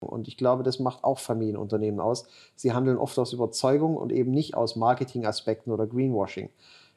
Und 0.00 0.28
ich 0.28 0.36
glaube, 0.36 0.62
das 0.62 0.78
macht 0.78 1.04
auch 1.04 1.18
Familienunternehmen 1.18 2.00
aus. 2.00 2.26
Sie 2.54 2.72
handeln 2.72 2.98
oft 2.98 3.18
aus 3.18 3.32
Überzeugung 3.32 3.96
und 3.96 4.12
eben 4.12 4.30
nicht 4.30 4.54
aus 4.54 4.76
Marketingaspekten 4.76 5.72
oder 5.72 5.86
Greenwashing. 5.86 6.50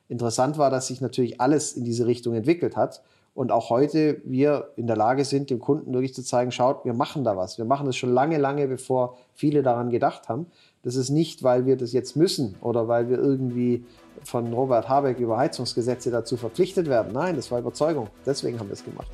Interessant 0.10 0.58
war, 0.58 0.70
dass 0.70 0.88
sich 0.88 1.02
natürlich 1.02 1.40
alles 1.40 1.74
in 1.74 1.86
diese 1.86 2.08
Richtung 2.08 2.34
entwickelt 2.34 2.76
hat 2.76 3.02
und 3.36 3.52
auch 3.52 3.70
heute 3.70 4.22
wir 4.26 4.72
in 4.76 4.88
der 4.88 4.98
Lage 4.98 5.24
sind, 5.24 5.50
dem 5.50 5.60
Kunden 5.60 5.94
wirklich 5.94 6.14
zu 6.14 6.24
zeigen, 6.24 6.52
schaut, 6.52 6.84
wir 6.84 6.94
machen 6.94 7.24
da 7.24 7.38
was. 7.38 7.58
Wir 7.58 7.66
machen 7.66 7.86
das 7.86 7.96
schon 7.96 8.14
lange, 8.14 8.38
lange, 8.38 8.68
bevor 8.68 9.18
viele 9.34 9.64
daran 9.64 9.92
gedacht 9.92 10.28
haben. 10.28 10.48
Das 10.82 10.96
ist 10.96 11.10
nicht, 11.10 11.44
weil 11.44 11.66
wir 11.66 11.76
das 11.76 11.92
jetzt 11.92 12.16
müssen 12.16 12.56
oder 12.62 12.88
weil 12.88 13.10
wir 13.10 13.18
irgendwie 13.18 13.84
von 14.24 14.54
Robert 14.54 14.88
Habeck 14.88 15.20
über 15.20 15.38
Heizungsgesetze 15.38 16.10
dazu 16.10 16.38
verpflichtet 16.38 16.88
werden. 16.88 17.12
Nein, 17.12 17.36
das 17.36 17.52
war 17.52 17.60
Überzeugung. 17.60 18.10
Deswegen 18.26 18.60
haben 18.60 18.70
wir 18.70 18.74
es 18.74 18.86
gemacht. 18.86 19.10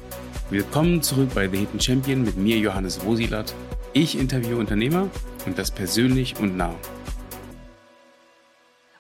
Willkommen 0.52 1.02
zurück 1.02 1.30
bei 1.34 1.48
The 1.48 1.58
Hidden 1.58 1.80
Champion 1.80 2.24
mit 2.24 2.38
mir, 2.38 2.60
Johannes 2.60 3.04
Wosilat. 3.04 3.56
Ich 3.94 4.16
interviewe 4.16 4.58
Unternehmer 4.58 5.10
und 5.48 5.58
das 5.58 5.72
persönlich 5.72 6.40
und 6.40 6.56
nah. 6.56 6.76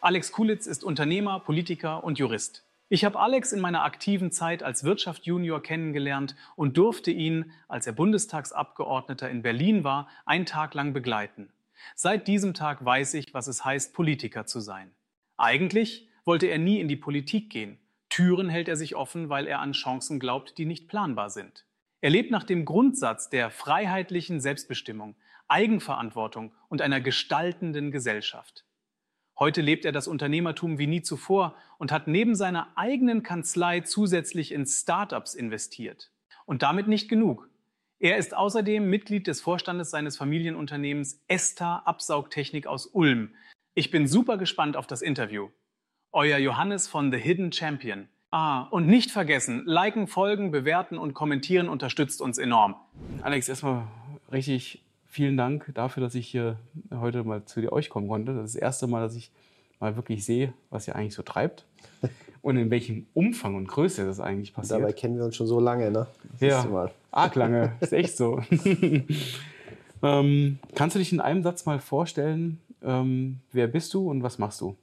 Alex 0.02 0.32
Kulitz 0.32 0.66
ist 0.66 0.84
Unternehmer, 0.84 1.42
Politiker 1.42 2.04
und 2.04 2.18
Jurist. 2.18 2.64
Ich 2.90 3.06
habe 3.06 3.20
Alex 3.20 3.52
in 3.52 3.62
meiner 3.62 3.84
aktiven 3.84 4.32
Zeit 4.32 4.64
als 4.64 4.84
Wirtschaft 4.84 5.28
Junior 5.28 5.62
kennengelernt 5.62 6.36
und 6.56 6.78
durfte 6.78 7.12
ihn, 7.12 7.52
als 7.68 7.86
er 7.86 7.94
Bundestagsabgeordneter 7.94 9.30
in 9.30 9.44
Berlin 9.44 9.84
war, 9.84 10.08
einen 10.26 10.48
Tag 10.48 10.74
lang 10.74 10.94
begleiten. 10.94 11.50
Seit 11.96 12.28
diesem 12.28 12.54
Tag 12.54 12.84
weiß 12.84 13.14
ich, 13.16 13.34
was 13.34 13.48
es 13.48 13.66
heißt, 13.66 13.94
Politiker 13.94 14.46
zu 14.46 14.60
sein. 14.60 14.94
Eigentlich 15.38 16.10
wollte 16.24 16.48
er 16.48 16.58
nie 16.58 16.80
in 16.80 16.88
die 16.88 16.96
Politik 16.96 17.50
gehen. 17.50 17.78
Türen 18.10 18.50
hält 18.50 18.68
er 18.68 18.78
sich 18.78 18.96
offen, 18.96 19.30
weil 19.30 19.48
er 19.48 19.60
an 19.60 19.74
Chancen 19.74 20.20
glaubt, 20.20 20.58
die 20.58 20.66
nicht 20.66 20.88
planbar 20.88 21.30
sind. 21.30 21.66
Er 22.02 22.10
lebt 22.10 22.32
nach 22.32 22.44
dem 22.44 22.66
Grundsatz 22.66 23.30
der 23.30 23.50
freiheitlichen 23.50 24.40
Selbstbestimmung, 24.40 25.16
Eigenverantwortung 25.48 26.54
und 26.70 26.82
einer 26.82 27.02
gestaltenden 27.02 27.92
Gesellschaft. 27.92 28.66
Heute 29.38 29.62
lebt 29.62 29.84
er 29.84 29.92
das 29.92 30.08
Unternehmertum 30.08 30.78
wie 30.78 30.88
nie 30.88 31.02
zuvor 31.02 31.56
und 31.78 31.92
hat 31.92 32.08
neben 32.08 32.36
seiner 32.36 32.70
eigenen 32.78 33.22
Kanzlei 33.22 33.82
zusätzlich 33.82 34.54
in 34.54 34.66
Startups 34.66 35.36
investiert. 35.36 36.12
Und 36.46 36.62
damit 36.62 36.88
nicht 36.88 37.10
genug. 37.10 37.50
Er 38.06 38.18
ist 38.18 38.38
außerdem 38.38 38.88
Mitglied 38.88 39.26
des 39.26 39.42
Vorstandes 39.42 39.90
seines 39.90 40.16
Familienunternehmens 40.16 41.24
Esta 41.28 41.78
Absaugtechnik 41.86 42.68
aus 42.68 42.86
Ulm. 42.86 43.32
Ich 43.74 43.90
bin 43.90 44.08
super 44.08 44.38
gespannt 44.38 44.78
auf 44.78 44.86
das 44.86 45.02
Interview. 45.02 45.50
Euer 46.12 46.38
Johannes 46.38 46.88
von 46.88 47.12
The 47.12 47.18
Hidden 47.18 47.52
Champion. 47.52 48.08
Ah, 48.30 48.68
und 48.70 48.86
nicht 48.86 49.10
vergessen, 49.10 49.64
liken, 49.66 50.06
folgen, 50.06 50.52
bewerten 50.52 51.00
und 51.00 51.16
kommentieren 51.16 51.68
unterstützt 51.68 52.22
uns 52.22 52.38
enorm. 52.38 52.76
Alex, 53.24 53.50
erstmal 53.50 53.88
richtig 54.32 54.84
vielen 55.08 55.36
Dank 55.36 55.72
dafür, 55.74 56.04
dass 56.04 56.14
ich 56.14 56.28
hier 56.28 56.60
heute 56.92 57.24
mal 57.24 57.44
zu 57.46 57.74
euch 57.74 57.90
kommen 57.90 58.08
konnte. 58.08 58.36
Das 58.36 58.46
ist 58.46 58.54
das 58.54 58.62
erste 58.62 58.86
Mal, 58.86 59.02
dass 59.02 59.16
ich 59.16 59.32
mal 59.80 59.96
wirklich 59.96 60.24
sehe, 60.24 60.54
was 60.70 60.88
ihr 60.88 60.96
eigentlich 60.96 61.16
so 61.16 61.24
treibt 61.24 61.66
und 62.44 62.58
in 62.58 62.70
welchem 62.70 63.08
Umfang 63.16 63.56
und 63.56 63.68
Größe 63.68 64.06
das 64.06 64.20
eigentlich 64.20 64.54
passiert. 64.54 64.82
Dabei 64.82 64.94
kennen 64.94 65.18
wir 65.18 65.26
uns 65.26 65.36
schon 65.36 65.48
so 65.48 65.60
lange, 65.60 65.90
ne? 65.90 66.06
ja, 66.40 66.64
mal. 66.66 66.92
Arg 67.16 67.36
lange, 67.36 67.74
ist 67.80 67.94
echt 67.94 68.18
so. 68.18 68.42
ähm, 70.04 70.60
kannst 70.76 70.96
du 70.96 71.00
dich 71.00 71.12
in 71.12 71.22
einem 71.22 71.44
Satz 71.44 71.66
mal 71.66 71.80
vorstellen, 71.80 72.60
ähm, 72.84 73.40
wer 73.52 73.68
bist 73.68 73.94
du 73.94 74.10
und 74.10 74.22
was 74.22 74.38
machst 74.38 74.62
du? 74.62 74.76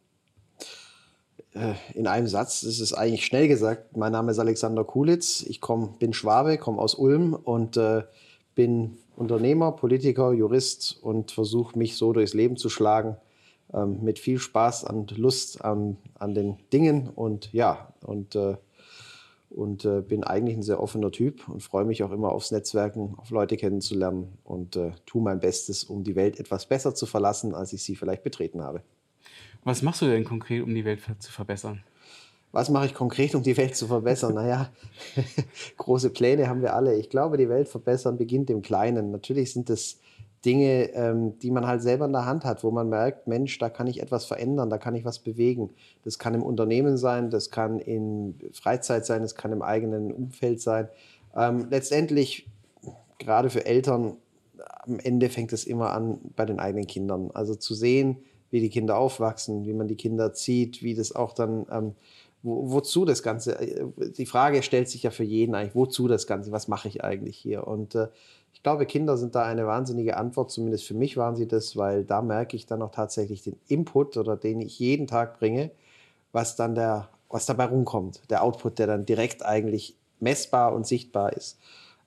Äh, 1.55 1.75
in 1.95 2.07
einem 2.07 2.27
Satz 2.27 2.63
das 2.63 2.81
ist 2.81 2.95
eigentlich 2.95 3.27
schnell 3.27 3.49
gesagt. 3.49 3.97
Mein 3.97 4.13
Name 4.13 4.31
ist 4.31 4.39
Alexander 4.39 4.85
Kulitz. 4.85 5.43
Ich 5.43 5.61
komm, 5.61 5.99
bin 5.99 6.13
Schwabe, 6.13 6.57
komme 6.59 6.81
aus 6.81 6.95
Ulm 6.95 7.35
und 7.35 7.77
äh, 7.77 8.03
bin 8.55 8.97
Unternehmer, 9.17 9.73
Politiker, 9.73 10.33
Jurist 10.33 10.99
und 11.03 11.31
versuche 11.31 11.79
mich 11.79 11.97
so 11.97 12.13
durchs 12.13 12.35
Leben 12.35 12.57
zu 12.57 12.71
schlagen. 12.71 13.17
Ähm, 13.75 14.03
mit 14.03 14.19
viel 14.19 14.39
Spaß 14.39 14.85
und 14.85 15.17
Lust 15.19 15.65
an, 15.65 15.97
an 16.19 16.35
den 16.35 16.57
Dingen 16.73 17.11
und 17.15 17.53
ja, 17.53 17.93
und, 18.05 18.35
äh, 18.35 18.57
und 19.55 19.85
äh, 19.85 20.01
bin 20.01 20.25
eigentlich 20.25 20.57
ein 20.57 20.63
sehr 20.63 20.81
offener 20.81 21.11
Typ 21.11 21.49
und 21.49 21.63
freue 21.63 21.85
mich 21.85 22.03
auch 22.03 22.11
immer 22.11 22.33
aufs 22.33 22.51
Netzwerken, 22.51 23.15
auf 23.19 23.31
Leute 23.31 23.57
kennenzulernen 23.57 24.39
und 24.45 24.77
äh, 24.77 24.93
tue 25.07 25.23
mein 25.23 25.41
Bestes, 25.41 25.85
um 25.85 26.05
die 26.05 26.17
Welt 26.17 26.41
etwas 26.41 26.67
besser 26.67 26.95
zu 26.95 27.07
verlassen, 27.07 27.55
als 27.55 27.73
ich 27.73 27.83
sie 27.83 27.97
vielleicht 27.97 28.23
betreten 28.23 28.63
habe. 28.63 28.83
Was 29.65 29.83
machst 29.83 30.03
du 30.03 30.07
denn 30.07 30.25
konkret, 30.25 30.63
um 30.63 30.75
die 30.75 30.85
Welt 30.85 31.01
zu 31.19 31.31
verbessern? 31.31 31.85
Was 32.51 32.69
mache 32.69 32.87
ich 32.87 32.95
konkret, 32.95 33.35
um 33.35 33.43
die 33.43 33.57
Welt 33.57 33.77
zu 33.77 33.87
verbessern? 33.87 34.35
naja, 34.35 34.71
große 35.77 36.11
Pläne 36.11 36.49
haben 36.49 36.61
wir 36.61 36.75
alle. 36.75 36.97
Ich 36.97 37.09
glaube, 37.09 37.39
die 37.39 37.49
Welt 37.49 37.69
verbessern 37.69 38.19
beginnt 38.19 38.51
im 38.51 38.61
Kleinen. 38.61 39.11
Natürlich 39.11 39.53
sind 39.53 39.71
es 39.71 40.01
Dinge, 40.45 40.93
ähm, 40.95 41.39
die 41.39 41.51
man 41.51 41.67
halt 41.67 41.83
selber 41.83 42.07
in 42.07 42.13
der 42.13 42.27
Hand 42.27 42.45
hat, 42.45 42.65
wo 42.65 42.71
man 42.71 42.89
merkt, 42.89 43.29
Mensch, 43.29 43.59
da 43.59 43.71
kann 43.71 43.87
ich 43.87 44.03
etwas 44.03 44.25
verändern, 44.25 44.71
da 44.71 44.79
kann 44.79 44.95
ich 44.95 45.05
was 45.05 45.21
bewegen. 45.21 45.71
Das 46.05 46.19
kann 46.19 46.35
im 46.35 46.43
Unternehmen 46.43 46.97
sein, 46.97 47.31
das 47.31 47.51
kann 47.51 47.79
in 47.79 48.35
Freizeit 48.53 49.07
sein, 49.07 49.23
das 49.23 49.35
kann 49.35 49.53
im 49.53 49.63
eigenen 49.63 50.13
Umfeld 50.13 50.61
sein. 50.61 50.89
Ähm, 51.37 51.69
letztendlich, 51.71 52.49
gerade 53.19 53.51
für 53.51 53.65
Eltern, 53.65 54.17
am 54.85 54.99
Ende 54.99 55.29
fängt 55.29 55.53
es 55.53 55.65
immer 55.65 55.93
an 55.93 56.19
bei 56.35 56.45
den 56.45 56.59
eigenen 56.59 56.87
Kindern. 56.87 57.31
Also 57.35 57.55
zu 57.55 57.75
sehen, 57.75 58.19
wie 58.51 58.61
die 58.61 58.69
Kinder 58.71 58.99
aufwachsen, 58.99 59.65
wie 59.65 59.73
man 59.73 59.87
die 59.87 59.97
Kinder 59.97 60.35
zieht, 60.35 60.83
wie 60.83 60.95
das 60.95 61.15
auch 61.15 61.33
dann 61.33 61.67
ähm, 61.71 61.95
wo, 62.43 62.73
wozu 62.73 63.05
das 63.05 63.23
Ganze? 63.23 63.59
Äh, 63.59 63.87
die 64.17 64.27
Frage 64.27 64.63
stellt 64.63 64.89
sich 64.89 65.05
ja 65.05 65.11
für 65.11 65.25
jeden 65.25 65.55
eigentlich, 65.55 65.75
wozu 65.75 66.09
das 66.09 66.27
Ganze? 66.27 66.53
Was 66.53 66.69
mache 66.69 66.89
ich 66.89 67.05
eigentlich 67.05 67.37
hier? 67.37 67.67
Und 67.67 67.95
äh, 67.95 68.09
ich 68.53 68.63
glaube, 68.63 68.87
Kinder 68.87 69.17
sind 69.17 69.35
da 69.35 69.45
eine 69.45 69.67
wahnsinnige 69.67 70.17
Antwort, 70.17 70.51
zumindest 70.51 70.85
für 70.85 70.95
mich 70.95 71.17
waren 71.17 71.37
sie 71.37 71.49
das, 71.49 71.77
weil 71.77 72.05
da 72.05 72.23
merke 72.23 72.57
ich 72.57 72.67
dann 72.67 72.83
auch 72.83 72.91
tatsächlich 72.93 73.43
den 73.43 73.57
Input 73.69 74.17
oder 74.17 74.37
den 74.37 74.61
ich 74.61 74.79
jeden 74.79 75.07
Tag 75.07 75.39
bringe, 75.39 75.71
was 76.33 76.55
dann 76.57 76.75
der, 76.75 77.09
was 77.29 77.47
dabei 77.47 77.65
rumkommt, 77.65 78.23
der 78.31 78.43
Output, 78.43 78.79
der 78.79 78.87
dann 78.87 79.07
direkt 79.07 79.45
eigentlich 79.45 79.97
messbar 80.21 80.75
und 80.75 80.87
sichtbar 80.87 81.33
ist. 81.33 81.59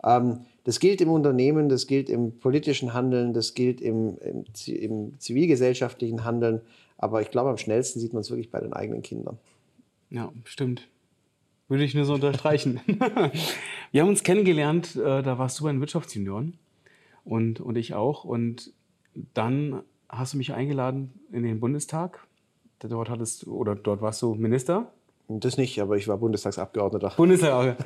Ähm, 0.04 0.46
das 0.64 0.80
gilt 0.80 1.02
im 1.02 1.10
Unternehmen, 1.10 1.70
das 1.70 1.88
gilt 1.88 2.10
im 2.10 2.40
politischen 2.40 2.94
Handeln, 2.94 3.34
das 3.34 3.54
gilt 3.54 3.82
im, 3.82 4.18
im, 4.20 4.46
im 4.68 5.20
zivilgesellschaftlichen 5.20 6.24
Handeln, 6.24 6.62
aber 6.98 7.22
ich 7.22 7.32
glaube, 7.32 7.50
am 7.50 7.58
schnellsten 7.58 8.00
sieht 8.00 8.14
man 8.14 8.22
es 8.22 8.30
wirklich 8.30 8.50
bei 8.50 8.60
den 8.60 8.74
eigenen 8.74 9.02
Kindern. 9.02 9.38
Ja, 10.10 10.32
stimmt. 10.46 10.88
Würde 11.68 11.84
ich 11.84 11.96
nur 11.96 12.06
so 12.06 12.14
unterstreichen. 12.14 12.80
wir 13.92 14.02
haben 14.02 14.10
uns 14.10 14.24
kennengelernt, 14.24 14.96
äh, 14.96 15.24
da 15.24 15.40
warst 15.40 15.60
du 15.60 15.64
bei 15.64 15.72
den 15.72 15.80
Wirtschaftsjunioren 15.80 16.60
und, 17.24 17.60
und 17.60 17.76
ich 17.76 17.96
auch. 17.96 18.24
Und 18.24 18.72
dann 19.34 19.82
hast 20.08 20.34
du 20.34 20.38
mich 20.38 20.54
eingeladen 20.54 21.14
in 21.32 21.44
den 21.44 21.60
Bundestag. 21.60 22.28
Dort 22.80 23.10
hattest 23.10 23.48
oder 23.48 23.76
dort 23.76 24.02
warst 24.02 24.22
du 24.22 24.36
Minister. 24.36 24.92
Das 25.28 25.58
nicht, 25.58 25.82
aber 25.82 25.98
ich 25.98 26.08
war 26.08 26.18
Bundestagsabgeordneter. 26.18 27.14
Bundestag. 27.18 27.78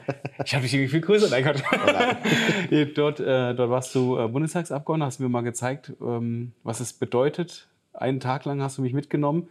Ich 0.44 0.54
habe 0.54 0.64
dich 0.64 0.74
irgendwie 0.74 0.90
viel 0.90 1.02
größer. 1.02 1.30
Nein, 1.32 1.44
Gott. 1.46 1.64
Oh 1.72 2.86
dort, 2.96 3.22
äh, 3.22 3.56
dort 3.56 3.70
warst 3.70 3.96
du 3.96 4.18
äh, 4.18 4.28
Bundestagsabgeordneter, 4.28 5.08
hast 5.08 5.20
mir 5.20 5.30
mal 5.30 5.42
gezeigt, 5.42 5.94
ähm, 6.02 6.52
was 6.64 6.82
es 6.82 6.92
bedeutet. 6.92 7.70
Einen 7.94 8.20
Tag 8.20 8.44
lang 8.44 8.62
hast 8.62 8.78
du 8.78 8.82
mich 8.82 8.94
mitgenommen 8.94 9.48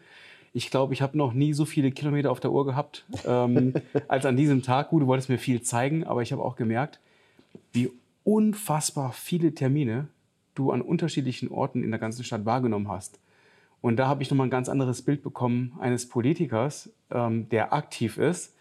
ich 0.59 0.73
glaube, 0.73 0.93
ich 0.93 1.03
habe 1.03 1.17
noch 1.17 1.33
nie 1.33 1.53
so 1.53 1.65
viele 1.65 1.93
Kilometer 1.93 2.33
auf 2.33 2.41
der 2.41 2.51
Uhr 2.51 2.67
gehabt 2.67 3.05
ähm, 3.25 3.75
als 4.09 4.27
an 4.27 4.37
diesem 4.37 4.65
Tag. 4.65 4.91
Gut, 4.91 5.03
du 5.03 5.07
wolltest 5.07 5.29
mir 5.29 5.39
viel 5.39 5.63
zeigen, 5.63 6.05
aber 6.05 6.21
ich 6.21 6.33
habe 6.33 6.43
auch 6.43 6.57
gemerkt, 6.57 6.99
wie 7.73 7.93
unfassbar 8.25 9.13
viele 9.13 9.55
Termine 9.55 10.09
du 10.57 10.73
an 10.73 10.83
unterschiedlichen 10.83 11.49
Orten 11.49 11.85
in 11.85 11.93
der 11.93 12.01
ganzen 12.01 12.25
Stadt 12.25 12.45
wahrgenommen 12.45 12.89
hast. 12.89 13.21
Und 13.81 13.99
da 13.99 14.09
habe 14.09 14.25
ich 14.25 14.31
nochmal 14.31 14.49
ein 14.49 14.51
ganz 14.51 14.69
anderes 14.69 15.03
Bild 15.03 15.23
bekommen 15.23 15.75
eines 15.79 16.09
Politikers, 16.09 16.91
ähm, 17.13 17.49
der 17.51 17.73
aktiv 17.73 18.19
ist. 18.19 18.57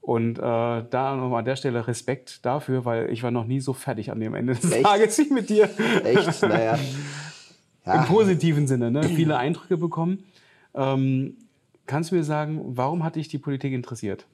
Und 0.00 0.38
äh, 0.38 0.42
da 0.42 1.16
nochmal 1.16 1.40
an 1.40 1.44
der 1.44 1.56
Stelle 1.56 1.88
Respekt 1.88 2.46
dafür, 2.46 2.84
weil 2.84 3.10
ich 3.10 3.24
war 3.24 3.32
noch 3.32 3.44
nie 3.44 3.58
so 3.58 3.72
fertig 3.72 4.12
an 4.12 4.20
dem 4.20 4.34
Ende 4.34 4.54
des 4.54 4.70
Echt? 4.70 4.84
Tages 4.84 5.18
wie 5.18 5.32
mit 5.32 5.50
dir. 5.50 5.68
Echt? 6.04 6.42
Naja. 6.42 6.78
Ja. 7.86 7.94
Im 7.94 8.04
positiven 8.04 8.66
Sinne, 8.66 8.90
ne? 8.90 9.02
viele 9.04 9.38
Eindrücke 9.38 9.78
bekommen. 9.78 10.22
Ähm, 10.74 11.36
kannst 11.86 12.10
du 12.10 12.14
mir 12.16 12.24
sagen, 12.24 12.60
warum 12.64 13.04
hat 13.04 13.16
dich 13.16 13.28
die 13.28 13.38
Politik 13.38 13.72
interessiert? 13.72 14.26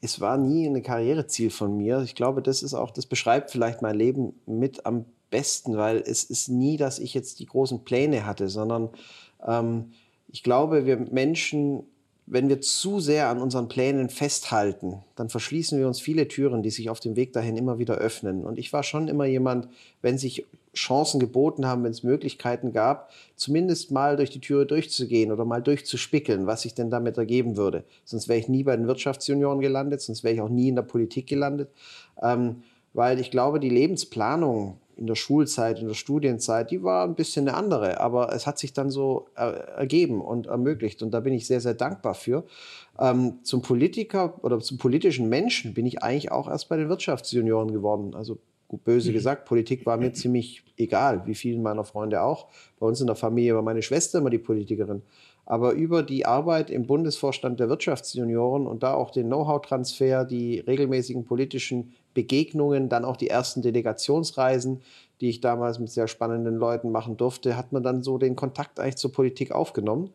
Es 0.00 0.20
war 0.20 0.38
nie 0.38 0.66
ein 0.66 0.82
Karriereziel 0.82 1.50
von 1.50 1.76
mir. 1.76 2.00
Ich 2.02 2.14
glaube, 2.14 2.40
das 2.40 2.62
ist 2.62 2.74
auch, 2.74 2.90
das 2.90 3.06
beschreibt 3.06 3.50
vielleicht 3.50 3.82
mein 3.82 3.96
Leben 3.96 4.32
mit 4.46 4.86
am 4.86 5.04
besten, 5.30 5.76
weil 5.76 5.98
es 5.98 6.24
ist 6.24 6.48
nie, 6.48 6.76
dass 6.76 6.98
ich 6.98 7.14
jetzt 7.14 7.38
die 7.38 7.46
großen 7.46 7.84
Pläne 7.84 8.26
hatte, 8.26 8.48
sondern 8.48 8.90
ähm, 9.46 9.92
ich 10.28 10.42
glaube, 10.42 10.86
wir 10.86 10.96
Menschen, 10.96 11.84
wenn 12.26 12.48
wir 12.48 12.60
zu 12.60 13.00
sehr 13.00 13.28
an 13.28 13.40
unseren 13.40 13.68
Plänen 13.68 14.08
festhalten, 14.08 15.02
dann 15.16 15.28
verschließen 15.28 15.78
wir 15.78 15.86
uns 15.86 16.00
viele 16.00 16.28
Türen, 16.28 16.62
die 16.62 16.70
sich 16.70 16.88
auf 16.88 17.00
dem 17.00 17.16
Weg 17.16 17.32
dahin 17.32 17.56
immer 17.56 17.78
wieder 17.78 17.96
öffnen. 17.96 18.44
Und 18.44 18.58
ich 18.58 18.72
war 18.72 18.82
schon 18.82 19.08
immer 19.08 19.24
jemand, 19.24 19.68
wenn 20.02 20.18
sich 20.18 20.46
Chancen 20.74 21.18
geboten 21.18 21.66
haben, 21.66 21.82
wenn 21.82 21.90
es 21.90 22.02
Möglichkeiten 22.02 22.72
gab, 22.72 23.10
zumindest 23.34 23.90
mal 23.90 24.16
durch 24.16 24.30
die 24.30 24.40
Türe 24.40 24.66
durchzugehen 24.66 25.32
oder 25.32 25.44
mal 25.44 25.62
durchzuspickeln, 25.62 26.46
was 26.46 26.62
sich 26.62 26.74
denn 26.74 26.90
damit 26.90 27.18
ergeben 27.18 27.56
würde. 27.56 27.84
Sonst 28.04 28.28
wäre 28.28 28.38
ich 28.38 28.48
nie 28.48 28.62
bei 28.62 28.76
den 28.76 28.86
Wirtschaftsjunioren 28.86 29.60
gelandet, 29.60 30.00
sonst 30.00 30.22
wäre 30.22 30.34
ich 30.34 30.40
auch 30.40 30.48
nie 30.48 30.68
in 30.68 30.76
der 30.76 30.82
Politik 30.82 31.26
gelandet. 31.26 31.70
Ähm, 32.22 32.62
weil 32.92 33.20
ich 33.20 33.30
glaube, 33.30 33.60
die 33.60 33.70
Lebensplanung 33.70 34.78
in 34.96 35.06
der 35.06 35.14
Schulzeit, 35.14 35.80
in 35.80 35.88
der 35.88 35.94
Studienzeit, 35.94 36.70
die 36.70 36.82
war 36.82 37.04
ein 37.04 37.14
bisschen 37.14 37.48
eine 37.48 37.56
andere, 37.56 38.00
aber 38.00 38.34
es 38.34 38.46
hat 38.46 38.58
sich 38.58 38.74
dann 38.74 38.90
so 38.90 39.28
äh, 39.34 39.50
ergeben 39.76 40.20
und 40.20 40.46
ermöglicht 40.46 41.02
und 41.02 41.12
da 41.12 41.20
bin 41.20 41.32
ich 41.32 41.46
sehr, 41.46 41.60
sehr 41.60 41.74
dankbar 41.74 42.14
für. 42.14 42.44
Ähm, 42.98 43.38
zum 43.42 43.62
Politiker 43.62 44.34
oder 44.42 44.60
zum 44.60 44.76
politischen 44.76 45.28
Menschen 45.30 45.72
bin 45.72 45.86
ich 45.86 46.02
eigentlich 46.02 46.30
auch 46.30 46.48
erst 46.48 46.68
bei 46.68 46.76
den 46.76 46.90
Wirtschaftsjunioren 46.90 47.72
geworden. 47.72 48.14
Also 48.14 48.38
gut 48.70 48.84
böse 48.84 49.10
mhm. 49.10 49.14
gesagt, 49.14 49.46
Politik 49.46 49.84
war 49.84 49.96
mir 49.96 50.12
ziemlich 50.12 50.62
egal, 50.76 51.26
wie 51.26 51.34
vielen 51.34 51.60
meiner 51.60 51.82
Freunde 51.82 52.22
auch. 52.22 52.46
Bei 52.78 52.86
uns 52.86 53.00
in 53.00 53.08
der 53.08 53.16
Familie 53.16 53.56
war 53.56 53.62
meine 53.62 53.82
Schwester 53.82 54.20
immer 54.20 54.30
die 54.30 54.38
Politikerin. 54.38 55.02
Aber 55.44 55.72
über 55.72 56.04
die 56.04 56.24
Arbeit 56.24 56.70
im 56.70 56.86
Bundesvorstand 56.86 57.58
der 57.58 57.68
Wirtschaftsjunioren 57.68 58.68
und 58.68 58.84
da 58.84 58.94
auch 58.94 59.10
den 59.10 59.26
Know-how-Transfer, 59.26 60.24
die 60.24 60.60
regelmäßigen 60.60 61.24
politischen 61.24 61.94
Begegnungen, 62.14 62.88
dann 62.88 63.04
auch 63.04 63.16
die 63.16 63.28
ersten 63.28 63.60
Delegationsreisen, 63.60 64.82
die 65.20 65.30
ich 65.30 65.40
damals 65.40 65.80
mit 65.80 65.90
sehr 65.90 66.06
spannenden 66.06 66.54
Leuten 66.54 66.92
machen 66.92 67.16
durfte, 67.16 67.56
hat 67.56 67.72
man 67.72 67.82
dann 67.82 68.04
so 68.04 68.18
den 68.18 68.36
Kontakt 68.36 68.78
eigentlich 68.78 68.96
zur 68.96 69.10
Politik 69.10 69.50
aufgenommen. 69.50 70.10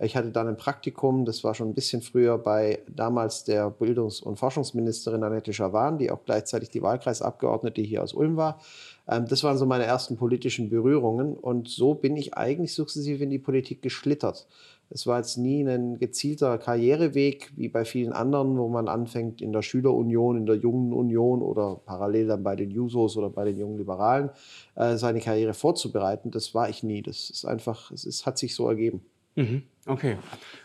Ich 0.00 0.14
hatte 0.14 0.30
dann 0.30 0.46
ein 0.46 0.56
Praktikum, 0.56 1.24
das 1.24 1.42
war 1.42 1.54
schon 1.54 1.70
ein 1.70 1.74
bisschen 1.74 2.02
früher, 2.02 2.38
bei 2.38 2.84
damals 2.88 3.42
der 3.42 3.68
Bildungs- 3.68 4.20
und 4.20 4.38
Forschungsministerin 4.38 5.24
Annette 5.24 5.52
Schawan, 5.52 5.98
die 5.98 6.12
auch 6.12 6.24
gleichzeitig 6.24 6.70
die 6.70 6.82
Wahlkreisabgeordnete 6.82 7.82
hier 7.82 8.04
aus 8.04 8.14
Ulm 8.14 8.36
war. 8.36 8.60
Ähm, 9.08 9.26
das 9.28 9.42
waren 9.42 9.58
so 9.58 9.66
meine 9.66 9.84
ersten 9.84 10.16
politischen 10.16 10.70
Berührungen 10.70 11.34
und 11.36 11.68
so 11.68 11.94
bin 11.94 12.16
ich 12.16 12.34
eigentlich 12.34 12.74
sukzessive 12.74 13.24
in 13.24 13.30
die 13.30 13.40
Politik 13.40 13.82
geschlittert. 13.82 14.46
Es 14.88 15.06
war 15.08 15.18
jetzt 15.18 15.36
nie 15.36 15.68
ein 15.68 15.98
gezielter 15.98 16.58
Karriereweg 16.58 17.52
wie 17.56 17.68
bei 17.68 17.84
vielen 17.84 18.12
anderen, 18.12 18.56
wo 18.56 18.68
man 18.68 18.86
anfängt 18.86 19.42
in 19.42 19.52
der 19.52 19.62
Schülerunion, 19.62 20.36
in 20.36 20.46
der 20.46 20.54
Jungen 20.54 20.92
Union 20.92 21.42
oder 21.42 21.80
parallel 21.84 22.28
dann 22.28 22.44
bei 22.44 22.54
den 22.54 22.70
Jusos 22.70 23.16
oder 23.16 23.30
bei 23.30 23.44
den 23.44 23.58
Jungen 23.58 23.76
Liberalen 23.76 24.30
äh, 24.76 24.96
seine 24.96 25.18
Karriere 25.18 25.54
vorzubereiten. 25.54 26.30
Das 26.30 26.54
war 26.54 26.68
ich 26.68 26.84
nie. 26.84 27.02
Das 27.02 27.30
ist 27.30 27.44
einfach, 27.44 27.90
es 27.90 28.04
ist, 28.04 28.26
hat 28.26 28.38
sich 28.38 28.54
so 28.54 28.68
ergeben. 28.68 29.02
Mhm. 29.38 29.62
Okay. 29.86 30.16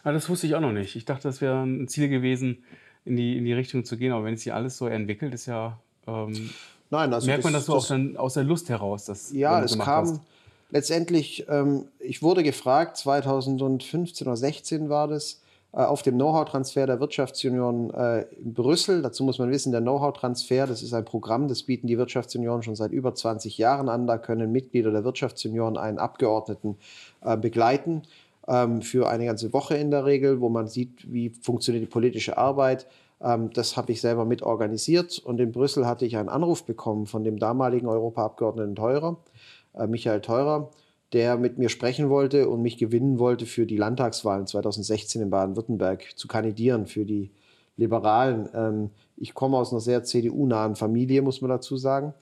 Aber 0.02 0.10
ah, 0.10 0.14
das 0.14 0.28
wusste 0.30 0.48
ich 0.48 0.56
auch 0.56 0.62
noch 0.62 0.72
nicht. 0.72 0.96
Ich 0.96 1.06
dachte, 1.06 1.28
das 1.28 1.40
wäre 1.40 1.64
ein 1.64 1.88
Ziel 1.88 2.10
gewesen, 2.10 2.64
in 3.06 3.16
die, 3.16 3.38
in 3.38 3.46
die 3.46 3.54
Richtung 3.54 3.86
zu 3.86 3.98
gehen. 3.98 4.12
Aber 4.12 4.25
wenn 4.25 4.34
es 4.34 4.44
sich 4.44 4.54
alles 4.54 4.78
so 4.78 4.88
entwickelt, 4.88 5.34
ist 5.34 5.46
ja. 5.46 5.80
Ähm, 6.08 6.50
Nein, 6.90 7.14
also 7.14 7.28
merkt 7.28 7.44
man 7.44 7.54
das, 7.54 7.66
das 7.66 7.68
so 7.68 7.75
auch 7.75 7.88
dann 7.88 8.18
aus 8.18 8.34
der 8.34 8.44
Lust 8.44 8.70
heraus? 8.70 9.06
Dass, 9.06 9.31
ja, 9.31 9.62
es 9.64 9.78
kam. 9.78 10.08
Hast 10.08 10.22
letztendlich, 10.72 11.46
ähm, 11.48 11.86
ich 12.00 12.22
wurde 12.22 12.44
gefragt, 12.44 12.98
2015 12.98 14.28
oder 14.28 14.36
2016 14.36 14.90
war 14.90 15.08
das, 15.08 15.42
äh, 15.72 15.78
auf 15.78 16.02
dem 16.02 16.16
Know-how-Transfer 16.16 16.88
der 16.88 17.00
Wirtschaftsunion 17.00 17.92
äh, 17.94 18.22
in 18.42 18.54
Brüssel. 18.54 19.02
Dazu 19.02 19.24
muss 19.24 19.40
man 19.40 19.52
wissen, 19.52 19.72
der 19.72 19.81
Know-how-Transfer, 19.81 20.68
das 20.68 20.81
ist 20.81 20.94
ein 20.94 21.06
Programm, 21.06 21.48
das 21.48 21.64
bieten 21.64 21.88
die 21.88 21.98
Wirtschaftsunion 21.98 22.64
schon 22.64 22.75
seit 22.75 22.92
über 22.92 23.16
20 23.16 23.58
Jahren 23.58 23.88
an. 23.88 24.08
Da 24.08 24.18
können 24.18 24.52
Mitglieder 24.52 24.92
der 24.92 25.04
Wirtschaftsunion 25.04 25.78
einen 25.78 26.00
Abgeordneten 26.00 26.78
äh, 27.22 27.38
begleiten 27.38 28.04
für 28.45 29.10
eine 29.10 29.25
ganze 29.25 29.54
Woche 29.54 29.75
in 29.78 29.90
der 29.90 30.06
Regel, 30.06 30.42
wo 30.42 30.50
man 30.50 30.68
sieht, 30.68 31.10
wie 31.12 31.30
funktioniert 31.30 31.84
die 31.84 31.90
politische 31.90 32.38
Arbeit. 32.38 32.88
Ähm, 33.22 33.51
das 33.54 33.78
habe 33.78 33.92
ich 33.92 34.01
selber 34.01 34.25
mit 34.25 34.44
organisiert 34.44 35.19
und 35.19 35.40
in 35.40 35.51
Brüssel 35.51 35.88
hatte 35.88 36.06
ich 36.06 36.18
einen 36.18 36.30
Anruf 36.30 36.66
bekommen 36.66 37.06
von 37.06 37.24
dem 37.24 37.40
damaligen 37.40 37.88
Europaabgeordneten 37.88 38.75
Teurer 38.75 39.18
äh, 39.74 39.88
Michael 39.88 40.22
Theurer, 40.22 40.69
der 41.13 41.38
mit 41.38 41.57
mir 41.57 41.69
sprechen 41.69 42.10
wollte 42.10 42.50
und 42.50 42.62
mich 42.62 42.78
gewinnen 42.78 43.19
wollte 43.19 43.45
für 43.45 43.66
die 43.66 43.78
Landtagswahlen 43.78 44.48
2016 44.48 45.22
in 45.22 45.30
Baden-Württemberg 45.30 46.18
zu 46.18 46.28
kandidieren 46.28 46.88
für 46.88 47.06
die 47.06 47.31
Liberalen. 47.78 48.50
Ähm, 48.54 48.89
ich 49.16 49.34
komme 49.34 49.57
aus 49.57 49.72
einer 49.72 49.81
sehr 49.81 50.04
CDU-nahen 50.04 50.75
Familie, 50.75 51.22
muss 51.22 51.42
man 51.42 51.50
dazu 51.50 51.78
sagen. 51.78 52.13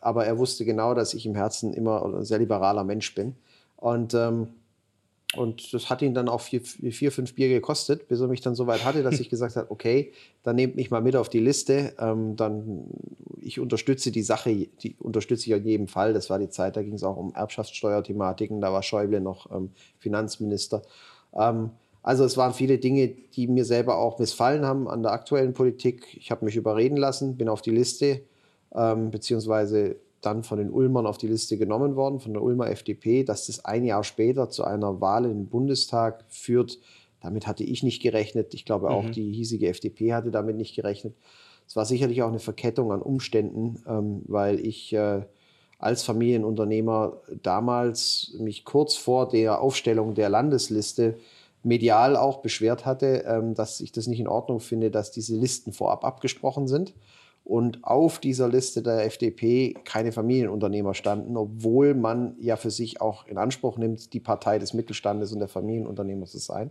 Aber 0.00 0.26
er 0.26 0.38
wusste 0.38 0.64
genau, 0.64 0.94
dass 0.94 1.14
ich 1.14 1.24
im 1.24 1.34
Herzen 1.34 1.72
immer 1.72 2.04
ein 2.04 2.24
sehr 2.24 2.38
liberaler 2.38 2.84
Mensch 2.84 3.14
bin. 3.14 3.34
Und 3.76 4.12
ähm, 4.12 4.48
und 5.36 5.72
das 5.72 5.88
hat 5.88 6.02
ihn 6.02 6.12
dann 6.12 6.28
auch 6.28 6.40
vier, 6.40 6.60
vier, 6.60 7.12
fünf 7.12 7.34
Bier 7.34 7.48
gekostet, 7.48 8.08
bis 8.08 8.20
er 8.20 8.26
mich 8.26 8.40
dann 8.40 8.56
so 8.56 8.66
weit 8.66 8.84
hatte, 8.84 9.04
dass 9.04 9.20
ich 9.20 9.30
gesagt 9.30 9.54
habe, 9.56 9.70
okay, 9.70 10.12
dann 10.42 10.56
nehmt 10.56 10.74
mich 10.74 10.90
mal 10.90 11.00
mit 11.00 11.14
auf 11.14 11.28
die 11.28 11.38
Liste. 11.38 11.94
Ähm, 11.98 12.34
dann 12.36 12.86
ich 13.40 13.60
unterstütze 13.60 14.10
die 14.10 14.22
Sache, 14.22 14.68
die 14.82 14.96
unterstütze 14.98 15.46
ich 15.48 15.56
in 15.56 15.66
jedem 15.66 15.88
Fall. 15.88 16.12
Das 16.12 16.30
war 16.30 16.38
die 16.38 16.48
Zeit, 16.48 16.76
da 16.76 16.82
ging 16.82 16.94
es 16.94 17.04
auch 17.04 17.16
um 17.16 17.32
Erbschaftssteuerthematiken, 17.32 18.60
da 18.60 18.72
war 18.72 18.82
Schäuble 18.82 19.20
noch 19.20 19.50
ähm, 19.52 19.70
Finanzminister. 19.98 20.82
Ähm, 21.32 21.70
also 22.02 22.24
es 22.24 22.36
waren 22.36 22.54
viele 22.54 22.78
Dinge, 22.78 23.08
die 23.08 23.46
mir 23.46 23.64
selber 23.64 23.98
auch 23.98 24.18
missfallen 24.18 24.64
haben 24.64 24.88
an 24.88 25.02
der 25.02 25.12
aktuellen 25.12 25.52
Politik. 25.52 26.16
Ich 26.16 26.30
habe 26.30 26.44
mich 26.44 26.56
überreden 26.56 26.96
lassen, 26.96 27.36
bin 27.36 27.48
auf 27.48 27.62
die 27.62 27.70
Liste, 27.70 28.22
ähm, 28.74 29.10
beziehungsweise 29.10 29.96
dann 30.20 30.42
von 30.42 30.58
den 30.58 30.70
Ulmern 30.70 31.06
auf 31.06 31.18
die 31.18 31.28
Liste 31.28 31.56
genommen 31.56 31.96
worden, 31.96 32.20
von 32.20 32.32
der 32.32 32.42
Ulmer 32.42 32.68
FDP, 32.70 33.24
dass 33.24 33.46
das 33.46 33.64
ein 33.64 33.84
Jahr 33.84 34.04
später 34.04 34.50
zu 34.50 34.64
einer 34.64 35.00
Wahl 35.00 35.24
in 35.24 35.30
den 35.30 35.48
Bundestag 35.48 36.24
führt. 36.28 36.78
Damit 37.20 37.46
hatte 37.46 37.64
ich 37.64 37.82
nicht 37.82 38.02
gerechnet. 38.02 38.54
Ich 38.54 38.64
glaube, 38.64 38.90
auch 38.90 39.04
mhm. 39.04 39.12
die 39.12 39.32
hiesige 39.32 39.68
FDP 39.68 40.12
hatte 40.12 40.30
damit 40.30 40.56
nicht 40.56 40.74
gerechnet. 40.74 41.14
Es 41.66 41.76
war 41.76 41.84
sicherlich 41.84 42.22
auch 42.22 42.28
eine 42.28 42.38
Verkettung 42.38 42.92
an 42.92 43.02
Umständen, 43.02 43.82
ähm, 43.86 44.22
weil 44.26 44.58
ich 44.60 44.92
äh, 44.92 45.22
als 45.78 46.02
Familienunternehmer 46.02 47.18
damals 47.42 48.34
mich 48.38 48.64
kurz 48.64 48.96
vor 48.96 49.28
der 49.28 49.60
Aufstellung 49.60 50.14
der 50.14 50.28
Landesliste 50.28 51.16
medial 51.62 52.16
auch 52.16 52.38
beschwert 52.38 52.84
hatte, 52.86 53.24
ähm, 53.26 53.54
dass 53.54 53.80
ich 53.80 53.92
das 53.92 54.06
nicht 54.06 54.20
in 54.20 54.28
Ordnung 54.28 54.60
finde, 54.60 54.90
dass 54.90 55.10
diese 55.10 55.36
Listen 55.36 55.72
vorab 55.72 56.04
abgesprochen 56.04 56.68
sind 56.68 56.94
und 57.50 57.82
auf 57.82 58.20
dieser 58.20 58.48
Liste 58.48 58.80
der 58.80 59.04
FDP 59.06 59.74
keine 59.84 60.12
Familienunternehmer 60.12 60.94
standen, 60.94 61.36
obwohl 61.36 61.94
man 61.94 62.36
ja 62.38 62.54
für 62.54 62.70
sich 62.70 63.00
auch 63.00 63.26
in 63.26 63.38
Anspruch 63.38 63.76
nimmt, 63.76 64.12
die 64.12 64.20
Partei 64.20 64.60
des 64.60 64.72
Mittelstandes 64.72 65.32
und 65.32 65.40
der 65.40 65.48
Familienunternehmer 65.48 66.26
zu 66.26 66.38
sein. 66.38 66.70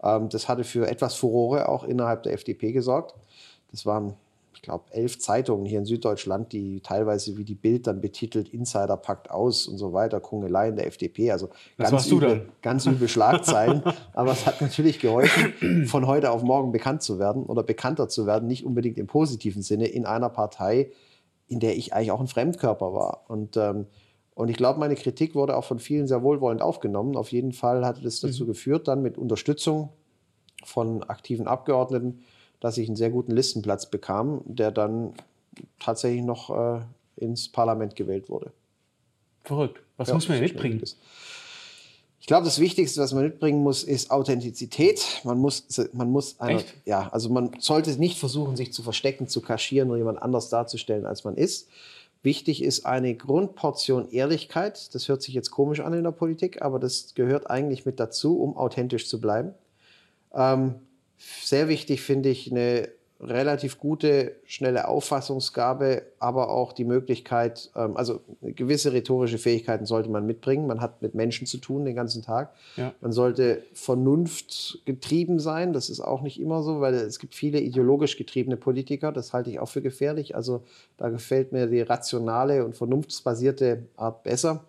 Ähm, 0.00 0.28
das 0.28 0.48
hatte 0.48 0.62
für 0.62 0.88
etwas 0.88 1.16
Furore 1.16 1.68
auch 1.68 1.82
innerhalb 1.82 2.22
der 2.22 2.34
FDP 2.34 2.70
gesorgt. 2.70 3.16
Das 3.72 3.84
waren 3.84 4.14
ich 4.54 4.62
glaube, 4.62 4.84
elf 4.90 5.18
Zeitungen 5.18 5.66
hier 5.66 5.78
in 5.78 5.84
Süddeutschland, 5.84 6.52
die 6.52 6.80
teilweise 6.80 7.36
wie 7.36 7.44
die 7.44 7.54
Bild 7.54 7.86
dann 7.86 8.00
betitelt, 8.00 8.48
Insider 8.48 8.96
packt 8.96 9.30
aus 9.30 9.66
und 9.66 9.78
so 9.78 9.92
weiter, 9.92 10.20
Kungeleien 10.20 10.76
der 10.76 10.86
FDP. 10.86 11.30
Also 11.30 11.48
ganz, 11.78 12.10
üble, 12.10 12.48
ganz 12.60 12.86
üble 12.86 13.08
Schlagzeilen. 13.08 13.82
Aber 14.12 14.32
es 14.32 14.46
hat 14.46 14.60
natürlich 14.60 14.98
geholfen, 14.98 15.86
von 15.86 16.06
heute 16.06 16.30
auf 16.30 16.42
morgen 16.42 16.72
bekannt 16.72 17.02
zu 17.02 17.18
werden 17.18 17.44
oder 17.44 17.62
bekannter 17.62 18.08
zu 18.08 18.26
werden, 18.26 18.46
nicht 18.46 18.64
unbedingt 18.64 18.98
im 18.98 19.06
positiven 19.06 19.62
Sinne, 19.62 19.86
in 19.86 20.06
einer 20.06 20.28
Partei, 20.28 20.90
in 21.48 21.60
der 21.60 21.76
ich 21.76 21.94
eigentlich 21.94 22.12
auch 22.12 22.20
ein 22.20 22.28
Fremdkörper 22.28 22.94
war. 22.94 23.24
Und, 23.28 23.56
ähm, 23.56 23.86
und 24.34 24.48
ich 24.48 24.56
glaube, 24.56 24.80
meine 24.80 24.94
Kritik 24.94 25.34
wurde 25.34 25.56
auch 25.56 25.64
von 25.64 25.78
vielen 25.78 26.06
sehr 26.06 26.22
wohlwollend 26.22 26.62
aufgenommen. 26.62 27.16
Auf 27.16 27.32
jeden 27.32 27.52
Fall 27.52 27.84
hatte 27.84 28.02
das 28.02 28.20
dazu 28.20 28.44
mhm. 28.44 28.48
geführt, 28.48 28.88
dann 28.88 29.02
mit 29.02 29.18
Unterstützung 29.18 29.90
von 30.64 31.02
aktiven 31.02 31.46
Abgeordneten, 31.46 32.20
dass 32.62 32.78
ich 32.78 32.88
einen 32.88 32.96
sehr 32.96 33.10
guten 33.10 33.32
Listenplatz 33.32 33.86
bekam, 33.90 34.40
der 34.44 34.70
dann 34.70 35.14
tatsächlich 35.80 36.22
noch 36.22 36.48
äh, 36.50 36.80
ins 37.16 37.48
Parlament 37.48 37.96
gewählt 37.96 38.28
wurde. 38.28 38.52
Verrückt. 39.42 39.82
Was 39.96 40.08
ja, 40.08 40.14
muss 40.14 40.28
man 40.28 40.38
mitbringen? 40.38 40.80
Ich 42.20 42.26
glaube, 42.28 42.44
das 42.44 42.60
Wichtigste, 42.60 43.00
was 43.00 43.12
man 43.12 43.24
mitbringen 43.24 43.64
muss, 43.64 43.82
ist 43.82 44.12
Authentizität. 44.12 45.04
Man 45.24 45.38
muss, 45.38 45.66
man 45.92 46.12
muss 46.12 46.38
eine, 46.38 46.60
Echt? 46.60 46.74
ja, 46.84 47.08
also 47.08 47.30
man 47.30 47.50
sollte 47.58 47.90
nicht 47.98 48.16
versuchen, 48.16 48.54
sich 48.54 48.72
zu 48.72 48.84
verstecken, 48.84 49.26
zu 49.26 49.40
kaschieren 49.40 49.90
oder 49.90 49.98
jemand 49.98 50.22
anders 50.22 50.48
darzustellen, 50.48 51.04
als 51.04 51.24
man 51.24 51.34
ist. 51.34 51.68
Wichtig 52.22 52.62
ist 52.62 52.86
eine 52.86 53.16
Grundportion 53.16 54.08
Ehrlichkeit. 54.12 54.94
Das 54.94 55.08
hört 55.08 55.20
sich 55.22 55.34
jetzt 55.34 55.50
komisch 55.50 55.80
an 55.80 55.94
in 55.94 56.04
der 56.04 56.12
Politik, 56.12 56.62
aber 56.62 56.78
das 56.78 57.16
gehört 57.16 57.50
eigentlich 57.50 57.86
mit 57.86 57.98
dazu, 57.98 58.40
um 58.40 58.56
authentisch 58.56 59.08
zu 59.08 59.20
bleiben. 59.20 59.52
Ähm, 60.32 60.76
sehr 61.42 61.68
wichtig 61.68 62.02
finde 62.02 62.28
ich 62.28 62.50
eine 62.50 62.88
relativ 63.22 63.78
gute, 63.78 64.34
schnelle 64.46 64.88
Auffassungsgabe, 64.88 66.02
aber 66.18 66.50
auch 66.50 66.72
die 66.72 66.84
Möglichkeit, 66.84 67.70
ähm, 67.76 67.96
also 67.96 68.20
gewisse 68.42 68.92
rhetorische 68.92 69.38
Fähigkeiten 69.38 69.86
sollte 69.86 70.10
man 70.10 70.26
mitbringen. 70.26 70.66
Man 70.66 70.80
hat 70.80 71.02
mit 71.02 71.14
Menschen 71.14 71.46
zu 71.46 71.58
tun 71.58 71.84
den 71.84 71.94
ganzen 71.94 72.22
Tag. 72.22 72.52
Ja. 72.76 72.92
Man 73.00 73.12
sollte 73.12 73.62
vernunftgetrieben 73.74 75.38
sein. 75.38 75.72
Das 75.72 75.88
ist 75.88 76.00
auch 76.00 76.22
nicht 76.22 76.40
immer 76.40 76.62
so, 76.64 76.80
weil 76.80 76.94
es 76.94 77.20
gibt 77.20 77.36
viele 77.36 77.60
ideologisch 77.60 78.16
getriebene 78.16 78.56
Politiker. 78.56 79.12
Das 79.12 79.32
halte 79.32 79.50
ich 79.50 79.60
auch 79.60 79.68
für 79.68 79.82
gefährlich. 79.82 80.34
Also 80.34 80.64
da 80.96 81.08
gefällt 81.08 81.52
mir 81.52 81.68
die 81.68 81.82
rationale 81.82 82.64
und 82.64 82.76
vernunftsbasierte 82.76 83.84
Art 83.96 84.24
besser. 84.24 84.64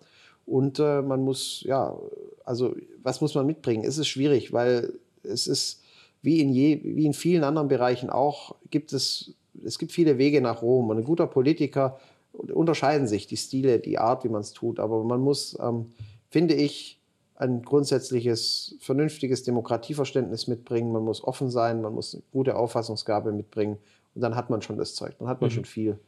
Und 0.46 0.78
äh, 0.78 1.02
man 1.02 1.22
muss, 1.22 1.62
ja, 1.64 1.96
also 2.44 2.76
was 3.02 3.20
muss 3.20 3.34
man 3.34 3.46
mitbringen? 3.46 3.84
Es 3.84 3.98
ist 3.98 4.08
schwierig, 4.08 4.52
weil 4.52 4.92
es 5.24 5.48
ist 5.48 5.80
wie 6.24 6.40
in, 6.40 6.52
je, 6.52 6.80
wie 6.82 7.06
in 7.06 7.12
vielen 7.12 7.44
anderen 7.44 7.68
Bereichen 7.68 8.10
auch, 8.10 8.56
gibt 8.70 8.92
es, 8.92 9.34
es 9.64 9.78
gibt 9.78 9.92
viele 9.92 10.18
Wege 10.18 10.40
nach 10.40 10.62
Rom. 10.62 10.90
Und 10.90 10.98
ein 10.98 11.04
guter 11.04 11.26
Politiker 11.26 11.98
unterscheiden 12.32 13.06
sich 13.06 13.26
die 13.26 13.36
Stile, 13.36 13.78
die 13.78 13.98
Art, 13.98 14.24
wie 14.24 14.28
man 14.28 14.40
es 14.40 14.52
tut. 14.52 14.80
Aber 14.80 15.04
man 15.04 15.20
muss, 15.20 15.56
ähm, 15.60 15.92
finde 16.30 16.54
ich, 16.54 17.00
ein 17.36 17.62
grundsätzliches, 17.62 18.76
vernünftiges 18.80 19.42
Demokratieverständnis 19.42 20.48
mitbringen. 20.48 20.92
Man 20.92 21.04
muss 21.04 21.22
offen 21.22 21.50
sein, 21.50 21.82
man 21.82 21.94
muss 21.94 22.14
eine 22.14 22.22
gute 22.32 22.56
Auffassungsgabe 22.56 23.30
mitbringen. 23.32 23.76
Und 24.14 24.22
dann 24.22 24.34
hat 24.34 24.50
man 24.50 24.62
schon 24.62 24.78
das 24.78 24.94
Zeug, 24.94 25.14
dann 25.18 25.28
hat 25.28 25.40
man 25.40 25.50
mhm. 25.50 25.54
schon 25.54 25.64
viel 25.64 25.98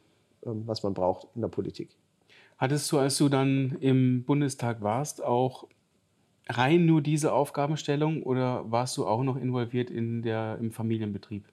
ähm, 0.47 0.63
was 0.67 0.83
man 0.83 0.95
braucht 0.95 1.27
in 1.35 1.43
der 1.43 1.49
Politik. 1.49 1.91
Hattest 2.59 2.91
du, 2.91 2.99
als 2.99 3.19
du 3.19 3.29
dann 3.29 3.77
im 3.81 4.25
Bundestag 4.25 4.81
warst, 4.81 5.23
auch 5.23 5.67
rein 6.49 6.87
nur 6.87 7.03
diese 7.03 7.33
Aufgabenstellung 7.33 8.23
oder 8.23 8.71
warst 8.71 8.97
du 8.97 9.07
auch 9.07 9.23
noch 9.23 9.37
involviert 9.37 9.91
in 9.91 10.23
der, 10.23 10.59
im 10.61 10.71
Familienbetrieb? 10.71 11.45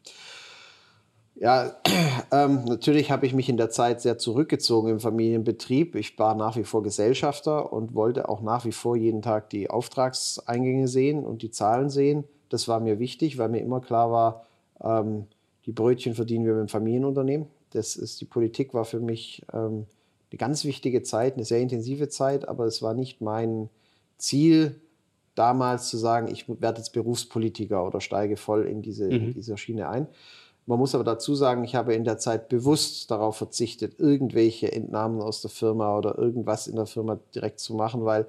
Ja, 1.35 1.75
ähm, 2.31 2.63
natürlich 2.65 3.12
habe 3.12 3.25
ich 3.25 3.33
mich 3.33 3.50
in 3.50 3.57
der 3.57 3.69
Zeit 3.69 4.01
sehr 4.01 4.17
zurückgezogen 4.17 4.89
im 4.89 5.00
Familienbetrieb. 5.00 5.95
Ich 5.95 6.17
war 6.19 6.35
nach 6.35 6.55
wie 6.57 6.63
vor 6.63 6.83
Gesellschafter 6.83 7.73
und 7.73 7.95
wollte 7.95 8.29
auch 8.29 8.41
nach 8.41 8.65
wie 8.65 8.71
vor 8.71 8.95
jeden 8.95 9.21
Tag 9.21 9.50
die 9.50 9.69
Auftragseingänge 9.69 10.88
sehen 10.88 11.25
und 11.25 11.41
die 11.41 11.51
Zahlen 11.51 11.89
sehen. 11.89 12.23
Das 12.50 12.67
war 12.67 12.79
mir 12.79 13.00
wichtig, 13.00 13.38
weil 13.38 13.50
mir 13.50 13.62
immer 13.62 13.81
klar 13.81 14.12
war, 14.12 14.45
ähm, 14.81 15.25
die 15.65 15.71
Brötchen 15.71 16.13
verdienen 16.13 16.45
wir 16.45 16.53
mit 16.53 16.62
dem 16.62 16.69
Familienunternehmen. 16.69 17.47
Das 17.71 17.95
ist, 17.95 18.21
die 18.21 18.25
Politik 18.25 18.73
war 18.75 18.85
für 18.85 19.00
mich 19.00 19.43
ähm, 19.51 19.88
eine 20.31 20.38
ganz 20.38 20.65
wichtige 20.65 21.01
Zeit, 21.01 21.35
eine 21.35 21.45
sehr 21.45 21.62
intensive 21.62 22.09
Zeit, 22.09 22.47
aber 22.47 22.65
es 22.65 22.83
war 22.83 22.93
nicht 22.93 23.21
mein 23.21 23.69
Ziel, 24.17 24.79
damals 25.35 25.89
zu 25.89 25.97
sagen, 25.97 26.27
ich 26.27 26.47
werde 26.47 26.79
jetzt 26.79 26.93
Berufspolitiker 26.93 27.85
oder 27.85 28.01
steige 28.01 28.37
voll 28.37 28.65
in 28.67 28.81
diese, 28.81 29.05
mhm. 29.05 29.11
in 29.11 29.33
diese 29.33 29.57
Schiene 29.57 29.89
ein. 29.89 30.07
Man 30.65 30.79
muss 30.79 30.95
aber 30.95 31.03
dazu 31.03 31.35
sagen, 31.35 31.63
ich 31.63 31.75
habe 31.75 31.93
in 31.93 32.05
der 32.05 32.17
Zeit 32.17 32.47
bewusst 32.47 33.11
darauf 33.11 33.35
verzichtet, 33.35 33.99
irgendwelche 33.99 34.71
Entnahmen 34.71 35.21
aus 35.21 35.41
der 35.41 35.51
Firma 35.51 35.97
oder 35.97 36.17
irgendwas 36.17 36.67
in 36.67 36.77
der 36.77 36.85
Firma 36.85 37.19
direkt 37.35 37.59
zu 37.59 37.73
machen, 37.73 38.05
weil 38.05 38.27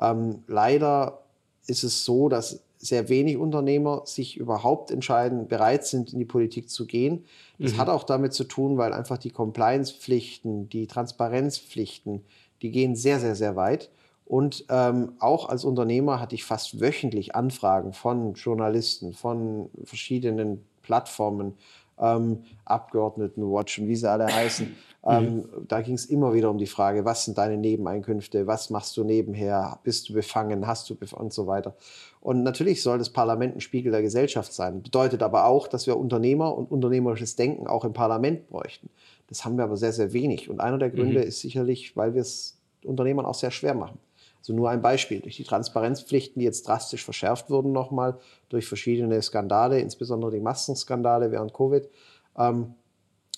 ähm, 0.00 0.42
leider 0.46 1.20
ist 1.66 1.84
es 1.84 2.04
so, 2.04 2.28
dass 2.28 2.62
sehr 2.78 3.08
wenig 3.08 3.36
Unternehmer 3.36 4.02
sich 4.04 4.36
überhaupt 4.36 4.90
entscheiden, 4.90 5.48
bereit 5.48 5.86
sind, 5.86 6.12
in 6.12 6.18
die 6.18 6.24
Politik 6.24 6.68
zu 6.68 6.86
gehen. 6.86 7.24
Das 7.58 7.74
mhm. 7.74 7.78
hat 7.78 7.88
auch 7.88 8.04
damit 8.04 8.34
zu 8.34 8.44
tun, 8.44 8.76
weil 8.76 8.92
einfach 8.92 9.18
die 9.18 9.30
Compliance-Pflichten, 9.30 10.68
die 10.68 10.86
Transparenzpflichten, 10.86 12.22
die 12.62 12.70
gehen 12.70 12.94
sehr, 12.94 13.20
sehr, 13.20 13.34
sehr 13.34 13.56
weit. 13.56 13.90
Und 14.26 14.64
ähm, 14.70 15.12
auch 15.18 15.48
als 15.48 15.64
Unternehmer 15.64 16.20
hatte 16.20 16.34
ich 16.34 16.44
fast 16.44 16.80
wöchentlich 16.80 17.34
Anfragen 17.34 17.92
von 17.92 18.34
Journalisten, 18.34 19.12
von 19.12 19.68
verschiedenen 19.84 20.64
Plattformen, 20.82 21.54
ähm, 21.98 22.44
Abgeordnetenwatch 22.64 23.78
und 23.78 23.88
wie 23.88 23.96
sie 23.96 24.10
alle 24.10 24.26
heißen. 24.26 24.74
Mhm. 25.04 25.10
Ähm, 25.12 25.44
da 25.68 25.82
ging 25.82 25.94
es 25.96 26.06
immer 26.06 26.32
wieder 26.32 26.48
um 26.48 26.56
die 26.56 26.66
Frage, 26.66 27.04
was 27.04 27.26
sind 27.26 27.36
deine 27.36 27.58
Nebeneinkünfte, 27.58 28.46
was 28.46 28.70
machst 28.70 28.96
du 28.96 29.04
nebenher, 29.04 29.78
bist 29.82 30.08
du 30.08 30.14
befangen, 30.14 30.66
hast 30.66 30.88
du 30.88 30.94
befangen 30.94 31.24
und 31.24 31.32
so 31.34 31.46
weiter. 31.46 31.76
Und 32.22 32.42
natürlich 32.42 32.82
soll 32.82 32.96
das 32.96 33.10
Parlament 33.10 33.54
ein 33.54 33.60
Spiegel 33.60 33.92
der 33.92 34.00
Gesellschaft 34.00 34.54
sein. 34.54 34.82
Bedeutet 34.82 35.22
aber 35.22 35.44
auch, 35.44 35.68
dass 35.68 35.86
wir 35.86 35.98
Unternehmer 35.98 36.56
und 36.56 36.70
unternehmerisches 36.70 37.36
Denken 37.36 37.66
auch 37.66 37.84
im 37.84 37.92
Parlament 37.92 38.48
bräuchten. 38.48 38.88
Das 39.28 39.44
haben 39.44 39.58
wir 39.58 39.64
aber 39.64 39.76
sehr, 39.76 39.92
sehr 39.92 40.14
wenig. 40.14 40.48
Und 40.48 40.60
einer 40.60 40.78
der 40.78 40.88
Gründe 40.88 41.20
mhm. 41.20 41.26
ist 41.26 41.40
sicherlich, 41.40 41.94
weil 41.98 42.14
wir 42.14 42.22
es 42.22 42.56
Unternehmern 42.82 43.26
auch 43.26 43.34
sehr 43.34 43.50
schwer 43.50 43.74
machen. 43.74 43.98
Also 44.44 44.52
nur 44.52 44.68
ein 44.68 44.82
Beispiel. 44.82 45.20
Durch 45.20 45.36
die 45.36 45.44
Transparenzpflichten, 45.44 46.38
die 46.38 46.44
jetzt 46.44 46.68
drastisch 46.68 47.02
verschärft 47.02 47.48
wurden 47.48 47.72
nochmal, 47.72 48.18
durch 48.50 48.66
verschiedene 48.66 49.22
Skandale, 49.22 49.80
insbesondere 49.80 50.32
die 50.32 50.40
Massenskandale 50.40 51.30
während 51.30 51.54
Covid, 51.54 51.88
ähm, 52.36 52.74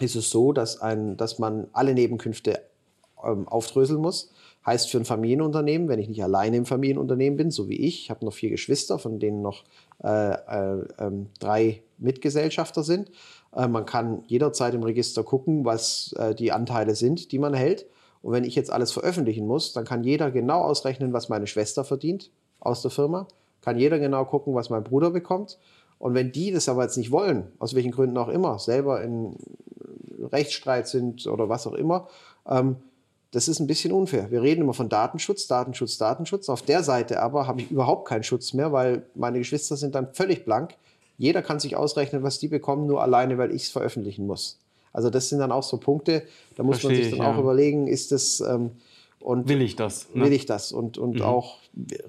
ist 0.00 0.16
es 0.16 0.30
so, 0.30 0.52
dass, 0.52 0.80
ein, 0.80 1.16
dass 1.16 1.38
man 1.38 1.68
alle 1.72 1.94
Nebenkünfte 1.94 2.60
ähm, 3.24 3.46
aufdröseln 3.46 4.00
muss. 4.00 4.32
Heißt 4.66 4.90
für 4.90 4.98
ein 4.98 5.04
Familienunternehmen, 5.04 5.88
wenn 5.88 6.00
ich 6.00 6.08
nicht 6.08 6.24
alleine 6.24 6.56
im 6.56 6.66
Familienunternehmen 6.66 7.36
bin, 7.36 7.50
so 7.52 7.68
wie 7.68 7.76
ich, 7.76 8.02
ich 8.02 8.10
habe 8.10 8.24
noch 8.24 8.34
vier 8.34 8.50
Geschwister, 8.50 8.98
von 8.98 9.20
denen 9.20 9.42
noch 9.42 9.62
äh, 10.02 10.32
äh, 10.32 10.80
äh, 10.98 11.12
drei 11.38 11.84
Mitgesellschafter 11.98 12.82
sind. 12.82 13.12
Äh, 13.54 13.68
man 13.68 13.86
kann 13.86 14.24
jederzeit 14.26 14.74
im 14.74 14.82
Register 14.82 15.22
gucken, 15.22 15.64
was 15.64 16.12
äh, 16.18 16.34
die 16.34 16.50
Anteile 16.50 16.96
sind, 16.96 17.30
die 17.30 17.38
man 17.38 17.54
hält. 17.54 17.86
Und 18.26 18.32
wenn 18.32 18.42
ich 18.42 18.56
jetzt 18.56 18.72
alles 18.72 18.90
veröffentlichen 18.90 19.46
muss, 19.46 19.72
dann 19.72 19.84
kann 19.84 20.02
jeder 20.02 20.32
genau 20.32 20.60
ausrechnen, 20.62 21.12
was 21.12 21.28
meine 21.28 21.46
Schwester 21.46 21.84
verdient 21.84 22.32
aus 22.58 22.82
der 22.82 22.90
Firma, 22.90 23.28
kann 23.62 23.78
jeder 23.78 24.00
genau 24.00 24.24
gucken, 24.24 24.52
was 24.52 24.68
mein 24.68 24.82
Bruder 24.82 25.12
bekommt. 25.12 25.60
Und 26.00 26.14
wenn 26.14 26.32
die 26.32 26.50
das 26.50 26.68
aber 26.68 26.82
jetzt 26.82 26.96
nicht 26.96 27.12
wollen, 27.12 27.52
aus 27.60 27.76
welchen 27.76 27.92
Gründen 27.92 28.18
auch 28.18 28.26
immer, 28.26 28.58
selber 28.58 29.00
in 29.00 29.36
Rechtsstreit 30.20 30.88
sind 30.88 31.28
oder 31.28 31.48
was 31.48 31.68
auch 31.68 31.74
immer, 31.74 32.08
ähm, 32.48 32.74
das 33.30 33.46
ist 33.46 33.60
ein 33.60 33.68
bisschen 33.68 33.92
unfair. 33.92 34.28
Wir 34.32 34.42
reden 34.42 34.62
immer 34.62 34.74
von 34.74 34.88
Datenschutz, 34.88 35.46
Datenschutz, 35.46 35.96
Datenschutz. 35.96 36.48
Auf 36.48 36.62
der 36.62 36.82
Seite 36.82 37.22
aber 37.22 37.46
habe 37.46 37.60
ich 37.60 37.70
überhaupt 37.70 38.08
keinen 38.08 38.24
Schutz 38.24 38.54
mehr, 38.54 38.72
weil 38.72 39.06
meine 39.14 39.38
Geschwister 39.38 39.76
sind 39.76 39.94
dann 39.94 40.12
völlig 40.14 40.44
blank. 40.44 40.74
Jeder 41.16 41.42
kann 41.42 41.60
sich 41.60 41.76
ausrechnen, 41.76 42.24
was 42.24 42.40
die 42.40 42.48
bekommen, 42.48 42.88
nur 42.88 43.02
alleine, 43.02 43.38
weil 43.38 43.54
ich 43.54 43.62
es 43.62 43.70
veröffentlichen 43.70 44.26
muss. 44.26 44.58
Also 44.96 45.10
das 45.10 45.28
sind 45.28 45.40
dann 45.40 45.52
auch 45.52 45.62
so 45.62 45.76
Punkte, 45.76 46.22
da 46.56 46.62
muss 46.62 46.78
Versteh 46.80 46.88
man 46.88 46.96
sich 46.96 47.10
dann 47.10 47.20
ich, 47.20 47.26
auch 47.26 47.34
ja. 47.34 47.40
überlegen, 47.40 47.86
ist 47.86 48.12
das... 48.12 48.40
Ähm, 48.40 48.70
und 49.20 49.46
will 49.48 49.60
ich 49.60 49.76
das? 49.76 50.06
Ne? 50.14 50.24
Will 50.24 50.32
ich 50.32 50.46
das? 50.46 50.72
Und, 50.72 50.96
und 50.96 51.16
mhm. 51.16 51.22
auch 51.22 51.58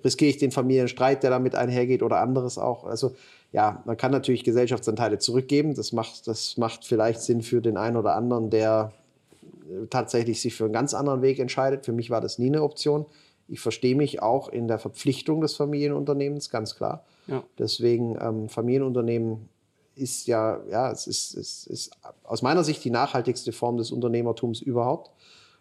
riskiere 0.05 0.29
ich 0.29 0.37
den 0.37 0.51
Familienstreit, 0.51 1.21
der 1.21 1.31
damit 1.31 1.53
einhergeht 1.53 2.01
oder 2.01 2.21
anderes 2.21 2.57
auch. 2.57 2.85
Also 2.85 3.13
ja, 3.51 3.81
man 3.85 3.97
kann 3.97 4.11
natürlich 4.11 4.45
Gesellschaftsanteile 4.45 5.17
zurückgeben. 5.17 5.75
Das 5.75 5.91
macht, 5.91 6.27
das 6.27 6.55
macht 6.55 6.85
vielleicht 6.85 7.21
Sinn 7.21 7.41
für 7.41 7.59
den 7.59 7.75
einen 7.75 7.97
oder 7.97 8.15
anderen, 8.15 8.49
der 8.49 8.93
äh, 9.41 9.87
tatsächlich 9.89 10.39
sich 10.41 10.55
für 10.55 10.65
einen 10.65 10.73
ganz 10.73 10.93
anderen 10.93 11.21
Weg 11.21 11.39
entscheidet. 11.39 11.85
Für 11.85 11.91
mich 11.91 12.09
war 12.09 12.21
das 12.21 12.39
nie 12.39 12.47
eine 12.47 12.63
Option. 12.63 13.05
Ich 13.49 13.59
verstehe 13.59 13.95
mich 13.95 14.21
auch 14.21 14.47
in 14.47 14.69
der 14.69 14.79
Verpflichtung 14.79 15.41
des 15.41 15.55
Familienunternehmens, 15.55 16.49
ganz 16.49 16.75
klar. 16.75 17.03
Ja. 17.27 17.43
Deswegen 17.57 18.17
ähm, 18.21 18.47
Familienunternehmen 18.47 19.49
ist 19.97 20.27
ja, 20.27 20.61
ja, 20.69 20.91
es 20.91 21.07
ist, 21.07 21.35
es 21.35 21.67
ist 21.67 21.91
aus 22.23 22.41
meiner 22.41 22.63
Sicht 22.63 22.83
die 22.83 22.91
nachhaltigste 22.91 23.51
Form 23.51 23.77
des 23.77 23.91
Unternehmertums 23.91 24.61
überhaupt. 24.61 25.11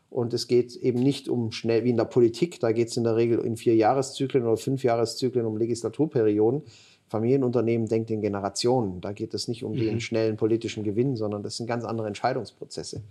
Und 0.08 0.32
es 0.32 0.46
geht 0.46 0.76
eben 0.76 1.00
nicht 1.00 1.28
um 1.28 1.50
schnell 1.50 1.84
wie 1.84 1.90
in 1.90 1.96
der 1.96 2.04
Politik, 2.04 2.60
da 2.60 2.72
geht 2.72 2.88
es 2.88 2.96
in 2.96 3.04
der 3.04 3.16
Regel 3.16 3.40
in 3.40 3.56
vier 3.56 3.74
Jahreszyklen 3.74 4.44
oder 4.44 4.56
fünf 4.56 4.84
Jahreszyklen 4.84 5.44
um 5.44 5.56
Legislaturperioden. 5.56 6.62
Familienunternehmen 7.08 7.88
denkt 7.88 8.10
in 8.10 8.20
Generationen. 8.20 9.00
Da 9.00 9.12
geht 9.12 9.34
es 9.34 9.48
nicht 9.48 9.64
um 9.64 9.72
mhm. 9.72 9.78
den 9.78 10.00
schnellen 10.00 10.36
politischen 10.36 10.84
Gewinn, 10.84 11.16
sondern 11.16 11.42
das 11.42 11.56
sind 11.56 11.66
ganz 11.66 11.84
andere 11.84 12.06
Entscheidungsprozesse. 12.08 13.02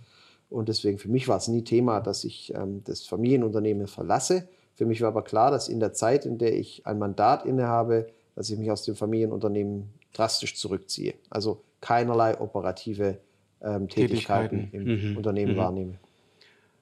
Und 0.49 0.69
deswegen 0.69 0.97
für 0.97 1.09
mich 1.09 1.27
war 1.27 1.37
es 1.37 1.47
nie 1.47 1.63
Thema, 1.63 2.01
dass 2.01 2.23
ich 2.23 2.53
ähm, 2.53 2.81
das 2.83 3.03
Familienunternehmen 3.03 3.87
verlasse. 3.87 4.47
Für 4.75 4.85
mich 4.85 5.01
war 5.01 5.09
aber 5.09 5.23
klar, 5.23 5.51
dass 5.51 5.69
in 5.69 5.79
der 5.79 5.93
Zeit, 5.93 6.25
in 6.25 6.37
der 6.37 6.57
ich 6.57 6.85
ein 6.85 6.99
Mandat 6.99 7.45
innehabe, 7.45 8.07
dass 8.35 8.49
ich 8.49 8.59
mich 8.59 8.69
aus 8.69 8.83
dem 8.83 8.95
Familienunternehmen 8.95 9.93
drastisch 10.17 10.55
zurückziehe. 10.55 11.15
Also 11.29 11.61
keinerlei 11.81 12.39
operative 12.39 13.19
ähm, 13.61 13.87
Tätigkeiten, 13.89 14.71
Tätigkeiten, 14.71 14.89
im 14.89 15.11
mhm. 15.11 15.17
Unternehmen 15.17 15.53
mhm. 15.53 15.57
wahrnehme. 15.57 15.93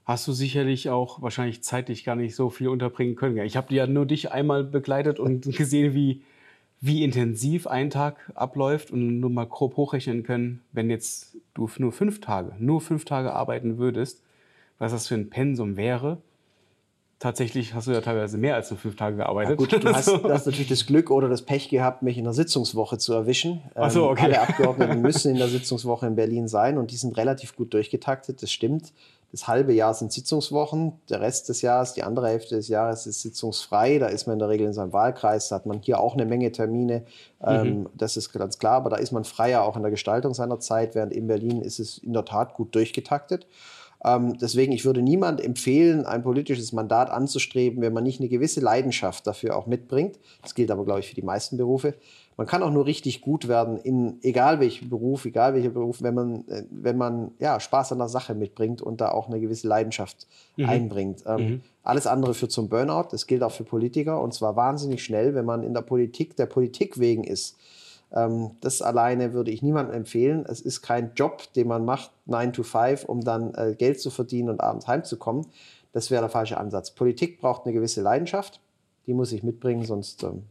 Hast 0.06 0.28
du 0.28 0.34
sicherlich 0.34 0.90
auch 0.90 1.22
wahrscheinlich 1.22 1.63
zeitlich 1.63 2.04
gar 2.04 2.16
nicht 2.16 2.36
so 2.36 2.50
viel 2.50 2.68
unterbringen 2.68 3.16
können. 3.16 3.38
Ich 3.38 3.56
habe 3.56 3.74
ja 3.74 3.88
nur 3.88 4.06
dich 4.06 4.32
einmal 4.32 4.63
begleitet 4.63 5.20
und 5.20 5.44
gesehen, 5.58 5.94
wie, 5.94 6.22
wie 6.82 7.04
intensiv 7.04 7.68
ein 7.68 7.90
Tag 7.90 8.32
abläuft 8.36 8.92
und 8.92 9.20
nur 9.20 9.30
mal 9.30 9.48
grob 9.48 9.78
hochrechnen 9.78 10.24
können, 10.24 10.62
wenn 10.74 10.90
jetzt 10.90 11.38
du 11.54 11.70
nur 11.78 11.92
fünf 11.92 12.20
Tage, 12.20 12.54
nur 12.60 12.82
fünf 12.82 13.06
Tage 13.06 13.34
arbeiten 13.34 13.78
würdest, 13.78 14.22
was 14.78 14.92
das 14.92 15.08
für 15.08 15.16
ein 15.16 15.30
Pensum 15.30 15.78
wäre 15.78 16.18
tatsächlich 17.24 17.74
hast 17.74 17.88
du 17.88 17.92
ja 17.92 18.01
teilweise 18.01 18.38
mehr 18.38 18.56
als 18.56 18.70
nur 18.70 18.77
fünf 18.77 18.98
Tage 18.98 19.15
gearbeitet. 19.15 19.51
Ja, 19.51 19.56
gut, 19.56 19.72
du 19.72 19.94
hast, 19.94 20.08
du 20.24 20.30
hast, 20.30 20.46
natürlich 20.46 20.68
das 20.68 20.86
Glück 20.86 21.10
oder 21.10 21.30
das 21.30 21.42
Pech 21.42 21.70
gehabt, 21.70 22.03
mich 22.03 22.18
in 22.18 22.25
der 22.25 22.34
Sitzungswoche 22.34 22.98
zu 22.98 23.13
erwischen. 23.13 23.62
Ach 23.75 23.89
so, 23.89 24.10
okay. 24.10 24.25
Alle 24.25 24.42
Abgeordneten 24.42 25.01
müssen 25.01 25.32
in 25.32 25.38
der 25.38 25.48
Sitzungswoche 25.48 26.06
in 26.06 26.15
Berlin 26.15 26.50
sein 26.50 26.77
und 26.77 26.92
die 26.92 26.98
sind 26.98 27.15
relativ 27.18 27.56
gut 27.56 27.74
durchgetaktet, 27.74 28.44
das 28.44 28.51
stimmt. 28.51 28.92
Das 29.32 29.48
halbe 29.48 29.74
Jahr 29.74 29.96
sind 29.96 30.12
Sitzungswochen, 30.12 30.94
der 31.10 31.22
Rest 31.22 31.50
des 31.50 31.63
Jahres, 31.63 31.94
die 31.94 32.03
andere 32.03 32.27
Hälfte 32.27 32.56
des 32.56 32.68
Jahres 32.68 33.08
ist 33.08 33.22
sitzungsfrei. 33.22 33.98
Da 33.98 34.08
ist 34.08 34.27
man 34.27 34.34
in 34.34 34.39
der 34.39 34.50
Regel 34.50 34.68
in 34.68 34.74
seinem 34.74 34.94
Wahlkreis, 34.94 35.48
da 35.48 35.56
hat 35.56 35.65
man 35.65 35.82
hier 35.82 36.00
auch 36.00 36.13
eine 36.13 36.25
Menge 36.25 36.51
Termine. 36.51 37.06
Ähm, 37.44 37.68
mhm. 37.68 37.89
das 37.98 38.15
ist 38.15 38.32
ganz 38.32 38.60
klar, 38.60 38.74
aber 38.74 38.92
da 38.92 38.98
ist 38.98 39.12
man 39.12 39.24
freier 39.24 39.63
auch 39.63 39.75
in 39.75 39.82
der 39.82 39.89
Gestaltung 39.92 40.36
seiner 40.36 40.60
Zeit, 40.60 40.94
während 40.94 41.13
in 41.13 41.25
Berlin 41.25 41.62
ist 41.62 41.80
es 41.80 41.98
in 41.98 42.13
der 42.13 42.25
Tat 42.25 42.53
gut 42.53 42.75
durchgetaktet. 42.75 43.48
Ähm, 44.03 44.38
deswegen, 44.38 44.74
ich 44.74 44.86
würde 44.86 45.01
niemand 45.01 45.41
empfehlen, 45.41 46.05
ein 46.05 46.24
politisches 46.24 46.74
Mandat 46.74 47.10
anzustreben, 47.10 47.81
wenn 47.81 47.93
man 47.93 48.03
nicht 48.03 48.19
eine 48.19 48.29
gewisse 48.29 48.60
Leidenschaft 48.60 49.25
dafür 49.25 49.55
auch 49.55 49.65
mitbringt. 49.65 50.19
Das 50.41 50.55
gilt 50.55 50.72
aber, 50.72 50.83
glaube 50.83 51.00
ich, 51.00 51.07
für 51.07 51.15
die 51.15 51.22
meisten 51.22 51.57
Berufe. 51.57 51.93
Man 52.36 52.48
kann 52.48 52.63
auch 52.63 52.72
nur 52.72 52.86
richtig 52.86 53.22
gut 53.22 53.48
werden 53.48 53.77
in 53.77 54.17
egal 54.24 54.60
welchem 54.60 54.89
Beruf, 54.89 55.25
egal 55.25 55.53
welcher 55.53 55.69
Beruf, 55.69 56.01
wenn 56.01 56.15
man, 56.15 56.48
äh, 56.48 56.63
wenn 56.69 56.98
man 56.98 57.31
ja, 57.39 57.60
Spaß 57.60 57.91
an 57.91 58.00
der 58.00 58.10
Sache 58.10 58.33
mitbringt 58.33 58.81
und 58.81 59.01
da 59.01 59.12
auch 59.12 59.27
eine 59.27 59.39
gewisse 59.39 59.67
Leidenschaft 59.67 60.27
mhm. 60.57 60.65
einbringt. 60.67 61.24
Ähm, 61.25 61.41
mhm. 61.41 61.62
Alles 61.83 62.07
andere 62.07 62.33
führt 62.33 62.51
zum 62.51 62.69
Burnout. 62.69 63.10
Das 63.12 63.27
gilt 63.27 63.43
auch 63.43 63.51
für 63.51 63.63
Politiker 63.63 64.19
und 64.22 64.33
zwar 64.33 64.55
wahnsinnig 64.55 65.03
schnell, 65.03 65.36
wenn 65.36 65.45
man 65.45 65.63
in 65.63 65.74
der 65.74 65.81
Politik 65.81 66.36
der 66.36 66.48
Politik 66.48 67.00
wegen 67.00 67.24
ist 67.24 67.57
das 68.62 68.82
alleine 68.84 69.34
würde 69.34 69.50
ich 69.50 69.63
niemandem 69.63 69.96
empfehlen. 69.96 70.46
Es 70.48 70.62
ist 70.62 70.82
kein 70.82 71.13
Job, 71.15 71.51
den 71.53 71.67
man 71.67 71.84
macht, 71.84 72.12
9 72.27 72.53
to 72.53 72.63
5, 72.63 73.05
um 73.05 73.22
dann 73.22 73.55
äh, 73.55 73.75
Geld 73.75 74.00
zu 74.00 74.12
verdienen 74.12 74.50
und 74.50 74.62
abends 74.62 74.88
heimzukommen. 74.88 75.48
Das 75.93 76.12
wäre 76.12 76.22
der 76.22 76.29
falsche 76.29 76.58
Ansatz. 76.58 76.91
Politik 76.91 77.39
braucht 77.41 77.65
eine 77.65 77.74
gewisse 77.74 78.01
Leidenschaft. 78.01 78.60
Die 79.08 79.13
muss 79.13 79.32
ich 79.32 79.41
mitbringen, 79.41 79.84
sonst 79.84 80.24
ähm, 80.24 80.43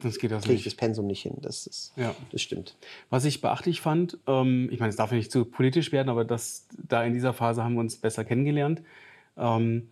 das 0.00 0.18
geht 0.18 0.30
das 0.30 0.44
kriege 0.44 0.54
ich 0.54 0.64
das 0.64 0.76
Pensum 0.76 1.08
nicht 1.08 1.22
hin. 1.22 1.34
Das, 1.40 1.66
ist, 1.66 1.92
ja. 1.96 2.14
das 2.30 2.40
stimmt. 2.40 2.76
Was 3.10 3.24
ich 3.24 3.40
beachtlich 3.40 3.80
fand, 3.80 4.18
ähm, 4.28 4.68
ich 4.70 4.78
meine, 4.78 4.90
es 4.90 4.96
darf 4.96 5.10
nicht 5.10 5.32
zu 5.32 5.44
politisch 5.44 5.90
werden, 5.90 6.08
aber 6.08 6.24
das, 6.24 6.68
da 6.88 7.02
in 7.02 7.14
dieser 7.14 7.32
Phase 7.32 7.64
haben 7.64 7.74
wir 7.74 7.80
uns 7.80 7.96
besser 7.96 8.24
kennengelernt. 8.24 8.82
Ähm, 9.36 9.88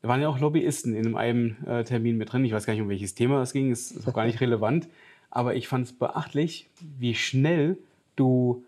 da 0.00 0.08
waren 0.08 0.22
ja 0.22 0.30
auch 0.30 0.38
Lobbyisten 0.38 0.94
in 0.94 1.14
einem 1.14 1.56
äh, 1.66 1.84
Termin 1.84 2.16
mit 2.16 2.32
drin. 2.32 2.44
Ich 2.46 2.52
weiß 2.52 2.64
gar 2.64 2.72
nicht, 2.72 2.82
um 2.82 2.88
welches 2.88 3.14
Thema 3.14 3.42
es 3.42 3.52
ging, 3.52 3.70
ist 3.70 4.08
auch 4.08 4.14
gar 4.14 4.24
nicht 4.24 4.40
relevant. 4.40 4.88
Aber 5.30 5.54
ich 5.54 5.68
fand 5.68 5.86
es 5.86 5.92
beachtlich, 5.92 6.68
wie 6.98 7.14
schnell 7.14 7.78
du 8.16 8.64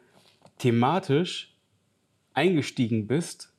thematisch 0.58 1.54
eingestiegen 2.34 3.06
bist, 3.06 3.52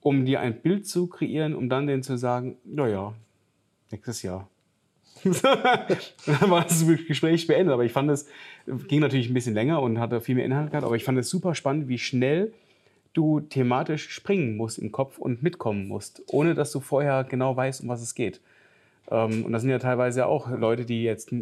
um 0.00 0.24
dir 0.24 0.40
ein 0.40 0.60
Bild 0.60 0.86
zu 0.86 1.06
kreieren, 1.06 1.54
um 1.54 1.68
dann 1.68 1.86
denen 1.86 2.02
zu 2.02 2.16
sagen, 2.16 2.56
naja, 2.64 3.14
nächstes 3.90 4.22
Jahr. 4.22 4.48
dann 5.24 6.50
war 6.50 6.62
das 6.62 6.86
Gespräch 6.86 7.46
beendet. 7.46 7.74
Aber 7.74 7.84
ich 7.84 7.92
fand 7.92 8.10
es, 8.10 8.26
ging 8.86 9.00
natürlich 9.00 9.28
ein 9.28 9.34
bisschen 9.34 9.54
länger 9.54 9.82
und 9.82 9.98
hatte 9.98 10.20
viel 10.20 10.36
mehr 10.36 10.44
Inhalt 10.44 10.70
gehabt, 10.70 10.86
aber 10.86 10.96
ich 10.96 11.04
fand 11.04 11.18
es 11.18 11.28
super 11.28 11.54
spannend, 11.54 11.88
wie 11.88 11.98
schnell 11.98 12.52
du 13.14 13.40
thematisch 13.40 14.10
springen 14.10 14.56
musst 14.56 14.78
im 14.78 14.92
Kopf 14.92 15.18
und 15.18 15.42
mitkommen 15.42 15.88
musst, 15.88 16.22
ohne 16.28 16.54
dass 16.54 16.70
du 16.72 16.80
vorher 16.80 17.24
genau 17.24 17.56
weißt, 17.56 17.82
um 17.82 17.88
was 17.88 18.00
es 18.00 18.14
geht. 18.14 18.40
Ähm, 19.10 19.44
und 19.44 19.52
das 19.52 19.62
sind 19.62 19.70
ja 19.70 19.78
teilweise 19.78 20.26
auch 20.26 20.48
Leute, 20.50 20.84
die 20.84 21.02
jetzt 21.02 21.32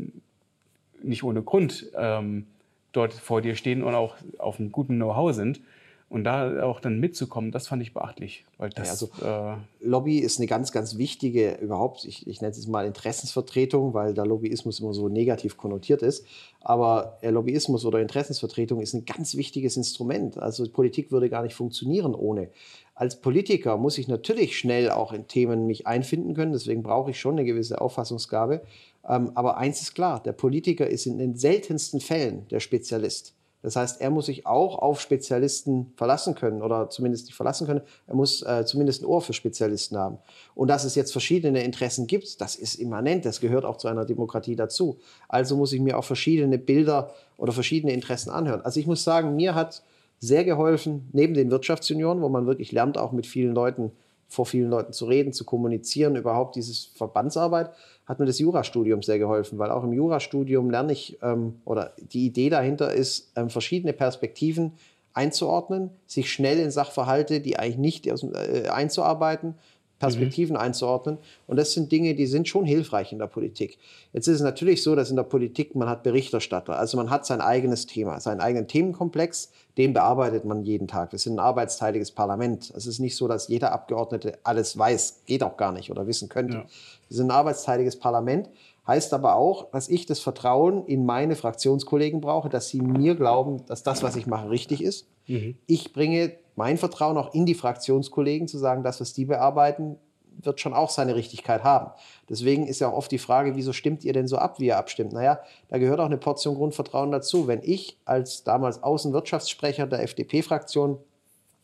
nicht 1.02 1.22
ohne 1.22 1.42
Grund 1.42 1.90
ähm, 1.96 2.46
dort 2.92 3.12
vor 3.12 3.42
dir 3.42 3.54
stehen 3.54 3.82
und 3.82 3.94
auch 3.94 4.16
auf 4.38 4.58
einem 4.58 4.72
guten 4.72 4.96
Know-how 4.96 5.34
sind. 5.34 5.60
Und 6.08 6.22
da 6.22 6.62
auch 6.62 6.78
dann 6.78 7.00
mitzukommen, 7.00 7.50
das 7.50 7.66
fand 7.66 7.82
ich 7.82 7.92
beachtlich. 7.92 8.44
Weil 8.58 8.70
das, 8.70 8.86
ja, 8.86 8.92
also, 8.92 9.10
äh, 9.24 9.56
Lobby 9.84 10.18
ist 10.20 10.38
eine 10.38 10.46
ganz, 10.46 10.70
ganz 10.70 10.98
wichtige, 10.98 11.54
überhaupt, 11.54 12.04
ich, 12.04 12.28
ich 12.28 12.40
nenne 12.40 12.52
es 12.52 12.66
mal 12.68 12.86
Interessensvertretung, 12.86 13.92
weil 13.92 14.14
der 14.14 14.24
Lobbyismus 14.24 14.78
immer 14.78 14.94
so 14.94 15.08
negativ 15.08 15.56
konnotiert 15.56 16.02
ist. 16.02 16.24
Aber 16.60 17.18
Lobbyismus 17.22 17.84
oder 17.84 18.00
Interessensvertretung 18.00 18.80
ist 18.80 18.94
ein 18.94 19.04
ganz 19.04 19.36
wichtiges 19.36 19.76
Instrument. 19.76 20.38
Also 20.38 20.68
Politik 20.70 21.10
würde 21.10 21.28
gar 21.28 21.42
nicht 21.42 21.56
funktionieren 21.56 22.14
ohne. 22.14 22.50
Als 22.94 23.20
Politiker 23.20 23.76
muss 23.76 23.98
ich 23.98 24.06
natürlich 24.06 24.56
schnell 24.56 24.90
auch 24.90 25.12
in 25.12 25.26
Themen 25.26 25.66
mich 25.66 25.88
einfinden 25.88 26.34
können, 26.34 26.52
deswegen 26.52 26.84
brauche 26.84 27.10
ich 27.10 27.20
schon 27.20 27.34
eine 27.34 27.44
gewisse 27.44 27.80
Auffassungsgabe. 27.80 28.62
Ähm, 29.08 29.32
aber 29.34 29.56
eins 29.56 29.82
ist 29.82 29.94
klar, 29.94 30.22
der 30.22 30.32
Politiker 30.32 30.86
ist 30.86 31.06
in 31.06 31.18
den 31.18 31.36
seltensten 31.36 32.00
Fällen 32.00 32.46
der 32.48 32.60
Spezialist. 32.60 33.36
Das 33.62 33.74
heißt, 33.74 34.00
er 34.00 34.10
muss 34.10 34.26
sich 34.26 34.46
auch 34.46 34.78
auf 34.78 35.00
Spezialisten 35.00 35.92
verlassen 35.96 36.36
können 36.36 36.62
oder 36.62 36.88
zumindest 36.88 37.26
nicht 37.26 37.34
verlassen 37.34 37.66
können. 37.66 37.80
Er 38.06 38.14
muss 38.14 38.42
äh, 38.42 38.64
zumindest 38.64 39.02
ein 39.02 39.06
Ohr 39.06 39.22
für 39.22 39.32
Spezialisten 39.32 39.96
haben. 39.96 40.18
Und 40.54 40.68
dass 40.68 40.84
es 40.84 40.94
jetzt 40.94 41.10
verschiedene 41.10 41.64
Interessen 41.64 42.06
gibt, 42.06 42.40
das 42.40 42.54
ist 42.54 42.76
immanent. 42.76 43.24
Das 43.24 43.40
gehört 43.40 43.64
auch 43.64 43.76
zu 43.76 43.88
einer 43.88 44.04
Demokratie 44.04 44.54
dazu. 44.54 44.98
Also 45.28 45.56
muss 45.56 45.72
ich 45.72 45.80
mir 45.80 45.98
auch 45.98 46.04
verschiedene 46.04 46.58
Bilder 46.58 47.12
oder 47.38 47.52
verschiedene 47.52 47.92
Interessen 47.92 48.30
anhören. 48.30 48.60
Also 48.60 48.78
ich 48.78 48.86
muss 48.86 49.02
sagen, 49.02 49.34
mir 49.34 49.56
hat 49.56 49.82
sehr 50.20 50.44
geholfen, 50.44 51.08
neben 51.12 51.34
den 51.34 51.50
Wirtschaftsjunioren, 51.50 52.22
wo 52.22 52.28
man 52.28 52.46
wirklich 52.46 52.70
lernt, 52.70 52.96
auch 52.96 53.10
mit 53.10 53.26
vielen 53.26 53.52
Leuten, 53.52 53.90
vor 54.28 54.46
vielen 54.46 54.70
Leuten 54.70 54.92
zu 54.92 55.06
reden, 55.06 55.32
zu 55.32 55.44
kommunizieren, 55.44 56.16
überhaupt 56.16 56.56
dieses 56.56 56.86
Verbandsarbeit, 56.94 57.70
hat 58.06 58.18
mir 58.18 58.26
das 58.26 58.38
Jurastudium 58.38 59.02
sehr 59.02 59.18
geholfen, 59.18 59.58
weil 59.58 59.70
auch 59.70 59.84
im 59.84 59.92
Jurastudium 59.92 60.70
lerne 60.70 60.92
ich, 60.92 61.18
ähm, 61.22 61.60
oder 61.64 61.92
die 61.96 62.26
Idee 62.26 62.50
dahinter 62.50 62.92
ist, 62.92 63.32
ähm, 63.36 63.50
verschiedene 63.50 63.92
Perspektiven 63.92 64.72
einzuordnen, 65.12 65.90
sich 66.06 66.30
schnell 66.30 66.58
in 66.58 66.70
Sachverhalte, 66.70 67.40
die 67.40 67.58
eigentlich 67.58 67.78
nicht 67.78 68.06
äh, 68.06 68.68
einzuarbeiten 68.68 69.54
Perspektiven 69.98 70.54
mhm. 70.54 70.62
einzuordnen. 70.62 71.18
Und 71.46 71.56
das 71.56 71.72
sind 71.72 71.90
Dinge, 71.90 72.14
die 72.14 72.26
sind 72.26 72.48
schon 72.48 72.64
hilfreich 72.64 73.12
in 73.12 73.18
der 73.18 73.26
Politik. 73.26 73.78
Jetzt 74.12 74.28
ist 74.28 74.36
es 74.36 74.42
natürlich 74.42 74.82
so, 74.82 74.94
dass 74.94 75.10
in 75.10 75.16
der 75.16 75.22
Politik 75.22 75.74
man 75.74 75.88
hat 75.88 76.02
Berichterstatter. 76.02 76.78
Also 76.78 76.96
man 76.96 77.10
hat 77.10 77.24
sein 77.24 77.40
eigenes 77.40 77.86
Thema, 77.86 78.20
seinen 78.20 78.40
eigenen 78.40 78.68
Themenkomplex, 78.68 79.50
den 79.78 79.92
bearbeitet 79.94 80.44
man 80.44 80.62
jeden 80.62 80.88
Tag. 80.88 81.12
Wir 81.12 81.18
sind 81.18 81.34
ein 81.34 81.38
arbeitsteiliges 81.38 82.10
Parlament. 82.10 82.72
Es 82.76 82.86
ist 82.86 82.98
nicht 82.98 83.16
so, 83.16 83.26
dass 83.28 83.48
jeder 83.48 83.72
Abgeordnete 83.72 84.38
alles 84.42 84.76
weiß. 84.76 85.22
Geht 85.26 85.42
auch 85.42 85.56
gar 85.56 85.72
nicht 85.72 85.90
oder 85.90 86.06
wissen 86.06 86.28
könnte. 86.28 86.58
Ja. 86.58 86.64
Wir 87.08 87.16
sind 87.16 87.26
ein 87.28 87.36
arbeitsteiliges 87.36 87.98
Parlament. 87.98 88.50
Heißt 88.86 89.12
aber 89.14 89.34
auch, 89.34 89.70
dass 89.72 89.88
ich 89.88 90.06
das 90.06 90.20
Vertrauen 90.20 90.86
in 90.86 91.04
meine 91.06 91.34
Fraktionskollegen 91.34 92.20
brauche, 92.20 92.48
dass 92.48 92.68
sie 92.68 92.80
mir 92.80 93.16
glauben, 93.16 93.66
dass 93.66 93.82
das, 93.82 94.02
was 94.02 94.14
ich 94.14 94.26
mache, 94.26 94.48
richtig 94.50 94.82
ist. 94.82 95.08
Mhm. 95.26 95.56
Ich 95.66 95.92
bringe 95.92 96.32
mein 96.56 96.78
Vertrauen 96.78 97.16
auch 97.16 97.32
in 97.34 97.46
die 97.46 97.54
Fraktionskollegen 97.54 98.48
zu 98.48 98.58
sagen, 98.58 98.82
das, 98.82 99.00
was 99.00 99.12
die 99.12 99.26
bearbeiten, 99.26 99.98
wird 100.42 100.60
schon 100.60 100.74
auch 100.74 100.90
seine 100.90 101.14
Richtigkeit 101.14 101.64
haben. 101.64 101.92
Deswegen 102.28 102.66
ist 102.66 102.80
ja 102.80 102.88
auch 102.88 102.94
oft 102.94 103.10
die 103.10 103.18
Frage, 103.18 103.56
wieso 103.56 103.72
stimmt 103.72 104.04
ihr 104.04 104.12
denn 104.12 104.26
so 104.26 104.36
ab, 104.36 104.58
wie 104.58 104.66
ihr 104.66 104.76
abstimmt? 104.76 105.12
Naja, 105.12 105.40
da 105.68 105.78
gehört 105.78 106.00
auch 106.00 106.06
eine 106.06 106.18
Portion 106.18 106.56
Grundvertrauen 106.56 107.10
dazu. 107.10 107.46
Wenn 107.46 107.60
ich 107.62 107.98
als 108.04 108.44
damals 108.44 108.82
Außenwirtschaftssprecher 108.82 109.86
der 109.86 110.02
FDP-Fraktion 110.02 110.98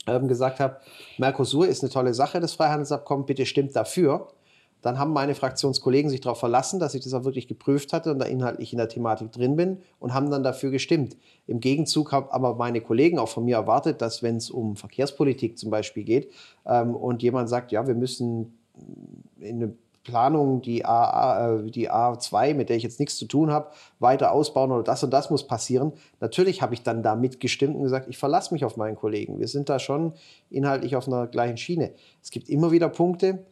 ähm, 0.07 0.29
gesagt 0.29 0.61
habe, 0.61 0.79
Mercosur 1.19 1.67
ist 1.67 1.83
eine 1.83 1.93
tolle 1.93 2.15
Sache, 2.15 2.41
das 2.41 2.55
Freihandelsabkommen, 2.55 3.27
bitte 3.27 3.47
stimmt 3.47 3.77
dafür, 3.77 4.29
dann 4.83 4.99
haben 4.99 5.13
meine 5.13 5.35
Fraktionskollegen 5.35 6.11
sich 6.11 6.21
darauf 6.21 6.41
verlassen, 6.41 6.81
dass 6.81 6.95
ich 6.95 7.03
das 7.03 7.15
auch 7.15 7.25
wirklich 7.25 7.49
geprüft 7.49 7.93
hatte 7.93 8.11
und 8.11 8.19
da 8.19 8.27
inhaltlich 8.27 8.73
in 8.73 8.79
der 8.79 8.89
Thematik 8.89 9.33
drin 9.33 9.57
bin 9.57 9.79
und 10.01 10.13
haben 10.13 10.31
dann 10.31 10.43
dafür 10.43 10.71
gestimmt. 10.71 11.17
Im 11.47 11.61
Gegenzug 11.61 12.13
haben 12.13 12.27
aber 12.31 12.57
meine 12.57 12.81
Kollegen 12.81 13.19
auch 13.19 13.29
von 13.29 13.45
mir 13.45 13.57
erwartet, 13.57 14.03
dass 14.03 14.23
wenn 14.23 14.37
es 14.37 14.51
um 14.51 14.77
Verkehrspolitik 14.77 15.57
zum 15.57 15.71
Beispiel 15.71 16.03
geht 16.05 16.31
ähm, 16.67 16.95
und 16.97 17.23
jemand 17.23 17.49
sagt, 17.49 17.73
ja, 17.73 17.87
wir 17.87 17.95
müssen 17.95 18.59
in 19.39 19.63
eine 19.63 19.75
Planung 20.05 20.63
die, 20.63 20.85
A, 20.85 21.59
äh, 21.59 21.71
die 21.71 21.91
A2, 21.91 22.55
mit 22.55 22.69
der 22.69 22.77
ich 22.77 22.83
jetzt 22.83 22.99
nichts 22.99 23.17
zu 23.17 23.27
tun 23.27 23.51
habe, 23.51 23.71
weiter 24.01 24.33
ausbauen 24.33 24.73
oder 24.73 24.83
das 24.83 25.05
und 25.05 25.13
das 25.13 25.31
muss 25.31 25.47
passieren. 25.47 25.93
Natürlich 26.21 26.61
habe 26.61 26.75
ich 26.75 26.83
dann 26.83 27.03
da 27.03 27.15
mitgestimmt 27.15 27.77
und 27.77 27.83
gesagt, 27.83 28.09
ich 28.09 28.19
verlasse 28.19 28.53
mich 28.53 28.65
auf 28.65 28.77
meinen 28.77 28.97
Kollegen. 28.97 29.39
Wir 29.39 29.49
sind 29.49 29.69
da 29.69 29.79
schon 29.79 30.15
inhaltlich 30.51 30.97
auf 30.97 31.07
einer 31.07 31.29
gleichen 31.29 31.57
Schiene. 31.57 31.93
Es 32.21 32.31
gibt 32.31 32.49
immer 32.49 32.73
wieder 32.73 32.89
Punkte, 32.89 33.45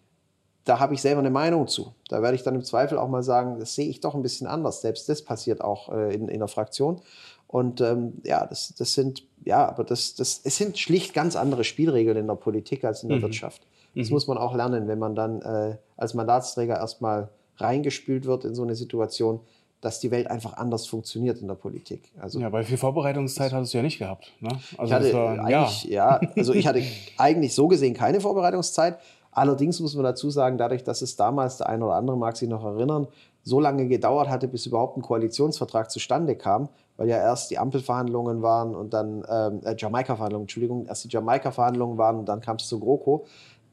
da 0.64 0.78
habe 0.78 0.94
ich 0.94 1.00
selber 1.00 1.20
eine 1.20 1.30
Meinung 1.30 1.68
zu. 1.68 1.94
Da 2.08 2.22
werde 2.22 2.36
ich 2.36 2.42
dann 2.42 2.54
im 2.54 2.64
Zweifel 2.64 2.98
auch 2.98 3.08
mal 3.08 3.22
sagen, 3.22 3.58
das 3.58 3.74
sehe 3.74 3.88
ich 3.88 4.00
doch 4.00 4.14
ein 4.14 4.22
bisschen 4.22 4.46
anders. 4.46 4.82
Selbst 4.82 5.08
das 5.08 5.22
passiert 5.22 5.62
auch 5.62 5.90
äh, 5.90 6.14
in, 6.14 6.28
in 6.28 6.38
der 6.38 6.48
Fraktion. 6.48 7.00
Und 7.46 7.80
ähm, 7.80 8.12
ja, 8.24 8.46
das, 8.46 8.74
das 8.78 8.94
sind, 8.94 9.24
ja, 9.44 9.66
aber 9.66 9.82
das, 9.82 10.14
das, 10.14 10.40
es 10.44 10.56
sind 10.56 10.78
schlicht 10.78 11.14
ganz 11.14 11.34
andere 11.34 11.64
Spielregeln 11.64 12.16
in 12.16 12.26
der 12.26 12.34
Politik 12.34 12.84
als 12.84 13.02
in 13.02 13.08
der 13.08 13.18
mhm. 13.18 13.22
Wirtschaft. 13.22 13.62
Das 13.96 14.08
mhm. 14.08 14.14
muss 14.14 14.26
man 14.28 14.38
auch 14.38 14.54
lernen, 14.54 14.86
wenn 14.86 14.98
man 14.98 15.14
dann 15.14 15.42
äh, 15.42 15.76
als 15.96 16.14
Mandatsträger 16.14 16.76
erstmal 16.76 17.28
reingespült 17.56 18.26
wird 18.26 18.44
in 18.44 18.54
so 18.54 18.62
eine 18.62 18.76
Situation, 18.76 19.40
dass 19.80 19.98
die 19.98 20.10
Welt 20.10 20.30
einfach 20.30 20.54
anders 20.58 20.86
funktioniert 20.86 21.40
in 21.40 21.48
der 21.48 21.54
Politik. 21.54 22.12
Also, 22.20 22.38
ja, 22.38 22.52
weil 22.52 22.64
viel 22.64 22.76
Vorbereitungszeit 22.76 23.52
hattest 23.52 23.72
du 23.72 23.78
ja 23.78 23.82
nicht 23.82 23.98
gehabt. 23.98 24.30
Ne? 24.40 24.50
Also 24.76 24.84
ich 24.84 24.92
hatte 24.92 25.12
war, 25.14 25.38
eigentlich, 25.38 25.84
ja. 25.84 26.20
ja, 26.22 26.30
also 26.36 26.52
ich 26.52 26.66
hatte 26.66 26.82
eigentlich 27.16 27.54
so 27.54 27.66
gesehen 27.66 27.94
keine 27.94 28.20
Vorbereitungszeit. 28.20 28.98
Allerdings 29.32 29.78
muss 29.80 29.94
man 29.94 30.04
dazu 30.04 30.30
sagen, 30.30 30.58
dadurch, 30.58 30.82
dass 30.82 31.02
es 31.02 31.16
damals, 31.16 31.58
der 31.58 31.68
eine 31.68 31.84
oder 31.84 31.94
andere 31.94 32.16
mag 32.16 32.36
sich 32.36 32.48
noch 32.48 32.64
erinnern, 32.64 33.06
so 33.42 33.60
lange 33.60 33.86
gedauert 33.86 34.28
hatte, 34.28 34.48
bis 34.48 34.66
überhaupt 34.66 34.96
ein 34.96 35.02
Koalitionsvertrag 35.02 35.90
zustande 35.90 36.36
kam, 36.36 36.68
weil 36.96 37.08
ja 37.08 37.16
erst 37.16 37.50
die 37.50 37.58
Ampelverhandlungen 37.58 38.42
waren 38.42 38.74
und 38.74 38.92
dann 38.92 39.24
ähm, 39.30 39.60
äh, 39.64 39.74
Jamaika-Verhandlungen, 39.76 40.44
Entschuldigung, 40.44 40.86
erst 40.86 41.04
die 41.04 41.08
Jamaika-Verhandlungen 41.08 41.96
waren 41.96 42.18
und 42.18 42.28
dann 42.28 42.40
kam 42.40 42.56
es 42.56 42.66
zu 42.66 42.80
GroKo. 42.80 43.24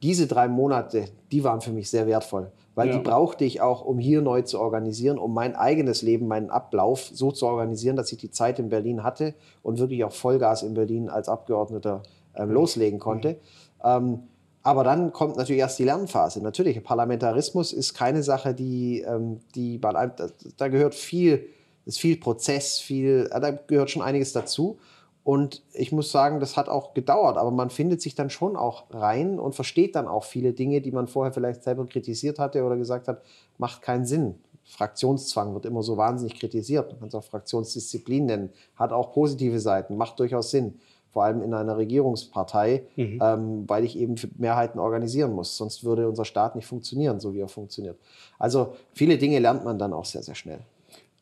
Diese 0.03 0.27
drei 0.27 0.47
Monate, 0.47 1.05
die 1.31 1.43
waren 1.43 1.59
für 1.59 1.71
mich 1.71 1.89
sehr 1.89 2.05
wertvoll, 2.05 2.51
weil 2.75 2.89
ja. 2.89 2.93
die 2.93 2.99
brauchte 2.99 3.43
ich 3.43 3.61
auch, 3.61 3.83
um 3.83 3.97
hier 3.97 4.21
neu 4.21 4.43
zu 4.43 4.59
organisieren, 4.59 5.17
um 5.17 5.33
mein 5.33 5.55
eigenes 5.55 6.03
Leben, 6.03 6.27
meinen 6.27 6.51
Ablauf 6.51 7.09
so 7.11 7.31
zu 7.31 7.47
organisieren, 7.47 7.95
dass 7.95 8.11
ich 8.11 8.19
die 8.19 8.29
Zeit 8.29 8.59
in 8.59 8.69
Berlin 8.69 9.03
hatte 9.03 9.33
und 9.63 9.79
wirklich 9.79 10.03
auch 10.03 10.11
Vollgas 10.11 10.61
in 10.61 10.75
Berlin 10.75 11.09
als 11.09 11.27
Abgeordneter 11.27 12.03
ähm, 12.35 12.51
loslegen 12.51 12.99
konnte. 12.99 13.29
Mhm. 13.29 13.35
Ähm, 13.83 14.19
aber 14.67 14.83
dann 14.83 15.13
kommt 15.13 15.37
natürlich 15.37 15.61
erst 15.61 15.79
die 15.79 15.85
Lernphase. 15.85 16.43
Natürlich, 16.43 16.83
Parlamentarismus 16.83 17.71
ist 17.71 17.93
keine 17.93 18.21
Sache, 18.21 18.53
die, 18.53 18.99
ähm, 18.99 19.39
die 19.55 19.79
da, 19.79 20.67
gehört 20.67 20.93
viel, 20.93 21.47
ist 21.85 21.99
viel 21.99 22.17
Prozess, 22.17 22.77
viel, 22.77 23.29
da 23.29 23.51
gehört 23.51 23.89
schon 23.89 24.01
einiges 24.01 24.33
dazu. 24.33 24.77
Und 25.23 25.63
ich 25.71 25.93
muss 25.93 26.11
sagen, 26.11 26.41
das 26.41 26.57
hat 26.57 26.67
auch 26.67 26.93
gedauert, 26.93 27.37
aber 27.37 27.51
man 27.51 27.69
findet 27.69 28.01
sich 28.01 28.13
dann 28.13 28.29
schon 28.29 28.57
auch 28.57 28.87
rein 28.89 29.39
und 29.39 29.55
versteht 29.55 29.95
dann 29.95 30.05
auch 30.05 30.25
viele 30.25 30.51
Dinge, 30.51 30.81
die 30.81 30.91
man 30.91 31.07
vorher 31.07 31.31
vielleicht 31.31 31.63
selber 31.63 31.85
kritisiert 31.85 32.37
hatte 32.37 32.65
oder 32.65 32.75
gesagt 32.75 33.07
hat, 33.07 33.21
macht 33.57 33.81
keinen 33.81 34.05
Sinn. 34.05 34.35
Fraktionszwang 34.65 35.53
wird 35.53 35.65
immer 35.65 35.81
so 35.81 35.95
wahnsinnig 35.95 36.37
kritisiert. 36.37 36.91
Man 36.91 36.99
kann 36.99 37.07
es 37.07 37.15
auch 37.15 37.23
Fraktionsdisziplin 37.23 38.25
nennen, 38.25 38.49
hat 38.75 38.91
auch 38.91 39.13
positive 39.13 39.61
Seiten, 39.61 39.95
macht 39.95 40.19
durchaus 40.19 40.51
Sinn 40.51 40.77
vor 41.17 41.23
allem 41.23 41.41
in 41.41 41.51
einer 41.55 41.77
Regierungspartei, 41.77 42.83
mhm. 42.95 43.19
ähm, 43.23 43.63
weil 43.65 43.83
ich 43.83 43.97
eben 43.97 44.13
Mehrheiten 44.37 44.77
organisieren 44.77 45.33
muss. 45.33 45.57
Sonst 45.57 45.83
würde 45.83 46.07
unser 46.07 46.25
Staat 46.25 46.55
nicht 46.55 46.67
funktionieren, 46.67 47.19
so 47.19 47.33
wie 47.33 47.39
er 47.39 47.47
funktioniert. 47.47 47.97
Also 48.37 48.75
viele 48.93 49.17
Dinge 49.17 49.39
lernt 49.39 49.65
man 49.65 49.79
dann 49.79 49.93
auch 49.93 50.05
sehr, 50.05 50.21
sehr 50.21 50.35
schnell. 50.35 50.59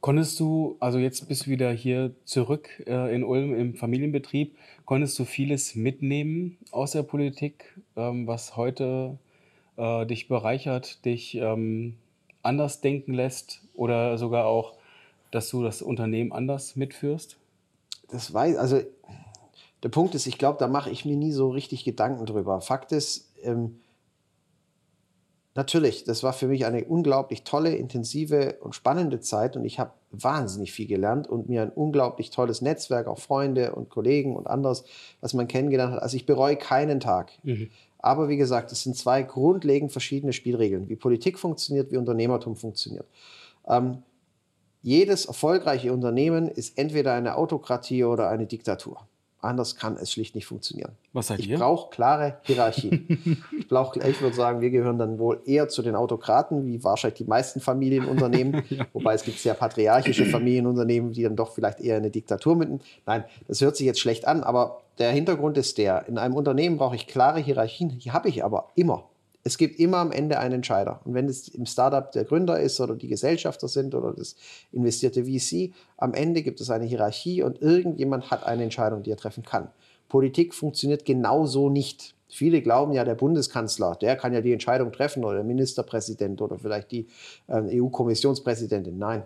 Konntest 0.02 0.38
du, 0.42 0.76
also 0.82 1.00
jetzt 1.00 1.30
bist 1.30 1.46
du 1.46 1.50
wieder 1.50 1.72
hier 1.72 2.12
zurück 2.26 2.68
äh, 2.86 3.16
in 3.16 3.24
Ulm 3.24 3.56
im 3.56 3.76
Familienbetrieb, 3.76 4.58
konntest 4.84 5.18
du 5.18 5.24
vieles 5.24 5.76
mitnehmen 5.76 6.58
aus 6.72 6.92
der 6.92 7.04
Politik, 7.04 7.80
ähm, 7.96 8.28
was 8.28 8.58
heute 8.58 9.18
äh, 9.78 10.06
dich 10.06 10.28
bereichert, 10.28 11.06
dich 11.06 11.36
ähm, 11.36 11.96
anders 12.44 12.82
denken 12.82 13.14
lässt 13.14 13.62
oder 13.74 14.18
sogar 14.18 14.46
auch, 14.46 14.74
dass 15.32 15.50
du 15.50 15.64
das 15.64 15.82
Unternehmen 15.82 16.34
anders 16.34 16.76
mitführst? 16.76 17.38
Das 18.12 18.34
weiß, 18.34 18.58
also 18.58 18.82
der 19.84 19.90
Punkt 19.90 20.16
ist, 20.16 20.26
ich 20.26 20.38
glaube, 20.38 20.58
da 20.60 20.68
mache 20.68 20.90
ich 20.90 21.06
mir 21.06 21.16
nie 21.16 21.32
so 21.32 21.50
richtig 21.50 21.84
Gedanken 21.84 22.26
drüber. 22.26 22.62
Fakt 22.62 22.92
ist, 22.92 23.32
ähm, 23.44 23.80
natürlich, 25.56 26.04
das 26.04 26.24
war 26.24 26.34
für 26.34 26.48
mich 26.48 26.66
eine 26.66 26.86
unglaublich 26.86 27.44
tolle, 27.44 27.76
intensive 27.76 28.58
und 28.62 28.76
spannende 28.76 29.20
Zeit 29.20 29.56
und 29.56 29.66
ich 29.66 29.80
habe 29.80 29.92
wahnsinnig 30.12 30.72
viel 30.72 30.88
gelernt 30.88 31.28
und 31.28 31.50
mir 31.50 31.62
ein 31.62 31.72
unglaublich 31.72 32.30
tolles 32.30 32.62
Netzwerk, 32.62 33.08
auch 33.08 33.20
Freunde 33.20 33.74
und 33.74 33.90
Kollegen 33.90 34.36
und 34.36 34.48
anderes, 34.48 34.84
was 35.22 35.34
man 35.34 35.48
kennengelernt 35.48 35.94
hat. 35.94 36.02
Also 36.02 36.18
ich 36.18 36.26
bereue 36.26 36.58
keinen 36.58 37.00
Tag. 37.00 37.32
Mhm. 37.44 37.70
Aber 38.00 38.30
wie 38.30 38.38
gesagt, 38.38 38.72
es 38.72 38.84
sind 38.84 38.96
zwei 38.96 39.24
grundlegend 39.24 39.92
verschiedene 39.92 40.32
Spielregeln, 40.32 40.90
wie 40.90 40.96
Politik 40.96 41.40
funktioniert, 41.40 41.92
wie 41.92 41.98
Unternehmertum 41.98 42.56
funktioniert. 42.56 43.08
Ähm, 43.68 44.04
jedes 44.84 45.26
erfolgreiche 45.26 45.92
Unternehmen 45.92 46.48
ist 46.48 46.78
entweder 46.78 47.14
eine 47.14 47.36
Autokratie 47.36 48.04
oder 48.04 48.30
eine 48.30 48.46
Diktatur. 48.46 49.08
Anders 49.42 49.76
kann 49.76 49.96
es 49.98 50.12
schlicht 50.12 50.34
nicht 50.34 50.48
funktionieren. 50.48 50.94
Was 51.14 51.28
seid 51.28 51.40
ich 51.40 51.50
ihr? 51.50 51.56
Ich 51.56 51.62
brauche 51.62 51.90
klare 51.90 52.40
Hierarchien. 52.44 53.44
ich, 53.60 53.68
brauch, 53.68 53.96
ich 53.96 54.22
würde 54.22 54.36
sagen, 54.36 54.62
wir 54.62 54.72
gehören 54.72 54.98
dann 54.98 55.20
wohl 55.20 55.42
eher 55.46 55.68
zu 55.68 55.82
den 55.82 55.96
Autokraten, 55.96 56.66
wie 56.66 56.84
wahrscheinlich 56.84 57.20
die 57.20 57.26
meisten 57.26 57.60
Familienunternehmen. 57.60 58.64
ja. 58.70 58.88
Wobei 58.94 59.14
es 59.14 59.24
gibt 59.24 59.40
sehr 59.40 59.54
patriarchische 59.54 60.26
Familienunternehmen, 60.32 61.12
die 61.12 61.24
dann 61.24 61.36
doch 61.36 61.54
vielleicht 61.54 61.80
eher 61.80 61.98
eine 61.98 62.10
Diktatur 62.10 62.56
mitten. 62.56 62.80
Nein, 63.06 63.24
das 63.48 63.62
hört 63.62 63.76
sich 63.76 63.86
jetzt 63.86 64.00
schlecht 64.00 64.28
an, 64.28 64.44
aber 64.44 64.82
der 64.98 65.12
Hintergrund 65.12 65.58
ist 65.58 65.78
der, 65.78 66.08
in 66.08 66.18
einem 66.18 66.36
Unternehmen 66.36 66.78
brauche 66.78 66.96
ich 66.96 67.06
klare 67.06 67.40
Hierarchien. 67.40 68.00
Die 68.00 68.12
habe 68.12 68.30
ich 68.30 68.44
aber 68.44 68.70
immer 68.76 69.10
es 69.48 69.60
gibt 69.60 69.80
immer 69.80 69.98
am 69.98 70.12
Ende 70.12 70.40
einen 70.40 70.56
Entscheider. 70.56 71.02
Und 71.06 71.14
wenn 71.14 71.30
es 71.30 71.48
im 71.48 71.68
Startup 71.68 72.12
der 72.12 72.26
Gründer 72.26 72.60
ist 72.60 72.82
oder 72.82 72.96
die 72.96 73.08
Gesellschafter 73.08 73.68
sind 73.68 73.94
oder 73.94 74.12
das 74.12 74.36
investierte 74.72 75.24
VC, 75.26 75.72
am 75.98 76.16
Ende 76.16 76.42
gibt 76.42 76.60
es 76.62 76.72
eine 76.72 76.86
Hierarchie 76.86 77.44
und 77.44 77.62
irgendjemand 77.62 78.32
hat 78.32 78.44
eine 78.44 78.64
Entscheidung, 78.64 79.04
die 79.04 79.12
er 79.12 79.18
treffen 79.18 79.44
kann. 79.44 79.70
Politik 80.10 80.56
funktioniert 80.56 81.06
genauso 81.06 81.70
nicht. 81.70 82.16
Viele 82.28 82.64
glauben 82.64 82.92
ja, 82.92 83.04
der 83.04 83.14
Bundeskanzler, 83.14 83.96
der 84.02 84.16
kann 84.16 84.34
ja 84.34 84.42
die 84.42 84.52
Entscheidung 84.52 84.92
treffen 84.92 85.24
oder 85.24 85.36
der 85.36 85.44
Ministerpräsident 85.44 86.42
oder 86.42 86.58
vielleicht 86.58 86.92
die 86.92 87.08
äh, 87.48 87.80
EU-Kommissionspräsidentin. 87.80 88.98
Nein. 88.98 89.24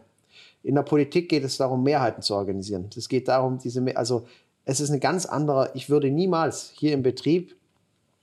In 0.63 0.75
der 0.75 0.83
Politik 0.83 1.29
geht 1.29 1.45
es 1.45 1.55
darum, 1.55 1.81
Mehrheiten 1.81 2.21
zu 2.21 2.35
organisieren. 2.35 2.89
Es 2.93 3.07
geht 3.07 3.29
darum, 3.29 3.57
diese, 3.57 3.81
also 3.95 4.25
es 4.65 4.81
ist 4.81 4.89
eine 4.89 4.99
ganz 4.99 5.25
andere, 5.25 5.71
ich 5.75 5.89
würde 5.89 6.11
niemals 6.11 6.73
hier 6.75 6.91
im 6.93 7.03
Betrieb 7.03 7.55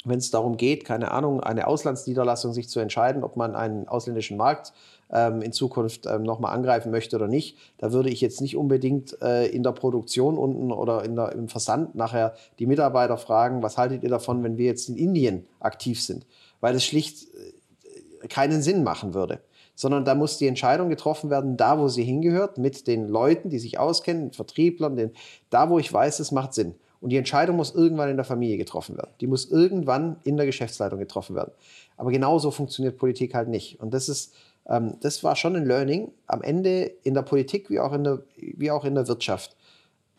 wenn 0.09 0.19
es 0.19 0.31
darum 0.31 0.57
geht, 0.57 0.85
keine 0.85 1.11
Ahnung, 1.11 1.40
eine 1.40 1.66
Auslandsniederlassung 1.66 2.53
sich 2.53 2.69
zu 2.69 2.81
entscheiden, 2.81 3.25
ob 3.25 3.37
man 3.37 3.55
einen 3.55 3.88
ausländischen 3.88 4.37
Markt 4.37 4.73
ähm, 5.11 5.42
in 5.42 5.53
Zukunft 5.53 6.07
ähm, 6.07 6.23
nochmal 6.23 6.55
angreifen 6.55 6.90
möchte 6.90 7.16
oder 7.16 7.29
nicht, 7.29 7.57
da 7.79 7.92
würde 7.92 8.09
ich 8.09 8.21
jetzt 8.21 8.40
nicht 8.40 8.57
unbedingt 8.57 9.21
äh, 9.21 9.47
in 9.47 9.62
der 9.62 9.73
Produktion 9.73 10.38
unten 10.38 10.73
oder 10.73 11.05
in 11.05 11.16
der, 11.16 11.33
im 11.33 11.49
Versand 11.49 11.95
nachher 11.95 12.35
die 12.59 12.66
Mitarbeiter 12.66 13.19
fragen, 13.19 13.62
was 13.62 13.79
haltet 13.79 14.03
ihr 14.03 14.11
davon, 14.11 14.42
wenn 14.42 14.57
wir 14.59 14.66
jetzt 14.66 14.88
in 14.88 14.97
Indien 14.97 15.47
aktiv 15.61 16.03
sind? 16.03 16.27
Weil 16.61 16.75
es 16.75 16.85
schlicht 16.85 17.25
äh, 18.23 18.29
keinen 18.29 18.62
Sinn 18.62 18.85
machen 18.85 19.14
würde 19.14 19.40
sondern 19.79 20.07
da 20.07 20.14
muss 20.14 20.38
die 20.38 20.49
Entscheidung 20.49 20.88
getroffen 20.88 21.31
werden, 21.31 21.57
da 21.57 21.79
wo 21.79 21.88
sie 21.88 22.03
hingehört, 22.03 22.57
mit 22.59 22.87
den 22.87 23.09
Leuten, 23.09 23.51
die 23.51 23.59
sich 23.59 23.79
auskennen, 23.79 24.33
Vertrieblern, 24.33 24.97
den, 24.97 25.12
da 25.51 25.69
wo 25.69 25.79
ich 25.79 25.92
weiß, 25.92 26.19
es 26.19 26.33
macht 26.33 26.55
Sinn. 26.55 26.75
Und 27.07 27.11
die 27.11 27.19
Entscheidung 27.19 27.55
muss 27.55 27.73
irgendwann 27.73 28.11
in 28.11 28.16
der 28.16 28.25
Familie 28.25 28.57
getroffen 28.57 28.97
werden. 28.97 29.12
Die 29.21 29.29
muss 29.29 29.49
irgendwann 29.49 30.16
in 30.25 30.37
der 30.37 30.45
Geschäftsleitung 30.45 30.99
getroffen 30.99 31.37
werden. 31.37 31.53
Aber 31.97 32.11
genauso 32.11 32.51
funktioniert 32.51 32.97
Politik 32.97 33.33
halt 33.33 33.47
nicht. 33.47 33.79
Und 33.79 33.95
das 33.95 34.09
ist, 34.09 34.35
ähm, 34.69 34.95
das 35.03 35.23
war 35.23 35.37
schon 35.37 35.55
ein 35.55 35.66
Learning. 35.66 36.11
Am 36.27 36.42
Ende 36.42 36.83
in 37.05 37.14
der 37.14 37.23
Politik 37.23 37.71
wie 37.71 37.79
auch 37.79 37.92
in 37.92 38.03
der, 38.03 38.25
wie 38.37 38.73
auch 38.73 38.85
in 38.85 38.97
der 38.97 39.07
Wirtschaft. 39.07 39.55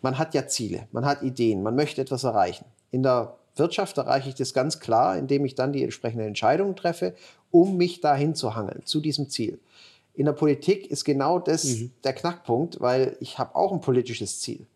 Man 0.02 0.18
hat 0.18 0.34
ja 0.34 0.48
Ziele, 0.48 0.88
man 0.94 1.04
hat 1.04 1.24
Ideen, 1.24 1.62
man 1.62 1.76
möchte 1.76 2.00
etwas 2.00 2.24
erreichen. 2.24 2.64
In 2.92 3.04
der 3.04 3.36
Wirtschaft 3.58 3.98
erreiche 3.98 4.30
ich 4.30 4.36
das 4.36 4.54
ganz 4.54 4.80
klar, 4.80 5.18
indem 5.18 5.44
ich 5.44 5.56
dann 5.56 5.74
die 5.74 5.84
entsprechenden 5.84 6.28
Entscheidungen 6.28 6.78
treffe, 6.78 7.16
um 7.52 7.76
mich 7.76 8.00
dahin 8.00 8.34
zu 8.34 8.56
hangeln, 8.56 8.84
zu 8.86 9.02
diesem 9.02 9.28
Ziel. 9.28 9.60
In 10.14 10.24
der 10.24 10.32
Politik 10.32 10.90
ist 10.90 11.04
genau 11.04 11.38
das 11.38 11.66
mhm. 11.66 11.92
der 12.06 12.14
Knackpunkt, 12.14 12.80
weil 12.80 13.18
ich 13.20 13.38
habe 13.40 13.58
auch 13.58 13.74
ein 13.74 13.82
politisches 13.82 14.40
Ziel 14.40 14.68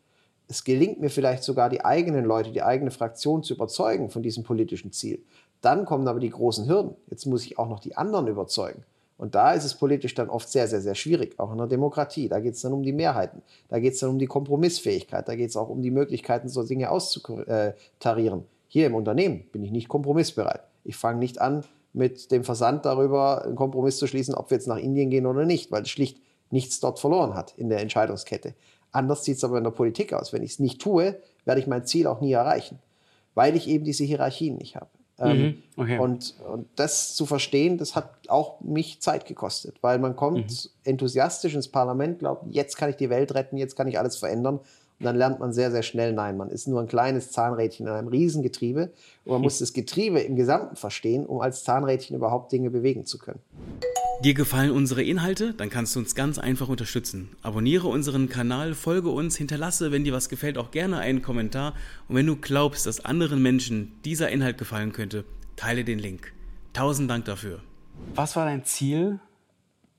es 0.52 0.66
gelingt 0.66 1.00
mir 1.00 1.10
vielleicht 1.10 1.44
sogar, 1.44 1.70
die 1.70 1.86
eigenen 1.86 2.26
Leute, 2.26 2.52
die 2.52 2.62
eigene 2.62 2.92
Fraktion 2.92 3.42
zu 3.42 3.54
überzeugen 3.54 4.10
von 4.10 4.22
diesem 4.22 4.44
politischen 4.44 4.92
Ziel. 4.92 5.24
Dann 5.62 5.86
kommen 5.86 6.08
aber 6.10 6.20
die 6.20 6.30
großen 6.30 6.68
Hürden. 6.68 6.96
Jetzt 7.10 7.26
muss 7.26 7.46
ich 7.46 7.58
auch 7.58 7.70
noch 7.70 7.80
die 7.80 7.96
anderen 7.96 8.28
überzeugen. 8.28 8.84
Und 9.18 9.34
da 9.34 9.54
ist 9.54 9.64
es 9.64 9.76
politisch 9.76 10.14
dann 10.14 10.30
oft 10.30 10.50
sehr, 10.50 10.68
sehr, 10.68 10.82
sehr 10.82 10.96
schwierig, 10.96 11.40
auch 11.40 11.52
in 11.54 11.58
der 11.58 11.68
Demokratie. 11.68 12.28
Da 12.28 12.42
geht 12.42 12.56
es 12.56 12.62
dann 12.62 12.74
um 12.74 12.84
die 12.84 12.92
Mehrheiten, 12.92 13.44
da 13.70 13.80
geht 13.80 13.94
es 13.94 14.00
dann 14.00 14.10
um 14.10 14.20
die 14.20 14.26
Kompromissfähigkeit, 14.26 15.28
da 15.28 15.36
geht 15.36 15.52
es 15.52 15.56
auch 15.56 15.70
um 15.70 15.82
die 15.82 15.92
Möglichkeiten, 15.92 16.50
so 16.50 16.64
Dinge 16.64 16.90
auszutarieren. 16.90 18.44
Hier 18.68 18.88
im 18.88 18.96
Unternehmen 18.96 19.46
bin 19.54 19.64
ich 19.64 19.72
nicht 19.72 19.88
kompromissbereit. 19.88 20.64
Ich 20.84 20.98
fange 20.98 21.20
nicht 21.20 21.40
an, 21.40 21.64
mit 21.94 22.32
dem 22.32 22.44
Versand 22.44 22.84
darüber 22.84 23.46
einen 23.46 23.56
Kompromiss 23.56 23.98
zu 23.98 24.08
schließen, 24.08 24.34
ob 24.34 24.50
wir 24.50 24.58
jetzt 24.58 24.68
nach 24.68 24.78
Indien 24.78 25.12
gehen 25.12 25.28
oder 25.28 25.46
nicht, 25.46 25.72
weil 25.72 25.84
es 25.84 25.90
schlicht 25.90 26.18
nichts 26.50 26.80
dort 26.80 27.00
verloren 27.00 27.36
hat 27.36 27.54
in 27.58 27.70
der 27.70 27.80
Entscheidungskette. 27.80 28.56
Anders 28.92 29.24
sieht 29.24 29.38
es 29.38 29.44
aber 29.44 29.58
in 29.58 29.64
der 29.64 29.72
Politik 29.72 30.14
aus. 30.14 30.34
Wenn 30.34 30.44
ich 30.44 30.52
es 30.52 30.60
nicht 30.60 30.82
tue, 30.82 31.18
werde 31.46 31.62
ich 31.62 31.68
mein 31.68 31.86
Ziel 31.86 32.08
auch 32.08 32.22
nie 32.22 32.34
erreichen, 32.34 32.80
weil 33.36 33.56
ich 33.56 33.68
eben 33.68 33.86
diese 33.86 34.04
Hierarchien 34.04 34.58
nicht 34.58 34.76
habe. 34.76 34.90
Ähm, 35.20 35.38
mhm, 35.38 35.84
okay. 35.84 36.00
und, 36.00 36.36
und 36.52 36.68
das 36.76 37.14
zu 37.14 37.28
verstehen, 37.28 37.78
das 37.78 37.96
hat 37.96 38.10
auch 38.28 38.60
mich 38.62 39.02
Zeit 39.02 39.26
gekostet, 39.26 39.78
weil 39.82 40.00
man 40.00 40.16
kommt 40.16 40.50
mhm. 40.50 40.70
enthusiastisch 40.84 41.54
ins 41.54 41.68
Parlament, 41.68 42.20
glaubt, 42.20 42.46
jetzt 42.50 42.76
kann 42.76 42.90
ich 42.90 42.96
die 42.96 43.12
Welt 43.12 43.36
retten, 43.36 43.58
jetzt 43.58 43.76
kann 43.76 43.88
ich 43.88 44.00
alles 44.00 44.18
verändern. 44.18 44.58
Und 44.58 45.06
dann 45.06 45.16
lernt 45.16 45.40
man 45.40 45.52
sehr, 45.52 45.72
sehr 45.72 45.82
schnell, 45.84 46.14
nein, 46.14 46.38
man 46.38 46.50
ist 46.50 46.68
nur 46.68 46.80
ein 46.80 46.88
kleines 46.88 47.32
Zahnrädchen 47.32 47.88
in 47.88 47.94
einem 47.94 48.08
Riesengetriebe. 48.08 48.92
Und 49.26 49.32
man 49.32 49.42
muss 49.42 49.60
das 49.60 49.74
Getriebe 49.74 50.20
im 50.20 50.36
Gesamten 50.36 50.76
verstehen, 50.76 51.26
um 51.26 51.42
als 51.42 51.64
Zahnrädchen 51.64 52.16
überhaupt 52.16 52.52
Dinge 52.52 52.70
bewegen 52.70 53.06
zu 53.06 53.18
können. 53.18 53.40
Dir 54.24 54.36
gefallen 54.36 54.70
unsere 54.70 55.02
Inhalte? 55.02 55.56
Dann 55.56 55.72
kannst 55.72 55.96
du 55.96 56.00
uns 56.00 56.14
ganz 56.14 56.38
einfach 56.38 56.70
unterstützen. 56.70 57.36
Abonniere 57.42 57.88
unseren 57.88 58.30
Kanal, 58.30 58.76
folge 58.76 59.10
uns, 59.10 59.36
hinterlasse, 59.36 59.92
wenn 59.92 60.04
dir 60.04 60.14
was 60.14 60.30
gefällt, 60.30 60.60
auch 60.60 60.70
gerne 60.70 61.00
einen 61.00 61.24
Kommentar. 61.24 61.74
Und 62.08 62.18
wenn 62.18 62.28
du 62.28 62.36
glaubst, 62.36 62.86
dass 62.86 63.04
anderen 63.04 63.42
Menschen 63.42 64.00
dieser 64.06 64.30
Inhalt 64.30 64.60
gefallen 64.60 64.92
könnte, 64.92 65.26
teile 65.56 65.84
den 65.84 65.98
Link. 65.98 66.34
Tausend 66.72 67.10
Dank 67.10 67.26
dafür. 67.26 67.62
Was 68.14 68.36
war 68.36 68.46
dein 68.46 68.64
Ziel, 68.64 69.20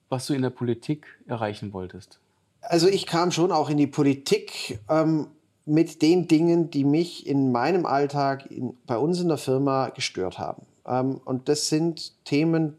was 0.08 0.28
du 0.28 0.34
in 0.34 0.42
der 0.42 0.50
Politik 0.50 1.06
erreichen 1.26 1.72
wolltest? 1.72 2.20
Also 2.60 2.86
ich 2.86 3.06
kam 3.06 3.32
schon 3.32 3.50
auch 3.50 3.70
in 3.70 3.76
die 3.76 3.88
Politik 3.88 4.78
ähm, 4.88 5.26
mit 5.66 6.00
den 6.00 6.28
Dingen, 6.28 6.70
die 6.70 6.84
mich 6.84 7.26
in 7.26 7.50
meinem 7.50 7.86
Alltag 7.86 8.48
in, 8.52 8.76
bei 8.86 8.96
uns 8.96 9.20
in 9.20 9.26
der 9.26 9.38
Firma 9.38 9.88
gestört 9.88 10.38
haben. 10.38 10.62
Ähm, 10.86 11.20
und 11.24 11.48
das 11.48 11.68
sind 11.68 12.24
Themen, 12.24 12.76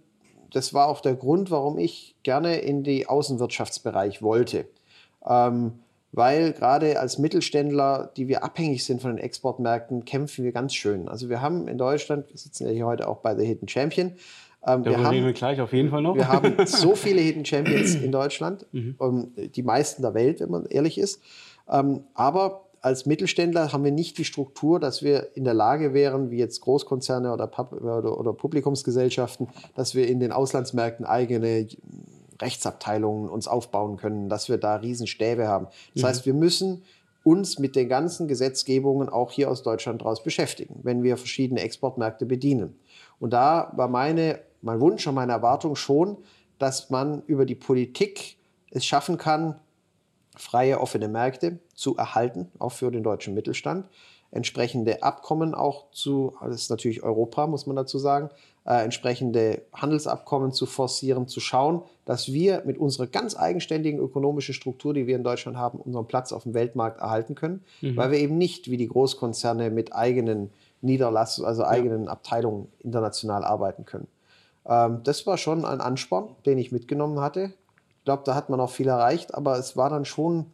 das 0.53 0.73
war 0.73 0.87
auch 0.87 1.01
der 1.01 1.15
Grund, 1.15 1.51
warum 1.51 1.77
ich 1.77 2.15
gerne 2.23 2.57
in 2.57 2.83
die 2.83 3.07
Außenwirtschaftsbereich 3.07 4.21
wollte. 4.21 4.65
Ähm, 5.25 5.73
weil 6.11 6.53
gerade 6.53 6.99
als 6.99 7.17
Mittelständler, 7.17 8.11
die 8.15 8.27
wir 8.27 8.43
abhängig 8.43 8.85
sind 8.85 9.01
von 9.01 9.15
den 9.15 9.23
Exportmärkten, 9.23 10.05
kämpfen 10.05 10.45
wir 10.45 10.51
ganz 10.51 10.75
schön. 10.75 11.09
Also 11.09 11.27
wir 11.27 11.41
haben 11.41 11.67
in 11.67 11.77
Deutschland, 11.79 12.29
wir 12.29 12.37
sitzen 12.37 12.67
ja 12.67 12.71
hier 12.71 12.85
heute 12.85 13.07
auch 13.07 13.17
bei 13.17 13.35
The 13.35 13.45
Hidden 13.45 13.67
Champion, 13.67 14.13
ähm, 14.65 14.85
wir 14.85 15.03
haben, 15.03 15.25
wir 15.25 15.33
gleich 15.33 15.59
auf 15.59 15.73
jeden 15.73 15.89
Fall 15.89 16.01
noch. 16.01 16.15
Wir 16.15 16.27
haben 16.27 16.55
so 16.65 16.95
viele 16.95 17.21
Hidden 17.21 17.45
Champions 17.45 17.95
in 17.95 18.11
Deutschland, 18.11 18.65
mhm. 18.71 18.95
um, 18.97 19.31
die 19.35 19.63
meisten 19.63 20.01
der 20.01 20.13
Welt, 20.13 20.39
wenn 20.39 20.49
man 20.49 20.65
ehrlich 20.65 20.97
ist. 20.97 21.21
Ähm, 21.69 22.03
aber 22.13 22.65
als 22.83 23.05
Mittelständler 23.05 23.71
haben 23.71 23.85
wir 23.85 23.93
nicht 23.93 24.17
die 24.17 24.25
Struktur, 24.25 24.77
dass 24.77 25.01
wir 25.01 25.37
in 25.37 25.45
der 25.45 25.53
Lage 25.53 25.93
wären, 25.93 26.31
wie 26.31 26.37
jetzt 26.37 26.59
Großkonzerne 26.59 27.31
oder, 27.31 27.49
oder, 27.81 28.19
oder 28.19 28.33
Publikumsgesellschaften, 28.33 29.47
dass 29.73 29.95
wir 29.95 30.05
in 30.05 30.19
den 30.19 30.33
Auslandsmärkten 30.33 31.05
eigene 31.05 31.65
Rechtsabteilungen 32.41 33.29
uns 33.29 33.47
aufbauen 33.47 33.95
können, 33.95 34.27
dass 34.27 34.49
wir 34.49 34.57
da 34.57 34.75
Riesenstäbe 34.75 35.47
haben. 35.47 35.67
Das 35.93 36.03
mhm. 36.03 36.07
heißt, 36.07 36.25
wir 36.25 36.33
müssen 36.33 36.83
uns 37.23 37.57
mit 37.57 37.77
den 37.77 37.87
ganzen 37.87 38.27
Gesetzgebungen 38.27 39.07
auch 39.07 39.31
hier 39.31 39.49
aus 39.49 39.63
Deutschland 39.63 40.03
raus 40.03 40.21
beschäftigen, 40.21 40.81
wenn 40.83 41.03
wir 41.03 41.15
verschiedene 41.15 41.61
Exportmärkte 41.61 42.25
bedienen. 42.25 42.77
Und 43.17 43.31
da 43.31 43.71
war 43.77 43.87
meine, 43.87 44.39
mein 44.61 44.81
Wunsch 44.81 45.07
und 45.07 45.15
meine 45.15 45.31
Erwartung 45.31 45.77
schon, 45.77 46.17
dass 46.59 46.89
man 46.89 47.23
über 47.27 47.45
die 47.45 47.55
Politik 47.55 48.35
es 48.71 48.85
schaffen 48.85 49.17
kann, 49.17 49.57
freie, 50.35 50.81
offene 50.81 51.07
Märkte 51.07 51.59
zu 51.83 51.97
erhalten, 51.97 52.49
auch 52.59 52.71
für 52.71 52.89
den 52.91 53.03
deutschen 53.03 53.33
Mittelstand. 53.33 53.89
Entsprechende 54.31 55.03
Abkommen 55.03 55.53
auch 55.53 55.91
zu, 55.91 56.33
das 56.41 56.55
ist 56.55 56.69
natürlich 56.69 57.03
Europa, 57.03 57.45
muss 57.45 57.67
man 57.67 57.75
dazu 57.75 57.99
sagen, 57.99 58.29
äh, 58.65 58.81
entsprechende 58.83 59.61
Handelsabkommen 59.73 60.53
zu 60.53 60.65
forcieren, 60.65 61.27
zu 61.27 61.41
schauen, 61.41 61.83
dass 62.05 62.31
wir 62.31 62.63
mit 62.65 62.77
unserer 62.77 63.07
ganz 63.07 63.35
eigenständigen 63.35 63.99
ökonomischen 63.99 64.55
Struktur, 64.55 64.93
die 64.93 65.05
wir 65.07 65.17
in 65.17 65.25
Deutschland 65.25 65.57
haben, 65.57 65.77
unseren 65.77 66.07
Platz 66.07 66.31
auf 66.31 66.43
dem 66.43 66.53
Weltmarkt 66.53 67.01
erhalten 67.01 67.35
können, 67.35 67.63
mhm. 67.81 67.97
weil 67.97 68.11
wir 68.11 68.19
eben 68.19 68.37
nicht 68.37 68.71
wie 68.71 68.77
die 68.77 68.87
Großkonzerne 68.87 69.69
mit 69.69 69.93
eigenen 69.93 70.51
Niederlassungen, 70.81 71.47
also 71.47 71.65
eigenen 71.65 72.05
ja. 72.05 72.11
Abteilungen 72.11 72.69
international 72.79 73.43
arbeiten 73.43 73.83
können. 73.83 74.07
Ähm, 74.65 75.01
das 75.03 75.27
war 75.27 75.37
schon 75.37 75.65
ein 75.65 75.81
Ansporn, 75.81 76.29
den 76.45 76.57
ich 76.57 76.71
mitgenommen 76.71 77.19
hatte. 77.19 77.51
Ich 77.99 78.05
glaube, 78.05 78.23
da 78.25 78.35
hat 78.35 78.49
man 78.49 78.61
auch 78.61 78.69
viel 78.69 78.87
erreicht, 78.87 79.35
aber 79.35 79.57
es 79.57 79.75
war 79.75 79.89
dann 79.89 80.05
schon 80.05 80.47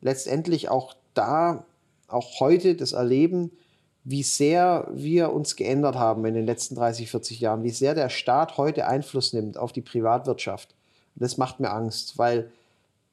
letztendlich 0.00 0.68
auch 0.68 0.94
da, 1.14 1.64
auch 2.08 2.40
heute 2.40 2.74
das 2.74 2.92
Erleben, 2.92 3.52
wie 4.04 4.22
sehr 4.22 4.88
wir 4.92 5.32
uns 5.32 5.56
geändert 5.56 5.96
haben 5.96 6.24
in 6.24 6.34
den 6.34 6.46
letzten 6.46 6.74
30, 6.74 7.10
40 7.10 7.40
Jahren, 7.40 7.62
wie 7.62 7.70
sehr 7.70 7.94
der 7.94 8.08
Staat 8.08 8.56
heute 8.56 8.86
Einfluss 8.86 9.32
nimmt 9.32 9.58
auf 9.58 9.72
die 9.72 9.82
Privatwirtschaft. 9.82 10.74
Und 11.14 11.22
das 11.22 11.36
macht 11.36 11.60
mir 11.60 11.70
Angst, 11.70 12.16
weil, 12.16 12.50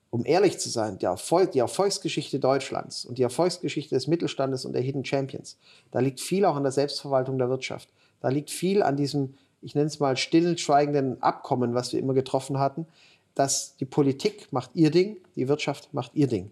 um 0.09 0.25
ehrlich 0.25 0.59
zu 0.59 0.69
sein, 0.69 0.97
der 0.99 1.11
Erfolg, 1.11 1.51
die 1.51 1.59
Erfolgsgeschichte 1.59 2.39
Deutschlands 2.39 3.03
und 3.03 3.17
die 3.17 3.23
Erfolgsgeschichte 3.23 3.95
des 3.95 4.07
Mittelstandes 4.07 4.63
und 4.65 4.73
der 4.73 4.81
Hidden 4.81 5.03
Champions, 5.03 5.57
da 5.91 5.99
liegt 5.99 6.21
viel 6.21 6.45
auch 6.45 6.55
an 6.55 6.63
der 6.63 6.71
Selbstverwaltung 6.71 7.37
der 7.37 7.49
Wirtschaft. 7.49 7.89
Da 8.21 8.29
liegt 8.29 8.49
viel 8.49 8.81
an 8.81 8.95
diesem, 8.95 9.35
ich 9.61 9.75
nenne 9.75 9.87
es 9.87 9.99
mal, 9.99 10.15
stillschweigenden 10.15 11.21
Abkommen, 11.21 11.73
was 11.73 11.91
wir 11.91 11.99
immer 11.99 12.13
getroffen 12.13 12.59
hatten, 12.59 12.87
dass 13.35 13.75
die 13.75 13.85
Politik 13.85 14.51
macht 14.51 14.71
ihr 14.73 14.89
Ding, 14.89 15.17
die 15.35 15.47
Wirtschaft 15.47 15.93
macht 15.93 16.15
ihr 16.15 16.27
Ding. 16.27 16.49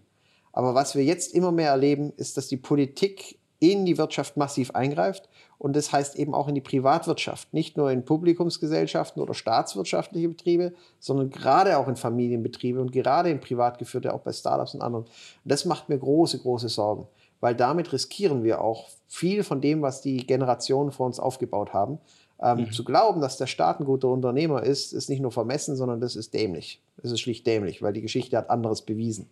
Aber 0.55 0.73
was 0.73 0.95
wir 0.95 1.03
jetzt 1.03 1.35
immer 1.35 1.51
mehr 1.51 1.71
erleben, 1.71 2.13
ist, 2.15 2.37
dass 2.37 2.47
die 2.47 2.55
Politik 2.55 3.37
in 3.59 3.85
die 3.85 3.97
Wirtschaft 3.97 4.37
massiv 4.37 4.71
eingreift. 4.71 5.27
Und 5.57 5.75
das 5.75 5.91
heißt 5.91 6.15
eben 6.15 6.33
auch 6.33 6.47
in 6.47 6.55
die 6.55 6.61
Privatwirtschaft, 6.61 7.53
nicht 7.53 7.75
nur 7.75 7.91
in 7.91 8.05
Publikumsgesellschaften 8.05 9.21
oder 9.21 9.33
staatswirtschaftliche 9.33 10.29
Betriebe, 10.29 10.73
sondern 10.99 11.29
gerade 11.29 11.77
auch 11.77 11.89
in 11.89 11.97
Familienbetriebe 11.97 12.79
und 12.79 12.93
gerade 12.93 13.31
in 13.31 13.41
privat 13.41 13.79
geführte, 13.79 14.13
auch 14.13 14.21
bei 14.21 14.31
Startups 14.31 14.73
und 14.73 14.81
anderen. 14.81 15.03
Und 15.03 15.11
das 15.43 15.65
macht 15.65 15.89
mir 15.89 15.97
große, 15.97 16.39
große 16.39 16.69
Sorgen, 16.69 17.05
weil 17.41 17.53
damit 17.53 17.91
riskieren 17.91 18.45
wir 18.45 18.61
auch 18.61 18.87
viel 19.07 19.43
von 19.43 19.59
dem, 19.59 19.81
was 19.81 20.01
die 20.01 20.25
Generationen 20.25 20.91
vor 20.91 21.05
uns 21.05 21.19
aufgebaut 21.19 21.73
haben. 21.73 21.99
Ähm, 22.41 22.59
mhm. 22.59 22.71
Zu 22.71 22.85
glauben, 22.85 23.19
dass 23.19 23.35
der 23.35 23.47
Staat 23.47 23.81
ein 23.81 23.85
guter 23.85 24.07
Unternehmer 24.07 24.63
ist, 24.63 24.93
ist 24.93 25.09
nicht 25.09 25.21
nur 25.21 25.31
vermessen, 25.31 25.75
sondern 25.75 25.99
das 25.99 26.15
ist 26.15 26.33
dämlich. 26.33 26.81
Das 27.01 27.11
ist 27.11 27.19
schlicht 27.19 27.45
dämlich, 27.45 27.81
weil 27.81 27.93
die 27.93 28.01
Geschichte 28.01 28.37
hat 28.37 28.49
anderes 28.49 28.81
bewiesen. 28.83 29.29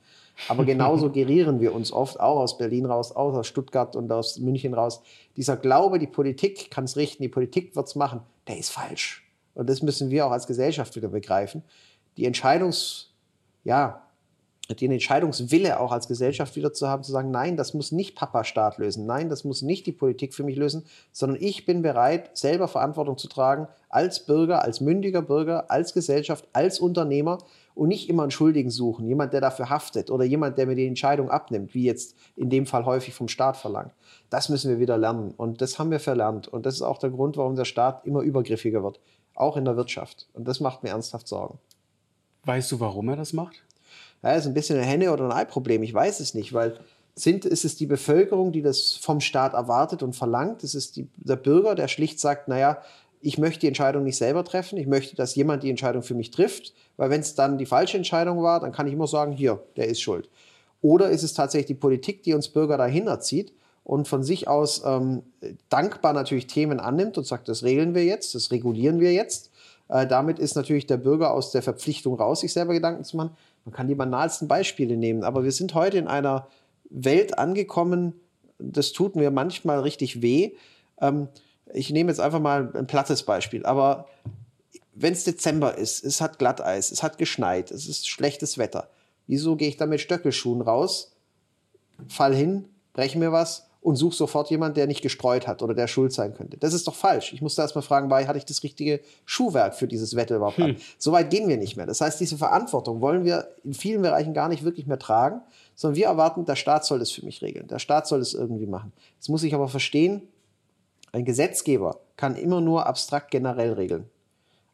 Aber 0.47 0.65
genauso 0.65 1.11
gerieren 1.11 1.59
wir 1.59 1.73
uns 1.73 1.91
oft, 1.91 2.19
auch 2.19 2.39
aus 2.39 2.57
Berlin 2.57 2.85
raus, 2.85 3.15
auch 3.15 3.33
aus 3.33 3.47
Stuttgart 3.47 3.95
und 3.95 4.11
aus 4.11 4.39
München 4.39 4.73
raus. 4.73 5.01
Dieser 5.37 5.57
Glaube, 5.57 5.99
die 5.99 6.07
Politik 6.07 6.71
kann 6.71 6.85
es 6.85 6.97
richten, 6.97 7.23
die 7.23 7.29
Politik 7.29 7.75
wird 7.75 7.87
es 7.87 7.95
machen, 7.95 8.21
der 8.47 8.57
ist 8.57 8.69
falsch. 8.69 9.23
Und 9.53 9.69
das 9.69 9.81
müssen 9.81 10.09
wir 10.09 10.25
auch 10.25 10.31
als 10.31 10.47
Gesellschaft 10.47 10.95
wieder 10.95 11.09
begreifen. 11.09 11.63
Die 12.17 12.25
Entscheidungs, 12.25 13.11
ja, 13.63 14.03
den 14.69 14.91
Entscheidungswille 14.91 15.79
auch 15.79 15.91
als 15.91 16.07
Gesellschaft 16.07 16.55
wieder 16.55 16.71
zu 16.71 16.87
haben, 16.87 17.03
zu 17.03 17.11
sagen, 17.11 17.31
nein, 17.31 17.57
das 17.57 17.73
muss 17.73 17.91
nicht 17.91 18.15
Papa-Staat 18.15 18.77
lösen, 18.77 19.05
nein, 19.05 19.29
das 19.29 19.43
muss 19.43 19.61
nicht 19.61 19.85
die 19.85 19.91
Politik 19.91 20.33
für 20.33 20.43
mich 20.43 20.55
lösen, 20.55 20.85
sondern 21.11 21.41
ich 21.41 21.65
bin 21.65 21.81
bereit, 21.81 22.35
selber 22.37 22.69
Verantwortung 22.69 23.17
zu 23.17 23.27
tragen, 23.27 23.67
als 23.89 24.25
Bürger, 24.25 24.63
als 24.63 24.79
mündiger 24.79 25.21
Bürger, 25.21 25.69
als 25.69 25.93
Gesellschaft, 25.93 26.47
als 26.53 26.79
Unternehmer 26.79 27.39
und 27.75 27.89
nicht 27.89 28.09
immer 28.09 28.23
einen 28.23 28.31
Schuldigen 28.31 28.69
suchen, 28.69 29.07
jemand, 29.07 29.33
der 29.33 29.41
dafür 29.41 29.69
haftet 29.69 30.11
oder 30.11 30.23
jemand, 30.23 30.57
der 30.57 30.67
mir 30.67 30.75
die 30.75 30.87
Entscheidung 30.87 31.29
abnimmt, 31.29 31.73
wie 31.73 31.83
jetzt 31.83 32.15
in 32.35 32.49
dem 32.49 32.65
Fall 32.65 32.85
häufig 32.85 33.13
vom 33.13 33.27
Staat 33.27 33.57
verlangt. 33.57 33.91
Das 34.29 34.49
müssen 34.49 34.69
wir 34.69 34.79
wieder 34.79 34.97
lernen 34.97 35.33
und 35.35 35.61
das 35.61 35.79
haben 35.79 35.91
wir 35.91 35.99
verlernt 35.99 36.47
und 36.47 36.65
das 36.65 36.75
ist 36.75 36.81
auch 36.81 36.97
der 36.97 37.09
Grund, 37.09 37.37
warum 37.37 37.55
der 37.55 37.65
Staat 37.65 38.05
immer 38.05 38.21
übergriffiger 38.21 38.83
wird, 38.83 38.99
auch 39.35 39.57
in 39.57 39.65
der 39.65 39.75
Wirtschaft 39.75 40.27
und 40.33 40.47
das 40.47 40.59
macht 40.59 40.83
mir 40.83 40.89
ernsthaft 40.89 41.27
Sorgen. 41.27 41.59
Weißt 42.45 42.71
du, 42.71 42.79
warum 42.79 43.09
er 43.09 43.15
das 43.15 43.33
macht? 43.33 43.63
Ja, 44.21 44.31
ist 44.31 44.45
ein 44.45 44.53
bisschen 44.53 44.77
ein 44.77 44.85
Henne- 44.85 45.11
oder 45.11 45.25
ein 45.25 45.31
Ei-Problem. 45.31 45.83
Ich 45.83 45.93
weiß 45.93 46.19
es 46.19 46.33
nicht, 46.33 46.53
weil 46.53 46.79
sind, 47.15 47.45
ist 47.45 47.63
es 47.63 47.75
die 47.75 47.85
Bevölkerung, 47.85 48.51
die 48.51 48.61
das 48.61 48.93
vom 48.93 49.19
Staat 49.21 49.53
erwartet 49.53 50.01
und 50.01 50.15
verlangt? 50.15 50.63
Ist 50.63 50.73
es 50.73 50.91
die, 50.91 51.07
der 51.17 51.35
Bürger, 51.35 51.75
der 51.75 51.87
schlicht 51.87 52.19
sagt, 52.19 52.47
naja, 52.47 52.81
ich 53.23 53.37
möchte 53.37 53.61
die 53.61 53.67
Entscheidung 53.67 54.03
nicht 54.03 54.17
selber 54.17 54.43
treffen, 54.43 54.77
ich 54.77 54.85
möchte, 54.85 55.15
dass 55.15 55.35
jemand 55.35 55.63
die 55.63 55.69
Entscheidung 55.69 56.03
für 56.03 56.13
mich 56.13 56.29
trifft, 56.29 56.73
weil 56.97 57.09
wenn 57.09 57.21
es 57.21 57.35
dann 57.35 57.57
die 57.57 57.65
falsche 57.65 57.95
Entscheidung 57.95 58.43
war, 58.43 58.59
dann 58.59 58.73
kann 58.73 58.85
ich 58.85 58.93
immer 58.93 59.07
sagen, 59.07 59.31
hier, 59.31 59.63
der 59.77 59.87
ist 59.87 60.01
schuld. 60.01 60.29
Oder 60.81 61.09
ist 61.09 61.23
es 61.23 61.33
tatsächlich 61.33 61.67
die 61.67 61.73
Politik, 61.75 62.23
die 62.23 62.33
uns 62.33 62.49
Bürger 62.49 62.77
dahin 62.77 63.07
erzieht 63.07 63.53
und 63.85 64.09
von 64.09 64.23
sich 64.23 64.49
aus 64.49 64.83
ähm, 64.85 65.23
dankbar 65.69 66.11
natürlich 66.11 66.47
Themen 66.47 66.81
annimmt 66.81 67.17
und 67.17 67.25
sagt, 67.25 67.47
das 67.47 67.63
regeln 67.63 67.95
wir 67.95 68.03
jetzt, 68.03 68.35
das 68.35 68.51
regulieren 68.51 68.99
wir 68.99 69.13
jetzt. 69.13 69.51
Äh, 69.87 70.05
damit 70.05 70.37
ist 70.37 70.55
natürlich 70.55 70.85
der 70.85 70.97
Bürger 70.97 71.33
aus 71.33 71.51
der 71.51 71.61
Verpflichtung 71.61 72.15
raus, 72.15 72.41
sich 72.41 72.51
selber 72.51 72.73
Gedanken 72.73 73.05
zu 73.05 73.15
machen. 73.15 73.31
Man 73.63 73.73
kann 73.73 73.87
die 73.87 73.95
banalsten 73.95 74.49
Beispiele 74.49 74.97
nehmen, 74.97 75.23
aber 75.23 75.45
wir 75.45 75.53
sind 75.53 75.73
heute 75.73 75.97
in 75.97 76.07
einer 76.07 76.47
Welt 76.89 77.39
angekommen, 77.39 78.13
das 78.59 78.91
tut 78.91 79.15
mir 79.15 79.31
manchmal 79.31 79.79
richtig 79.79 80.21
weh. 80.21 80.51
Ähm, 80.99 81.29
ich 81.73 81.89
nehme 81.91 82.11
jetzt 82.11 82.19
einfach 82.19 82.39
mal 82.39 82.71
ein 82.75 82.87
plattes 82.87 83.23
Beispiel, 83.23 83.65
aber 83.65 84.07
wenn 84.93 85.13
es 85.13 85.23
Dezember 85.23 85.77
ist, 85.77 86.03
es 86.03 86.21
hat 86.21 86.39
Glatteis, 86.39 86.91
es 86.91 87.03
hat 87.03 87.17
geschneit, 87.17 87.71
es 87.71 87.87
ist 87.87 88.07
schlechtes 88.07 88.57
Wetter, 88.57 88.89
wieso 89.27 89.55
gehe 89.55 89.69
ich 89.69 89.77
da 89.77 89.85
mit 89.85 90.01
Stöckelschuhen 90.01 90.61
raus, 90.61 91.15
fall 92.07 92.35
hin, 92.35 92.65
breche 92.93 93.17
mir 93.17 93.31
was 93.31 93.67
und 93.81 93.97
suche 93.97 94.15
sofort 94.15 94.49
jemanden, 94.49 94.75
der 94.75 94.87
nicht 94.87 95.01
gestreut 95.01 95.45
hat 95.45 95.61
oder 95.61 95.73
der 95.73 95.87
schuld 95.87 96.13
sein 96.13 96.33
könnte. 96.33 96.57
Das 96.57 96.73
ist 96.73 96.87
doch 96.87 96.95
falsch. 96.95 97.33
Ich 97.33 97.41
musste 97.41 97.61
erst 97.61 97.75
mal 97.75 97.81
fragen, 97.81 98.09
war, 98.09 98.25
hatte 98.25 98.37
ich 98.37 98.45
das 98.45 98.63
richtige 98.63 99.01
Schuhwerk 99.25 99.75
für 99.75 99.87
dieses 99.87 100.15
Wetter 100.15 100.37
überhaupt 100.37 100.57
hm. 100.57 100.63
an? 100.63 100.75
So 100.97 101.11
weit 101.11 101.29
gehen 101.29 101.49
wir 101.49 101.57
nicht 101.57 101.75
mehr. 101.75 101.85
Das 101.85 101.99
heißt, 101.99 102.19
diese 102.19 102.37
Verantwortung 102.37 103.01
wollen 103.01 103.25
wir 103.25 103.49
in 103.65 103.73
vielen 103.73 104.01
Bereichen 104.01 104.33
gar 104.33 104.47
nicht 104.47 104.63
wirklich 104.63 104.87
mehr 104.87 104.99
tragen, 104.99 105.41
sondern 105.75 105.97
wir 105.97 106.05
erwarten, 106.05 106.45
der 106.45 106.55
Staat 106.55 106.85
soll 106.85 106.99
das 106.99 107.11
für 107.11 107.25
mich 107.25 107.41
regeln. 107.41 107.67
Der 107.67 107.79
Staat 107.79 108.07
soll 108.07 108.21
es 108.21 108.33
irgendwie 108.33 108.67
machen. 108.67 108.93
Jetzt 109.15 109.27
muss 109.27 109.43
ich 109.43 109.53
aber 109.53 109.67
verstehen, 109.67 110.21
ein 111.13 111.25
Gesetzgeber 111.25 112.01
kann 112.17 112.35
immer 112.35 112.59
nur 112.59 112.85
abstrakt 112.85 113.31
generell 113.31 113.73
regeln. 113.73 114.09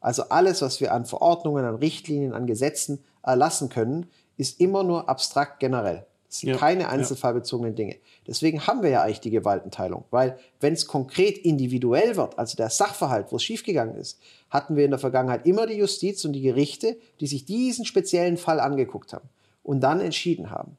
Also 0.00 0.24
alles, 0.30 0.62
was 0.62 0.80
wir 0.80 0.92
an 0.92 1.04
Verordnungen, 1.04 1.64
an 1.64 1.76
Richtlinien, 1.76 2.32
an 2.32 2.46
Gesetzen 2.46 3.04
erlassen 3.22 3.68
können, 3.68 4.06
ist 4.38 4.58
immer 4.58 4.82
nur 4.82 5.08
abstrakt 5.08 5.60
generell. 5.60 6.06
Das 6.28 6.38
sind 6.38 6.50
ja, 6.50 6.56
keine 6.56 6.88
einzelfallbezogenen 6.88 7.72
ja. 7.72 7.76
Dinge. 7.76 7.96
Deswegen 8.26 8.66
haben 8.66 8.82
wir 8.82 8.90
ja 8.90 9.02
eigentlich 9.02 9.20
die 9.20 9.30
Gewaltenteilung, 9.30 10.04
weil 10.10 10.38
wenn 10.60 10.72
es 10.72 10.86
konkret 10.86 11.36
individuell 11.36 12.16
wird, 12.16 12.38
also 12.38 12.56
der 12.56 12.70
Sachverhalt, 12.70 13.32
wo 13.32 13.36
es 13.36 13.42
schiefgegangen 13.42 13.96
ist, 13.96 14.18
hatten 14.48 14.76
wir 14.76 14.84
in 14.84 14.92
der 14.92 15.00
Vergangenheit 15.00 15.44
immer 15.44 15.66
die 15.66 15.74
Justiz 15.74 16.24
und 16.24 16.32
die 16.32 16.40
Gerichte, 16.40 16.96
die 17.20 17.26
sich 17.26 17.44
diesen 17.44 17.84
speziellen 17.84 18.36
Fall 18.36 18.60
angeguckt 18.60 19.12
haben 19.12 19.28
und 19.62 19.80
dann 19.80 20.00
entschieden 20.00 20.50
haben. 20.50 20.76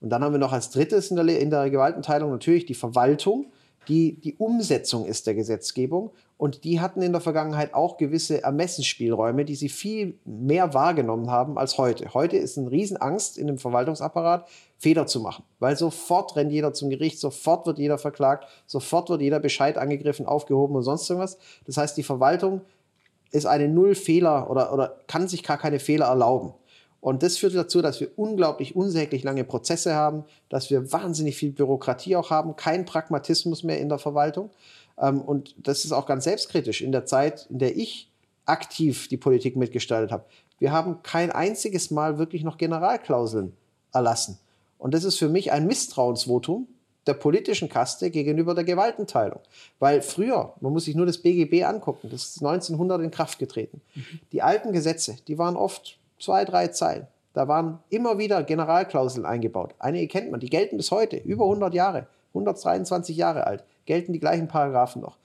Und 0.00 0.08
dann 0.08 0.24
haben 0.24 0.32
wir 0.32 0.38
noch 0.38 0.52
als 0.52 0.70
drittes 0.70 1.10
in 1.10 1.16
der, 1.16 1.38
in 1.38 1.50
der 1.50 1.68
Gewaltenteilung 1.70 2.30
natürlich 2.30 2.64
die 2.64 2.74
Verwaltung, 2.74 3.52
die 3.88 4.20
die 4.20 4.36
Umsetzung 4.36 5.06
ist 5.06 5.26
der 5.26 5.34
Gesetzgebung. 5.34 6.10
Und 6.36 6.64
die 6.64 6.80
hatten 6.80 7.02
in 7.02 7.12
der 7.12 7.20
Vergangenheit 7.20 7.74
auch 7.74 7.98
gewisse 7.98 8.42
Ermessensspielräume, 8.42 9.44
die 9.44 9.54
sie 9.54 9.68
viel 9.68 10.18
mehr 10.24 10.72
wahrgenommen 10.72 11.30
haben 11.30 11.58
als 11.58 11.76
heute. 11.76 12.14
Heute 12.14 12.38
ist 12.38 12.56
eine 12.56 12.70
Riesenangst 12.70 13.36
in 13.36 13.46
dem 13.46 13.58
Verwaltungsapparat, 13.58 14.48
Fehler 14.78 15.06
zu 15.06 15.20
machen, 15.20 15.44
weil 15.58 15.76
sofort 15.76 16.36
rennt 16.36 16.50
jeder 16.50 16.72
zum 16.72 16.88
Gericht, 16.88 17.20
sofort 17.20 17.66
wird 17.66 17.78
jeder 17.78 17.98
verklagt, 17.98 18.48
sofort 18.66 19.10
wird 19.10 19.20
jeder 19.20 19.38
Bescheid 19.38 19.76
angegriffen, 19.76 20.24
aufgehoben 20.24 20.76
und 20.76 20.82
sonst 20.82 21.10
irgendwas. 21.10 21.36
Das 21.66 21.76
heißt, 21.76 21.96
die 21.98 22.02
Verwaltung 22.02 22.62
ist 23.32 23.44
eine 23.44 23.68
Null-Fehler 23.68 24.50
oder, 24.50 24.72
oder 24.72 24.96
kann 25.06 25.28
sich 25.28 25.42
gar 25.42 25.58
keine 25.58 25.78
Fehler 25.78 26.06
erlauben. 26.06 26.54
Und 27.00 27.22
das 27.22 27.38
führt 27.38 27.54
dazu, 27.54 27.80
dass 27.80 28.00
wir 28.00 28.10
unglaublich 28.16 28.76
unsäglich 28.76 29.22
lange 29.22 29.44
Prozesse 29.44 29.94
haben, 29.94 30.24
dass 30.48 30.70
wir 30.70 30.92
wahnsinnig 30.92 31.36
viel 31.36 31.50
Bürokratie 31.50 32.16
auch 32.16 32.30
haben, 32.30 32.56
kein 32.56 32.84
Pragmatismus 32.84 33.62
mehr 33.62 33.80
in 33.80 33.88
der 33.88 33.98
Verwaltung. 33.98 34.50
Ähm, 34.98 35.20
und 35.22 35.54
das 35.58 35.84
ist 35.84 35.92
auch 35.92 36.06
ganz 36.06 36.24
selbstkritisch 36.24 36.82
in 36.82 36.92
der 36.92 37.06
Zeit, 37.06 37.46
in 37.50 37.58
der 37.58 37.76
ich 37.76 38.10
aktiv 38.44 39.08
die 39.08 39.16
Politik 39.16 39.56
mitgestaltet 39.56 40.12
habe. 40.12 40.24
Wir 40.58 40.72
haben 40.72 41.02
kein 41.02 41.30
einziges 41.30 41.90
Mal 41.90 42.18
wirklich 42.18 42.42
noch 42.42 42.58
Generalklauseln 42.58 43.54
erlassen. 43.92 44.38
Und 44.78 44.92
das 44.92 45.04
ist 45.04 45.18
für 45.18 45.28
mich 45.28 45.52
ein 45.52 45.66
Misstrauensvotum 45.66 46.66
der 47.06 47.14
politischen 47.14 47.68
Kaste 47.68 48.10
gegenüber 48.10 48.54
der 48.54 48.64
Gewaltenteilung. 48.64 49.40
Weil 49.78 50.02
früher, 50.02 50.54
man 50.60 50.72
muss 50.72 50.84
sich 50.84 50.94
nur 50.94 51.06
das 51.06 51.18
BGB 51.18 51.64
angucken, 51.64 52.08
das 52.10 52.24
ist 52.24 52.42
1900 52.42 53.00
in 53.02 53.10
Kraft 53.10 53.38
getreten. 53.38 53.80
Mhm. 53.94 54.20
Die 54.32 54.42
alten 54.42 54.72
Gesetze, 54.72 55.16
die 55.26 55.38
waren 55.38 55.56
oft 55.56 55.98
zwei, 56.20 56.44
drei 56.44 56.68
Zeilen. 56.68 57.06
Da 57.32 57.48
waren 57.48 57.78
immer 57.88 58.18
wieder 58.18 58.42
Generalklauseln 58.42 59.24
eingebaut. 59.24 59.74
Einige 59.78 60.08
kennt 60.08 60.30
man, 60.30 60.40
die 60.40 60.50
gelten 60.50 60.76
bis 60.76 60.90
heute, 60.90 61.16
über 61.16 61.44
100 61.44 61.74
Jahre, 61.74 62.06
123 62.30 63.16
Jahre 63.16 63.46
alt, 63.46 63.64
gelten 63.86 64.12
die 64.12 64.20
gleichen 64.20 64.48
Paragraphen 64.48 65.02
noch. 65.02 65.16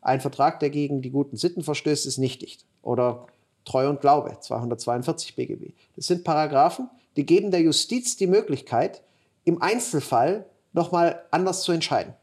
Ein 0.00 0.20
Vertrag, 0.20 0.58
der 0.60 0.70
gegen 0.70 1.00
die 1.00 1.10
guten 1.10 1.36
Sitten 1.36 1.62
verstößt, 1.62 2.06
ist 2.06 2.18
nichtig. 2.18 2.58
Oder 2.82 3.26
Treu 3.64 3.88
und 3.88 4.00
Glaube, 4.00 4.36
242 4.40 5.36
BGB. 5.36 5.72
Das 5.94 6.06
sind 6.06 6.24
Paragraphen, 6.24 6.90
die 7.16 7.24
geben 7.24 7.52
der 7.52 7.60
Justiz 7.60 8.16
die 8.16 8.26
Möglichkeit, 8.26 9.02
im 9.44 9.62
Einzelfall 9.62 10.46
nochmal 10.72 11.22
anders 11.30 11.62
zu 11.62 11.70
entscheiden. 11.70 12.14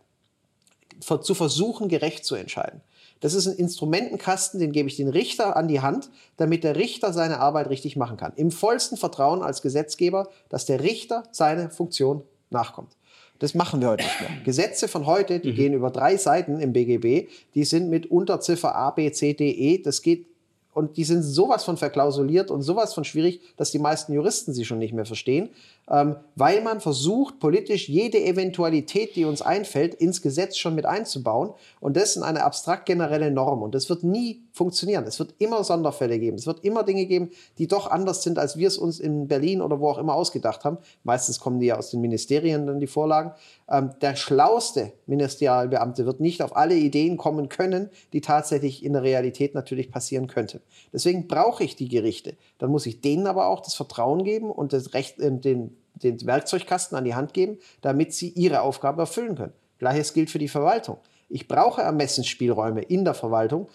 Zu 1.00 1.34
versuchen, 1.34 1.88
gerecht 1.88 2.26
zu 2.26 2.36
entscheiden. 2.36 2.82
Das 3.20 3.34
ist 3.34 3.48
ein 3.48 3.56
Instrumentenkasten, 3.56 4.60
den 4.60 4.72
gebe 4.72 4.88
ich 4.88 4.96
den 4.96 5.10
Richter 5.10 5.56
an 5.58 5.68
die 5.68 5.82
Hand, 5.82 6.10
damit 6.38 6.64
der 6.64 6.76
Richter 6.76 7.12
seine 7.14 7.40
Arbeit 7.40 7.70
richtig 7.70 7.96
machen 7.96 8.18
kann. 8.18 8.34
Im 8.36 8.52
vollsten 8.52 8.98
Vertrauen 8.98 9.42
als 9.42 9.62
Gesetzgeber, 9.62 10.30
dass 10.48 10.66
der 10.66 10.82
Richter 10.82 11.24
seine 11.32 11.70
Funktion 11.70 12.24
nachkommt. 12.50 12.96
Das 13.40 13.56
machen 13.56 13.82
wir 13.82 13.90
heute 13.90 14.04
nicht 14.04 14.22
mehr. 14.22 14.30
Gesetze 14.44 14.88
von 14.88 15.06
heute, 15.06 15.40
die 15.40 15.52
mhm. 15.52 15.56
gehen 15.56 15.74
über 15.74 15.92
drei 15.92 16.18
Seiten 16.18 16.60
im 16.60 16.74
BGB, 16.74 17.30
die 17.56 17.64
sind 17.64 17.90
mit 17.90 18.12
Unterziffer 18.12 18.76
A, 18.76 18.92
B, 18.92 19.12
C, 19.12 19.34
D, 19.34 19.50
E. 19.50 19.82
Das 19.82 20.02
geht 20.02 20.26
und 20.74 20.98
die 20.98 21.04
sind 21.04 21.24
sowas 21.24 21.64
von 21.64 21.78
verklausuliert 21.78 22.52
und 22.52 22.62
sowas 22.62 22.94
von 22.94 23.04
schwierig, 23.04 23.42
dass 23.58 23.72
die 23.72 23.80
meisten 23.80 24.14
Juristen 24.14 24.54
sie 24.54 24.66
schon 24.66 24.78
nicht 24.78 24.94
mehr 24.94 25.06
verstehen, 25.06 25.50
ähm, 25.90 26.18
weil 26.36 26.62
man 26.62 26.80
versucht, 26.80 27.40
politisch 27.40 27.90
jede 27.90 28.24
Eventualität, 28.24 29.16
die 29.16 29.26
uns 29.26 29.42
einfällt, 29.42 29.96
ins 29.96 30.22
Gesetz 30.22 30.58
schon 30.58 30.76
mit 30.76 30.86
einzubauen 30.86 31.52
und 31.80 31.98
das 31.98 32.16
in 32.16 32.24
eine 32.24 32.44
abstrakt 32.44 32.86
generelle 32.86 33.32
Norm. 33.32 33.64
Und 33.64 33.76
das 33.76 33.90
wird 33.90 34.04
nie 34.04 34.44
funktionieren. 34.52 35.06
Es 35.06 35.20
wird 35.20 35.36
immer 35.40 35.64
Sonderfälle 35.64 36.20
geben. 36.20 36.38
Es 36.38 36.46
wird 36.46 36.64
immer 36.64 36.84
Dinge 36.84 37.06
geben, 37.06 37.30
die 37.58 37.68
doch 37.68 37.90
anders 37.90 38.24
sind, 38.24 38.38
als 38.38 38.58
wir 38.58 38.68
es 38.68 38.78
uns 38.78 39.00
in 39.00 39.28
Berlin 39.28 39.62
oder 39.62 39.80
wo 39.80 39.90
auch 39.90 39.98
immer 39.98 40.14
ausgedacht 40.14 40.64
haben. 40.64 40.78
Meistens 41.04 41.40
kommen 41.40 41.60
die 41.60 41.68
ja 41.68 41.78
aus 41.78 41.90
den 41.90 42.02
Ministerien 42.02 42.68
dann 42.68 42.80
die 42.80 42.88
Vorlagen. 42.88 43.32
Ähm, 43.70 43.92
der 44.02 44.16
schlauste 44.16 44.94
Ministerialbeamte 45.08 46.06
wird 46.06 46.20
nicht 46.20 46.42
auf 46.42 46.56
alle 46.56 46.76
Ideen 46.76 47.18
kommen 47.18 47.50
können, 47.50 47.90
die 48.14 48.22
tatsächlich 48.22 48.84
in 48.84 48.94
der 48.94 49.04
Realität 49.04 49.56
natürlich 49.56 49.92
passieren 49.92 50.28
könnten. 50.28 50.62
Deswegen 50.94 51.28
brauche 51.28 51.64
ich 51.64 51.76
die 51.76 51.90
Gerichte. 51.90 52.36
Dann 52.58 52.70
muss 52.72 52.86
ich 52.86 53.02
denen 53.02 53.28
aber 53.28 53.48
auch 53.48 53.62
das 53.62 53.74
Vertrauen 53.74 54.24
geben 54.24 54.52
und 54.52 54.74
das 54.74 54.94
Recht, 54.94 55.20
äh, 55.20 55.32
den, 55.32 55.76
den 56.04 56.26
Werkzeugkasten 56.26 56.98
an 56.98 57.06
die 57.06 57.16
Hand 57.16 57.34
geben, 57.34 57.58
damit 57.82 58.14
sie 58.14 58.30
ihre 58.30 58.62
Aufgabe 58.62 59.02
erfüllen 59.02 59.36
können. 59.36 59.54
Gleiches 59.80 60.14
gilt 60.14 60.30
für 60.30 60.40
die 60.40 60.48
Verwaltung. 60.48 60.98
Ich 61.30 61.48
brauche 61.48 61.82
Ermessensspielräume 61.82 62.82
in 62.82 63.06
der 63.06 63.14
Verwaltung. 63.14 63.70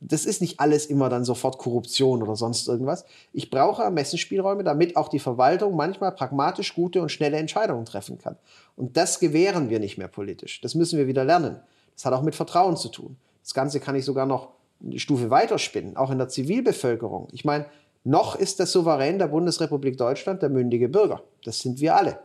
Das 0.00 0.26
ist 0.26 0.42
nicht 0.42 0.60
alles 0.60 0.86
immer 0.86 1.08
dann 1.08 1.24
sofort 1.24 1.56
Korruption 1.56 2.22
oder 2.22 2.36
sonst 2.36 2.68
irgendwas. 2.68 3.04
Ich 3.32 3.50
brauche 3.50 3.82
Ermessensspielräume, 3.82 4.62
damit 4.62 4.96
auch 4.96 5.08
die 5.08 5.18
Verwaltung 5.18 5.74
manchmal 5.74 6.12
pragmatisch 6.12 6.74
gute 6.74 7.00
und 7.00 7.10
schnelle 7.10 7.38
Entscheidungen 7.38 7.86
treffen 7.86 8.18
kann. 8.18 8.36
Und 8.76 8.96
das 8.96 9.20
gewähren 9.20 9.70
wir 9.70 9.78
nicht 9.80 9.96
mehr 9.96 10.08
politisch. 10.08 10.60
Das 10.60 10.74
müssen 10.74 10.98
wir 10.98 11.06
wieder 11.06 11.24
lernen. 11.24 11.60
Das 11.94 12.04
hat 12.04 12.12
auch 12.12 12.22
mit 12.22 12.34
Vertrauen 12.34 12.76
zu 12.76 12.90
tun. 12.90 13.16
Das 13.42 13.54
Ganze 13.54 13.80
kann 13.80 13.96
ich 13.96 14.04
sogar 14.04 14.26
noch 14.26 14.50
eine 14.84 14.98
Stufe 14.98 15.30
weiterspinnen, 15.30 15.96
auch 15.96 16.10
in 16.10 16.18
der 16.18 16.28
Zivilbevölkerung. 16.28 17.28
Ich 17.32 17.44
meine, 17.44 17.64
noch 18.06 18.36
ist 18.36 18.60
der 18.60 18.66
Souverän 18.66 19.18
der 19.18 19.26
Bundesrepublik 19.26 19.98
Deutschland 19.98 20.40
der 20.40 20.48
mündige 20.48 20.88
Bürger. 20.88 21.22
Das 21.44 21.58
sind 21.58 21.80
wir 21.80 21.96
alle. 21.96 22.20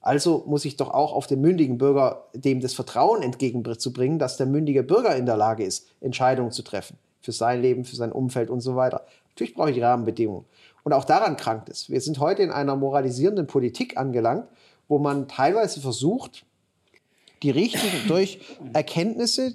Also 0.00 0.44
muss 0.46 0.64
ich 0.64 0.76
doch 0.76 0.90
auch 0.90 1.12
auf 1.12 1.26
den 1.26 1.40
mündigen 1.40 1.78
Bürger 1.78 2.28
dem 2.32 2.60
das 2.60 2.74
Vertrauen 2.74 3.22
entgegenzubringen, 3.22 4.20
dass 4.20 4.36
der 4.36 4.46
mündige 4.46 4.84
Bürger 4.84 5.16
in 5.16 5.26
der 5.26 5.36
Lage 5.36 5.64
ist, 5.64 5.88
Entscheidungen 6.00 6.52
zu 6.52 6.62
treffen 6.62 6.96
für 7.20 7.32
sein 7.32 7.60
Leben, 7.60 7.84
für 7.84 7.96
sein 7.96 8.12
Umfeld 8.12 8.50
und 8.50 8.60
so 8.60 8.76
weiter. 8.76 9.04
Natürlich 9.30 9.54
brauche 9.54 9.72
ich 9.72 9.82
Rahmenbedingungen. 9.82 10.44
Und 10.84 10.92
auch 10.92 11.04
daran 11.04 11.36
krankt 11.36 11.68
es. 11.70 11.90
Wir 11.90 12.00
sind 12.00 12.20
heute 12.20 12.44
in 12.44 12.52
einer 12.52 12.76
moralisierenden 12.76 13.48
Politik 13.48 13.96
angelangt, 13.96 14.46
wo 14.86 15.00
man 15.00 15.26
teilweise 15.26 15.80
versucht, 15.80 16.44
die 17.42 17.50
Richtigen 17.50 18.06
durch 18.06 18.38
Erkenntnisse, 18.72 19.54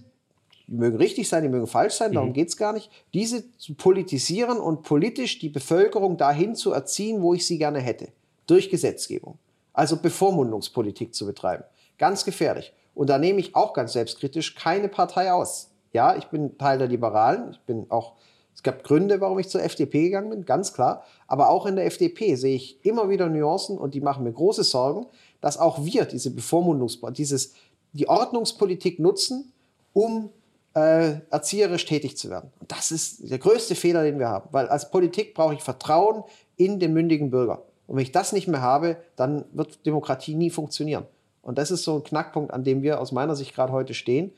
die 0.72 0.78
mögen 0.78 0.96
richtig 0.96 1.28
sein, 1.28 1.44
die 1.44 1.50
mögen 1.50 1.68
falsch 1.68 1.96
sein, 1.96 2.14
darum 2.14 2.30
mhm. 2.30 2.34
geht 2.34 2.48
es 2.48 2.56
gar 2.56 2.72
nicht, 2.72 2.90
diese 3.14 3.52
zu 3.58 3.74
politisieren 3.74 4.58
und 4.58 4.84
politisch 4.84 5.38
die 5.38 5.50
Bevölkerung 5.50 6.16
dahin 6.16 6.56
zu 6.56 6.72
erziehen, 6.72 7.22
wo 7.22 7.34
ich 7.34 7.46
sie 7.46 7.58
gerne 7.58 7.80
hätte. 7.80 8.08
Durch 8.48 8.70
Gesetzgebung. 8.70 9.38
Also 9.74 9.98
Bevormundungspolitik 9.98 11.14
zu 11.14 11.26
betreiben. 11.26 11.66
Ganz 11.98 12.24
gefährlich. 12.24 12.72
Und 12.96 13.10
da 13.10 13.18
nehme 13.18 13.42
ich 13.42 13.54
auch 13.54 13.74
ganz 13.74 13.92
selbstkritisch 13.94 14.56
keine 14.56 14.88
Partei 14.88 15.34
aus. 15.34 15.72
Ja, 15.92 16.16
ich 16.16 16.28
bin 16.28 16.58
Teil 16.58 16.78
der 16.78 16.88
Liberalen. 16.88 17.52
Ich 17.52 17.60
bin 17.62 17.86
auch, 17.90 18.14
es 18.56 18.64
gab 18.64 18.86
Gründe, 18.86 19.20
warum 19.20 19.40
ich 19.40 19.50
zur 19.50 19.62
FDP 19.62 20.04
gegangen 20.04 20.30
bin, 20.30 20.46
ganz 20.46 20.74
klar. 20.74 21.04
Aber 21.28 21.50
auch 21.50 21.66
in 21.66 21.76
der 21.76 21.86
FDP 21.86 22.36
sehe 22.36 22.56
ich 22.56 22.84
immer 22.86 23.10
wieder 23.10 23.28
Nuancen 23.28 23.78
und 23.78 23.94
die 23.94 24.02
machen 24.02 24.24
mir 24.24 24.32
große 24.32 24.64
Sorgen, 24.64 25.08
dass 25.42 25.58
auch 25.58 25.84
wir 25.84 26.06
diese 26.06 26.32
Bevormundungspolitik, 26.32 27.18
dieses, 27.18 27.54
die 27.92 28.08
Ordnungspolitik 28.08 29.00
nutzen, 29.00 29.52
um 29.92 30.30
äh, 30.74 31.20
erzieherisch 31.30 31.86
tätig 31.86 32.18
zu 32.18 32.30
werden. 32.30 32.52
Und 32.60 32.72
das 32.72 32.92
ist 32.92 33.30
der 33.30 33.40
größte 33.40 33.76
Fehler, 33.76 34.04
den 34.04 34.20
wir 34.20 34.30
haben. 34.30 34.50
Weil 34.52 34.68
als 34.68 34.90
Politik 34.90 35.34
brauche 35.34 35.54
ich 35.54 35.62
Vertrauen 35.62 36.24
in 36.56 36.80
den 36.80 36.94
mündigen 36.94 37.30
Bürger. 37.30 37.64
Und 37.88 37.98
wenn 37.98 38.04
ich 38.04 38.12
das 38.12 38.32
nicht 38.32 38.48
mehr 38.48 38.62
habe, 38.62 38.98
dann 39.16 39.46
wird 39.52 39.86
Demokratie 39.86 40.36
nie 40.36 40.50
funktionieren. 40.50 41.06
Und 41.42 41.58
das 41.58 41.72
ist 41.72 41.84
so 41.84 41.96
ein 41.96 42.04
Knackpunkt, 42.04 42.54
an 42.54 42.64
dem 42.64 42.84
wir 42.84 43.02
aus 43.02 43.12
meiner 43.12 43.36
Sicht 43.36 43.54
gerade 43.54 43.74
heute 43.74 43.94
stehen. 43.94 44.32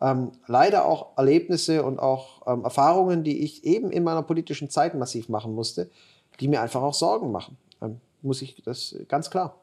Ähm, 0.00 0.32
leider 0.46 0.86
auch 0.86 1.16
Erlebnisse 1.16 1.82
und 1.82 1.98
auch 1.98 2.46
ähm, 2.46 2.64
Erfahrungen, 2.64 3.24
die 3.24 3.42
ich 3.42 3.64
eben 3.64 3.90
in 3.90 4.04
meiner 4.04 4.22
politischen 4.22 4.70
Zeit 4.70 4.94
massiv 4.94 5.28
machen 5.28 5.54
musste, 5.54 5.90
die 6.38 6.48
mir 6.48 6.62
einfach 6.62 6.82
auch 6.82 6.94
Sorgen 6.94 7.32
machen. 7.32 7.56
Ähm, 7.82 8.00
muss 8.22 8.42
ich 8.42 8.62
das 8.62 8.96
ganz 9.08 9.30
klar. 9.30 9.60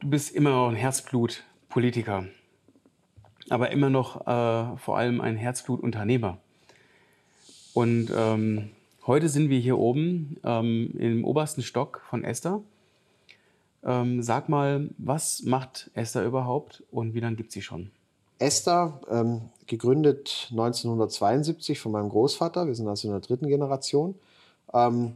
Du 0.00 0.10
bist 0.10 0.34
immer 0.34 0.50
noch 0.50 0.68
ein 0.68 0.76
Herzblut-Politiker 0.76 2.26
aber 3.52 3.70
immer 3.70 3.90
noch 3.90 4.26
äh, 4.26 4.76
vor 4.78 4.96
allem 4.96 5.20
ein 5.20 5.36
Herzblutunternehmer. 5.36 6.38
Und 7.74 8.10
ähm, 8.14 8.70
heute 9.06 9.28
sind 9.28 9.50
wir 9.50 9.58
hier 9.58 9.78
oben 9.78 10.38
ähm, 10.42 10.92
im 10.98 11.24
obersten 11.24 11.62
Stock 11.62 12.02
von 12.08 12.24
Esther. 12.24 12.60
Ähm, 13.84 14.22
sag 14.22 14.48
mal, 14.48 14.88
was 14.98 15.42
macht 15.42 15.90
Esther 15.94 16.24
überhaupt 16.24 16.82
und 16.90 17.14
wie 17.14 17.20
lange 17.20 17.36
gibt 17.36 17.52
sie 17.52 17.62
schon? 17.62 17.90
Esther, 18.38 19.00
ähm, 19.10 19.42
gegründet 19.66 20.48
1972 20.50 21.78
von 21.78 21.92
meinem 21.92 22.08
Großvater, 22.08 22.66
wir 22.66 22.74
sind 22.74 22.88
also 22.88 23.08
in 23.08 23.12
der 23.12 23.20
dritten 23.20 23.48
Generation. 23.48 24.14
Ähm, 24.72 25.12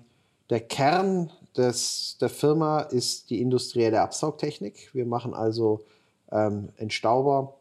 der 0.50 0.60
Kern 0.60 1.30
des, 1.56 2.18
der 2.20 2.28
Firma 2.28 2.80
ist 2.80 3.30
die 3.30 3.40
industrielle 3.40 4.00
Absaugtechnik. 4.00 4.90
Wir 4.92 5.06
machen 5.06 5.34
also 5.34 5.80
ähm, 6.30 6.68
Entstauber, 6.76 7.54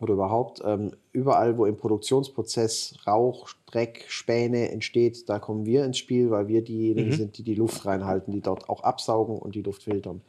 oder 0.00 0.14
überhaupt 0.14 0.62
ähm, 0.64 0.92
überall, 1.12 1.58
wo 1.58 1.66
im 1.66 1.76
Produktionsprozess 1.76 2.96
Rauch, 3.06 3.50
Dreck, 3.66 4.06
Späne 4.08 4.70
entsteht, 4.70 5.28
da 5.28 5.38
kommen 5.38 5.66
wir 5.66 5.84
ins 5.84 5.98
Spiel, 5.98 6.30
weil 6.30 6.48
wir 6.48 6.64
diejenigen 6.64 7.10
mhm. 7.10 7.14
sind, 7.14 7.38
die 7.38 7.42
die 7.42 7.54
Luft 7.54 7.84
reinhalten, 7.84 8.32
die 8.32 8.40
dort 8.40 8.68
auch 8.68 8.82
absaugen 8.82 9.38
und 9.38 9.54
die 9.54 9.62
Luft 9.62 9.82
filtern. 9.82 10.22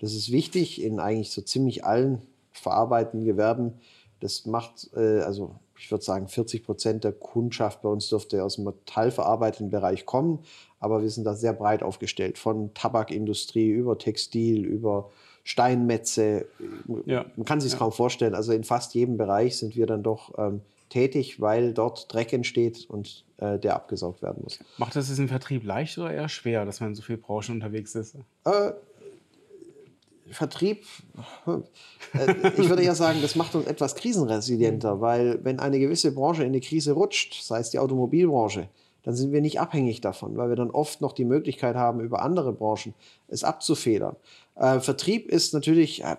Das 0.00 0.14
ist 0.14 0.32
wichtig 0.32 0.82
in 0.82 0.98
eigentlich 0.98 1.30
so 1.30 1.40
ziemlich 1.40 1.84
allen 1.84 2.22
verarbeitenden 2.50 3.24
Gewerben. 3.24 3.74
Das 4.18 4.44
macht, 4.44 4.90
äh, 4.96 5.20
also 5.20 5.54
ich 5.78 5.90
würde 5.90 6.04
sagen, 6.04 6.26
40 6.26 6.64
Prozent 6.64 7.04
der 7.04 7.12
Kundschaft 7.12 7.82
bei 7.82 7.88
uns 7.88 8.08
dürfte 8.08 8.42
aus 8.42 8.56
dem 8.56 8.64
metallverarbeitenden 8.64 9.70
Bereich 9.70 10.04
kommen, 10.04 10.40
aber 10.80 11.02
wir 11.02 11.10
sind 11.10 11.24
da 11.24 11.34
sehr 11.34 11.52
breit 11.52 11.84
aufgestellt, 11.84 12.38
von 12.38 12.74
Tabakindustrie 12.74 13.68
über 13.68 13.98
Textil, 13.98 14.64
über 14.64 15.10
Steinmetze. 15.44 16.46
Ja. 17.06 17.26
Man 17.36 17.44
kann 17.44 17.60
sich 17.60 17.68
es 17.68 17.72
ja. 17.72 17.78
kaum 17.78 17.92
vorstellen. 17.92 18.34
Also 18.34 18.52
in 18.52 18.64
fast 18.64 18.94
jedem 18.94 19.16
Bereich 19.16 19.56
sind 19.56 19.76
wir 19.76 19.86
dann 19.86 20.02
doch 20.02 20.32
ähm, 20.38 20.60
tätig, 20.88 21.40
weil 21.40 21.72
dort 21.72 22.12
Dreck 22.12 22.32
entsteht 22.32 22.86
und 22.88 23.24
äh, 23.38 23.58
der 23.58 23.74
abgesaugt 23.74 24.22
werden 24.22 24.42
muss. 24.42 24.60
Macht 24.78 24.94
das 24.94 25.18
im 25.18 25.28
Vertrieb 25.28 25.64
leicht 25.64 25.98
oder 25.98 26.12
eher 26.12 26.28
schwer, 26.28 26.64
dass 26.64 26.80
man 26.80 26.90
in 26.90 26.94
so 26.94 27.02
vielen 27.02 27.20
Branchen 27.20 27.56
unterwegs 27.56 27.94
ist? 27.94 28.14
Äh, 28.44 28.72
Vertrieb, 30.30 30.84
äh, 31.46 32.50
ich 32.56 32.68
würde 32.68 32.82
eher 32.82 32.94
sagen, 32.94 33.20
das 33.20 33.36
macht 33.36 33.54
uns 33.54 33.66
etwas 33.66 33.94
krisenresilienter, 33.94 35.00
weil 35.00 35.44
wenn 35.44 35.58
eine 35.58 35.78
gewisse 35.78 36.12
Branche 36.12 36.42
in 36.42 36.48
eine 36.48 36.60
Krise 36.60 36.92
rutscht, 36.92 37.42
sei 37.42 37.58
es 37.58 37.70
die 37.70 37.78
Automobilbranche, 37.78 38.68
dann 39.02 39.14
sind 39.14 39.32
wir 39.32 39.40
nicht 39.40 39.60
abhängig 39.60 40.00
davon, 40.00 40.36
weil 40.36 40.48
wir 40.48 40.56
dann 40.56 40.70
oft 40.70 41.00
noch 41.00 41.12
die 41.12 41.24
Möglichkeit 41.24 41.74
haben, 41.74 42.00
über 42.00 42.22
andere 42.22 42.52
Branchen 42.52 42.94
es 43.28 43.44
abzufedern. 43.44 44.16
Äh, 44.56 44.80
Vertrieb 44.80 45.28
ist 45.28 45.54
natürlich, 45.54 46.04
äh, 46.04 46.16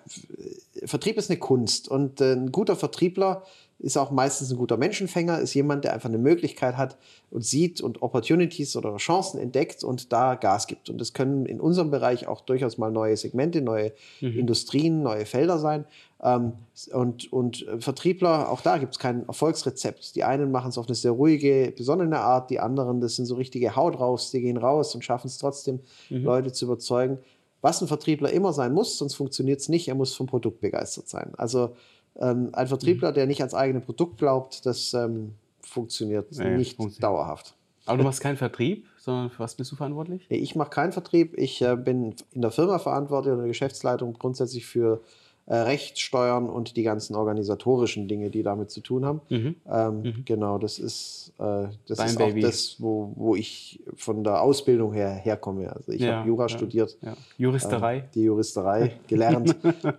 Vertrieb 0.84 1.16
ist 1.16 1.30
eine 1.30 1.38
Kunst 1.38 1.88
und 1.88 2.20
äh, 2.20 2.32
ein 2.32 2.52
guter 2.52 2.76
Vertriebler 2.76 3.44
ist 3.78 3.96
auch 3.96 4.10
meistens 4.10 4.50
ein 4.50 4.56
guter 4.56 4.76
Menschenfänger, 4.76 5.40
ist 5.40 5.52
jemand, 5.54 5.84
der 5.84 5.92
einfach 5.92 6.08
eine 6.08 6.18
Möglichkeit 6.18 6.76
hat 6.76 6.96
und 7.30 7.44
sieht 7.44 7.80
und 7.80 8.02
Opportunities 8.02 8.76
oder 8.76 8.96
Chancen 8.96 9.38
entdeckt 9.38 9.82
und 9.82 10.12
da 10.12 10.36
Gas 10.36 10.66
gibt. 10.66 10.88
Und 10.88 11.00
das 11.00 11.12
können 11.12 11.44
in 11.44 11.60
unserem 11.60 11.90
Bereich 11.90 12.26
auch 12.26 12.40
durchaus 12.40 12.78
mal 12.78 12.90
neue 12.90 13.16
Segmente, 13.16 13.60
neue 13.60 13.92
mhm. 14.20 14.38
Industrien, 14.38 15.02
neue 15.02 15.26
Felder 15.26 15.58
sein. 15.58 15.84
Ähm, 16.22 16.52
und, 16.92 17.32
und 17.32 17.66
Vertriebler, 17.80 18.50
auch 18.50 18.60
da 18.62 18.78
gibt 18.78 18.94
es 18.94 18.98
kein 18.98 19.26
Erfolgsrezept. 19.26 20.14
Die 20.14 20.24
einen 20.24 20.50
machen 20.50 20.70
es 20.70 20.78
auf 20.78 20.86
eine 20.86 20.94
sehr 20.94 21.10
ruhige, 21.10 21.72
besondere 21.76 22.18
Art, 22.18 22.50
die 22.50 22.60
anderen, 22.60 23.00
das 23.00 23.16
sind 23.16 23.26
so 23.26 23.34
richtige 23.34 23.76
Haut 23.76 23.98
raus, 23.98 24.30
die 24.30 24.40
gehen 24.40 24.56
raus 24.56 24.94
und 24.94 25.04
schaffen 25.04 25.26
es 25.26 25.36
trotzdem, 25.36 25.80
mhm. 26.08 26.24
Leute 26.24 26.52
zu 26.52 26.64
überzeugen. 26.64 27.18
Was 27.64 27.80
ein 27.80 27.88
Vertriebler 27.88 28.30
immer 28.30 28.52
sein 28.52 28.74
muss, 28.74 28.98
sonst 28.98 29.14
funktioniert 29.14 29.58
es 29.58 29.70
nicht, 29.70 29.88
er 29.88 29.94
muss 29.94 30.14
vom 30.14 30.26
Produkt 30.26 30.60
begeistert 30.60 31.08
sein. 31.08 31.32
Also 31.38 31.74
ähm, 32.20 32.50
ein 32.52 32.66
Vertriebler, 32.66 33.08
mhm. 33.08 33.14
der 33.14 33.26
nicht 33.26 33.40
ans 33.40 33.54
eigene 33.54 33.80
Produkt 33.80 34.18
glaubt, 34.18 34.66
das 34.66 34.92
ähm, 34.92 35.32
funktioniert 35.62 36.30
nee, 36.32 36.58
nicht 36.58 36.76
funktioniert. 36.76 37.02
dauerhaft. 37.02 37.54
Aber 37.86 37.96
du 37.96 38.04
machst 38.04 38.20
keinen 38.20 38.36
Vertrieb, 38.36 38.86
sondern 38.98 39.30
für 39.30 39.38
was 39.38 39.54
bist 39.54 39.72
du 39.72 39.76
verantwortlich? 39.76 40.26
Nee, 40.28 40.36
ich 40.36 40.54
mache 40.54 40.68
keinen 40.68 40.92
Vertrieb. 40.92 41.38
Ich 41.38 41.62
äh, 41.62 41.74
bin 41.74 42.14
in 42.32 42.42
der 42.42 42.50
Firma 42.50 42.78
verantwortlich 42.78 43.32
oder 43.32 43.40
in 43.40 43.46
der 43.46 43.48
Geschäftsleitung 43.48 44.12
grundsätzlich 44.12 44.66
für 44.66 45.00
äh, 45.46 45.56
Recht, 45.56 45.98
Steuern 45.98 46.48
und 46.48 46.76
die 46.76 46.82
ganzen 46.82 47.14
organisatorischen 47.14 48.08
Dinge, 48.08 48.30
die 48.30 48.42
damit 48.42 48.70
zu 48.70 48.80
tun 48.80 49.04
haben. 49.04 49.20
Mhm. 49.28 49.56
Ähm, 49.70 50.02
mhm. 50.02 50.24
Genau, 50.24 50.58
das 50.58 50.78
ist, 50.78 51.32
äh, 51.38 51.68
das 51.86 51.98
ist 51.98 52.20
auch 52.20 52.32
das, 52.40 52.76
wo, 52.78 53.12
wo 53.14 53.36
ich 53.36 53.80
von 53.94 54.24
der 54.24 54.40
Ausbildung 54.40 54.94
her 54.94 55.10
herkomme. 55.10 55.70
Also 55.70 55.92
ich 55.92 56.00
ja, 56.00 56.16
habe 56.16 56.28
Jura 56.28 56.44
ja, 56.44 56.48
studiert. 56.48 56.96
Ja. 57.02 57.14
Juristerei. 57.36 57.98
Äh, 57.98 58.02
die 58.14 58.22
Juristerei 58.22 58.92
gelernt. 59.06 59.54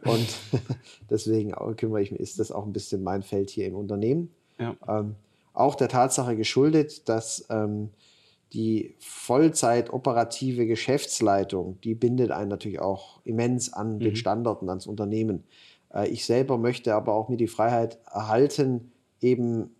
und 0.06 0.28
deswegen 1.10 1.52
kümmere 1.78 2.02
ich 2.02 2.12
mich, 2.12 2.20
ist 2.20 2.39
das 2.39 2.52
auch 2.52 2.66
ein 2.66 2.74
bisschen 2.74 3.04
mein 3.04 3.22
Feld 3.22 3.50
hier 3.52 3.68
im 3.68 3.76
Unternehmen. 3.76 4.30
Ähm, 4.60 5.16
auch 5.54 5.76
der 5.76 5.89
Tatsache 5.89 6.36
geschuldet, 6.36 7.08
dass 7.08 7.46
ähm, 7.50 7.89
die 8.56 8.95
Vollzeit 8.99 9.91
operative 9.91 10.66
Geschäftsleitung, 10.66 11.78
die 11.84 11.93
bindet 11.93 12.32
einen 12.32 12.49
natürlich 12.49 12.80
auch 12.80 13.20
immens 13.26 13.74
an 13.74 13.95
mhm. 13.95 13.99
den 13.99 14.16
Standort 14.16 14.62
und 14.62 14.70
ans 14.70 14.88
Unternehmen. 14.88 15.43
Äh, 15.93 16.08
ich 16.08 16.26
selber 16.26 16.58
möchte 16.58 16.95
aber 16.95 17.14
auch 17.14 17.28
mir 17.28 17.38
die 17.38 17.47
Freiheit 17.47 17.99
erhalten, 18.12 18.91
eben 19.22 19.72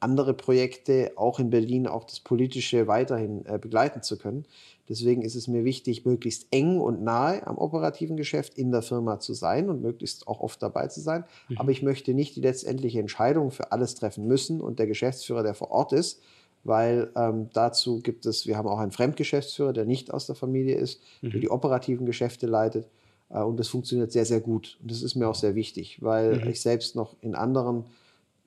andere 0.00 0.34
Projekte 0.34 1.12
auch 1.14 1.38
in 1.38 1.48
Berlin, 1.48 1.86
auch 1.86 2.04
das 2.04 2.20
Politische 2.20 2.88
weiterhin 2.88 3.46
äh, 3.46 3.58
begleiten 3.58 4.02
zu 4.02 4.18
können. 4.18 4.44
Deswegen 4.88 5.22
ist 5.22 5.36
es 5.36 5.46
mir 5.48 5.64
wichtig, 5.64 6.04
möglichst 6.04 6.48
eng 6.50 6.78
und 6.80 7.02
nahe 7.02 7.46
am 7.46 7.56
operativen 7.56 8.16
Geschäft 8.16 8.58
in 8.58 8.72
der 8.72 8.82
Firma 8.82 9.20
zu 9.20 9.32
sein 9.32 9.70
und 9.70 9.80
möglichst 9.80 10.26
auch 10.26 10.40
oft 10.40 10.60
dabei 10.60 10.88
zu 10.88 11.00
sein. 11.00 11.24
Mhm. 11.48 11.58
Aber 11.58 11.70
ich 11.70 11.82
möchte 11.82 12.12
nicht 12.12 12.34
die 12.34 12.40
letztendliche 12.40 12.98
Entscheidung 12.98 13.52
für 13.52 13.70
alles 13.70 13.94
treffen 13.94 14.26
müssen 14.26 14.60
und 14.60 14.80
der 14.80 14.88
Geschäftsführer, 14.88 15.44
der 15.44 15.54
vor 15.54 15.70
Ort 15.70 15.92
ist, 15.92 16.20
weil 16.64 17.10
ähm, 17.14 17.50
dazu 17.52 18.00
gibt 18.00 18.26
es, 18.26 18.46
wir 18.46 18.56
haben 18.56 18.68
auch 18.68 18.78
einen 18.78 18.90
Fremdgeschäftsführer, 18.90 19.72
der 19.72 19.84
nicht 19.84 20.12
aus 20.12 20.26
der 20.26 20.34
Familie 20.34 20.76
ist, 20.76 21.00
mhm. 21.20 21.30
der 21.30 21.40
die 21.40 21.50
operativen 21.50 22.06
Geschäfte 22.06 22.46
leitet. 22.46 22.88
Äh, 23.30 23.42
und 23.42 23.60
das 23.60 23.68
funktioniert 23.68 24.12
sehr, 24.12 24.24
sehr 24.24 24.40
gut. 24.40 24.78
Und 24.80 24.90
das 24.90 25.02
ist 25.02 25.14
mir 25.14 25.28
auch 25.28 25.34
sehr 25.34 25.54
wichtig, 25.54 25.98
weil 26.00 26.36
mhm. 26.36 26.48
ich 26.48 26.60
selbst 26.60 26.96
noch 26.96 27.16
in 27.20 27.34
anderen, 27.34 27.84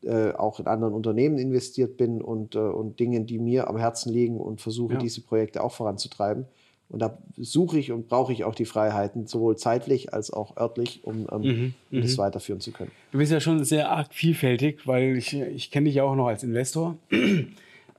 äh, 0.03 0.31
auch 0.31 0.59
in 0.59 0.67
anderen 0.67 0.93
Unternehmen 0.93 1.37
investiert 1.37 1.97
bin 1.97 2.21
und, 2.21 2.55
äh, 2.55 2.59
und 2.59 2.99
Dingen, 2.99 3.27
die 3.27 3.37
mir 3.37 3.69
am 3.69 3.77
Herzen 3.77 4.11
liegen 4.11 4.37
und 4.37 4.61
versuche, 4.61 4.93
ja. 4.93 4.99
diese 4.99 5.21
Projekte 5.21 5.63
auch 5.63 5.73
voranzutreiben. 5.73 6.45
Und 6.89 7.01
da 7.01 7.17
suche 7.37 7.77
ich 7.77 7.91
und 7.91 8.07
brauche 8.07 8.31
ich 8.31 8.45
auch 8.45 8.55
die 8.55 8.63
Freiheiten, 8.63 9.27
sowohl 9.27 9.57
zeitlich 9.57 10.13
als 10.13 10.31
auch 10.31 10.55
örtlich, 10.55 11.01
um, 11.03 11.27
ähm, 11.31 11.73
mhm, 11.91 12.01
das 12.01 12.13
mhm. 12.13 12.17
weiterführen 12.19 12.61
zu 12.61 12.71
können. 12.71 12.91
Du 13.11 13.17
bist 13.17 13.29
ja 13.29 13.41
schon 13.41 13.61
sehr 13.65 13.91
arg 13.91 14.13
vielfältig, 14.13 14.87
weil 14.87 15.17
ich, 15.17 15.33
ich 15.33 15.69
kenne 15.69 15.87
dich 15.87 15.95
ja 15.95 16.03
auch 16.03 16.15
noch 16.15 16.27
als 16.27 16.43
Investor. 16.43 16.95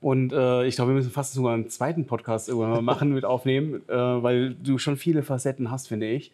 Und 0.01 0.33
äh, 0.33 0.67
ich 0.67 0.77
glaube, 0.77 0.93
wir 0.93 0.97
müssen 0.97 1.11
fast 1.11 1.35
sogar 1.35 1.55
einen 1.55 1.71
zweiten 1.71 2.07
Podcast 2.07 2.49
irgendwann 2.49 2.71
mal 2.71 2.83
machen, 2.83 3.13
mit 3.13 3.25
aufnehmen, 3.25 3.83
äh, 3.89 3.93
weil 3.95 4.55
du 4.55 4.79
schon 4.79 4.97
viele 4.97 5.23
Facetten 5.23 5.71
hast, 5.71 5.89
finde 5.89 6.07
ich, 6.07 6.33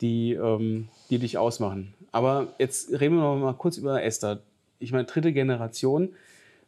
die, 0.00 0.34
ähm, 0.34 0.88
die 1.10 1.18
dich 1.18 1.36
ausmachen. 1.36 1.94
Aber 2.12 2.54
jetzt 2.58 2.92
reden 2.92 3.16
wir 3.16 3.22
noch 3.22 3.36
mal 3.36 3.54
kurz 3.54 3.76
über 3.76 4.02
Esther. 4.02 4.40
Ich 4.78 4.92
meine, 4.92 5.04
dritte 5.04 5.32
Generation. 5.32 6.10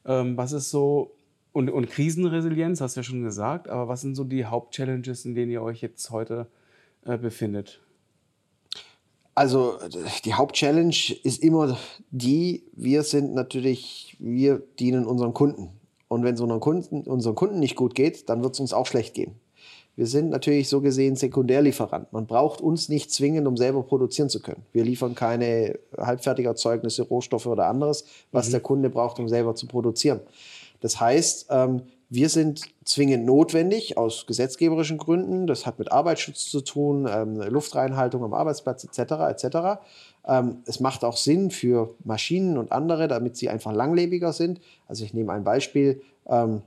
Ähm, 0.07 0.37
was 0.37 0.53
ist 0.53 0.71
so, 0.71 1.13
und, 1.53 1.71
und 1.71 1.89
Krisenresilienz, 1.89 2.81
hast 2.81 2.97
du 2.97 3.01
ja 3.01 3.05
schon 3.05 3.23
gesagt, 3.23 3.69
aber 3.69 3.87
was 3.89 4.01
sind 4.01 4.17
so 4.17 4.25
die 4.25 4.45
Hauptchallenges, 4.45 5.25
in 5.25 5.35
denen 5.35 5.53
ihr 5.53 5.63
euch 5.63 5.83
jetzt 5.83 6.11
heute 6.11 6.47
äh, 7.05 7.17
befindet? 7.17 7.81
Also 9.37 9.79
die 10.25 10.35
Hauptchallenge 10.35 11.17
ist 11.23 11.43
immer 11.43 11.77
die, 12.11 12.65
wir 12.73 13.03
sind 13.03 13.35
natürlich, 13.35 14.17
wir 14.21 14.63
dienen 14.79 15.07
unseren 15.07 15.35
Kunden. 15.35 15.71
Und 16.15 16.23
wenn 16.23 16.37
es 16.37 16.41
unseren 16.41 16.61
Kunden, 16.61 17.01
unseren 17.03 17.35
Kunden 17.35 17.59
nicht 17.59 17.75
gut 17.75 17.97
geht, 17.97 18.29
dann 18.29 18.45
wird 18.45 18.55
es 18.55 18.61
uns 18.61 18.73
auch 18.73 18.87
schlecht 18.87 19.15
gehen. 19.15 19.35
Wir 19.97 20.07
sind 20.07 20.31
natürlich 20.31 20.69
so 20.69 20.81
gesehen 20.81 21.17
Sekundärlieferant. 21.17 22.13
Man 22.13 22.27
braucht 22.27 22.61
uns 22.61 22.89
nicht 22.89 23.11
zwingend, 23.11 23.49
um 23.49 23.57
selber 23.57 23.83
produzieren 23.83 24.29
zu 24.29 24.41
können. 24.41 24.63
Wir 24.73 24.85
liefern 24.85 25.17
keine 25.17 25.77
Halbfertigerzeugnisse, 25.97 27.03
Rohstoffe 27.03 27.47
oder 27.47 27.67
anderes, 27.67 28.05
was 28.31 28.47
mhm. 28.47 28.53
der 28.53 28.61
Kunde 28.61 28.91
braucht, 28.91 29.19
um 29.19 29.29
selber 29.29 29.57
zu 29.57 29.67
produzieren. 29.67 30.21
Das 30.81 31.01
heißt, 31.01 31.47
ähm, 31.51 31.83
wir 32.11 32.29
sind 32.29 32.63
zwingend 32.85 33.25
notwendig 33.25 33.99
aus 33.99 34.27
gesetzgeberischen 34.27 34.99
Gründen. 34.99 35.49
Das 35.49 35.67
hat 35.67 35.81
mit 35.81 35.91
Arbeitsschutz 35.91 36.47
zu 36.47 36.61
tun, 36.61 37.09
ähm, 37.11 37.41
Luftreinhaltung 37.41 38.23
am 38.23 38.35
Arbeitsplatz 38.35 38.85
etc. 38.85 39.15
etc. 39.31 39.81
Ähm, 40.27 40.59
es 40.67 40.81
macht 40.81 41.05
auch 41.05 41.17
Sinn 41.17 41.51
für 41.51 41.95
Maschinen 42.05 42.59
und 42.59 42.73
andere, 42.73 43.09
damit 43.09 43.37
sie 43.37 43.49
einfach 43.49 43.73
langlebiger 43.73 44.33
sind. 44.33 44.61
Also 44.89 45.05
ich 45.05 45.15
nehme 45.15 45.33
ein 45.33 45.45
Beispiel. 45.45 46.03
Ähm, 46.27 46.63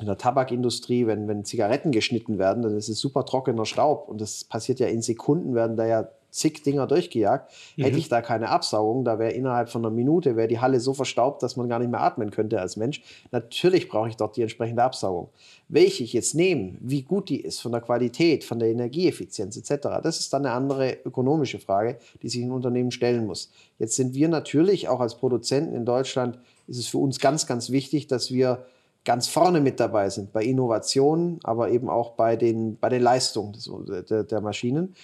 in 0.00 0.06
der 0.06 0.18
Tabakindustrie, 0.18 1.06
wenn, 1.06 1.28
wenn 1.28 1.44
Zigaretten 1.44 1.92
geschnitten 1.92 2.38
werden, 2.38 2.64
dann 2.64 2.76
ist 2.76 2.88
es 2.88 2.98
super 2.98 3.24
trockener 3.24 3.64
Staub 3.64 4.08
und 4.08 4.20
das 4.20 4.42
passiert 4.42 4.80
ja 4.80 4.88
in 4.88 5.02
Sekunden, 5.02 5.54
werden 5.54 5.76
da 5.76 5.86
ja 5.86 6.08
zig 6.34 6.62
Dinger 6.64 6.86
durchgejagt. 6.86 7.52
Mhm. 7.76 7.84
Hätte 7.84 7.98
ich 7.98 8.08
da 8.08 8.20
keine 8.20 8.48
Absaugung, 8.48 9.04
da 9.04 9.18
wäre 9.18 9.32
innerhalb 9.32 9.70
von 9.70 9.84
einer 9.84 9.94
Minute 9.94 10.36
wäre 10.36 10.48
die 10.48 10.58
Halle 10.58 10.80
so 10.80 10.92
verstaubt, 10.92 11.42
dass 11.42 11.56
man 11.56 11.68
gar 11.68 11.78
nicht 11.78 11.90
mehr 11.90 12.00
atmen 12.00 12.30
könnte 12.30 12.60
als 12.60 12.76
Mensch. 12.76 13.02
Natürlich 13.30 13.88
brauche 13.88 14.08
ich 14.08 14.16
dort 14.16 14.36
die 14.36 14.42
entsprechende 14.42 14.82
Absaugung. 14.82 15.28
Welche 15.68 16.02
ich 16.02 16.12
jetzt 16.12 16.34
nehme, 16.34 16.74
wie 16.80 17.02
gut 17.02 17.28
die 17.28 17.40
ist 17.40 17.60
von 17.60 17.72
der 17.72 17.80
Qualität, 17.80 18.42
von 18.42 18.58
der 18.58 18.68
Energieeffizienz 18.68 19.56
etc., 19.56 20.00
das 20.02 20.18
ist 20.18 20.32
dann 20.32 20.44
eine 20.44 20.54
andere 20.54 20.98
ökonomische 21.04 21.60
Frage, 21.60 21.98
die 22.22 22.28
sich 22.28 22.42
ein 22.42 22.50
Unternehmen 22.50 22.90
stellen 22.90 23.26
muss. 23.26 23.52
Jetzt 23.78 23.94
sind 23.94 24.14
wir 24.14 24.28
natürlich 24.28 24.88
auch 24.88 25.00
als 25.00 25.14
Produzenten 25.14 25.74
in 25.74 25.84
Deutschland, 25.84 26.38
ist 26.66 26.78
es 26.78 26.88
für 26.88 26.98
uns 26.98 27.20
ganz, 27.20 27.46
ganz 27.46 27.70
wichtig, 27.70 28.08
dass 28.08 28.32
wir 28.32 28.64
ganz 29.04 29.28
vorne 29.28 29.60
mit 29.60 29.80
dabei 29.80 30.08
sind 30.08 30.32
bei 30.32 30.42
Innovationen, 30.42 31.38
aber 31.42 31.70
eben 31.70 31.88
auch 31.88 32.12
bei 32.12 32.36
den, 32.36 32.78
bei 32.78 32.88
den 32.88 33.02
Leistungen 33.02 33.54
der, 34.08 34.24
der 34.24 34.40
Maschinen. 34.40 34.94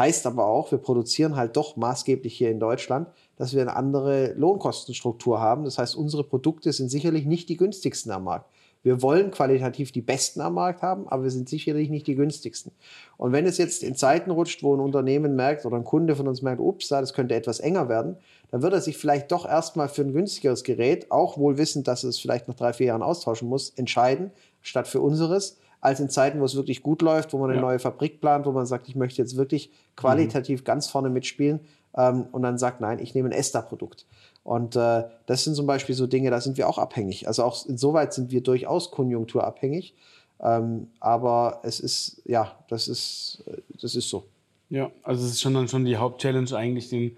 Heißt 0.00 0.26
aber 0.26 0.46
auch, 0.46 0.70
wir 0.70 0.78
produzieren 0.78 1.36
halt 1.36 1.58
doch 1.58 1.76
maßgeblich 1.76 2.34
hier 2.34 2.50
in 2.50 2.58
Deutschland, 2.58 3.08
dass 3.36 3.52
wir 3.52 3.60
eine 3.60 3.76
andere 3.76 4.32
Lohnkostenstruktur 4.32 5.42
haben. 5.42 5.64
Das 5.64 5.76
heißt, 5.76 5.94
unsere 5.94 6.24
Produkte 6.24 6.72
sind 6.72 6.88
sicherlich 6.88 7.26
nicht 7.26 7.50
die 7.50 7.58
günstigsten 7.58 8.10
am 8.10 8.24
Markt. 8.24 8.50
Wir 8.82 9.02
wollen 9.02 9.30
qualitativ 9.30 9.92
die 9.92 10.00
besten 10.00 10.40
am 10.40 10.54
Markt 10.54 10.80
haben, 10.80 11.06
aber 11.06 11.24
wir 11.24 11.30
sind 11.30 11.50
sicherlich 11.50 11.90
nicht 11.90 12.06
die 12.06 12.14
günstigsten. 12.14 12.72
Und 13.18 13.32
wenn 13.32 13.44
es 13.44 13.58
jetzt 13.58 13.82
in 13.82 13.94
Zeiten 13.94 14.30
rutscht, 14.30 14.62
wo 14.62 14.74
ein 14.74 14.80
Unternehmen 14.80 15.36
merkt 15.36 15.66
oder 15.66 15.76
ein 15.76 15.84
Kunde 15.84 16.16
von 16.16 16.28
uns 16.28 16.40
merkt, 16.40 16.62
ups, 16.62 16.88
das 16.88 17.12
könnte 17.12 17.34
etwas 17.34 17.60
enger 17.60 17.90
werden, 17.90 18.16
dann 18.50 18.62
wird 18.62 18.72
er 18.72 18.80
sich 18.80 18.96
vielleicht 18.96 19.30
doch 19.30 19.46
erstmal 19.46 19.90
für 19.90 20.00
ein 20.00 20.14
günstigeres 20.14 20.64
Gerät, 20.64 21.10
auch 21.10 21.36
wohl 21.36 21.58
wissend, 21.58 21.88
dass 21.88 22.04
es 22.04 22.18
vielleicht 22.18 22.48
nach 22.48 22.56
drei, 22.56 22.72
vier 22.72 22.86
Jahren 22.86 23.02
austauschen 23.02 23.50
muss, 23.50 23.68
entscheiden, 23.68 24.30
statt 24.62 24.88
für 24.88 25.02
unseres, 25.02 25.58
als 25.80 26.00
in 26.00 26.10
Zeiten, 26.10 26.40
wo 26.40 26.44
es 26.44 26.54
wirklich 26.54 26.82
gut 26.82 27.02
läuft, 27.02 27.32
wo 27.32 27.38
man 27.38 27.50
eine 27.50 27.58
ja. 27.58 27.64
neue 27.64 27.78
Fabrik 27.78 28.20
plant, 28.20 28.46
wo 28.46 28.52
man 28.52 28.66
sagt, 28.66 28.88
ich 28.88 28.96
möchte 28.96 29.22
jetzt 29.22 29.36
wirklich 29.36 29.70
qualitativ 29.96 30.60
mhm. 30.60 30.64
ganz 30.64 30.88
vorne 30.88 31.10
mitspielen 31.10 31.60
ähm, 31.96 32.26
und 32.32 32.42
dann 32.42 32.58
sagt, 32.58 32.80
nein, 32.80 32.98
ich 32.98 33.14
nehme 33.14 33.28
ein 33.28 33.32
ESTA-Produkt. 33.32 34.06
Und 34.44 34.76
äh, 34.76 35.04
das 35.26 35.44
sind 35.44 35.54
zum 35.54 35.66
Beispiel 35.66 35.94
so 35.94 36.06
Dinge, 36.06 36.30
da 36.30 36.40
sind 36.40 36.56
wir 36.56 36.68
auch 36.68 36.78
abhängig. 36.78 37.28
Also 37.28 37.44
auch 37.44 37.66
insoweit 37.66 38.12
sind 38.12 38.30
wir 38.30 38.42
durchaus 38.42 38.90
konjunkturabhängig. 38.90 39.94
Ähm, 40.42 40.88
aber 41.00 41.60
es 41.62 41.80
ist, 41.80 42.22
ja, 42.24 42.56
das 42.68 42.88
ist, 42.88 43.44
das 43.80 43.94
ist 43.94 44.08
so. 44.08 44.24
Ja, 44.70 44.90
also 45.02 45.24
es 45.24 45.32
ist 45.32 45.40
schon 45.40 45.54
dann 45.54 45.68
schon 45.68 45.84
die 45.84 45.96
Hauptchallenge 45.96 46.54
eigentlich, 46.56 46.88
den, 46.88 47.16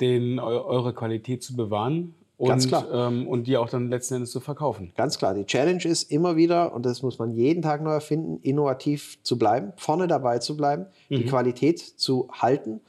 den 0.00 0.38
eure 0.38 0.94
Qualität 0.94 1.42
zu 1.42 1.56
bewahren 1.56 2.14
und, 2.40 2.48
Ganz 2.48 2.68
klar. 2.68 2.86
Ähm, 2.90 3.28
und 3.28 3.46
die 3.46 3.58
auch 3.58 3.68
dann 3.68 3.90
letzten 3.90 4.14
Endes 4.14 4.30
zu 4.30 4.40
verkaufen. 4.40 4.94
Ganz 4.96 5.18
klar. 5.18 5.34
Die 5.34 5.44
Challenge 5.44 5.84
ist 5.84 6.10
immer 6.10 6.36
wieder, 6.36 6.74
und 6.74 6.86
das 6.86 7.02
muss 7.02 7.18
man 7.18 7.34
jeden 7.34 7.60
Tag 7.60 7.82
neu 7.82 7.90
erfinden, 7.90 8.38
innovativ 8.40 9.22
zu 9.22 9.36
bleiben, 9.36 9.74
vorne 9.76 10.08
dabei 10.08 10.38
zu 10.38 10.56
bleiben, 10.56 10.86
mhm. 11.10 11.16
die 11.16 11.26
Qualität 11.26 11.78
zu 11.80 12.28
halten 12.32 12.80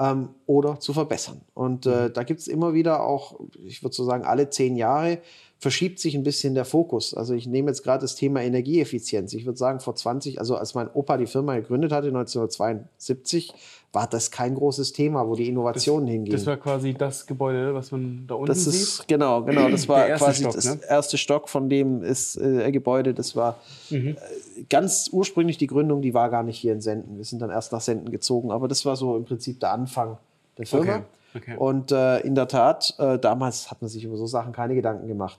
ähm, 0.00 0.30
oder 0.46 0.80
zu 0.80 0.92
verbessern. 0.92 1.42
Und 1.54 1.86
äh, 1.86 2.08
mhm. 2.08 2.14
da 2.14 2.24
gibt 2.24 2.40
es 2.40 2.48
immer 2.48 2.74
wieder 2.74 3.04
auch, 3.04 3.38
ich 3.64 3.84
würde 3.84 3.94
so 3.94 4.02
sagen, 4.02 4.24
alle 4.24 4.50
zehn 4.50 4.74
Jahre 4.74 5.18
verschiebt 5.58 5.98
sich 5.98 6.14
ein 6.14 6.22
bisschen 6.22 6.54
der 6.54 6.64
Fokus. 6.64 7.14
Also 7.14 7.34
ich 7.34 7.46
nehme 7.46 7.68
jetzt 7.68 7.82
gerade 7.82 8.02
das 8.02 8.14
Thema 8.14 8.42
Energieeffizienz. 8.42 9.32
Ich 9.32 9.46
würde 9.46 9.58
sagen, 9.58 9.80
vor 9.80 9.94
20, 9.94 10.38
also 10.38 10.56
als 10.56 10.74
mein 10.74 10.88
Opa 10.92 11.16
die 11.16 11.26
Firma 11.26 11.56
gegründet 11.56 11.92
hatte, 11.92 12.08
1972, 12.08 13.54
war 13.92 14.06
das 14.06 14.30
kein 14.30 14.54
großes 14.54 14.92
Thema, 14.92 15.26
wo 15.26 15.34
die 15.34 15.48
Innovationen 15.48 16.06
hingingen. 16.06 16.36
Das 16.36 16.44
war 16.44 16.58
quasi 16.58 16.92
das 16.92 17.26
Gebäude, 17.26 17.72
was 17.74 17.90
man 17.90 18.26
da 18.26 18.34
unten 18.34 18.48
das 18.48 18.66
ist, 18.66 18.98
sieht? 18.98 19.08
Genau, 19.08 19.42
genau. 19.42 19.70
Das 19.70 19.88
war 19.88 20.06
quasi 20.10 20.42
Stock, 20.42 20.54
das 20.54 20.64
ne? 20.66 20.80
erste 20.86 21.16
Stock 21.16 21.48
von 21.48 21.70
dem 21.70 22.02
ist, 22.02 22.36
äh, 22.36 22.70
Gebäude. 22.70 23.14
Das 23.14 23.34
war 23.34 23.58
mhm. 23.88 24.08
äh, 24.08 24.62
ganz 24.68 25.08
ursprünglich 25.10 25.56
die 25.56 25.66
Gründung, 25.66 26.02
die 26.02 26.12
war 26.12 26.28
gar 26.28 26.42
nicht 26.42 26.58
hier 26.58 26.74
in 26.74 26.82
Senden. 26.82 27.16
Wir 27.16 27.24
sind 27.24 27.40
dann 27.40 27.48
erst 27.48 27.72
nach 27.72 27.80
Senden 27.80 28.10
gezogen, 28.10 28.50
aber 28.50 28.68
das 28.68 28.84
war 28.84 28.96
so 28.96 29.16
im 29.16 29.24
Prinzip 29.24 29.60
der 29.60 29.72
Anfang 29.72 30.18
der 30.58 30.66
Firma. 30.66 30.96
Okay. 30.96 31.02
Okay. 31.34 31.56
Und 31.56 31.92
äh, 31.92 32.20
in 32.20 32.34
der 32.34 32.48
Tat, 32.48 32.94
äh, 32.98 33.18
damals 33.18 33.70
hat 33.70 33.82
man 33.82 33.90
sich 33.90 34.04
über 34.04 34.16
so 34.16 34.26
Sachen 34.26 34.52
keine 34.52 34.74
Gedanken 34.74 35.06
gemacht. 35.06 35.38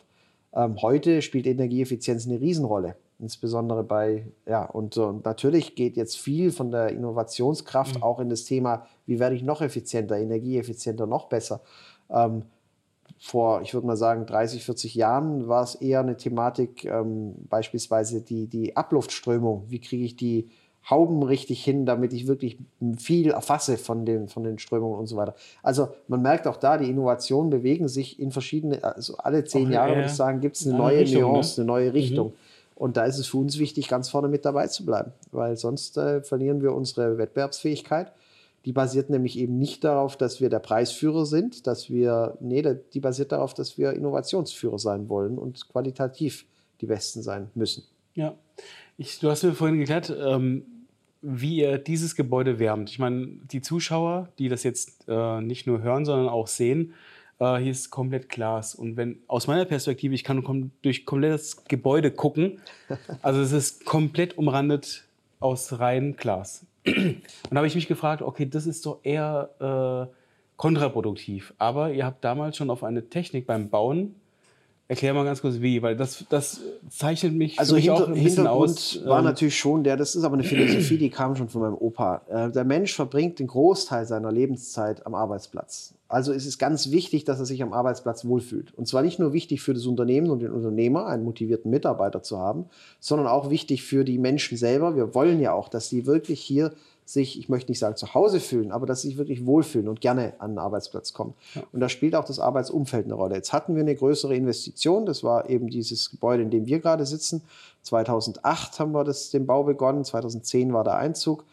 Ähm, 0.54 0.82
heute 0.82 1.22
spielt 1.22 1.48
Energieeffizienz 1.48 2.26
eine 2.28 2.40
Riesenrolle. 2.40 2.96
Insbesondere 3.20 3.84
bei, 3.84 4.28
ja, 4.46 4.64
und, 4.64 4.96
und 4.98 5.26
natürlich 5.26 5.76
geht 5.76 5.98
jetzt 5.98 6.18
viel 6.18 6.52
von 6.52 6.72
der 6.72 6.90
Innovationskraft 6.90 7.96
mhm. 7.96 8.04
auch 8.04 8.20
in 8.20 8.30
das 8.30 8.44
Thema, 8.44 8.86
wie 9.08 9.20
werde 9.20 9.36
ich 9.36 9.44
noch 9.44 9.62
effizienter, 9.62 10.18
energieeffizienter, 10.18 11.08
noch 11.08 11.28
besser. 11.28 11.62
Ähm, 12.12 12.44
vor, 13.20 13.62
ich 13.62 13.74
würde 13.74 13.88
mal 13.88 13.98
sagen, 13.98 14.28
30, 14.28 14.64
40 14.64 14.94
Jahren 14.94 15.48
war 15.48 15.64
es 15.64 15.76
eher 15.76 16.02
eine 16.02 16.18
Thematik, 16.18 16.86
ähm, 16.86 17.34
beispielsweise 17.50 18.22
die, 18.22 18.48
die 18.48 18.76
Abluftströmung. 18.76 19.66
Wie 19.70 19.80
kriege 19.80 20.06
ich 20.06 20.16
die 20.16 20.50
Hauben 20.90 21.22
richtig 21.24 21.64
hin, 21.64 21.86
damit 21.86 22.14
ich 22.14 22.28
wirklich 22.28 22.58
viel 22.98 23.32
erfasse 23.32 23.78
von 23.78 24.06
den, 24.06 24.30
von 24.30 24.44
den 24.44 24.58
Strömungen 24.58 24.98
und 24.98 25.08
so 25.08 25.18
weiter. 25.18 25.36
Also 25.62 25.90
man 26.08 26.22
merkt 26.22 26.48
auch 26.48 26.58
da, 26.58 26.78
die 26.78 26.90
Innovationen 26.90 27.50
bewegen 27.50 27.90
sich 27.90 28.20
in 28.20 28.32
verschiedene, 28.32 28.84
also 28.84 29.18
alle 29.18 29.44
zehn 29.44 29.70
Jahre, 29.70 29.96
würde 29.96 30.08
ich 30.08 30.14
sagen, 30.14 30.40
gibt 30.40 30.56
es 30.56 30.66
eine, 30.66 30.76
eine 30.76 30.84
neue 30.84 31.00
Richtung, 31.00 31.22
Nuance, 31.24 31.60
ne? 31.60 31.64
eine 31.64 31.68
neue 31.68 31.94
Richtung. 31.94 32.28
Mhm. 32.28 32.34
Und 32.76 32.96
da 32.96 33.06
ist 33.06 33.18
es 33.18 33.28
für 33.28 33.38
uns 33.38 33.58
wichtig, 33.58 33.88
ganz 33.88 34.08
vorne 34.08 34.28
mit 34.28 34.46
dabei 34.46 34.68
zu 34.68 34.86
bleiben, 34.86 35.12
weil 35.32 35.58
sonst 35.58 35.98
äh, 35.98 36.22
verlieren 36.22 36.62
wir 36.62 36.74
unsere 36.74 37.18
Wettbewerbsfähigkeit. 37.18 38.14
Die 38.66 38.72
basiert 38.72 39.10
nämlich 39.10 39.38
eben 39.38 39.58
nicht 39.58 39.84
darauf, 39.84 40.16
dass 40.16 40.42
wir 40.42 40.50
der 40.50 40.60
Preisführer 40.60 41.26
sind, 41.26 41.68
dass 41.68 41.90
wir, 41.90 42.38
nee, 42.40 42.64
die 42.94 43.00
basiert 43.00 43.32
darauf, 43.32 43.54
dass 43.54 43.78
wir 43.78 43.94
Innovationsführer 43.94 44.78
sein 44.78 45.10
wollen 45.10 45.38
und 45.38 45.68
qualitativ 45.70 46.46
die 46.80 46.86
Besten 46.86 47.22
sein 47.24 47.50
müssen. 47.56 47.84
Ja, 48.14 48.36
ich, 48.98 49.20
du 49.20 49.30
hast 49.30 49.44
mir 49.44 49.54
vorhin 49.54 49.80
geklärt, 49.80 50.16
ähm, 50.16 50.66
wie 51.22 51.58
ihr 51.58 51.78
dieses 51.78 52.16
Gebäude 52.16 52.60
wärmt. 52.60 52.90
Ich 52.90 53.00
meine, 53.00 53.28
die 53.52 53.62
Zuschauer, 53.62 54.30
die 54.40 54.50
das 54.50 54.64
jetzt 54.64 55.06
äh, 55.08 55.42
nicht 55.42 55.68
nur 55.68 55.82
hören, 55.82 56.06
sondern 56.06 56.30
auch 56.30 56.48
sehen, 56.48 56.94
äh, 57.40 57.58
hier 57.58 57.72
ist 57.72 57.90
komplett 57.90 58.30
Glas. 58.30 58.76
Und 58.76 58.98
wenn 58.98 59.20
aus 59.28 59.48
meiner 59.48 59.66
Perspektive, 59.66 60.16
ich 60.16 60.24
kann 60.24 60.44
kom 60.44 60.72
durch 60.82 61.06
komplettes 61.06 61.66
Gebäude 61.66 62.12
gucken, 62.12 62.60
also 63.22 63.42
es 63.42 63.52
ist 63.52 63.86
komplett 63.86 64.38
umrandet 64.38 65.06
aus 65.40 65.80
rein 65.80 66.16
Glas. 66.16 66.66
Und 66.86 67.22
da 67.52 67.58
habe 67.58 67.68
ich 67.68 67.76
mich 67.76 67.88
gefragt, 67.88 68.22
okay, 68.22 68.46
das 68.46 68.66
ist 68.66 68.86
doch 68.86 69.00
eher 69.04 70.10
äh, 70.10 70.16
kontraproduktiv. 70.56 71.54
Aber 71.58 71.92
ihr 71.92 72.06
habt 72.06 72.24
damals 72.24 72.58
schon 72.58 72.70
auf 72.70 72.84
eine 72.84 73.10
Technik 73.10 73.46
beim 73.46 73.70
Bauen 73.70 74.16
Erklär 74.90 75.14
mal 75.14 75.26
ganz 75.26 75.42
kurz 75.42 75.60
wie, 75.60 75.82
weil 75.82 75.98
das, 75.98 76.24
das 76.30 76.62
zeichnet 76.90 77.34
mich, 77.34 77.60
also 77.60 77.76
mich 77.76 77.92
auch 77.92 78.08
ein 78.08 78.14
bisschen 78.14 78.44
Hintergrund 78.44 78.70
aus. 78.70 79.06
war 79.06 79.20
ähm, 79.20 79.26
natürlich 79.26 79.58
schon 79.58 79.84
der, 79.84 79.98
das 79.98 80.16
ist 80.16 80.24
aber 80.24 80.36
eine 80.36 80.46
Philosophie, 80.46 80.98
die 80.98 81.10
kam 81.10 81.36
schon 81.36 81.50
von 81.50 81.62
meinem 81.62 81.76
Opa. 81.76 82.22
Äh, 82.30 82.52
der 82.52 82.64
Mensch 82.64 82.96
verbringt 82.96 83.40
den 83.40 83.48
Großteil 83.48 84.06
seiner 84.06 84.32
Lebenszeit 84.32 85.06
am 85.06 85.14
Arbeitsplatz. 85.14 85.94
Also 86.08 86.32
ist 86.32 86.46
es 86.46 86.58
ganz 86.58 86.90
wichtig, 86.92 87.26
dass 87.26 87.40
er 87.40 87.46
sich 87.46 87.62
am 87.62 87.74
Arbeitsplatz 87.74 88.24
wohlfühlt. 88.24 88.74
Und 88.76 88.88
zwar 88.88 89.02
nicht 89.02 89.20
nur 89.20 89.34
wichtig 89.34 89.62
für 89.62 89.74
das 89.74 89.86
Unternehmen 89.86 90.30
und 90.30 90.40
den 90.40 90.52
Unternehmer, 90.52 91.08
einen 91.08 91.26
motivierten 91.26 91.70
Mitarbeiter 91.70 92.24
zu 92.24 92.40
haben, 92.40 92.68
sondern 93.02 93.28
auch 93.28 93.50
wichtig 93.50 93.84
für 93.84 94.06
die 94.06 94.18
Menschen 94.18 94.58
selber. 94.58 94.96
Wir 94.96 95.14
wollen 95.14 95.42
ja 95.42 95.52
auch, 95.52 95.68
dass 95.68 95.90
sie 95.90 96.06
wirklich 96.06 96.40
hier 96.40 96.72
sich, 97.10 97.40
ich 97.40 97.48
möchte 97.48 97.72
nicht 97.72 97.80
sagen 97.80 97.96
zu 97.96 98.14
Hause 98.14 98.40
fühlen, 98.40 98.72
aber 98.72 98.86
dass 98.86 99.02
sie 99.02 99.10
sich 99.10 99.18
wirklich 99.18 99.46
wohlfühlen 99.46 99.88
und 99.88 100.02
gerne 100.02 100.34
an 100.40 100.52
den 100.52 100.60
Arbeitsplatz 100.60 101.14
kommen. 101.14 101.34
Ja. 101.56 101.64
Und 101.72 101.80
da 101.80 101.88
spielt 101.88 102.16
auch 102.16 102.26
das 102.26 102.40
Arbeitsumfeld 102.40 103.06
eine 103.06 103.14
Rolle. 103.14 103.36
Jetzt 103.36 103.54
hatten 103.54 103.76
wir 103.76 103.82
eine 103.82 103.96
größere 103.96 104.36
Investition, 104.36 105.06
das 105.06 105.24
war 105.24 105.50
eben 105.50 105.70
dieses 105.70 106.12
Gebäude, 106.12 106.44
in 106.44 106.50
dem 106.50 106.66
wir 106.66 106.80
gerade 106.80 107.06
sitzen. 107.06 107.42
2008 107.84 108.80
haben 108.80 108.92
wir 108.92 109.06
das, 109.06 109.30
den 109.30 109.46
Bau 109.46 109.64
begonnen, 109.64 110.04
2010 110.04 110.74
war 110.74 110.84
der 110.84 110.98
Einzug. 110.98 111.46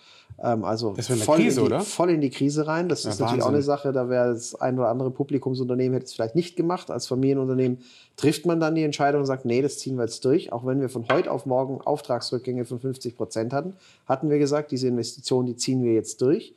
Ähm, 0.43 0.65
also 0.65 0.95
voll, 0.95 1.37
Krise, 1.37 1.61
in 1.61 1.69
die, 1.69 1.85
voll, 1.85 2.11
in 2.11 2.21
die, 2.21 2.31
Krise 2.31 2.67
rein. 2.67 2.89
Das 2.89 3.05
ja, 3.05 3.11
ist 3.11 3.21
natürlich 3.21 3.45
Wahnsinn. 3.45 3.47
auch 3.47 3.55
eine 3.55 3.63
Sache, 3.63 3.93
da 3.93 4.09
wäre 4.09 4.35
das 4.35 4.55
ein 4.55 4.79
oder 4.79 4.89
andere 4.89 5.11
Publikumsunternehmen 5.11 5.95
hätte 5.95 6.07
es 6.07 6.13
vielleicht 6.13 6.35
nicht 6.35 6.57
gemacht. 6.57 6.91
Als 6.91 7.07
Familienunternehmen 7.07 7.79
trifft 8.17 8.45
man 8.47 8.59
dann 8.61 8.75
die 8.75 8.83
Entscheidung 8.83 9.21
und 9.21 9.27
sagt, 9.27 9.45
nee, 9.45 9.63
das 9.63 9.79
ziehen 9.79 9.97
wir 9.97 10.05
jetzt 10.05 10.25
durch. 10.25 10.53
Auch 10.53 10.67
wenn 10.67 10.81
wir 10.81 10.89
von 10.89 11.07
heute 11.11 11.31
auf 11.31 11.47
morgen 11.47 11.81
Auftragsrückgänge 11.81 12.65
von 12.65 12.81
50 12.81 13.17
Prozent 13.17 13.53
hatten, 13.53 13.75
hatten 14.07 14.29
wir 14.29 14.39
gesagt, 14.39 14.73
diese 14.73 14.89
Investition, 14.89 15.47
die 15.47 15.57
ziehen 15.57 15.83
wir 15.85 15.93
jetzt 15.93 16.21
durch. 16.21 16.55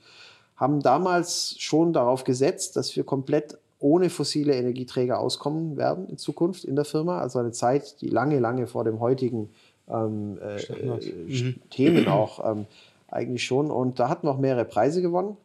Haben 0.56 0.82
damals 0.82 1.56
schon 1.60 1.94
darauf 1.94 2.24
gesetzt, 2.24 2.76
dass 2.78 2.96
wir 2.96 3.04
komplett 3.04 3.60
ohne 3.80 4.10
fossile 4.10 4.56
Energieträger 4.56 5.20
auskommen 5.20 5.78
werden 5.78 6.08
in 6.10 6.18
Zukunft 6.18 6.64
in 6.64 6.76
der 6.76 6.86
Firma. 6.86 7.20
Also 7.20 7.38
eine 7.38 7.52
Zeit, 7.52 8.02
die 8.02 8.10
lange, 8.10 8.40
lange 8.40 8.66
vor 8.66 8.84
dem 8.84 9.00
heutigen 9.00 9.50
ähm, 9.88 10.40
äh, 10.42 10.62
äh, 10.62 11.00
mhm. 11.28 11.56
Themen 11.70 12.08
auch 12.08 12.52
ähm, 12.52 12.66
eigentlich 13.08 13.44
schon. 13.44 13.72
Und 13.72 14.00
da 14.00 14.10
hatten 14.10 14.28
wir 14.28 14.32
auch 14.32 14.38
mehrere 14.38 14.66
Preise 14.66 15.02
gewonnen. 15.02 15.38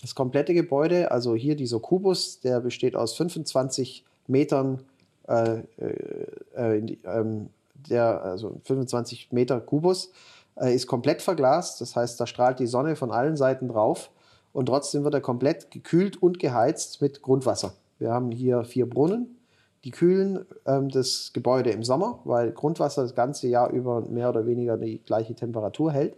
Das 0.00 0.14
komplette 0.14 0.54
Gebäude, 0.54 1.10
also 1.10 1.34
hier 1.34 1.56
dieser 1.56 1.78
Kubus, 1.78 2.40
der 2.40 2.60
besteht 2.60 2.96
aus 2.96 3.14
25 3.16 4.04
Metern, 4.26 4.82
äh, 5.28 5.60
äh, 5.78 6.78
äh 6.78 6.96
ähm, 7.04 7.50
der, 7.88 8.22
also 8.22 8.60
25 8.64 9.32
Meter 9.32 9.60
Kubus, 9.60 10.12
äh, 10.56 10.74
ist 10.74 10.86
komplett 10.86 11.22
verglast. 11.22 11.80
Das 11.80 11.96
heißt, 11.96 12.20
da 12.20 12.26
strahlt 12.26 12.60
die 12.60 12.66
Sonne 12.66 12.96
von 12.96 13.10
allen 13.10 13.36
Seiten 13.36 13.68
drauf 13.68 14.10
und 14.52 14.66
trotzdem 14.66 15.04
wird 15.04 15.14
er 15.14 15.20
komplett 15.20 15.70
gekühlt 15.70 16.22
und 16.22 16.38
geheizt 16.38 17.00
mit 17.00 17.22
Grundwasser. 17.22 17.74
Wir 17.98 18.10
haben 18.10 18.30
hier 18.30 18.64
vier 18.64 18.88
Brunnen, 18.88 19.38
die 19.84 19.90
kühlen 19.90 20.44
ähm, 20.66 20.88
das 20.88 21.32
Gebäude 21.32 21.70
im 21.70 21.82
Sommer, 21.82 22.20
weil 22.24 22.52
Grundwasser 22.52 23.02
das 23.02 23.14
ganze 23.14 23.48
Jahr 23.48 23.70
über 23.70 24.02
mehr 24.02 24.28
oder 24.30 24.46
weniger 24.46 24.76
die 24.76 24.98
gleiche 24.98 25.34
Temperatur 25.34 25.92
hält. 25.92 26.16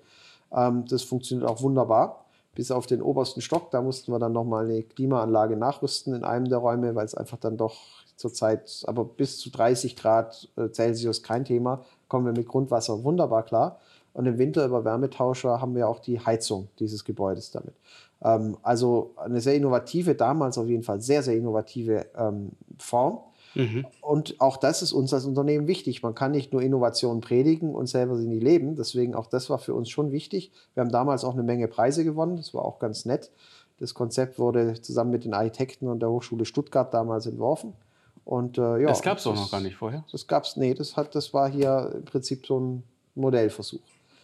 Ähm, 0.55 0.85
das 0.89 1.03
funktioniert 1.03 1.49
auch 1.49 1.63
wunderbar. 1.63 2.25
Bis 2.55 2.71
auf 2.71 2.87
den 2.87 3.01
obersten 3.01 3.41
Stock, 3.41 3.71
da 3.71 3.81
mussten 3.81 4.13
wir 4.13 4.19
dann 4.19 4.33
nochmal 4.33 4.67
eine 4.67 4.83
Klimaanlage 4.83 5.57
nachrüsten 5.57 6.15
in 6.15 6.23
einem 6.23 6.49
der 6.49 6.59
Räume, 6.59 6.95
weil 6.95 7.07
es 7.07 7.15
einfach 7.15 7.39
dann 7.39 7.57
doch 7.57 7.77
zurzeit, 8.17 8.85
aber 8.87 9.05
bis 9.05 9.39
zu 9.39 9.51
30 9.51 9.97
Grad 9.97 10.49
äh, 10.57 10.69
Celsius 10.71 11.23
kein 11.23 11.45
Thema, 11.45 11.83
kommen 12.09 12.27
wir 12.27 12.33
mit 12.33 12.47
Grundwasser 12.47 13.05
wunderbar 13.05 13.43
klar. 13.43 13.79
Und 14.13 14.27
im 14.27 14.39
Winter 14.39 14.67
über 14.67 14.85
Wärmetauscher 14.85 15.61
haben 15.61 15.75
wir 15.75 15.89
auch 15.89 15.99
die 15.99 16.21
Heizung 16.21 16.69
dieses 16.79 17.05
Gebäudes 17.05 17.51
damit. 17.51 17.75
Ähm, 18.23 18.57
also 18.63 19.13
eine 19.17 19.41
sehr 19.41 19.55
innovative, 19.55 20.15
damals 20.15 20.59
auf 20.59 20.69
jeden 20.69 20.83
Fall 20.83 21.01
sehr, 21.01 21.23
sehr 21.23 21.37
innovative 21.37 22.07
ähm, 22.17 22.51
Form. 22.79 23.21
Mhm. 23.55 23.87
Und 24.01 24.41
auch 24.41 24.57
das 24.57 24.83
ist 24.83 24.93
uns 24.93 25.13
als 25.13 25.25
Unternehmen 25.25 25.67
wichtig. 25.67 26.03
Man 26.03 26.15
kann 26.15 26.33
nicht 26.33 26.53
nur 26.53 26.63
Innovationen 26.63 27.21
predigen 27.21 27.75
und 27.75 27.87
selber 27.87 28.17
sie 28.17 28.27
nicht 28.27 28.43
leben. 28.43 28.77
Deswegen 28.77 29.15
auch 29.15 29.27
das 29.27 29.51
war 29.51 29.59
für 29.59 29.75
uns 29.75 29.91
schon 29.91 30.13
wichtig. 30.13 30.53
Wir 30.75 30.83
haben 30.83 30.93
damals 30.93 31.25
auch 31.25 31.35
eine 31.35 31.43
Menge 31.43 31.69
Preise 31.69 32.05
gewonnen. 32.05 32.37
Das 32.37 32.55
war 32.55 32.65
auch 32.65 32.79
ganz 32.79 33.05
nett. 33.05 33.31
Das 33.79 33.95
Konzept 33.95 34.39
wurde 34.39 34.81
zusammen 34.81 35.11
mit 35.11 35.25
den 35.25 35.35
Architekten 35.35 35.89
und 35.89 36.01
der 36.01 36.11
Hochschule 36.11 36.45
Stuttgart 36.45 36.93
damals 36.95 37.27
entworfen. 37.27 37.73
Und, 38.25 38.57
äh, 38.57 38.83
ja, 38.83 38.89
das 38.89 39.03
gab 39.03 39.19
es 39.19 39.27
auch 39.27 39.35
noch 39.35 39.51
gar 39.51 39.61
nicht 39.61 39.77
vorher? 39.77 40.05
Das 40.13 40.27
gab 40.27 40.45
es, 40.45 40.57
nee, 40.57 40.75
das, 40.75 40.97
hat, 40.97 41.15
das 41.15 41.35
war 41.35 41.51
hier 41.51 41.91
im 41.95 42.05
Prinzip 42.05 42.47
so 42.47 42.61
ein 42.61 42.83
Modellversuch. 43.15 43.81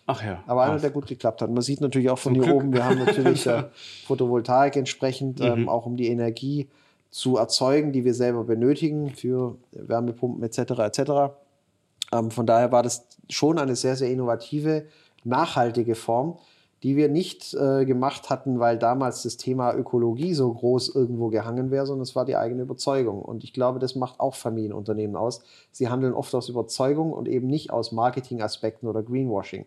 Ach 0.06 0.24
ja. 0.24 0.42
Aber 0.46 0.62
einer, 0.62 0.78
der 0.78 0.90
gut 0.90 1.06
geklappt 1.06 1.42
hat. 1.42 1.50
Man 1.50 1.62
sieht 1.62 1.80
natürlich 1.80 2.08
auch 2.08 2.18
von 2.18 2.34
Zum 2.34 2.42
hier 2.42 2.52
Glück. 2.52 2.64
oben, 2.64 2.72
wir 2.72 2.84
haben 2.84 2.98
natürlich 3.04 3.46
äh, 3.46 3.64
Photovoltaik 4.06 4.76
entsprechend, 4.76 5.40
ähm, 5.40 5.62
mhm. 5.62 5.68
auch 5.68 5.84
um 5.84 5.96
die 5.96 6.06
Energie 6.06 6.68
zu 7.10 7.36
erzeugen, 7.36 7.92
die 7.92 8.04
wir 8.04 8.14
selber 8.14 8.44
benötigen 8.44 9.10
für 9.10 9.56
Wärmepumpen 9.72 10.42
etc. 10.42 10.58
etc. 10.80 11.00
Ähm, 12.12 12.30
von 12.30 12.46
daher 12.46 12.72
war 12.72 12.82
das 12.82 13.06
schon 13.28 13.58
eine 13.58 13.76
sehr, 13.76 13.96
sehr 13.96 14.10
innovative, 14.10 14.86
nachhaltige 15.24 15.94
Form, 15.94 16.38
die 16.82 16.96
wir 16.96 17.08
nicht 17.08 17.54
äh, 17.54 17.84
gemacht 17.84 18.30
hatten, 18.30 18.60
weil 18.60 18.78
damals 18.78 19.24
das 19.24 19.36
Thema 19.36 19.74
Ökologie 19.74 20.34
so 20.34 20.52
groß 20.52 20.94
irgendwo 20.94 21.28
gehangen 21.28 21.70
wäre, 21.70 21.86
sondern 21.86 22.02
es 22.02 22.14
war 22.14 22.24
die 22.24 22.36
eigene 22.36 22.62
Überzeugung. 22.62 23.20
Und 23.20 23.42
ich 23.42 23.52
glaube, 23.52 23.80
das 23.80 23.96
macht 23.96 24.20
auch 24.20 24.36
Familienunternehmen 24.36 25.16
aus. 25.16 25.42
Sie 25.72 25.88
handeln 25.88 26.14
oft 26.14 26.34
aus 26.34 26.48
Überzeugung 26.48 27.12
und 27.12 27.26
eben 27.26 27.48
nicht 27.48 27.72
aus 27.72 27.90
Marketingaspekten 27.90 28.88
oder 28.88 29.02
Greenwashing. 29.02 29.66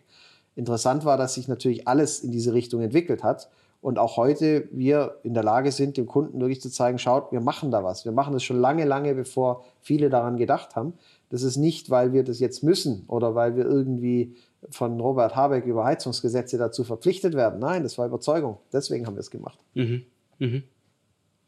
Interessant 0.54 1.04
war, 1.04 1.16
dass 1.16 1.34
sich 1.34 1.48
natürlich 1.48 1.86
alles 1.86 2.20
in 2.20 2.30
diese 2.30 2.54
Richtung 2.54 2.80
entwickelt 2.80 3.22
hat 3.22 3.50
und 3.82 3.98
auch 3.98 4.16
heute 4.16 4.68
wir 4.70 5.18
in 5.24 5.34
der 5.34 5.42
Lage 5.42 5.72
sind, 5.72 5.96
dem 5.96 6.06
Kunden 6.06 6.40
wirklich 6.40 6.60
zu 6.60 6.70
zeigen, 6.70 6.98
schaut, 6.98 7.32
wir 7.32 7.40
machen 7.40 7.72
da 7.72 7.82
was. 7.82 8.04
Wir 8.04 8.12
machen 8.12 8.32
das 8.32 8.44
schon 8.44 8.60
lange, 8.60 8.84
lange, 8.84 9.14
bevor 9.14 9.64
viele 9.80 10.08
daran 10.08 10.36
gedacht 10.36 10.76
haben. 10.76 10.94
Das 11.30 11.42
ist 11.42 11.56
nicht, 11.56 11.90
weil 11.90 12.12
wir 12.12 12.22
das 12.22 12.38
jetzt 12.38 12.62
müssen 12.62 13.04
oder 13.08 13.34
weil 13.34 13.56
wir 13.56 13.66
irgendwie 13.66 14.36
von 14.70 15.00
Robert 15.00 15.34
Habeck 15.34 15.66
über 15.66 15.84
Heizungsgesetze 15.84 16.58
dazu 16.58 16.84
verpflichtet 16.84 17.34
werden. 17.34 17.58
Nein, 17.58 17.82
das 17.82 17.98
war 17.98 18.06
Überzeugung. 18.06 18.58
Deswegen 18.72 19.06
haben 19.06 19.16
wir 19.16 19.20
es 19.20 19.32
gemacht. 19.32 19.58
Mhm. 19.74 20.04
Mhm. 20.38 20.62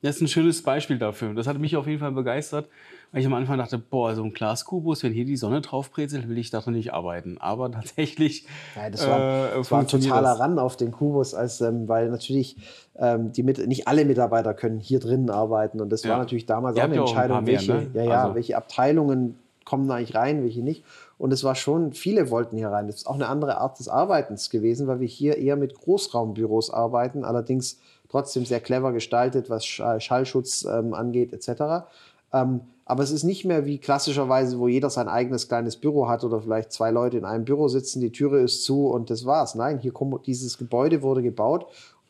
Das 0.02 0.16
ist 0.16 0.22
ein 0.22 0.28
schönes 0.28 0.60
Beispiel 0.60 0.98
dafür. 0.98 1.34
Das 1.34 1.46
hat 1.46 1.58
mich 1.58 1.76
auf 1.76 1.86
jeden 1.86 2.00
Fall 2.00 2.12
begeistert, 2.12 2.68
weil 3.14 3.20
ich 3.20 3.26
am 3.28 3.34
Anfang 3.34 3.58
dachte, 3.58 3.78
boah, 3.78 4.12
so 4.16 4.24
ein 4.24 4.32
Glaskubus, 4.32 5.04
wenn 5.04 5.12
hier 5.12 5.24
die 5.24 5.36
Sonne 5.36 5.60
drauf 5.60 5.92
brezelt, 5.92 6.28
will 6.28 6.36
ich 6.36 6.50
darin 6.50 6.74
nicht 6.74 6.92
arbeiten. 6.92 7.38
Aber 7.38 7.70
tatsächlich. 7.70 8.44
Ja, 8.74 8.90
das 8.90 9.06
war, 9.06 9.52
äh, 9.52 9.56
das 9.56 9.70
war 9.70 9.78
ein 9.78 9.86
totaler 9.86 10.30
das. 10.30 10.40
Ran 10.40 10.58
auf 10.58 10.76
den 10.76 10.90
Kubus, 10.90 11.32
als, 11.32 11.60
ähm, 11.60 11.86
weil 11.86 12.10
natürlich 12.10 12.56
ähm, 12.98 13.30
die 13.30 13.44
mit, 13.44 13.64
nicht 13.68 13.86
alle 13.86 14.04
Mitarbeiter 14.04 14.52
können 14.52 14.80
hier 14.80 14.98
drinnen 14.98 15.30
arbeiten. 15.30 15.80
Und 15.80 15.90
das 15.90 16.02
ja. 16.02 16.10
war 16.10 16.18
natürlich 16.18 16.46
damals 16.46 16.76
auch 16.76 16.82
eine 16.82 16.96
Entscheidung, 16.96 17.36
ein 17.36 17.46
welche, 17.46 17.74
mehr, 17.74 17.82
ne? 17.82 17.90
ja, 17.94 18.02
ja, 18.02 18.22
also. 18.24 18.34
welche 18.34 18.56
Abteilungen 18.56 19.38
kommen 19.64 19.88
eigentlich 19.92 20.16
rein, 20.16 20.42
welche 20.42 20.64
nicht. 20.64 20.82
Und 21.16 21.32
es 21.32 21.44
war 21.44 21.54
schon, 21.54 21.92
viele 21.92 22.30
wollten 22.30 22.56
hier 22.56 22.70
rein. 22.70 22.88
Das 22.88 22.96
ist 22.96 23.06
auch 23.06 23.14
eine 23.14 23.28
andere 23.28 23.58
Art 23.58 23.78
des 23.78 23.86
Arbeitens 23.86 24.50
gewesen, 24.50 24.88
weil 24.88 24.98
wir 24.98 25.06
hier 25.06 25.38
eher 25.38 25.54
mit 25.54 25.76
Großraumbüros 25.76 26.70
arbeiten. 26.70 27.24
Allerdings 27.24 27.78
trotzdem 28.08 28.44
sehr 28.44 28.58
clever 28.58 28.92
gestaltet, 28.92 29.50
was 29.50 29.64
Schallschutz 29.64 30.64
ähm, 30.64 30.94
angeht 30.94 31.32
etc. 31.32 31.86
Ähm, 32.32 32.62
aber 32.86 33.02
es 33.02 33.10
ist 33.10 33.24
nicht 33.24 33.44
mehr 33.44 33.66
wie 33.66 33.78
klassischerweise, 33.78 34.58
wo 34.58 34.68
jeder 34.68 34.90
sein 34.90 35.08
eigenes 35.08 35.48
kleines 35.48 35.76
Büro 35.76 36.08
hat 36.08 36.24
oder 36.24 36.40
vielleicht 36.40 36.72
zwei 36.72 36.90
Leute 36.90 37.16
in 37.16 37.24
einem 37.24 37.44
Büro 37.44 37.68
sitzen, 37.68 38.00
die 38.00 38.12
Türe 38.12 38.40
ist 38.40 38.64
zu 38.64 38.88
und 38.88 39.10
das 39.10 39.24
war's. 39.24 39.54
Nein, 39.54 39.78
hier 39.78 39.92
kommt, 39.92 40.26
dieses 40.26 40.58
Gebäude 40.58 41.02
wurde 41.02 41.22
gebaut 41.22 41.66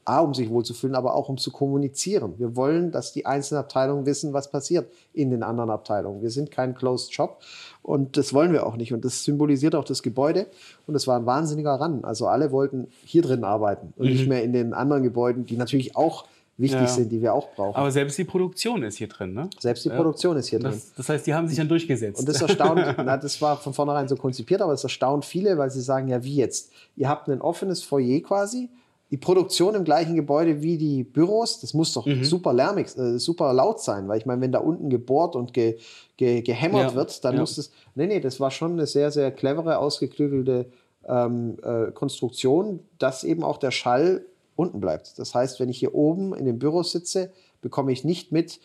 A, 0.07 0.21
um 0.21 0.35
sich 0.35 0.51
wohlzufühlen, 0.51 0.95
aber 0.95 1.15
auch 1.15 1.31
um 1.31 1.39
zu 1.39 1.51
kommunizieren. 1.51 2.35
Wir 2.39 2.57
wollen, 2.57 2.91
dass 2.91 3.13
die 3.13 3.25
einzelnen 3.25 3.61
Abteilungen 3.61 4.05
wissen, 4.05 4.35
was 4.35 4.51
passiert 4.51 4.91
in 5.15 5.31
den 5.31 5.43
anderen 5.43 5.71
Abteilungen. 5.71 6.21
Wir 6.21 6.31
sind 6.31 6.51
kein 6.51 6.75
Closed 6.75 7.15
Shop 7.15 7.41
und 7.83 8.19
das 8.19 8.35
wollen 8.35 8.53
wir 8.53 8.67
auch 8.67 8.77
nicht. 8.77 8.93
Und 8.93 9.05
das 9.05 9.25
symbolisiert 9.25 9.75
auch 9.75 9.85
das 9.85 10.03
Gebäude. 10.03 10.47
Und 10.87 10.95
es 10.95 11.07
war 11.07 11.19
ein 11.19 11.25
wahnsinniger 11.25 11.81
Run. 11.81 12.05
Also 12.05 12.27
alle 12.27 12.53
wollten 12.53 12.89
hier 13.05 13.23
drin 13.23 13.45
arbeiten 13.45 13.95
und 13.97 14.07
mhm. 14.07 14.13
nicht 14.13 14.29
mehr 14.29 14.43
in 14.43 14.53
den 14.53 14.75
anderen 14.75 15.03
Gebäuden, 15.03 15.47
die 15.47 15.57
natürlich 15.57 15.97
auch 15.97 16.27
wichtig 16.57 16.81
ja. 16.81 16.87
sind, 16.87 17.11
die 17.11 17.21
wir 17.21 17.35
auch 17.35 17.49
brauchen. 17.55 17.77
Aber 17.77 17.91
selbst 17.91 18.17
die 18.17 18.25
Produktion 18.25 18.83
ist 18.83 18.97
hier 18.97 19.09
drin, 19.09 19.35
ne? 19.35 19.51
Selbst 19.59 19.85
die 19.85 19.89
ja. 19.89 19.97
Produktion 19.97 20.37
ist 20.37 20.49
hier 20.49 20.59
drin. 20.59 20.81
Das, 20.97 21.09
heißt, 21.09 21.27
die 21.27 21.35
haben 21.35 21.49
sich 21.49 21.57
dann 21.57 21.69
durchgesetzt. 21.69 22.21
Und 22.21 22.29
das 22.29 22.41
erstaunt, 22.41 22.81
na, 22.99 23.17
das 23.17 23.41
war 23.43 23.57
von 23.57 23.75
vornherein 23.75 24.09
so 24.09 24.17
konzipiert, 24.17 24.63
aber 24.63 24.73
es 24.73 24.85
erstaunt 24.85 25.25
viele, 25.25 25.59
weil 25.59 25.71
sie 25.71 25.81
sagen, 25.81 26.09
ja, 26.09 26.23
wie 26.23 26.37
jetzt? 26.37 26.73
Ihr 26.97 27.09
habt 27.09 27.29
ein 27.29 27.41
offenes 27.41 27.83
Foyer 27.83 28.21
quasi, 28.21 28.69
die 29.11 29.17
Produktion 29.17 29.75
im 29.75 29.85
gleichen 29.85 30.17
Gebäude 30.17 30.63
wie 30.63 30.79
die 30.79 31.05
Büros, 31.05 31.61
das 31.61 31.75
muss 31.75 31.93
doch 31.93 32.07
mhm. 32.07 32.25
super 32.25 32.53
lärmig, 32.53 32.97
äh, 32.97 33.19
super 33.19 33.53
laut 33.53 33.81
sein, 33.81 34.09
weil 34.09 34.19
ich 34.19 34.27
meine, 34.27 34.41
wenn 34.41 34.51
da 34.51 34.59
unten 34.59 34.91
gebohrt 34.91 35.37
und 35.37 35.53
ge, 35.53 35.79
ge, 36.17 36.43
gehämmert 36.43 36.91
ja. 36.91 36.95
wird, 36.95 37.25
dann 37.25 37.39
muss 37.39 37.57
das. 37.57 37.71
Nee, 37.95 38.07
nee, 38.07 38.21
das 38.21 38.41
war 38.41 38.51
schon 38.51 38.73
eine 38.73 38.87
sehr, 38.87 39.11
sehr 39.11 39.31
clevere, 39.31 39.79
ausgeklügelte 39.79 40.67
ähm, 41.07 41.59
äh, 41.63 41.93
Konstruktion, 41.93 42.81
dass 42.99 43.25
eben 43.25 43.45
auch 43.45 43.59
der 43.59 43.71
Schall 43.71 44.25
unten 44.57 44.81
bleibt. 44.81 45.19
Das 45.19 45.35
heißt, 45.35 45.61
wenn 45.61 45.69
ich 45.69 45.79
hier 45.79 45.95
oben 45.95 46.35
in 46.35 46.45
dem 46.45 46.59
Büro 46.59 46.83
sitze, 46.83 47.33
bekomme 47.61 47.93
ich 47.93 48.05
nicht 48.05 48.33
mit, 48.33 48.61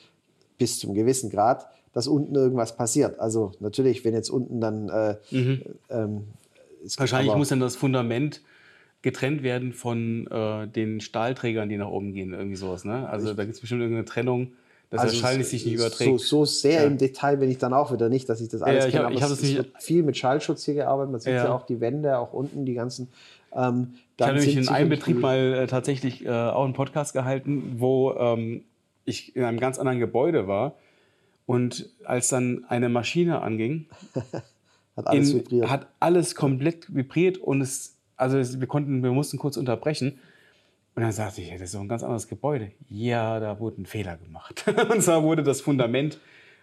bis 0.57 0.79
zum 0.79 0.93
gewissen 0.93 1.29
Grad, 1.29 1.67
dass 1.93 2.07
unten 2.07 2.35
irgendwas 2.35 2.75
passiert. 2.75 3.19
Also 3.19 3.51
natürlich, 3.59 4.03
wenn 4.05 4.13
jetzt 4.13 4.29
unten 4.29 4.61
dann... 4.61 4.89
Äh, 4.89 5.15
mhm. 5.31 5.61
ähm, 5.89 6.23
Wahrscheinlich 6.97 7.35
muss 7.35 7.49
dann 7.49 7.59
das 7.59 7.75
Fundament 7.75 8.41
getrennt 9.01 9.43
werden 9.43 9.73
von 9.73 10.27
äh, 10.27 10.67
den 10.67 11.01
Stahlträgern, 11.01 11.69
die 11.69 11.77
nach 11.77 11.89
oben 11.89 12.13
gehen, 12.13 12.33
irgendwie 12.33 12.55
sowas. 12.55 12.83
Ne? 12.85 13.07
Also 13.09 13.33
da 13.33 13.43
gibt 13.43 13.55
es 13.55 13.61
bestimmt 13.61 13.81
irgendeine 13.81 14.05
Trennung, 14.05 14.51
dass 14.89 15.01
also 15.01 15.13
der 15.13 15.19
Schall 15.19 15.43
sich 15.43 15.65
nicht 15.65 15.75
überträgt. 15.75 16.19
So, 16.19 16.43
so 16.43 16.45
sehr 16.45 16.81
ja. 16.81 16.87
im 16.87 16.97
Detail 16.97 17.37
bin 17.37 17.49
ich 17.49 17.57
dann 17.57 17.73
auch 17.73 17.93
wieder 17.93 18.09
nicht, 18.09 18.27
dass 18.27 18.41
ich 18.41 18.49
das 18.49 18.61
alles 18.61 18.83
ja, 18.83 18.87
ich 18.87 18.91
kenne. 18.93 19.05
Hab, 19.05 19.13
ich 19.13 19.21
habe 19.21 19.33
es 19.33 19.41
nicht 19.41 19.71
viel 19.79 20.03
mit 20.03 20.17
Schallschutz 20.17 20.65
hier 20.65 20.73
gearbeitet. 20.73 21.11
Man 21.11 21.21
sieht 21.21 21.33
ja. 21.33 21.45
ja 21.45 21.53
auch 21.53 21.65
die 21.65 21.79
Wände, 21.79 22.17
auch 22.17 22.33
unten 22.33 22.65
die 22.65 22.73
ganzen 22.73 23.07
ähm, 23.53 23.95
ich 24.17 24.25
habe 24.25 24.37
nämlich 24.37 24.57
in 24.57 24.67
einem 24.67 24.89
Betrieb 24.89 25.19
mal 25.19 25.53
äh, 25.53 25.67
tatsächlich 25.67 26.25
äh, 26.25 26.29
auch 26.29 26.65
einen 26.65 26.73
Podcast 26.73 27.13
gehalten, 27.13 27.75
wo 27.77 28.13
ähm, 28.13 28.63
ich 29.05 29.35
in 29.35 29.43
einem 29.43 29.59
ganz 29.59 29.79
anderen 29.79 29.99
Gebäude 29.99 30.47
war. 30.47 30.75
Und 31.45 31.89
als 32.05 32.29
dann 32.29 32.65
eine 32.67 32.89
Maschine 32.89 33.41
anging, 33.41 33.87
hat, 34.95 35.07
alles 35.07 35.33
in, 35.33 35.69
hat 35.69 35.87
alles 35.99 36.35
komplett 36.35 36.93
vibriert 36.93 37.37
und 37.37 37.61
es, 37.61 37.95
also 38.17 38.37
wir 38.59 38.67
konnten, 38.67 39.01
wir 39.01 39.11
mussten 39.11 39.39
kurz 39.39 39.57
unterbrechen. 39.57 40.19
Und 40.95 41.03
dann 41.03 41.11
sagte 41.11 41.41
ich, 41.41 41.49
das 41.51 41.61
ist 41.61 41.71
so 41.71 41.79
ein 41.79 41.87
ganz 41.87 42.03
anderes 42.03 42.27
Gebäude. 42.27 42.71
Ja, 42.89 43.39
da 43.39 43.59
wurde 43.59 43.81
ein 43.81 43.85
Fehler 43.85 44.17
gemacht. 44.17 44.65
und 44.91 45.01
zwar 45.01 45.23
wurde 45.23 45.43
das 45.43 45.61
Fundament 45.61 46.19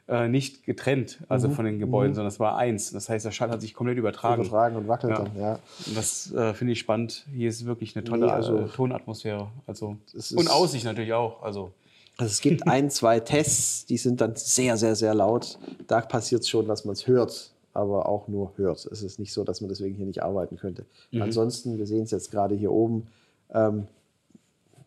äh, 0.09 0.29
nicht 0.29 0.65
getrennt, 0.65 1.19
also 1.29 1.49
mhm. 1.49 1.53
von 1.53 1.65
den 1.65 1.79
Gebäuden, 1.81 2.13
mhm. 2.13 2.15
sondern 2.15 2.29
es 2.29 2.39
war 2.39 2.57
eins. 2.57 2.93
Das 2.93 3.09
heißt, 3.09 3.25
der 3.25 3.33
Schall 3.33 3.51
hat 3.51 3.61
sich 3.61 3.75
komplett 3.75 3.99
übertragen. 3.99 4.43
Übertragen 4.43 4.77
und 4.77 4.87
wackelt 4.87 5.13
ja. 5.13 5.25
dann, 5.25 5.37
ja. 5.37 5.59
Und 5.85 5.97
das 5.97 6.33
äh, 6.33 6.55
finde 6.55 6.75
ich 6.75 6.79
spannend. 6.79 7.27
Hier 7.35 7.49
ist 7.49 7.67
wirklich 7.67 7.97
eine 7.97 8.05
tolle 8.05 8.27
nee, 8.27 8.33
also, 8.33 8.59
äh, 8.59 8.69
Tonatmosphäre. 8.69 9.49
Also, 9.67 9.97
und 10.37 10.51
Aussicht 10.51 10.85
natürlich 10.85 11.13
auch. 11.13 11.43
Also. 11.43 11.73
Also 12.19 12.31
es 12.31 12.41
gibt 12.41 12.67
ein, 12.67 12.89
zwei 12.89 13.21
Tests, 13.21 13.85
die 13.85 13.99
sind 13.99 14.21
dann 14.21 14.37
sehr, 14.37 14.77
sehr, 14.77 14.95
sehr 14.95 15.13
laut. 15.13 15.59
Da 15.87 16.01
passiert 16.01 16.43
es 16.43 16.49
schon, 16.49 16.67
dass 16.67 16.85
man 16.85 16.95
es 16.95 17.07
hört, 17.07 17.51
aber 17.75 18.09
auch 18.09 18.27
nur 18.29 18.53
hört. 18.57 18.87
Es 18.87 19.03
ist 19.03 19.19
nicht 19.19 19.33
so, 19.35 19.45
dass 19.45 19.61
man 19.61 19.69
deswegen 19.69 19.97
hier 19.97 20.07
nicht 20.07 20.23
arbeiten 20.23 20.57
könnte. 20.57 20.87
Mhm. 21.11 21.23
Ansonsten, 21.23 21.77
wir 21.77 21.87
sehen 21.87 22.05
es 22.05 22.13
jetzt 22.13 22.31
gerade 22.31 22.55
hier 22.55 22.71
oben, 22.71 23.09
ähm, 23.53 23.89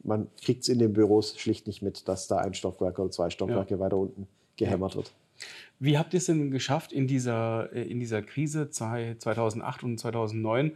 man 0.01 0.27
kriegt 0.41 0.63
es 0.63 0.69
in 0.69 0.79
den 0.79 0.93
Büros 0.93 1.37
schlicht 1.37 1.67
nicht 1.67 1.81
mit, 1.81 2.07
dass 2.07 2.27
da 2.27 2.37
ein 2.37 2.53
Stockwerk 2.53 2.97
oder 2.97 3.11
zwei 3.11 3.29
Stockwerke 3.29 3.75
ja. 3.75 3.79
weiter 3.79 3.97
unten 3.97 4.27
gehämmert 4.59 4.95
wird. 4.95 5.11
Wie 5.79 5.97
habt 5.97 6.13
ihr 6.13 6.17
es 6.17 6.25
denn 6.25 6.51
geschafft, 6.51 6.91
in 6.91 7.07
dieser, 7.07 7.69
äh, 7.73 7.83
in 7.83 7.99
dieser 7.99 8.21
Krise 8.21 8.69
2008 8.69 9.83
und 9.83 9.97
2009 9.97 10.73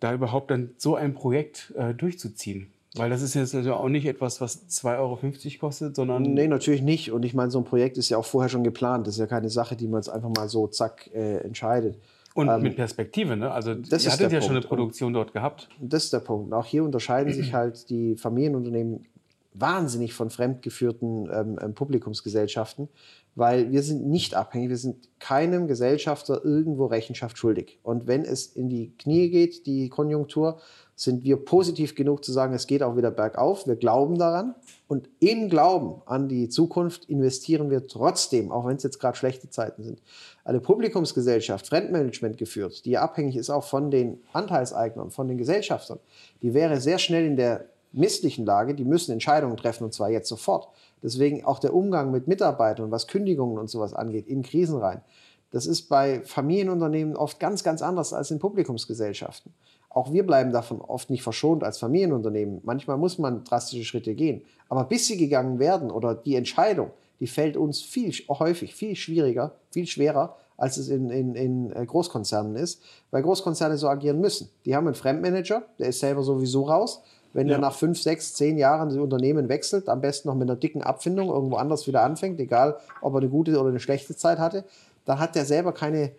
da 0.00 0.12
überhaupt 0.12 0.50
dann 0.50 0.70
so 0.76 0.96
ein 0.96 1.14
Projekt 1.14 1.72
äh, 1.76 1.94
durchzuziehen? 1.94 2.72
Weil 2.94 3.08
das 3.08 3.22
ist 3.22 3.32
jetzt 3.34 3.54
also 3.54 3.74
auch 3.74 3.88
nicht 3.88 4.04
etwas, 4.04 4.42
was 4.42 4.68
2,50 4.68 4.98
Euro 4.98 5.18
kostet, 5.60 5.96
sondern. 5.96 6.22
Nee, 6.22 6.46
natürlich 6.46 6.82
nicht. 6.82 7.10
Und 7.10 7.24
ich 7.24 7.32
meine, 7.32 7.50
so 7.50 7.58
ein 7.58 7.64
Projekt 7.64 7.96
ist 7.96 8.10
ja 8.10 8.18
auch 8.18 8.24
vorher 8.24 8.50
schon 8.50 8.64
geplant. 8.64 9.06
Das 9.06 9.14
ist 9.14 9.20
ja 9.20 9.26
keine 9.26 9.48
Sache, 9.48 9.76
die 9.76 9.86
man 9.86 10.00
jetzt 10.00 10.10
einfach 10.10 10.28
mal 10.28 10.48
so 10.48 10.66
zack 10.66 11.08
äh, 11.14 11.38
entscheidet. 11.38 11.98
Und 12.34 12.48
ähm, 12.48 12.62
mit 12.62 12.76
Perspektive, 12.76 13.36
ne? 13.36 13.50
Also 13.50 13.74
das 13.74 14.04
ihr 14.04 14.10
hattet 14.10 14.32
ja 14.32 14.38
Punkt. 14.38 14.44
schon 14.44 14.56
eine 14.56 14.66
Produktion 14.66 15.12
dort 15.12 15.32
gehabt. 15.32 15.68
Das 15.80 16.04
ist 16.04 16.12
der 16.12 16.20
Punkt. 16.20 16.52
Auch 16.52 16.66
hier 16.66 16.84
unterscheiden 16.84 17.32
sich 17.32 17.54
halt 17.54 17.88
die 17.88 18.16
Familienunternehmen 18.16 19.06
wahnsinnig 19.54 20.14
von 20.14 20.30
fremdgeführten 20.30 21.28
ähm, 21.32 21.58
ähm, 21.60 21.74
Publikumsgesellschaften, 21.74 22.88
weil 23.34 23.70
wir 23.70 23.82
sind 23.82 24.06
nicht 24.06 24.34
abhängig, 24.34 24.70
wir 24.70 24.76
sind 24.76 25.08
keinem 25.18 25.66
Gesellschafter 25.66 26.44
irgendwo 26.44 26.86
Rechenschaft 26.86 27.38
schuldig. 27.38 27.78
Und 27.82 28.06
wenn 28.06 28.24
es 28.24 28.46
in 28.46 28.68
die 28.68 28.92
Knie 28.98 29.30
geht, 29.30 29.66
die 29.66 29.88
Konjunktur, 29.88 30.58
sind 30.94 31.24
wir 31.24 31.36
positiv 31.36 31.94
genug 31.94 32.24
zu 32.24 32.32
sagen, 32.32 32.54
es 32.54 32.66
geht 32.66 32.82
auch 32.82 32.96
wieder 32.96 33.10
bergauf. 33.10 33.66
Wir 33.66 33.76
glauben 33.76 34.18
daran. 34.18 34.54
Und 34.86 35.08
im 35.20 35.48
Glauben 35.48 36.02
an 36.06 36.28
die 36.28 36.48
Zukunft 36.48 37.06
investieren 37.06 37.70
wir 37.70 37.86
trotzdem, 37.86 38.52
auch 38.52 38.66
wenn 38.66 38.76
es 38.76 38.82
jetzt 38.82 39.00
gerade 39.00 39.16
schlechte 39.16 39.48
Zeiten 39.48 39.82
sind. 39.82 40.02
Eine 40.44 40.60
Publikumsgesellschaft, 40.60 41.66
Fremdmanagement 41.66 42.36
geführt, 42.36 42.84
die 42.84 42.98
abhängig 42.98 43.36
ist 43.36 43.48
auch 43.48 43.64
von 43.64 43.90
den 43.90 44.20
Anteilseignern, 44.32 45.10
von 45.10 45.28
den 45.28 45.38
Gesellschaftern, 45.38 45.98
die 46.42 46.52
wäre 46.52 46.80
sehr 46.80 46.98
schnell 46.98 47.24
in 47.24 47.36
der 47.36 47.71
misslichen 47.92 48.44
Lage, 48.44 48.74
die 48.74 48.84
müssen 48.84 49.12
Entscheidungen 49.12 49.56
treffen 49.56 49.84
und 49.84 49.92
zwar 49.92 50.10
jetzt 50.10 50.28
sofort. 50.28 50.68
Deswegen 51.02 51.44
auch 51.44 51.58
der 51.58 51.74
Umgang 51.74 52.10
mit 52.10 52.28
Mitarbeitern, 52.28 52.90
was 52.90 53.06
Kündigungen 53.06 53.58
und 53.58 53.68
sowas 53.68 53.94
angeht, 53.94 54.26
in 54.26 54.42
Krisen 54.42 54.78
rein. 54.78 55.02
Das 55.50 55.66
ist 55.66 55.88
bei 55.88 56.22
Familienunternehmen 56.24 57.16
oft 57.16 57.38
ganz, 57.38 57.62
ganz 57.62 57.82
anders 57.82 58.12
als 58.12 58.30
in 58.30 58.38
Publikumsgesellschaften. 58.38 59.52
Auch 59.90 60.12
wir 60.12 60.26
bleiben 60.26 60.52
davon 60.52 60.80
oft 60.80 61.10
nicht 61.10 61.22
verschont 61.22 61.62
als 61.62 61.78
Familienunternehmen. 61.78 62.60
Manchmal 62.64 62.96
muss 62.96 63.18
man 63.18 63.44
drastische 63.44 63.84
Schritte 63.84 64.14
gehen. 64.14 64.42
Aber 64.70 64.84
bis 64.84 65.06
sie 65.06 65.18
gegangen 65.18 65.58
werden 65.58 65.90
oder 65.90 66.14
die 66.14 66.36
Entscheidung, 66.36 66.90
die 67.20 67.26
fällt 67.26 67.58
uns 67.58 67.82
viel 67.82 68.10
häufig 68.30 68.74
viel 68.74 68.96
schwieriger, 68.96 69.52
viel 69.70 69.86
schwerer, 69.86 70.36
als 70.56 70.78
es 70.78 70.88
in, 70.88 71.10
in, 71.10 71.34
in 71.34 71.72
äh, 71.72 71.84
Großkonzernen 71.84 72.56
ist, 72.56 72.82
weil 73.10 73.22
Großkonzerne 73.22 73.76
so 73.76 73.88
agieren 73.88 74.20
müssen. 74.20 74.48
Die 74.64 74.74
haben 74.74 74.86
einen 74.86 74.94
Fremdmanager, 74.94 75.62
der 75.78 75.88
ist 75.88 76.00
selber 76.00 76.22
sowieso 76.22 76.64
raus. 76.64 77.02
Wenn 77.32 77.48
ja. 77.48 77.54
er 77.54 77.60
nach 77.60 77.74
fünf, 77.74 78.00
sechs, 78.00 78.34
zehn 78.34 78.58
Jahren 78.58 78.90
das 78.90 78.98
Unternehmen 78.98 79.48
wechselt, 79.48 79.88
am 79.88 80.00
besten 80.00 80.28
noch 80.28 80.34
mit 80.34 80.48
einer 80.48 80.58
dicken 80.58 80.82
Abfindung 80.82 81.28
irgendwo 81.28 81.56
anders 81.56 81.86
wieder 81.86 82.02
anfängt, 82.02 82.38
egal 82.40 82.76
ob 83.00 83.14
er 83.14 83.20
eine 83.20 83.28
gute 83.28 83.58
oder 83.58 83.70
eine 83.70 83.80
schlechte 83.80 84.16
Zeit 84.16 84.38
hatte, 84.38 84.64
dann 85.04 85.18
hat 85.18 85.34
der 85.34 85.44
selber 85.44 85.72
keine, 85.72 86.12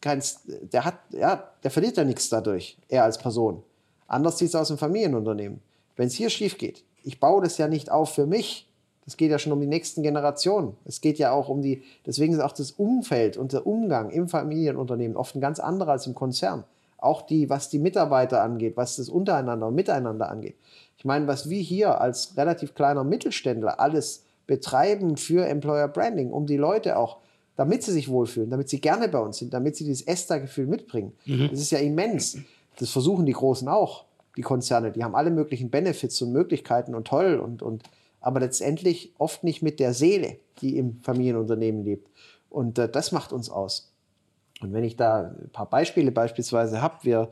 kein, 0.00 0.22
der 0.72 0.84
hat, 0.84 0.98
ja, 1.10 1.50
der 1.62 1.70
verliert 1.70 1.96
ja 1.96 2.04
nichts 2.04 2.28
dadurch, 2.28 2.78
er 2.88 3.04
als 3.04 3.18
Person. 3.18 3.62
Anders 4.06 4.38
sieht 4.38 4.48
es 4.48 4.54
aus 4.54 4.70
im 4.70 4.78
Familienunternehmen. 4.78 5.60
Wenn 5.96 6.08
es 6.08 6.14
hier 6.14 6.30
schief 6.30 6.58
geht, 6.58 6.84
ich 7.02 7.20
baue 7.20 7.42
das 7.42 7.58
ja 7.58 7.68
nicht 7.68 7.90
auf 7.90 8.14
für 8.14 8.26
mich, 8.26 8.68
das 9.04 9.18
geht 9.18 9.30
ja 9.30 9.38
schon 9.38 9.52
um 9.52 9.60
die 9.60 9.66
nächsten 9.66 10.02
Generationen. 10.02 10.76
Es 10.86 11.02
geht 11.02 11.18
ja 11.18 11.30
auch 11.30 11.50
um 11.50 11.60
die, 11.60 11.82
deswegen 12.06 12.32
ist 12.32 12.40
auch 12.40 12.52
das 12.52 12.70
Umfeld 12.72 13.36
und 13.36 13.52
der 13.52 13.66
Umgang 13.66 14.10
im 14.10 14.28
Familienunternehmen 14.28 15.16
oft 15.16 15.34
ein 15.34 15.42
ganz 15.42 15.60
anderer 15.60 15.92
als 15.92 16.06
im 16.06 16.14
Konzern. 16.14 16.64
Auch 17.04 17.22
die, 17.22 17.50
was 17.50 17.68
die 17.68 17.78
Mitarbeiter 17.78 18.42
angeht, 18.42 18.76
was 18.76 18.96
das 18.96 19.08
untereinander 19.08 19.68
und 19.68 19.74
miteinander 19.74 20.30
angeht. 20.30 20.56
Ich 20.96 21.04
meine, 21.04 21.26
was 21.26 21.50
wir 21.50 21.60
hier 21.60 22.00
als 22.00 22.36
relativ 22.36 22.74
kleiner 22.74 23.04
Mittelständler 23.04 23.78
alles 23.78 24.24
betreiben 24.46 25.16
für 25.16 25.46
Employer 25.46 25.88
Branding, 25.88 26.30
um 26.30 26.46
die 26.46 26.56
Leute 26.56 26.96
auch, 26.96 27.18
damit 27.56 27.82
sie 27.82 27.92
sich 27.92 28.08
wohlfühlen, 28.08 28.50
damit 28.50 28.68
sie 28.68 28.80
gerne 28.80 29.08
bei 29.08 29.18
uns 29.18 29.38
sind, 29.38 29.52
damit 29.52 29.76
sie 29.76 29.84
dieses 29.84 30.06
Ester-Gefühl 30.06 30.66
mitbringen. 30.66 31.12
Mhm. 31.26 31.48
Das 31.50 31.60
ist 31.60 31.70
ja 31.70 31.78
immens. 31.78 32.38
Das 32.78 32.90
versuchen 32.90 33.26
die 33.26 33.32
Großen 33.32 33.68
auch, 33.68 34.06
die 34.36 34.42
Konzerne. 34.42 34.90
Die 34.90 35.04
haben 35.04 35.14
alle 35.14 35.30
möglichen 35.30 35.70
Benefits 35.70 36.20
und 36.22 36.32
Möglichkeiten 36.32 36.94
und 36.94 37.06
toll 37.06 37.38
und, 37.38 37.62
und 37.62 37.82
aber 38.20 38.40
letztendlich 38.40 39.12
oft 39.18 39.44
nicht 39.44 39.62
mit 39.62 39.78
der 39.78 39.92
Seele, 39.92 40.38
die 40.62 40.78
im 40.78 41.00
Familienunternehmen 41.02 41.84
lebt. 41.84 42.08
Und 42.48 42.78
äh, 42.78 42.88
das 42.88 43.12
macht 43.12 43.32
uns 43.32 43.50
aus. 43.50 43.93
Und 44.64 44.72
wenn 44.72 44.84
ich 44.84 44.96
da 44.96 45.34
ein 45.40 45.50
paar 45.52 45.68
Beispiele 45.68 46.10
beispielsweise 46.10 46.82
habe, 46.82 46.96
wir 47.02 47.30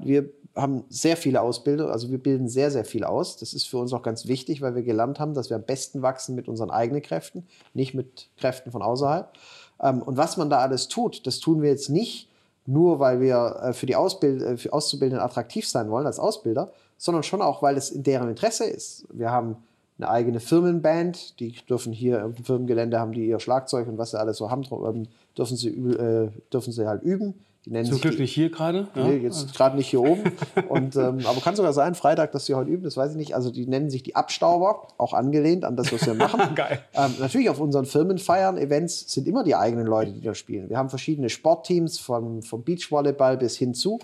wir 0.00 0.30
haben 0.54 0.84
sehr 0.88 1.16
viele 1.16 1.40
Ausbilder, 1.40 1.90
also 1.90 2.10
wir 2.10 2.18
bilden 2.18 2.48
sehr, 2.48 2.70
sehr 2.70 2.84
viel 2.84 3.04
aus. 3.04 3.36
Das 3.36 3.54
ist 3.54 3.66
für 3.66 3.78
uns 3.78 3.92
auch 3.92 4.02
ganz 4.02 4.26
wichtig, 4.26 4.60
weil 4.60 4.74
wir 4.74 4.82
gelernt 4.82 5.20
haben, 5.20 5.34
dass 5.34 5.50
wir 5.50 5.56
am 5.56 5.62
besten 5.62 6.02
wachsen 6.02 6.34
mit 6.34 6.48
unseren 6.48 6.70
eigenen 6.70 7.02
Kräften, 7.02 7.46
nicht 7.74 7.94
mit 7.94 8.28
Kräften 8.36 8.72
von 8.72 8.82
außerhalb. 8.82 9.32
Ähm, 9.80 10.02
und 10.02 10.16
was 10.16 10.36
man 10.36 10.50
da 10.50 10.58
alles 10.58 10.88
tut, 10.88 11.26
das 11.26 11.38
tun 11.38 11.62
wir 11.62 11.70
jetzt 11.70 11.90
nicht 11.90 12.28
nur, 12.66 12.98
weil 12.98 13.20
wir 13.20 13.60
äh, 13.62 13.72
für 13.72 13.86
die 13.86 13.96
Ausbild 13.96 14.42
äh, 14.42 14.56
für 14.56 14.72
Auszubildenden 14.72 15.24
attraktiv 15.24 15.66
sein 15.66 15.90
wollen 15.90 16.06
als 16.06 16.18
Ausbilder, 16.18 16.72
sondern 16.96 17.22
schon 17.22 17.40
auch, 17.40 17.62
weil 17.62 17.76
es 17.76 17.90
in 17.90 18.02
deren 18.02 18.28
Interesse 18.28 18.64
ist. 18.64 19.06
Wir 19.12 19.30
haben 19.30 19.56
eine 19.98 20.08
eigene 20.08 20.40
Firmenband, 20.40 21.40
die 21.40 21.52
dürfen 21.68 21.92
hier 21.92 22.20
im 22.20 22.36
Firmengelände 22.36 22.98
haben 22.98 23.12
die 23.12 23.26
ihr 23.26 23.40
Schlagzeug 23.40 23.88
und 23.88 23.98
was 23.98 24.12
sie 24.12 24.20
alles 24.20 24.36
so 24.36 24.50
haben, 24.50 24.64
ähm, 24.70 25.08
dürfen 25.36 25.56
sie, 25.56 25.70
äh, 25.70 26.30
dürfen 26.52 26.72
sie 26.72 26.86
halt 26.86 27.02
üben. 27.02 27.34
Die 27.66 27.72
nennen 27.72 27.84
Zum 27.84 27.94
sich 27.94 28.02
Glück 28.02 28.16
die, 28.16 28.22
nicht 28.22 28.32
hier 28.32 28.50
gerade. 28.50 28.88
Ja? 28.94 29.08
Nee, 29.08 29.16
jetzt 29.16 29.54
gerade 29.54 29.76
nicht 29.76 29.88
hier 29.88 30.00
oben. 30.00 30.32
Und, 30.68 30.96
ähm, 30.96 31.18
aber 31.26 31.40
kann 31.42 31.56
sogar 31.56 31.72
sein, 31.72 31.94
Freitag, 31.94 32.32
dass 32.32 32.46
sie 32.46 32.54
heute 32.54 32.70
üben, 32.70 32.84
das 32.84 32.96
weiß 32.96 33.10
ich 33.10 33.16
nicht. 33.16 33.34
Also 33.34 33.50
die 33.50 33.66
nennen 33.66 33.90
sich 33.90 34.02
die 34.02 34.14
Abstauber, 34.14 34.88
auch 34.96 35.12
angelehnt 35.12 35.64
an 35.64 35.76
das, 35.76 35.92
was 35.92 36.06
wir 36.06 36.14
machen. 36.14 36.40
Geil. 36.54 36.80
Ähm, 36.94 37.14
natürlich 37.18 37.50
auf 37.50 37.60
unseren 37.60 37.84
Firmenfeiern, 37.84 38.56
Events 38.56 39.12
sind 39.12 39.26
immer 39.26 39.44
die 39.44 39.54
eigenen 39.54 39.86
Leute, 39.86 40.12
die 40.12 40.22
da 40.22 40.34
spielen. 40.34 40.70
Wir 40.70 40.78
haben 40.78 40.88
verschiedene 40.88 41.28
Sportteams, 41.28 41.98
vom, 41.98 42.42
vom 42.42 42.62
Beachvolleyball 42.62 43.36
bis 43.36 43.56
hin 43.56 43.74
zu. 43.74 43.98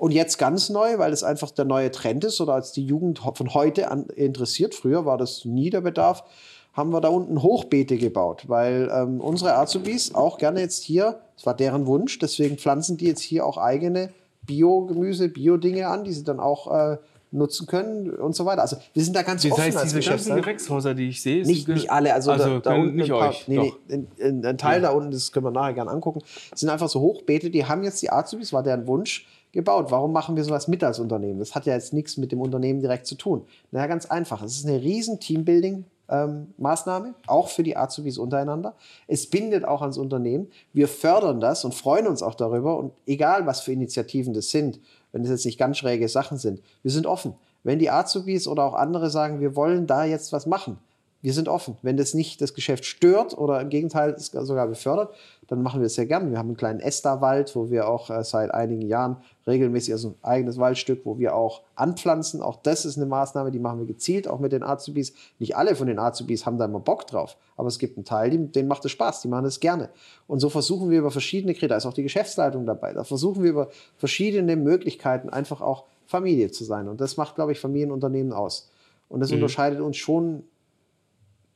Und 0.00 0.10
jetzt 0.12 0.38
ganz 0.38 0.70
neu, 0.70 0.98
weil 0.98 1.12
es 1.12 1.22
einfach 1.22 1.52
der 1.52 1.66
neue 1.66 1.90
Trend 1.90 2.24
ist 2.24 2.40
oder 2.40 2.54
als 2.54 2.72
die 2.72 2.84
Jugend 2.84 3.20
von 3.20 3.54
heute 3.54 3.90
an 3.90 4.06
interessiert. 4.06 4.74
Früher 4.74 5.04
war 5.04 5.18
das 5.18 5.44
nie 5.44 5.70
der 5.70 5.82
Bedarf 5.82 6.24
haben 6.72 6.92
wir 6.92 7.00
da 7.00 7.08
unten 7.08 7.42
Hochbeete 7.42 7.96
gebaut, 7.96 8.44
weil 8.46 8.90
ähm, 8.94 9.20
unsere 9.20 9.56
Azubis 9.56 10.14
auch 10.14 10.38
gerne 10.38 10.60
jetzt 10.60 10.82
hier, 10.82 11.20
das 11.36 11.46
war 11.46 11.54
deren 11.54 11.86
Wunsch, 11.86 12.18
deswegen 12.18 12.58
pflanzen 12.58 12.96
die 12.96 13.06
jetzt 13.06 13.22
hier 13.22 13.44
auch 13.44 13.58
eigene 13.58 14.10
Bio-Gemüse, 14.42 15.28
Bio-Dinge 15.28 15.88
an, 15.88 16.04
die 16.04 16.12
sie 16.12 16.24
dann 16.24 16.40
auch 16.40 16.92
äh, 16.92 16.98
nutzen 17.32 17.66
können 17.66 18.10
und 18.10 18.34
so 18.34 18.44
weiter. 18.44 18.62
Also 18.62 18.76
wir 18.92 19.04
sind 19.04 19.14
da 19.14 19.22
ganz 19.22 19.42
Das 19.42 19.52
offen 19.52 19.64
heißt, 19.64 19.76
als 19.76 19.92
diese 19.92 19.96
ganzen 19.96 20.10
Geschäftsleute. 20.10 20.40
Gewächshäuser, 20.42 20.94
die 20.94 21.08
ich 21.08 21.22
sehe, 21.22 21.44
Nicht, 21.44 21.68
nicht 21.68 21.90
alle, 21.90 22.14
also, 22.14 22.32
also 22.32 22.58
da, 22.60 22.70
da 22.70 22.80
unten 22.80 22.96
nicht 22.96 23.12
ein 23.12 23.18
paar, 23.18 23.30
euch. 23.30 23.48
Nee, 23.48 23.72
nee, 23.88 24.06
ein, 24.22 24.58
Teil 24.58 24.80
da 24.80 24.90
unten, 24.90 25.10
das 25.10 25.32
können 25.32 25.46
wir 25.46 25.50
nachher 25.50 25.74
gerne 25.74 25.90
angucken, 25.90 26.22
sind 26.54 26.68
einfach 26.70 26.88
so 26.88 27.00
Hochbeete, 27.00 27.50
die 27.50 27.66
haben 27.66 27.82
jetzt 27.82 28.02
die 28.02 28.10
Azubis, 28.10 28.52
war 28.52 28.62
deren 28.62 28.86
Wunsch, 28.86 29.26
gebaut. 29.52 29.90
Warum 29.90 30.12
machen 30.12 30.36
wir 30.36 30.44
sowas 30.44 30.68
mit 30.68 30.82
als 30.84 30.98
Unternehmen? 30.98 31.38
Das 31.38 31.54
hat 31.54 31.66
ja 31.66 31.74
jetzt 31.74 31.92
nichts 31.92 32.16
mit 32.16 32.32
dem 32.32 32.40
Unternehmen 32.40 32.80
direkt 32.80 33.06
zu 33.06 33.14
tun. 33.14 33.42
Naja, 33.70 33.86
ganz 33.86 34.06
einfach. 34.06 34.42
Es 34.42 34.56
ist 34.56 34.66
eine 34.66 34.80
riesen 34.80 35.20
Teambuilding. 35.20 35.84
ähm, 36.10 36.48
Maßnahme, 36.58 37.14
auch 37.26 37.48
für 37.48 37.62
die 37.62 37.76
Azubis 37.76 38.18
untereinander. 38.18 38.74
Es 39.06 39.30
bindet 39.30 39.64
auch 39.64 39.80
ans 39.80 39.96
Unternehmen. 39.96 40.48
Wir 40.72 40.88
fördern 40.88 41.40
das 41.40 41.64
und 41.64 41.74
freuen 41.74 42.06
uns 42.06 42.22
auch 42.22 42.34
darüber. 42.34 42.76
Und 42.76 42.92
egal, 43.06 43.46
was 43.46 43.60
für 43.60 43.72
Initiativen 43.72 44.34
das 44.34 44.50
sind, 44.50 44.80
wenn 45.12 45.22
das 45.22 45.30
jetzt 45.30 45.46
nicht 45.46 45.58
ganz 45.58 45.78
schräge 45.78 46.08
Sachen 46.08 46.36
sind, 46.36 46.60
wir 46.82 46.90
sind 46.90 47.06
offen. 47.06 47.34
Wenn 47.62 47.78
die 47.78 47.90
Azubis 47.90 48.48
oder 48.48 48.64
auch 48.64 48.74
andere 48.74 49.10
sagen, 49.10 49.40
wir 49.40 49.54
wollen 49.54 49.86
da 49.86 50.04
jetzt 50.04 50.32
was 50.32 50.46
machen, 50.46 50.78
wir 51.22 51.32
sind 51.34 51.48
offen. 51.48 51.76
Wenn 51.82 51.96
das 51.96 52.14
nicht 52.14 52.40
das 52.40 52.54
Geschäft 52.54 52.84
stört 52.84 53.36
oder 53.36 53.60
im 53.60 53.68
Gegenteil 53.68 54.10
es 54.10 54.26
sogar 54.26 54.66
befördert, 54.66 55.14
dann 55.48 55.62
machen 55.62 55.80
wir 55.80 55.86
es 55.86 55.94
sehr 55.94 56.06
gern. 56.06 56.30
Wir 56.30 56.38
haben 56.38 56.48
einen 56.48 56.56
kleinen 56.56 56.80
Esta-Wald, 56.80 57.54
wo 57.56 57.70
wir 57.70 57.88
auch 57.88 58.08
äh, 58.08 58.24
seit 58.24 58.52
einigen 58.54 58.82
Jahren 58.82 59.16
regelmäßig, 59.46 59.92
also 59.92 60.10
ein 60.10 60.14
eigenes 60.22 60.58
Waldstück, 60.58 61.00
wo 61.04 61.18
wir 61.18 61.34
auch 61.34 61.62
anpflanzen. 61.74 62.40
Auch 62.40 62.56
das 62.62 62.84
ist 62.84 62.96
eine 62.96 63.06
Maßnahme, 63.06 63.50
die 63.50 63.58
machen 63.58 63.80
wir 63.80 63.86
gezielt, 63.86 64.28
auch 64.28 64.38
mit 64.38 64.52
den 64.52 64.62
Azubis. 64.62 65.12
Nicht 65.38 65.56
alle 65.56 65.74
von 65.74 65.88
den 65.88 65.98
Azubis 65.98 66.46
haben 66.46 66.56
da 66.58 66.64
immer 66.64 66.80
Bock 66.80 67.06
drauf, 67.06 67.36
aber 67.56 67.68
es 67.68 67.78
gibt 67.78 67.96
einen 67.96 68.04
Teil, 68.04 68.30
denen 68.30 68.68
macht 68.68 68.84
es 68.84 68.92
Spaß, 68.92 69.22
die 69.22 69.28
machen 69.28 69.44
es 69.44 69.60
gerne. 69.60 69.90
Und 70.26 70.40
so 70.40 70.48
versuchen 70.48 70.88
wir 70.88 71.00
über 71.00 71.10
verschiedene 71.10 71.52
Kriterien, 71.52 71.70
da 71.70 71.76
ist 71.76 71.86
auch 71.86 71.94
die 71.94 72.04
Geschäftsleitung 72.04 72.64
dabei, 72.64 72.92
da 72.92 73.04
versuchen 73.04 73.42
wir 73.42 73.50
über 73.50 73.68
verschiedene 73.96 74.56
Möglichkeiten 74.56 75.28
einfach 75.28 75.60
auch 75.60 75.84
Familie 76.06 76.50
zu 76.50 76.64
sein. 76.64 76.88
Und 76.88 77.00
das 77.00 77.16
macht, 77.16 77.34
glaube 77.34 77.52
ich, 77.52 77.60
Familienunternehmen 77.60 78.32
aus. 78.32 78.70
Und 79.08 79.20
das 79.20 79.32
unterscheidet 79.32 79.80
uns 79.80 79.96
schon 79.96 80.44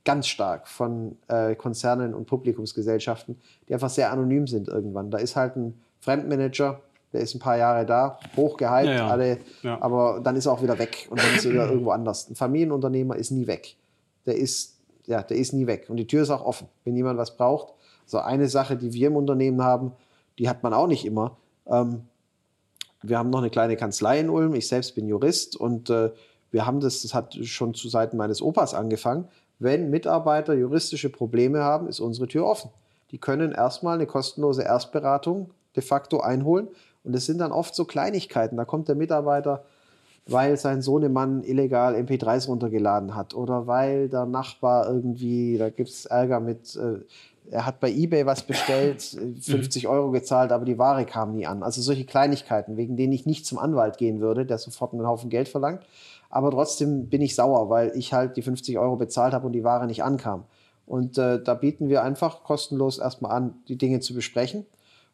ganz 0.04 0.26
stark 0.26 0.68
von 0.68 1.16
äh, 1.28 1.54
Konzernen 1.54 2.14
und 2.14 2.26
Publikumsgesellschaften, 2.26 3.40
die 3.68 3.74
einfach 3.74 3.90
sehr 3.90 4.12
anonym 4.12 4.46
sind 4.46 4.68
irgendwann. 4.68 5.10
Da 5.10 5.18
ist 5.18 5.36
halt 5.36 5.56
ein 5.56 5.80
Fremdmanager, 6.00 6.80
der 7.12 7.20
ist 7.22 7.34
ein 7.34 7.38
paar 7.38 7.56
Jahre 7.56 7.86
da, 7.86 8.18
hochgehypt, 8.36 8.86
Ja, 8.86 8.92
ja. 8.92 9.08
alle, 9.08 9.38
Ja. 9.62 9.80
aber 9.80 10.20
dann 10.22 10.36
ist 10.36 10.46
er 10.46 10.52
auch 10.52 10.62
wieder 10.62 10.78
weg 10.78 11.06
und 11.10 11.20
dann 11.22 11.34
ist 11.34 11.44
er 11.46 11.52
wieder 11.52 11.68
irgendwo 11.68 11.90
anders. 11.92 12.28
Ein 12.28 12.34
Familienunternehmer 12.34 13.16
ist 13.16 13.30
nie 13.30 13.46
weg. 13.46 13.76
Der 14.26 14.36
ist, 14.36 14.78
ja, 15.06 15.22
der 15.22 15.36
ist 15.36 15.52
nie 15.52 15.66
weg. 15.66 15.86
Und 15.88 15.96
die 15.96 16.06
Tür 16.06 16.22
ist 16.22 16.30
auch 16.30 16.44
offen, 16.44 16.68
wenn 16.84 16.96
jemand 16.96 17.18
was 17.18 17.36
braucht. 17.36 17.72
So 18.06 18.18
eine 18.18 18.48
Sache, 18.48 18.76
die 18.76 18.92
wir 18.92 19.08
im 19.08 19.16
Unternehmen 19.16 19.62
haben, 19.62 19.92
die 20.38 20.48
hat 20.48 20.62
man 20.62 20.74
auch 20.74 20.86
nicht 20.86 21.04
immer. 21.06 21.36
Ähm, 21.66 22.02
wir 23.02 23.18
haben 23.18 23.30
noch 23.30 23.38
eine 23.40 23.50
kleine 23.50 23.76
Kanzlei 23.76 24.18
in 24.20 24.28
Ulm. 24.28 24.54
Ich 24.54 24.68
selbst 24.68 24.94
bin 24.94 25.06
Jurist 25.08 25.56
und 25.56 25.88
äh, 25.90 26.10
wir 26.50 26.66
haben 26.66 26.80
das, 26.80 27.02
das 27.02 27.14
hat 27.14 27.34
schon 27.42 27.74
zu 27.74 27.88
Seiten 27.88 28.16
meines 28.16 28.40
Opas 28.42 28.74
angefangen. 28.74 29.28
Wenn 29.58 29.90
Mitarbeiter 29.90 30.54
juristische 30.54 31.10
Probleme 31.10 31.60
haben, 31.60 31.88
ist 31.88 32.00
unsere 32.00 32.28
Tür 32.28 32.46
offen. 32.46 32.70
Die 33.10 33.18
können 33.18 33.52
erstmal 33.52 33.94
eine 33.94 34.06
kostenlose 34.06 34.62
Erstberatung 34.62 35.50
de 35.76 35.82
facto 35.82 36.20
einholen. 36.20 36.68
Und 37.04 37.14
es 37.14 37.26
sind 37.26 37.38
dann 37.38 37.52
oft 37.52 37.74
so 37.74 37.84
Kleinigkeiten. 37.84 38.56
Da 38.56 38.64
kommt 38.64 38.88
der 38.88 38.94
Mitarbeiter, 38.94 39.64
weil 40.26 40.56
sein 40.56 40.82
Sohnemann 40.82 41.42
illegal 41.44 41.94
MP3s 41.94 42.46
runtergeladen 42.48 43.14
hat 43.14 43.34
oder 43.34 43.66
weil 43.66 44.08
der 44.08 44.24
Nachbar 44.24 44.88
irgendwie, 44.88 45.58
da 45.58 45.68
gibt 45.68 45.90
es 45.90 46.06
Ärger 46.06 46.40
mit, 46.40 46.76
äh, 46.76 47.00
er 47.50 47.66
hat 47.66 47.78
bei 47.78 47.90
eBay 47.90 48.24
was 48.24 48.42
bestellt, 48.42 49.14
äh, 49.38 49.40
50 49.40 49.86
Euro 49.86 50.10
gezahlt, 50.10 50.50
aber 50.50 50.64
die 50.64 50.78
Ware 50.78 51.04
kam 51.04 51.34
nie 51.34 51.46
an. 51.46 51.62
Also 51.62 51.82
solche 51.82 52.06
Kleinigkeiten, 52.06 52.78
wegen 52.78 52.96
denen 52.96 53.12
ich 53.12 53.26
nicht 53.26 53.44
zum 53.44 53.58
Anwalt 53.58 53.98
gehen 53.98 54.20
würde, 54.20 54.46
der 54.46 54.56
sofort 54.56 54.94
einen 54.94 55.06
Haufen 55.06 55.28
Geld 55.28 55.48
verlangt. 55.48 55.82
Aber 56.34 56.50
trotzdem 56.50 57.08
bin 57.08 57.22
ich 57.22 57.36
sauer, 57.36 57.70
weil 57.70 57.92
ich 57.94 58.12
halt 58.12 58.36
die 58.36 58.42
50 58.42 58.76
Euro 58.76 58.96
bezahlt 58.96 59.32
habe 59.34 59.46
und 59.46 59.52
die 59.52 59.62
Ware 59.62 59.86
nicht 59.86 60.02
ankam. 60.02 60.46
Und 60.84 61.16
äh, 61.16 61.40
da 61.40 61.54
bieten 61.54 61.88
wir 61.88 62.02
einfach 62.02 62.42
kostenlos 62.42 62.98
erstmal 62.98 63.30
an, 63.30 63.54
die 63.68 63.78
Dinge 63.78 64.00
zu 64.00 64.14
besprechen. 64.14 64.66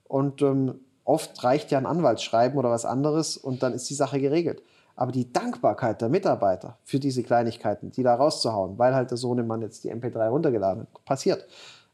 Und 0.04 0.40
ähm, 0.40 0.80
oft 1.04 1.44
reicht 1.44 1.72
ja 1.72 1.76
ein 1.76 1.84
Anwaltsschreiben 1.84 2.58
oder 2.58 2.70
was 2.70 2.86
anderes 2.86 3.36
und 3.36 3.62
dann 3.62 3.74
ist 3.74 3.90
die 3.90 3.94
Sache 3.94 4.18
geregelt. 4.18 4.62
Aber 4.96 5.12
die 5.12 5.30
Dankbarkeit 5.30 6.00
der 6.00 6.08
Mitarbeiter 6.08 6.78
für 6.84 6.98
diese 6.98 7.22
Kleinigkeiten, 7.22 7.90
die 7.90 8.02
da 8.02 8.14
rauszuhauen, 8.14 8.78
weil 8.78 8.94
halt 8.94 9.10
der 9.10 9.18
Sohnemann 9.18 9.60
jetzt 9.60 9.84
die 9.84 9.92
MP3 9.92 10.30
runtergeladen 10.30 10.84
hat, 10.84 11.04
passiert, 11.04 11.46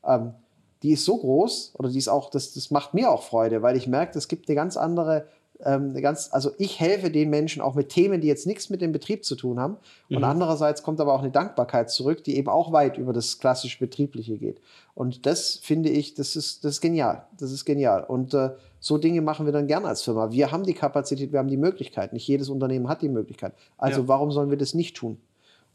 ähm, 0.04 0.34
die 0.84 0.92
ist 0.92 1.04
so 1.04 1.16
groß 1.16 1.72
oder 1.78 1.88
die 1.88 1.98
ist 1.98 2.06
auch, 2.06 2.30
das, 2.30 2.54
das 2.54 2.70
macht 2.70 2.94
mir 2.94 3.10
auch 3.10 3.24
Freude, 3.24 3.60
weil 3.60 3.76
ich 3.76 3.88
merke, 3.88 4.16
es 4.16 4.28
gibt 4.28 4.48
eine 4.48 4.54
ganz 4.54 4.76
andere, 4.76 5.26
ähm, 5.64 5.94
ganz, 5.94 6.28
also 6.32 6.50
ich 6.58 6.80
helfe 6.80 7.10
den 7.10 7.30
Menschen 7.30 7.62
auch 7.62 7.74
mit 7.74 7.88
Themen, 7.88 8.20
die 8.20 8.28
jetzt 8.28 8.46
nichts 8.46 8.68
mit 8.68 8.80
dem 8.82 8.92
Betrieb 8.92 9.24
zu 9.24 9.36
tun 9.36 9.58
haben. 9.58 9.76
Und 10.10 10.24
andererseits 10.24 10.82
kommt 10.82 11.00
aber 11.00 11.14
auch 11.14 11.20
eine 11.20 11.30
Dankbarkeit 11.30 11.90
zurück, 11.90 12.22
die 12.24 12.36
eben 12.36 12.48
auch 12.48 12.72
weit 12.72 12.98
über 12.98 13.12
das 13.12 13.38
klassisch 13.38 13.78
Betriebliche 13.78 14.36
geht. 14.36 14.60
Und 14.94 15.24
das 15.26 15.56
finde 15.56 15.88
ich, 15.88 16.14
das 16.14 16.36
ist, 16.36 16.64
das 16.64 16.74
ist 16.74 16.80
genial. 16.80 17.24
Das 17.38 17.52
ist 17.52 17.64
genial. 17.64 18.04
Und 18.04 18.34
äh, 18.34 18.50
so 18.80 18.98
Dinge 18.98 19.20
machen 19.22 19.46
wir 19.46 19.52
dann 19.52 19.66
gerne 19.66 19.88
als 19.88 20.02
Firma. 20.02 20.30
Wir 20.30 20.52
haben 20.52 20.64
die 20.64 20.74
Kapazität, 20.74 21.32
wir 21.32 21.38
haben 21.38 21.48
die 21.48 21.56
Möglichkeit. 21.56 22.12
Nicht 22.12 22.28
jedes 22.28 22.48
Unternehmen 22.48 22.88
hat 22.88 23.02
die 23.02 23.08
Möglichkeit. 23.08 23.54
Also 23.78 24.02
Ja. 24.02 24.08
warum 24.08 24.30
sollen 24.32 24.50
wir 24.50 24.58
das 24.58 24.74
nicht 24.74 24.96
tun? 24.96 25.18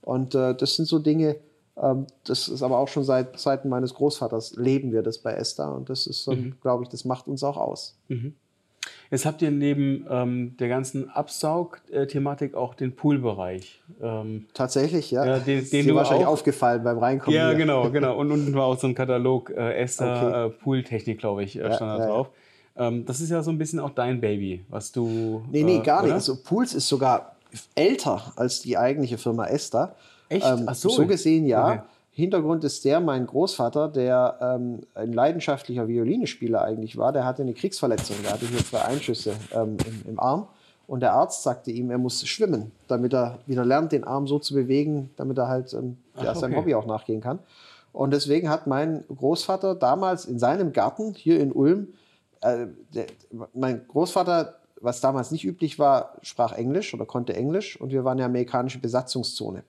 Und 0.02 0.34
äh, 0.36 0.56
das 0.56 0.76
sind 0.76 0.88
so 0.88 1.00
Dinge, 1.00 1.38
ähm, 1.78 2.08
das 2.26 2.48
ist 2.48 2.62
aber 2.64 2.78
auch 2.80 2.88
schon 2.88 3.04
seit 3.04 3.40
Zeiten 3.40 3.70
meines 3.70 3.94
Großvaters, 3.94 4.56
leben 4.58 4.92
wir 4.92 5.04
das 5.04 5.18
bei 5.20 5.34
Esther. 5.34 5.74
Und 5.74 5.90
das 5.90 6.08
ist, 6.08 6.28
ähm, 6.28 6.56
glaube 6.62 6.84
ich, 6.84 6.90
das 6.90 7.06
macht 7.06 7.28
uns 7.28 7.44
auch 7.44 7.58
aus. 7.58 7.98
Jetzt 9.12 9.26
habt 9.26 9.42
ihr 9.42 9.52
neben 9.52 10.06
ähm, 10.10 10.56
der 10.58 10.70
ganzen 10.70 11.10
Absaug-Thematik 11.10 12.56
auch 12.56 12.74
den 12.74 12.96
Poolbereich. 12.96 13.82
Ähm, 14.02 14.46
Tatsächlich, 14.54 15.12
ja. 15.12 15.26
Ja, 15.26 15.40
den- 15.40 15.60
ist 15.60 15.74
den 15.74 15.84
dir 15.86 15.92
du 15.92 15.96
wahrscheinlich 15.96 16.26
auch- 16.28 16.32
aufgefallen 16.34 16.84
beim 16.84 16.98
Reinkommen. 16.98 17.36
ja, 17.36 17.50
hier. 17.50 17.58
genau, 17.58 17.90
genau. 17.92 18.18
Und 18.18 18.32
unten 18.32 18.54
war 18.54 18.66
auch 18.66 18.80
so 18.80 18.88
ein 18.88 18.96
Katalog 18.96 19.50
äh, 19.52 19.74
Esther 19.76 20.24
Okay. 20.24 20.46
äh, 20.48 20.50
Pooltechnik, 20.50 21.20
glaube 21.20 21.44
ich, 21.44 21.58
äh, 21.58 21.62
Ja, 21.64 21.74
stand 21.76 22.00
da 22.00 22.06
ja, 22.06 22.12
drauf. 22.12 22.30
Ähm, 22.78 23.06
das 23.06 23.20
ist 23.20 23.30
ja 23.30 23.44
so 23.44 23.52
ein 23.52 23.58
bisschen 23.58 23.80
auch 23.80 23.90
dein 23.92 24.22
Baby, 24.22 24.64
was 24.70 24.92
du. 24.92 25.44
Nee, 25.52 25.64
nee, 25.64 25.78
äh, 25.78 25.82
gar 25.82 26.02
nicht. 26.02 26.08
oder? 26.08 26.16
Also 26.16 26.38
Pools 26.42 26.74
ist 26.74 26.88
sogar 26.88 27.36
älter 27.76 28.32
als 28.38 28.62
die 28.62 28.78
eigentliche 28.78 29.18
Firma 29.18 29.46
Esther. 29.48 29.94
Echt? 30.30 30.46
Ähm, 30.46 30.64
Ach 30.68 30.76
so. 30.76 30.88
so. 30.90 31.06
gesehen 31.06 31.46
ja. 31.46 31.68
Okay. 31.68 31.80
Hintergrund 32.22 32.63
ist 32.63 32.86
der, 32.86 32.99
mein 33.01 33.28
Großvater, 33.28 33.89
der 33.89 34.38
ähm, 34.41 34.82
ein 34.95 35.11
leidenschaftlicher 35.11 35.88
Violinespieler 35.88 36.61
eigentlich 36.61 36.97
war, 36.97 37.11
der 37.11 37.26
hatte 37.26 37.41
eine 37.41 37.53
Kriegsverletzung, 37.53 38.15
der 38.24 38.34
hatte 38.34 38.47
hier 38.47 38.63
zwei 38.63 38.82
Einschüsse 38.82 39.34
ähm, 39.53 39.78
im, 39.86 40.11
im 40.11 40.19
Arm. 40.19 40.47
Und 40.88 41.01
der 41.01 41.13
Arzt 41.13 41.43
sagte 41.43 41.72
ihm, 41.72 41.89
er 41.89 41.97
muss 41.97 42.26
schwimmen, 42.28 42.72
damit 42.88 43.13
er 43.13 43.39
wieder 43.45 43.63
lernt, 43.63 43.91
den 43.91 44.03
Arm 44.03 44.28
so 44.28 44.39
zu 44.39 44.53
bewegen, 44.53 45.09
damit 45.15 45.38
er 45.38 45.47
halt 45.47 45.74
ähm, 45.74 45.97
ja, 46.17 46.32
Ach, 46.32 46.36
seinem 46.36 46.51
okay. 46.51 46.61
Hobby 46.61 46.76
auch 46.76 46.86
nachgehen 46.86 47.22
kann. 47.22 47.39
Und 47.93 48.11
deswegen 48.11 48.49
hat 48.49 48.67
mein 48.67 49.03
Großvater 49.07 49.76
damals 49.76 50.26
in 50.26 50.39
seinem 50.39 50.74
Garten 50.74 51.13
hier 51.13 51.39
in 51.39 51.51
Ulm 51.51 51.89
äh, 52.41 52.67
der, 52.93 53.05
mein 53.53 53.88
Großvater, 53.88 54.55
was 54.82 54.99
damals 54.99 55.32
nicht 55.32 55.45
üblich 55.45 55.80
war, 55.80 56.15
sprach 56.22 56.53
Englisch 56.53 56.93
oder 56.93 57.05
konnte 57.05 57.36
Englisch 57.36 57.80
und 57.80 57.91
wir 57.91 58.03
waren 58.03 58.17
ja 58.17 58.26
amerikanische 58.26 58.80
Besatzungszone. 58.80 59.63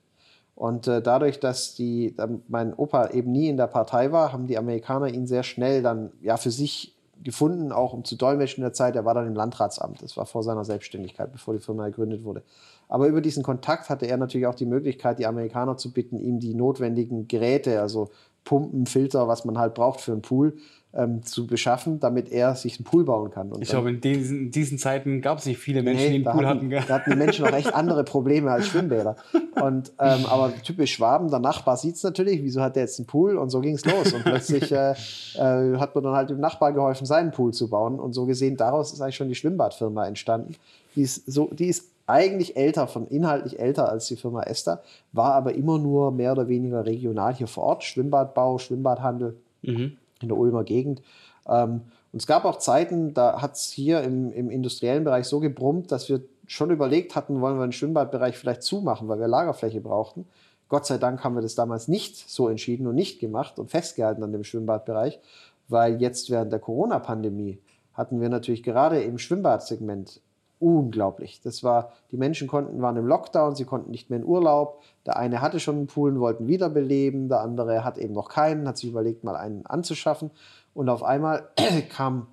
Und 0.63 0.87
äh, 0.87 1.01
dadurch, 1.01 1.41
dass 1.41 1.75
die, 1.75 2.15
mein 2.47 2.73
Opa 2.73 3.09
eben 3.09 3.33
nie 3.33 3.49
in 3.49 3.57
der 3.57 3.67
Partei 3.67 4.13
war, 4.13 4.31
haben 4.31 4.47
die 4.47 4.57
Amerikaner 4.57 5.09
ihn 5.09 5.27
sehr 5.27 5.43
schnell 5.43 5.81
dann 5.81 6.13
ja 6.21 6.37
für 6.37 6.51
sich 6.51 6.95
gefunden, 7.21 7.73
auch 7.73 7.91
um 7.91 8.05
zu 8.05 8.15
dolmetschen 8.15 8.61
in 8.61 8.67
der 8.67 8.71
Zeit. 8.71 8.95
Er 8.95 9.03
war 9.03 9.13
dann 9.13 9.27
im 9.27 9.35
Landratsamt. 9.35 10.01
Das 10.01 10.15
war 10.15 10.25
vor 10.25 10.41
seiner 10.41 10.63
Selbstständigkeit, 10.63 11.33
bevor 11.33 11.53
die 11.53 11.59
Firma 11.59 11.87
gegründet 11.87 12.23
wurde. 12.23 12.43
Aber 12.87 13.07
über 13.07 13.19
diesen 13.19 13.43
Kontakt 13.43 13.89
hatte 13.89 14.05
er 14.05 14.15
natürlich 14.15 14.47
auch 14.47 14.55
die 14.55 14.65
Möglichkeit, 14.65 15.19
die 15.19 15.25
Amerikaner 15.25 15.75
zu 15.75 15.91
bitten, 15.91 16.17
ihm 16.17 16.39
die 16.39 16.53
notwendigen 16.53 17.27
Geräte, 17.27 17.81
also 17.81 18.11
Pumpen, 18.43 18.85
Filter, 18.85 19.27
was 19.27 19.45
man 19.45 19.57
halt 19.57 19.73
braucht 19.73 20.01
für 20.01 20.11
einen 20.11 20.21
Pool, 20.21 20.55
ähm, 20.95 21.23
zu 21.23 21.47
beschaffen, 21.47 21.99
damit 21.99 22.31
er 22.31 22.55
sich 22.55 22.77
einen 22.77 22.85
Pool 22.85 23.03
bauen 23.03 23.31
kann. 23.31 23.51
Und 23.51 23.63
ich 23.63 23.69
glaube, 23.69 23.89
in 23.89 23.99
diesen, 23.99 24.39
in 24.41 24.51
diesen 24.51 24.77
Zeiten 24.77 25.21
gab 25.21 25.39
es 25.39 25.45
nicht 25.45 25.57
viele 25.57 25.81
Menschen, 25.81 26.11
nee, 26.11 26.19
die 26.19 26.27
einen 26.27 26.37
Pool 26.37 26.47
hatten. 26.47 26.75
hatten. 26.75 26.87
Da 26.87 26.93
hatten 26.93 27.11
die 27.11 27.17
Menschen 27.17 27.45
noch 27.45 27.53
echt 27.53 27.73
andere 27.73 28.03
Probleme 28.03 28.51
als 28.51 28.67
Schwimmbäder. 28.67 29.15
Und, 29.59 29.91
ähm, 29.99 30.25
aber 30.27 30.53
typisch 30.61 30.93
Schwaben, 30.93 31.29
der 31.29 31.39
Nachbar 31.39 31.77
sieht 31.77 31.95
es 31.95 32.03
natürlich, 32.03 32.43
wieso 32.43 32.61
hat 32.61 32.75
der 32.75 32.83
jetzt 32.83 32.99
einen 32.99 33.07
Pool? 33.07 33.37
Und 33.37 33.49
so 33.49 33.59
ging 33.61 33.73
es 33.73 33.85
los. 33.85 34.13
Und 34.13 34.23
plötzlich 34.23 34.71
äh, 34.71 34.91
äh, 34.91 35.77
hat 35.79 35.95
man 35.95 36.03
dann 36.03 36.13
halt 36.13 36.29
dem 36.29 36.39
Nachbar 36.39 36.73
geholfen, 36.73 37.05
seinen 37.07 37.31
Pool 37.31 37.53
zu 37.53 37.69
bauen. 37.69 37.99
Und 37.99 38.13
so 38.13 38.25
gesehen, 38.25 38.55
daraus 38.55 38.93
ist 38.93 39.01
eigentlich 39.01 39.15
schon 39.15 39.29
die 39.29 39.35
Schwimmbadfirma 39.35 40.05
entstanden. 40.05 40.55
Die 40.95 41.01
ist, 41.01 41.25
so, 41.25 41.49
die 41.51 41.67
ist 41.67 41.92
eigentlich 42.05 42.57
älter, 42.57 42.87
von 42.87 43.07
inhaltlich 43.07 43.59
älter 43.59 43.89
als 43.89 44.07
die 44.07 44.15
Firma 44.15 44.43
Esther, 44.43 44.81
war 45.11 45.33
aber 45.33 45.55
immer 45.55 45.77
nur 45.77 46.11
mehr 46.11 46.33
oder 46.33 46.47
weniger 46.47 46.85
regional 46.85 47.33
hier 47.33 47.47
vor 47.47 47.63
Ort. 47.63 47.83
Schwimmbadbau, 47.83 48.57
Schwimmbadhandel. 48.57 49.37
Mhm 49.61 49.97
in 50.23 50.29
der 50.29 50.37
Ulmer 50.37 50.63
Gegend. 50.63 51.03
Ähm, 51.47 51.81
und 52.11 52.21
es 52.21 52.27
gab 52.27 52.45
auch 52.45 52.57
Zeiten, 52.57 53.13
da 53.13 53.41
hat 53.41 53.55
es 53.55 53.69
hier 53.69 54.01
im, 54.01 54.31
im 54.31 54.49
industriellen 54.49 55.03
Bereich 55.03 55.25
so 55.25 55.39
gebrummt, 55.39 55.91
dass 55.91 56.09
wir 56.09 56.21
schon 56.47 56.71
überlegt 56.71 57.15
hatten, 57.15 57.41
wollen 57.41 57.57
wir 57.57 57.67
den 57.67 57.71
Schwimmbadbereich 57.71 58.37
vielleicht 58.37 58.63
zumachen, 58.63 59.07
weil 59.07 59.19
wir 59.19 59.27
Lagerfläche 59.27 59.81
brauchten. 59.81 60.25
Gott 60.69 60.85
sei 60.85 60.97
Dank 60.97 61.23
haben 61.23 61.35
wir 61.35 61.41
das 61.41 61.55
damals 61.55 61.87
nicht 61.87 62.29
so 62.29 62.47
entschieden 62.47 62.87
und 62.87 62.95
nicht 62.95 63.19
gemacht 63.19 63.59
und 63.59 63.69
festgehalten 63.69 64.23
an 64.23 64.31
dem 64.31 64.43
Schwimmbadbereich, 64.43 65.19
weil 65.67 66.01
jetzt 66.01 66.29
während 66.29 66.51
der 66.51 66.59
Corona-Pandemie 66.59 67.59
hatten 67.93 68.21
wir 68.21 68.29
natürlich 68.29 68.63
gerade 68.63 69.01
im 69.01 69.17
Schwimmbadsegment 69.17 70.19
unglaublich. 70.63 71.41
Das 71.41 71.63
war, 71.63 71.91
die 72.11 72.17
Menschen 72.17 72.47
konnten, 72.47 72.81
waren 72.81 72.95
im 72.95 73.05
Lockdown, 73.05 73.55
sie 73.55 73.65
konnten 73.65 73.91
nicht 73.91 74.09
mehr 74.09 74.19
in 74.19 74.25
Urlaub. 74.25 74.81
Der 75.05 75.17
eine 75.17 75.41
hatte 75.41 75.59
schon 75.59 75.75
einen 75.75 75.87
Pool 75.87 76.11
und 76.11 76.19
wollten 76.19 76.47
wiederbeleben, 76.47 77.27
der 77.27 77.41
andere 77.41 77.83
hat 77.83 77.97
eben 77.97 78.13
noch 78.13 78.29
keinen, 78.29 78.67
hat 78.67 78.77
sich 78.77 78.89
überlegt, 78.89 79.23
mal 79.23 79.35
einen 79.35 79.65
anzuschaffen. 79.65 80.31
Und 80.73 80.89
auf 80.89 81.03
einmal 81.03 81.49
kam 81.89 82.27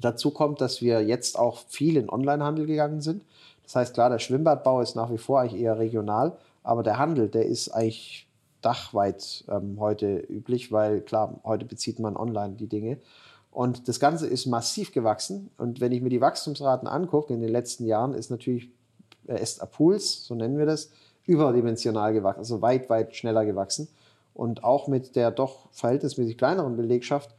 dazu 0.00 0.32
kommt, 0.32 0.60
dass 0.60 0.82
wir 0.82 1.02
jetzt 1.02 1.38
auch 1.38 1.58
viel 1.68 1.96
in 1.96 2.10
Onlinehandel 2.10 2.66
gegangen 2.66 3.00
sind. 3.00 3.24
Das 3.62 3.76
heißt, 3.76 3.94
klar, 3.94 4.10
der 4.10 4.18
Schwimmbadbau 4.18 4.80
ist 4.80 4.96
nach 4.96 5.10
wie 5.12 5.18
vor 5.18 5.40
eigentlich 5.40 5.62
eher 5.62 5.78
regional, 5.78 6.36
aber 6.64 6.82
der 6.82 6.98
Handel, 6.98 7.28
der 7.28 7.46
ist 7.46 7.68
eigentlich 7.68 8.26
dachweit 8.60 9.44
ähm, 9.48 9.76
heute 9.78 10.18
üblich, 10.18 10.72
weil 10.72 11.00
klar, 11.00 11.40
heute 11.44 11.64
bezieht 11.64 11.98
man 11.98 12.16
online 12.16 12.54
die 12.54 12.68
Dinge. 12.68 12.98
Und 13.52 13.86
das 13.86 14.00
Ganze 14.00 14.26
ist 14.26 14.46
massiv 14.46 14.92
gewachsen. 14.92 15.50
Und 15.58 15.80
wenn 15.80 15.92
ich 15.92 16.00
mir 16.00 16.08
die 16.08 16.22
Wachstumsraten 16.22 16.88
angucke 16.88 17.34
in 17.34 17.40
den 17.40 17.50
letzten 17.50 17.84
Jahren, 17.84 18.14
ist 18.14 18.30
natürlich 18.30 18.70
äh, 19.28 19.34
Est 19.34 19.60
Puls, 19.70 20.24
so 20.24 20.34
nennen 20.34 20.58
wir 20.58 20.66
das, 20.66 20.90
überdimensional 21.26 22.14
gewachsen, 22.14 22.40
also 22.40 22.62
weit, 22.62 22.88
weit 22.88 23.14
schneller 23.14 23.44
gewachsen. 23.44 23.88
Und 24.34 24.64
auch 24.64 24.88
mit 24.88 25.14
der 25.14 25.30
doch 25.30 25.70
verhältnismäßig 25.72 26.38
kleineren 26.38 26.76
Belegschaft 26.76 27.34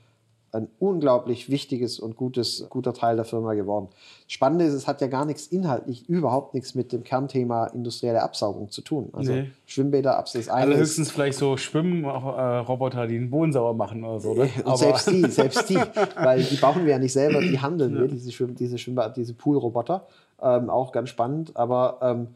ein 0.53 0.67
unglaublich 0.77 1.49
wichtiges 1.49 1.99
und 1.99 2.15
gutes, 2.15 2.67
guter 2.69 2.93
Teil 2.93 3.15
der 3.15 3.25
Firma 3.25 3.55
geworden. 3.55 3.87
Spannend 4.27 4.61
ist, 4.61 4.73
es 4.73 4.87
hat 4.87 5.01
ja 5.01 5.07
gar 5.07 5.25
nichts 5.25 5.47
inhaltlich, 5.47 6.07
überhaupt 6.07 6.53
nichts 6.53 6.75
mit 6.75 6.91
dem 6.93 7.03
Kernthema 7.03 7.67
industrielle 7.67 8.21
Absaugung 8.21 8.69
zu 8.69 8.81
tun. 8.81 9.09
Also 9.13 9.33
nee. 9.33 9.51
Schwimmbäder, 9.65 10.15
Absaugung 10.15 10.41
ist 10.41 10.49
eines. 10.49 10.77
Höchstens 10.77 11.11
vielleicht 11.11 11.39
so 11.39 11.57
Schwimmroboter, 11.57 13.07
die 13.07 13.15
den 13.15 13.31
Boden 13.31 13.51
sauber 13.51 13.73
machen 13.73 14.03
oder 14.03 14.19
so. 14.19 14.31
Oder? 14.31 14.47
Und 14.63 14.77
selbst 14.77 15.09
die, 15.09 15.27
selbst 15.27 15.69
die, 15.69 15.79
weil 16.15 16.43
die 16.43 16.55
bauen 16.57 16.85
wir 16.85 16.91
ja 16.91 16.99
nicht 16.99 17.13
selber, 17.13 17.41
die 17.41 17.59
handeln 17.59 17.95
ja. 17.95 18.01
wir, 18.01 18.07
diese, 18.07 18.31
Schwimm, 18.31 18.53
diese, 18.53 18.77
Schwimmbad, 18.77 19.17
diese 19.17 19.33
Poolroboter. 19.33 20.05
Ähm, 20.39 20.69
auch 20.69 20.91
ganz 20.91 21.09
spannend. 21.09 21.55
Aber 21.55 21.97
ähm, 22.01 22.27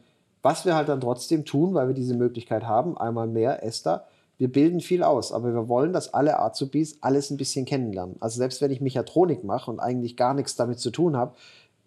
was 0.42 0.64
wir 0.64 0.74
halt 0.74 0.88
dann 0.88 1.00
trotzdem 1.00 1.44
tun, 1.44 1.74
weil 1.74 1.86
wir 1.86 1.94
diese 1.94 2.16
Möglichkeit 2.16 2.64
haben, 2.64 2.98
einmal 2.98 3.28
mehr 3.28 3.62
Esther, 3.62 4.06
wir 4.38 4.50
bilden 4.50 4.80
viel 4.80 5.02
aus, 5.02 5.32
aber 5.32 5.52
wir 5.52 5.68
wollen, 5.68 5.92
dass 5.92 6.14
alle 6.14 6.38
Azubis 6.38 6.98
alles 7.00 7.30
ein 7.30 7.36
bisschen 7.36 7.64
kennenlernen. 7.64 8.16
Also 8.20 8.38
selbst 8.38 8.62
wenn 8.62 8.70
ich 8.70 8.80
Mechatronik 8.80 9.42
mache 9.44 9.70
und 9.70 9.80
eigentlich 9.80 10.16
gar 10.16 10.32
nichts 10.32 10.54
damit 10.54 10.78
zu 10.78 10.90
tun 10.90 11.16
habe, 11.16 11.34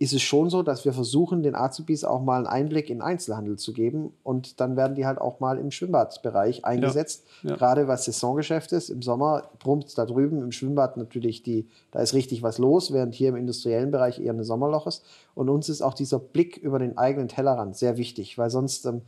ist 0.02 0.14
es 0.14 0.24
schon 0.24 0.49
so, 0.49 0.64
dass 0.64 0.84
wir 0.84 0.93
versuchen, 0.93 1.43
den 1.43 1.54
Azubis 1.54 2.04
auch 2.04 2.24
mal 2.24 2.38
einen 2.38 2.47
Einblick 2.47 2.89
in 2.89 3.04
Einzelhandel 3.04 3.60
zu 3.60 3.72
geben 3.72 4.12
und 4.24 4.60
dann 4.60 4.76
werden 4.76 4.95
die 4.95 5.06
halt 5.06 5.22
auch 5.22 5.39
mal 5.39 5.60
im 5.60 5.70
Schwimmbadbereich 5.70 6.66
eingesetzt. 6.66 7.24
Ja, 7.43 7.52
ja. 7.52 7.56
Gerade 7.56 7.88
was 7.88 8.06
Saisongeschäft 8.06 8.72
ist, 8.72 8.89
im 8.89 9.04
Sommer 9.04 9.43
brummt 9.60 9.95
da 9.95 10.08
drüben 10.08 10.41
im 10.41 10.52
Schwimmbad 10.52 10.97
natürlich 10.97 11.43
die, 11.43 11.68
da 11.91 11.99
ist 11.99 12.16
richtig 12.16 12.41
was 12.41 12.58
los, 12.58 12.91
während 12.91 13.14
hier 13.14 13.30
im 13.30 13.36
industriellen 13.36 13.91
Bereich 13.91 14.20
eher 14.20 14.34
ein 14.34 14.43
Sommerloch 14.43 14.88
ist. 14.88 15.06
Und 15.36 15.49
uns 15.49 15.70
ist 15.70 15.84
auch 15.84 15.93
dieser 15.93 16.18
Blick 16.18 16.58
über 16.58 16.80
den 16.80 16.97
eigenen 16.97 17.28
Tellerrand 17.28 17.78
sehr 17.78 17.95
wichtig, 17.97 18.39
weil 18.39 18.49
sonst 18.49 18.88
ähm, 18.88 19.04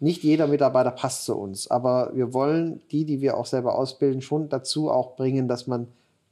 nicht 0.00 0.22
jeder 0.22 0.46
Mitarbeiter 0.46 0.90
passt 0.90 1.24
zu 1.24 1.36
uns, 1.36 1.70
aber 1.70 2.10
wir 2.14 2.32
wollen 2.32 2.80
die, 2.90 3.04
die 3.04 3.20
wir 3.20 3.36
auch 3.36 3.46
selber 3.46 3.78
ausbilden, 3.78 4.22
schon 4.22 4.48
dazu 4.48 4.90
auch 4.90 5.14
bringen, 5.14 5.46
dass 5.46 5.66
man 5.66 5.88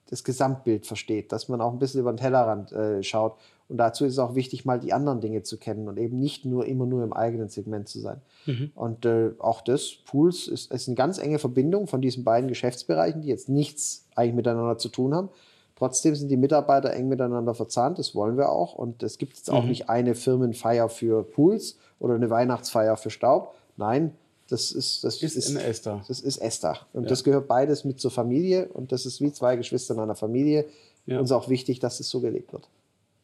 das 0.09 0.25
Gesamtbild 0.25 0.87
versteht, 0.87 1.33
dass 1.33 1.49
man 1.49 1.61
auch 1.61 1.73
ein 1.73 1.79
bisschen 1.79 2.01
über 2.01 2.13
den 2.13 2.17
Tellerrand 2.17 2.73
äh, 2.73 3.03
schaut. 3.03 3.37
Und 3.69 3.77
dazu 3.77 4.07
ist 4.07 4.15
es 4.15 4.19
auch 4.19 4.35
wichtig, 4.35 4.65
mal 4.65 4.81
die 4.81 4.95
anderen 4.95 5.21
Dinge 5.21 5.43
zu 5.43 5.59
kennen 5.59 5.89
und 5.89 5.99
eben 5.99 6.19
nicht 6.19 6.47
nur 6.47 6.65
immer 6.65 6.87
nur 6.87 7.05
im 7.05 7.13
eigenen 7.13 7.51
Segment 7.51 7.89
zu 7.89 8.01
sein. 8.01 8.23
Mhm. 8.47 8.73
Und 8.75 9.05
äh, 9.05 9.33
auch 9.39 9.61
das, 9.61 9.97
Pools, 10.07 10.49
ist, 10.49 10.73
ist 10.73 10.89
eine 10.89 10.95
ganz 10.95 11.19
enge 11.19 11.39
Verbindung 11.39 11.87
von 11.87 12.01
diesen 12.01 12.25
beiden 12.25 12.49
Geschäftsbereichen, 12.49 13.21
die 13.21 13.29
jetzt 13.29 13.51
nichts 13.51 14.07
eigentlich 14.15 14.35
miteinander 14.35 14.79
zu 14.79 14.89
tun 14.89 15.15
haben. 15.15 15.29
Trotzdem 15.77 16.15
sind 16.15 16.29
die 16.29 16.39
Mitarbeiter 16.39 16.93
eng 16.95 17.09
miteinander 17.09 17.55
verzahnt, 17.55 17.99
das 17.99 18.15
wollen 18.15 18.39
wir 18.39 18.49
auch. 18.49 18.75
Und 18.75 19.03
es 19.03 19.19
gibt 19.19 19.37
jetzt 19.37 19.51
auch 19.51 19.63
mhm. 19.63 19.69
nicht 19.69 19.91
eine 19.91 20.15
Firmenfeier 20.15 20.89
für 20.89 21.23
Pools 21.23 21.77
oder 21.99 22.15
eine 22.15 22.31
Weihnachtsfeier 22.31 22.97
für 22.97 23.11
Staub, 23.11 23.55
Nein, 23.79 24.13
das 24.49 24.73
ist, 24.73 25.05
das 25.05 25.23
ist, 25.23 25.37
ist 25.37 25.55
Esther. 25.55 26.05
Das 26.09 26.21
ist 26.21 26.39
Esther. 26.39 26.87
Und 26.93 27.05
ja. 27.05 27.09
das 27.09 27.25
gehört 27.25 27.49
beides 27.49 27.85
mit 27.85 28.01
zur 28.01 28.11
Familie 28.11 28.69
und 28.69 28.93
das 28.93 29.07
ist 29.07 29.21
wie 29.21 29.33
zwei 29.33 29.57
Geschwister 29.57 29.95
in 29.95 30.01
einer 30.01 30.17
Familie. 30.17 30.67
Ja. 31.07 31.21
Uns 31.21 31.33
auch 31.33 31.49
wichtig, 31.49 31.79
dass 31.79 32.01
es 32.01 32.11
so 32.11 32.21
gelebt 32.21 32.53
wird. 32.53 32.69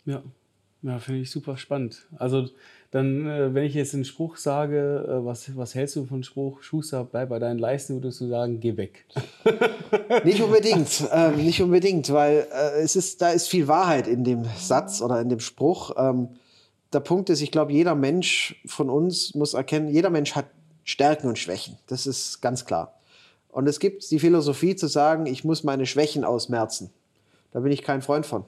Ja, 0.06 0.22
ja 0.82 0.98
finde 0.98 1.20
ich 1.20 1.30
super 1.30 1.56
spannend. 1.56 2.06
Also 2.16 2.48
dann, 2.90 3.26
äh, 3.26 3.52
wenn 3.52 3.64
ich 3.64 3.74
jetzt 3.74 3.94
einen 3.94 4.04
Spruch 4.04 4.36
sage, 4.36 5.04
äh, 5.08 5.24
was, 5.24 5.56
was 5.56 5.74
hältst 5.74 5.96
du 5.96 6.04
von 6.04 6.22
Spruch, 6.22 6.62
Schuster, 6.62 7.04
bleib 7.04 7.30
bei 7.30 7.38
deinen 7.38 7.58
Leisten, 7.58 7.94
würdest 7.94 8.20
du 8.20 8.28
sagen, 8.28 8.60
geh 8.60 8.76
weg. 8.76 9.04
nicht 10.24 10.40
unbedingt, 10.40 11.08
ähm, 11.10 11.36
nicht 11.36 11.60
unbedingt, 11.60 12.12
weil 12.12 12.46
äh, 12.52 12.82
es 12.82 12.96
ist, 12.96 13.20
da 13.20 13.30
ist 13.30 13.48
viel 13.48 13.66
Wahrheit 13.66 14.06
in 14.06 14.24
dem 14.24 14.44
Satz 14.56 15.02
oder 15.02 15.20
in 15.20 15.28
dem 15.28 15.40
Spruch. 15.40 15.92
Ähm, 15.96 16.28
der 16.94 17.00
Punkt 17.00 17.28
ist, 17.30 17.40
ich 17.40 17.50
glaube, 17.50 17.72
jeder 17.72 17.94
Mensch 17.94 18.60
von 18.66 18.88
uns 18.88 19.34
muss 19.34 19.54
erkennen, 19.54 19.88
jeder 19.88 20.10
Mensch 20.10 20.34
hat 20.34 20.46
Stärken 20.84 21.28
und 21.28 21.38
Schwächen. 21.38 21.78
Das 21.86 22.06
ist 22.06 22.40
ganz 22.40 22.64
klar. 22.64 22.94
Und 23.48 23.68
es 23.68 23.80
gibt 23.80 24.10
die 24.10 24.18
Philosophie 24.18 24.76
zu 24.76 24.86
sagen, 24.86 25.26
ich 25.26 25.44
muss 25.44 25.64
meine 25.64 25.86
Schwächen 25.86 26.24
ausmerzen. 26.24 26.90
Da 27.52 27.60
bin 27.60 27.72
ich 27.72 27.82
kein 27.82 28.02
Freund 28.02 28.26
von. 28.26 28.44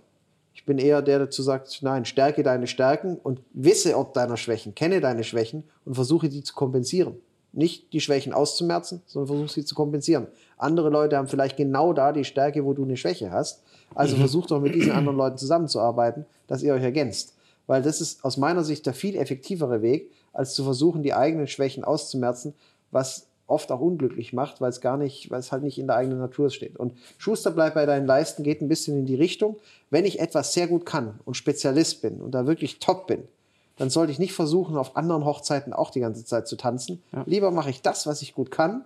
Ich 0.53 0.65
bin 0.65 0.79
eher 0.79 1.03
der, 1.03 1.19
der 1.19 1.27
dazu 1.27 1.43
sagt, 1.43 1.79
nein, 1.83 2.05
stärke 2.05 2.43
deine 2.43 2.67
Stärken 2.67 3.17
und 3.17 3.41
wisse 3.53 3.97
ob 3.97 4.15
deiner 4.15 4.37
Schwächen, 4.37 4.75
kenne 4.75 5.01
deine 5.01 5.23
Schwächen 5.23 5.65
und 5.85 5.95
versuche 5.95 6.29
die 6.29 6.43
zu 6.43 6.55
kompensieren. 6.55 7.17
Nicht 7.53 7.93
die 7.93 8.01
Schwächen 8.01 8.33
auszumerzen, 8.33 9.03
sondern 9.07 9.29
versuche 9.29 9.53
sie 9.53 9.65
zu 9.65 9.75
kompensieren. 9.75 10.27
Andere 10.59 10.91
Leute 10.91 11.17
haben 11.17 11.29
vielleicht 11.29 11.57
genau 11.57 11.93
da 11.93 12.13
die 12.13 12.25
Stärke, 12.25 12.65
wo 12.65 12.73
du 12.73 12.85
eine 12.85 12.97
Schwäche 12.97 13.31
hast. 13.31 13.63
Also 13.95 14.17
mhm. 14.17 14.21
versucht 14.21 14.51
doch 14.51 14.61
mit 14.61 14.75
diesen 14.75 14.93
anderen 14.93 15.17
Leuten 15.17 15.39
zusammenzuarbeiten, 15.39 16.27
dass 16.49 16.63
ihr 16.63 16.75
euch 16.75 16.83
ergänzt 16.83 17.36
weil 17.67 17.83
das 17.83 18.01
ist 18.01 18.25
aus 18.25 18.37
meiner 18.37 18.65
Sicht 18.65 18.87
der 18.87 18.95
viel 18.95 19.17
effektivere 19.17 19.83
Weg, 19.83 20.11
als 20.33 20.55
zu 20.55 20.65
versuchen, 20.65 21.03
die 21.03 21.15
eigenen 21.15 21.47
Schwächen 21.47 21.85
auszumerzen, 21.85 22.55
was 22.91 23.27
oft 23.47 23.71
auch 23.71 23.81
unglücklich 23.81 24.33
macht, 24.33 24.61
weil 24.61 24.71
es 24.71 24.81
gar 24.81 24.97
nicht, 24.97 25.31
weil 25.31 25.41
es 25.41 25.53
halt 25.53 25.63
nicht 25.63 25.79
in 25.79 25.87
der 25.87 25.97
eigenen 25.97 26.19
Natur 26.19 26.51
steht. 26.51 26.77
Und 26.77 26.95
Schuster 27.17 27.51
bleibt 27.51 27.75
bei 27.75 27.87
deinen 27.87 28.07
Leisten 28.07 28.43
geht 28.43 28.61
ein 28.61 28.69
bisschen 28.69 28.99
in 28.99 29.07
die 29.07 29.15
Richtung, 29.15 29.57
wenn 29.91 30.05
ich 30.05 30.19
etwas 30.19 30.53
sehr 30.53 30.67
gut 30.67 30.85
kann 30.85 31.21
und 31.25 31.37
Spezialist 31.37 32.03
bin 32.03 32.21
und 32.21 32.33
da 32.33 32.47
wirklich 32.47 32.79
top 32.81 33.07
bin, 33.07 33.23
dann 33.77 33.91
sollte 33.91 34.11
ich 34.11 34.19
nicht 34.19 34.33
versuchen, 34.33 34.77
auf 34.77 34.97
anderen 34.97 35.25
Hochzeiten 35.25 35.73
auch 35.73 35.91
die 35.91 36.01
ganze 36.01 36.25
Zeit 36.25 36.49
zu 36.49 36.57
tanzen. 36.57 37.03
Ja. 37.13 37.25
Lieber 37.27 37.51
mache 37.51 37.71
ich 37.71 37.83
das, 37.83 38.07
was 38.07 38.23
ich 38.23 38.35
gut 38.35 38.51
kann 38.51 38.85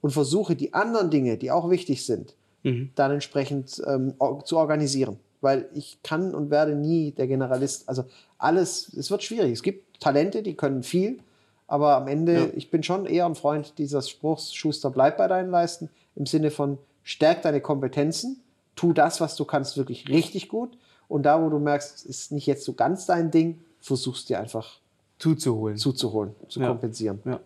und 0.00 0.10
versuche 0.10 0.56
die 0.56 0.74
anderen 0.74 1.10
Dinge, 1.10 1.36
die 1.36 1.50
auch 1.50 1.70
wichtig 1.70 2.04
sind, 2.04 2.34
mhm. 2.62 2.90
dann 2.94 3.12
entsprechend 3.12 3.80
ähm, 3.86 4.14
zu 4.44 4.56
organisieren 4.56 5.18
weil 5.40 5.68
ich 5.74 6.02
kann 6.02 6.34
und 6.34 6.50
werde 6.50 6.74
nie 6.74 7.12
der 7.12 7.26
Generalist. 7.26 7.88
Also 7.88 8.04
alles, 8.38 8.92
es 8.94 9.10
wird 9.10 9.22
schwierig. 9.22 9.52
Es 9.52 9.62
gibt 9.62 10.00
Talente, 10.00 10.42
die 10.42 10.54
können 10.54 10.82
viel, 10.82 11.20
aber 11.66 11.96
am 11.96 12.08
Ende, 12.08 12.34
ja. 12.34 12.46
ich 12.54 12.70
bin 12.70 12.82
schon 12.82 13.06
eher 13.06 13.26
ein 13.26 13.34
Freund 13.34 13.74
dieses 13.78 14.08
Spruchs, 14.08 14.54
Schuster, 14.54 14.90
bleib 14.90 15.18
bei 15.18 15.28
deinen 15.28 15.50
Leisten, 15.50 15.88
im 16.16 16.26
Sinne 16.26 16.50
von 16.50 16.78
stärk 17.02 17.42
deine 17.42 17.60
Kompetenzen, 17.60 18.42
tu 18.74 18.92
das, 18.92 19.20
was 19.20 19.36
du 19.36 19.44
kannst, 19.44 19.76
wirklich 19.76 20.08
richtig 20.08 20.48
gut. 20.48 20.76
Und 21.08 21.24
da, 21.24 21.42
wo 21.42 21.48
du 21.48 21.58
merkst, 21.58 22.06
ist 22.06 22.32
nicht 22.32 22.46
jetzt 22.46 22.64
so 22.64 22.72
ganz 22.72 23.06
dein 23.06 23.30
Ding, 23.30 23.60
versuchst 23.80 24.28
dir 24.28 24.40
einfach 24.40 24.78
zuzuholen, 25.18 25.76
zuzuholen 25.76 26.34
zu 26.48 26.60
ja. 26.60 26.68
kompensieren. 26.68 27.20
Ja. 27.24 27.40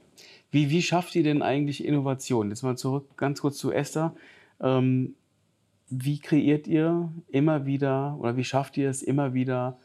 Wie, 0.51 0.71
wie 0.71 0.83
schafft 0.83 1.15
ihr 1.17 1.23
denn 1.23 1.43
eigentlich 1.43 1.85
Innovation? 1.85 2.51
Jetzt 2.51 2.63
mal 2.63 2.77
zurück 2.77 3.05
ganz 3.17 3.41
kurz 3.41 3.59
zu 3.59 3.73
Esther. 3.73 4.15
Ähm, 4.61 5.15
wie 5.91 6.19
kreiert 6.19 6.67
ihr 6.67 7.11
immer 7.29 7.67
wieder 7.67 8.17
oder 8.19 8.37
wie 8.37 8.45
schafft 8.45 8.77
ihr 8.77 8.91
es 8.91 9.03
immer 9.03 9.35
wieder 9.35 9.77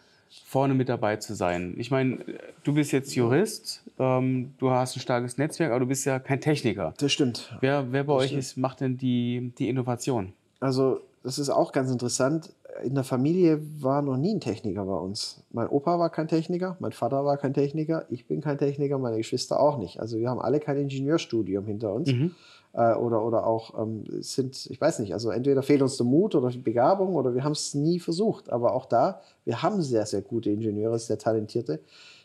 vorne 0.45 0.74
mit 0.74 0.89
dabei 0.89 1.18
zu 1.18 1.34
sein? 1.34 1.76
Ich 1.78 1.91
meine, 1.91 2.20
du 2.64 2.74
bist 2.74 2.91
jetzt 2.91 3.16
Jurist, 3.16 3.84
ähm, 3.97 4.54
du 4.58 4.72
hast 4.72 4.95
ein 4.95 5.00
starkes 5.00 5.38
Netzwerk, 5.38 5.72
aber 5.72 5.82
du 5.82 5.88
bist 5.88 6.06
ja 6.06 6.20
kein 6.20 6.41
Techniker. 6.41 6.93
Das 6.97 7.12
stimmt. 7.12 7.56
Wer, 7.62 7.91
wer 7.91 8.04
bei 8.04 8.14
das 8.14 8.24
euch 8.24 8.28
stimmt. 8.28 8.39
ist, 8.39 8.58
macht 8.58 8.82
denn 8.82 8.97
die, 8.97 9.54
die 9.58 9.70
Innovation? 9.70 10.34
Also, 10.60 11.02
das 11.24 11.39
ist 11.39 11.50
auch 11.50 11.72
ganz 11.72 11.91
interessant. 11.91 12.54
In 12.84 12.95
der 12.95 13.04
Familie 13.04 13.60
war 13.82 14.02
noch 14.02 14.16
nie 14.16 14.36
ein 14.36 14.39
Techniker 14.39 14.86
bei 14.86 14.95
uns. 14.95 15.43
Mein 15.52 15.68
Opa 15.68 16.00
war 16.00 16.10
kein 16.10 16.30
Techniker, 16.30 16.78
mein 16.80 16.93
Vater 16.93 17.26
war 17.26 17.38
kein 17.38 17.54
Techniker, 17.54 18.06
ich 18.10 18.26
bin 18.26 18.39
kein 18.39 18.58
Techniker, 18.58 18.97
meine 19.00 19.18
Geschwister 19.18 19.60
auch 19.60 19.78
nicht. 19.78 20.00
Also 20.00 20.18
wir 20.18 20.30
haben 20.30 20.39
alle 20.39 20.60
kein 20.60 20.78
Ingenieurstudium 20.78 21.66
hinter 21.66 21.93
uns. 21.93 22.12
Mhm 22.12 22.36
äh, 22.74 22.94
oder, 22.94 23.24
oder 23.26 23.46
auch 23.46 23.80
ähm, 23.82 24.04
sind, 24.22 24.68
ich 24.70 24.80
weiß 24.80 25.00
nicht, 25.00 25.14
also 25.14 25.32
entweder 25.32 25.64
fehlt 25.64 25.82
uns 25.82 25.98
der 25.98 26.06
Mut 26.06 26.36
oder 26.36 26.50
die 26.50 26.60
Begabung 26.60 27.16
oder 27.16 27.34
wir 27.34 27.44
haben 27.44 27.54
es 27.54 27.74
nie 27.74 28.00
versucht. 28.00 28.52
Aber 28.52 28.74
auch 28.74 28.86
da, 28.86 29.22
wir 29.46 29.62
haben 29.62 29.82
sehr, 29.82 30.06
sehr 30.06 30.22
gute 30.22 30.50
Ingenieure, 30.50 31.00
sehr 31.00 31.18
talentierte. 31.18 31.80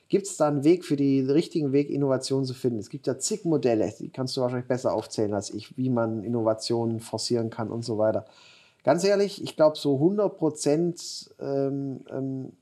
Gibt 0.09 0.27
es 0.27 0.37
da 0.37 0.49
einen 0.49 0.65
Weg 0.65 0.85
für 0.85 0.97
den 0.97 1.31
richtigen 1.31 1.73
Weg, 1.73 1.91
Innovation 1.91 2.45
zu 2.45 2.53
finden? 2.53 2.79
Es 2.79 2.91
gibt 2.91 3.07
ja 3.07 3.19
zig 3.19 3.45
Modelle, 3.45 3.93
die 3.99 4.11
kannst 4.11 4.37
du 4.37 4.43
wahrscheinlich 4.43 4.69
besser 4.69 4.93
aufzählen 4.93 5.33
als 5.33 5.51
ich, 5.51 5.77
wie 5.79 5.89
man 5.89 6.23
Innovationen 6.23 7.01
forcieren 7.01 7.51
kann 7.51 7.71
und 7.71 7.85
so 7.85 7.97
weiter. 7.97 8.27
Ganz 8.85 9.03
ehrlich, 9.03 9.43
ich 9.43 9.57
glaube, 9.57 9.79
so 9.79 9.95
100 9.95 10.37
Prozent 10.37 11.31
ähm, 11.41 12.01
ähm, 12.11 12.53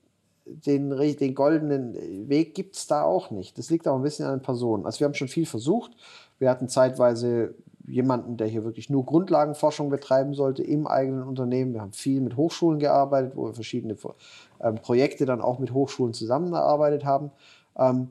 den, 0.45 0.91
den 0.91 1.35
goldenen 1.35 2.29
Weg 2.29 2.55
gibt 2.55 2.77
es 2.77 2.87
da 2.87 3.03
auch 3.03 3.31
nicht. 3.31 3.59
Das 3.59 3.71
liegt 3.71 3.89
auch 3.89 3.97
ein 3.97 4.03
bisschen 4.03 4.27
an 4.27 4.39
den 4.39 4.43
Personen. 4.43 4.87
Also 4.87 5.01
wir 5.01 5.07
haben 5.07 5.15
schon 5.15 5.29
viel 5.29 5.47
versucht. 5.47 5.93
Wir 6.39 6.51
hatten 6.51 6.69
zeitweise 6.69 7.55
jemanden, 7.87 8.37
der 8.37 8.47
hier 8.47 8.65
wirklich 8.65 8.91
nur 8.91 9.05
Grundlagenforschung 9.05 9.91
betreiben 9.91 10.35
sollte 10.35 10.63
im 10.63 10.87
eigenen 10.87 11.25
Unternehmen. 11.25 11.75
Wir 11.75 11.81
haben 11.81 11.93
viel 11.93 12.21
mit 12.21 12.37
Hochschulen 12.37 12.79
gearbeitet, 12.79 13.37
wo 13.37 13.47
wir 13.47 13.55
verschiedene 13.55 13.97
ähm, 14.61 14.77
Projekte 14.77 15.27
dann 15.27 15.41
auch 15.41 15.59
mit 15.59 15.73
Hochschulen 15.73 16.15
zusammengearbeitet 16.15 17.05
haben. 17.05 17.31
Ähm, 17.77 18.09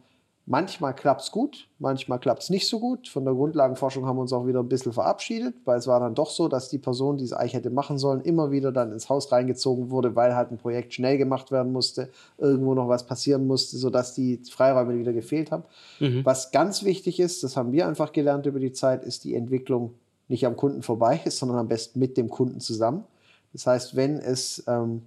Manchmal 0.52 0.94
klappt 0.94 1.22
es 1.22 1.32
gut, 1.32 1.70
manchmal 1.80 2.20
klappt 2.20 2.44
es 2.44 2.50
nicht 2.50 2.68
so 2.68 2.82
gut. 2.82 3.08
Von 3.08 3.24
der 3.24 3.34
Grundlagenforschung 3.34 4.06
haben 4.06 4.18
wir 4.18 4.24
uns 4.24 4.34
auch 4.34 4.46
wieder 4.46 4.60
ein 4.60 4.68
bisschen 4.68 4.92
verabschiedet, 4.92 5.56
weil 5.64 5.78
es 5.78 5.88
war 5.88 6.02
dann 6.02 6.14
doch 6.14 6.30
so, 6.30 6.50
dass 6.50 6.68
die 6.68 6.78
Person, 6.78 7.16
die 7.16 7.24
es 7.24 7.32
eigentlich 7.32 7.54
hätte 7.54 7.70
machen 7.70 7.98
sollen, 7.98 8.20
immer 8.20 8.52
wieder 8.52 8.74
dann 8.74 8.92
ins 8.92 9.08
Haus 9.08 9.32
reingezogen 9.32 9.92
wurde, 9.92 10.14
weil 10.14 10.36
halt 10.36 10.52
ein 10.52 10.58
Projekt 10.58 10.94
schnell 10.94 11.18
gemacht 11.18 11.54
werden 11.54 11.72
musste, 11.72 12.10
irgendwo 12.38 12.74
noch 12.74 12.90
was 12.90 13.06
passieren 13.06 13.48
musste, 13.48 13.78
sodass 13.78 14.14
die 14.14 14.42
Freiräume 14.52 14.98
wieder 15.00 15.14
gefehlt 15.14 15.52
haben. 15.52 15.64
Mhm. 16.02 16.26
Was 16.26 16.52
ganz 16.52 16.84
wichtig 16.84 17.22
ist, 17.22 17.44
das 17.44 17.56
haben 17.56 17.72
wir 17.72 17.88
einfach 17.88 18.12
gelernt 18.12 18.46
über 18.46 18.60
die 18.60 18.74
Zeit, 18.74 19.06
ist 19.06 19.24
die 19.24 19.36
Entwicklung 19.36 19.94
nicht 20.28 20.46
am 20.46 20.58
Kunden 20.58 20.82
vorbei 20.84 21.22
ist, 21.24 21.38
sondern 21.40 21.60
am 21.60 21.70
besten 21.70 21.98
mit 21.98 22.18
dem 22.18 22.30
Kunden 22.30 22.60
zusammen. 22.60 23.06
Das 23.54 23.68
heißt, 23.68 23.96
wenn 23.96 24.18
es, 24.18 24.66
ähm, 24.68 25.04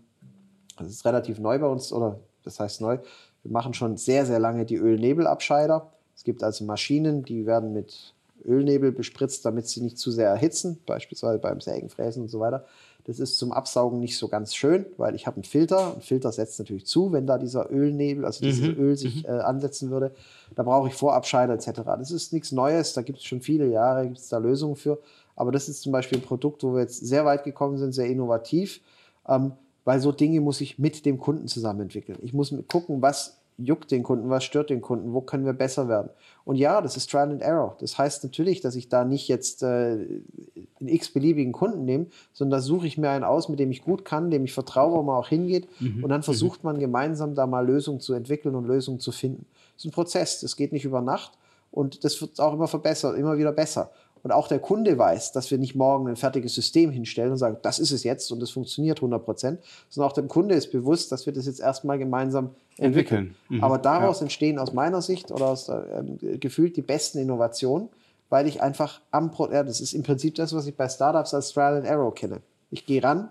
das 0.79 0.89
ist 0.89 1.05
relativ 1.05 1.39
neu 1.39 1.59
bei 1.59 1.67
uns, 1.67 1.93
oder 1.93 2.19
das 2.45 2.59
heißt 2.59 2.81
neu, 2.81 2.97
wir 3.45 3.53
machen 3.53 3.75
schon 3.75 3.97
sehr, 3.97 4.27
sehr 4.27 4.39
lange 4.39 4.65
die 4.65 4.77
Ölnebelabscheider. 4.77 5.93
Es 6.17 6.25
gibt 6.25 6.43
also 6.43 6.65
Maschinen, 6.65 7.23
die 7.23 7.47
werden 7.47 7.73
mit 7.73 8.15
Ölnebel 8.45 8.93
bespritzt, 8.93 9.45
damit 9.45 9.69
sie 9.69 9.81
nicht 9.81 9.99
zu 9.99 10.11
sehr 10.11 10.29
erhitzen, 10.29 10.81
beispielsweise 10.87 11.39
beim 11.39 11.61
Sägen, 11.61 11.89
Fräsen 11.89 12.23
und 12.23 12.29
so 12.29 12.41
weiter. 12.41 12.65
Das 13.07 13.19
ist 13.19 13.39
zum 13.39 13.53
Absaugen 13.53 14.01
nicht 14.01 14.17
so 14.17 14.29
ganz 14.29 14.55
schön, 14.55 14.87
weil 14.97 15.15
ich 15.15 15.27
habe 15.27 15.37
einen 15.37 15.45
Filter. 15.45 15.95
Ein 15.95 16.01
Filter 16.01 16.33
setzt 16.33 16.59
natürlich 16.59 16.87
zu, 16.87 17.13
wenn 17.13 17.27
da 17.27 17.37
dieser 17.37 17.71
Ölnebel, 17.71 18.25
also 18.25 18.43
dieses 18.43 18.67
mhm. 18.67 18.83
Öl 18.83 18.97
sich 18.97 19.25
mhm. 19.25 19.29
äh, 19.29 19.41
ansetzen 19.41 19.91
würde. 19.91 20.13
Da 20.55 20.63
brauche 20.63 20.89
ich 20.89 20.95
Vorabscheider 20.95 21.53
etc. 21.53 21.83
Das 21.85 22.11
ist 22.11 22.33
nichts 22.33 22.51
Neues, 22.51 22.95
da 22.95 23.03
gibt 23.03 23.19
es 23.19 23.25
schon 23.25 23.43
viele 23.43 23.69
Jahre, 23.69 24.07
gibt 24.07 24.19
es 24.19 24.29
da 24.29 24.39
Lösungen 24.39 24.77
für. 24.77 24.99
Aber 25.37 25.53
das 25.53 25.69
ist 25.69 25.83
zum 25.83 25.93
Beispiel 25.93 26.19
ein 26.19 26.25
Produkt, 26.25 26.63
wo 26.63 26.75
wir 26.75 26.81
jetzt 26.81 27.05
sehr 27.05 27.27
weit 27.27 27.45
gekommen 27.45 27.77
sind, 27.77 27.93
sehr 27.93 28.07
innovativ. 28.07 28.81
Ähm, 29.29 29.53
weil 29.85 30.01
so 30.01 30.13
Dinge 30.13 30.41
muss 30.41 30.61
ich 30.61 30.79
mit 30.79 31.05
dem 31.07 31.19
Kunden 31.19 31.49
zusammen 31.49 31.81
entwickeln. 31.81 32.19
Ich 32.23 32.33
muss 32.33 32.55
gucken, 32.69 33.03
was 33.03 33.41
juckt 33.57 33.91
den 33.91 34.03
Kunden, 34.03 34.31
was 34.31 34.43
stört 34.45 34.71
den 34.71 34.81
Kunden, 34.81 35.13
wo 35.13 35.21
können 35.21 35.45
wir 35.45 35.53
besser 35.53 35.89
werden. 35.89 36.11
Und 36.45 36.57
ja, 36.57 36.81
das 36.81 36.97
ist 36.97 37.11
Trial 37.11 37.31
and 37.31 37.43
Error. 37.43 37.77
Das 37.79 37.97
heißt 37.97 38.25
natürlich, 38.25 38.61
dass 38.61 38.75
ich 38.75 38.89
da 38.89 39.05
nicht 39.05 39.29
jetzt 39.29 39.63
äh, 39.63 39.67
einen 39.67 40.89
x-beliebigen 40.89 41.53
Kunden 41.53 41.85
nehme, 41.85 42.07
sondern 42.33 42.59
da 42.59 42.63
suche 42.63 42.87
ich 42.87 42.99
mir 42.99 43.11
einen 43.11 43.25
aus, 43.25 43.49
mit 43.49 43.61
dem 43.61 43.71
ich 43.71 43.83
gut 43.83 44.05
kann, 44.05 44.31
dem 44.31 44.45
ich 44.45 44.53
vertraue, 44.53 44.99
wo 44.99 45.03
man 45.03 45.17
auch 45.17 45.29
hingeht. 45.29 45.69
Mhm. 45.81 46.03
Und 46.03 46.11
dann 46.11 46.21
mhm. 46.21 46.25
versucht 46.25 46.65
man 46.65 46.81
gemeinsam 46.81 47.35
da 47.35 47.47
mal 47.47 47.65
Lösungen 47.65 48.01
zu 48.01 48.15
entwickeln 48.15 48.57
und 48.57 48.67
Lösungen 48.67 48.99
zu 48.99 49.13
finden. 49.13 49.47
Das 49.75 49.85
ist 49.85 49.91
ein 49.91 49.93
Prozess, 49.93 50.41
das 50.41 50.57
geht 50.57 50.73
nicht 50.73 50.85
über 50.85 51.01
Nacht. 51.01 51.33
Und 51.71 52.05
das 52.05 52.21
wird 52.21 52.41
auch 52.41 52.55
immer 52.55 52.69
verbessert, 52.69 53.17
immer 53.17 53.37
wieder 53.39 53.53
besser 53.53 53.91
und 54.25 54.33
auch 54.33 54.49
der 54.49 54.59
Kunde 54.59 54.97
weiß, 54.97 55.33
dass 55.33 55.51
wir 55.51 55.59
nicht 55.59 55.75
morgen 55.75 56.09
ein 56.09 56.17
fertiges 56.17 56.55
System 56.55 56.91
hinstellen 56.91 57.33
und 57.33 57.37
sagen, 57.37 57.59
das 57.61 57.79
ist 57.79 57.91
es 57.91 58.05
jetzt 58.05 58.33
und 58.33 58.43
es 58.43 58.51
funktioniert 58.51 58.99
100 58.99 59.23
Prozent, 59.23 59.61
sondern 59.91 60.11
auch 60.11 60.15
dem 60.15 60.29
Kunde 60.29 60.55
ist 60.55 60.73
bewusst, 60.73 61.13
dass 61.13 61.27
wir 61.27 61.35
das 61.35 61.45
jetzt 61.45 61.61
erstmal 61.61 61.99
gemeinsam 61.99 62.55
entwickeln. 62.79 63.27
entwickeln. 63.27 63.37
Mhm. 63.51 63.65
Aber 63.65 63.77
daraus 63.77 64.21
ja. 64.21 64.23
entstehen 64.23 64.59
aus 64.59 64.73
meiner 64.73 65.03
Sicht 65.03 65.31
oder 65.31 65.49
aus 65.49 65.69
äh, 65.69 66.39
gefühlt 66.39 66.75
die 66.79 66.83
besten 66.83 67.19
Innovationen, 67.19 67.91
weil 68.31 68.47
ich 68.47 68.63
einfach 68.63 69.03
am 69.11 69.31
Pro 69.31 69.51
ja, 69.53 69.63
das 69.63 69.83
ist 69.83 69.93
im 69.93 70.03
Prinzip 70.03 70.37
das, 70.37 70.55
was 70.55 70.67
ich 70.67 70.75
bei 70.75 70.89
Startups 70.89 71.35
als 71.35 71.53
Trial 71.53 71.77
and 71.77 71.87
Error 71.87 72.15
kenne. 72.15 72.41
Ich 72.71 72.87
gehe 72.87 73.05
ran, 73.05 73.31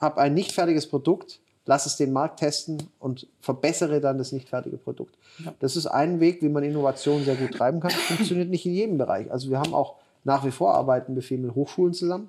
habe 0.00 0.20
ein 0.20 0.32
nicht 0.32 0.52
fertiges 0.52 0.86
Produkt, 0.86 1.40
lass 1.66 1.86
es 1.86 1.96
den 1.96 2.12
Markt 2.12 2.38
testen 2.38 2.84
und 3.00 3.26
verbessere 3.40 4.00
dann 4.00 4.18
das 4.18 4.30
nicht 4.30 4.48
fertige 4.48 4.76
Produkt. 4.76 5.16
Ja. 5.44 5.52
Das 5.58 5.74
ist 5.74 5.88
ein 5.88 6.20
Weg, 6.20 6.40
wie 6.40 6.48
man 6.48 6.62
Innovation 6.62 7.24
sehr 7.24 7.34
gut 7.34 7.50
treiben 7.50 7.80
kann. 7.80 7.90
Das 7.90 8.00
funktioniert 8.00 8.48
nicht 8.48 8.64
in 8.64 8.74
jedem 8.74 8.96
Bereich. 8.96 9.28
Also 9.32 9.50
wir 9.50 9.58
haben 9.58 9.74
auch 9.74 9.96
nach 10.24 10.44
wie 10.44 10.50
vor 10.50 10.74
arbeiten 10.74 11.14
wir 11.14 11.22
viel 11.22 11.38
mit 11.38 11.54
Hochschulen 11.54 11.94
zusammen, 11.94 12.28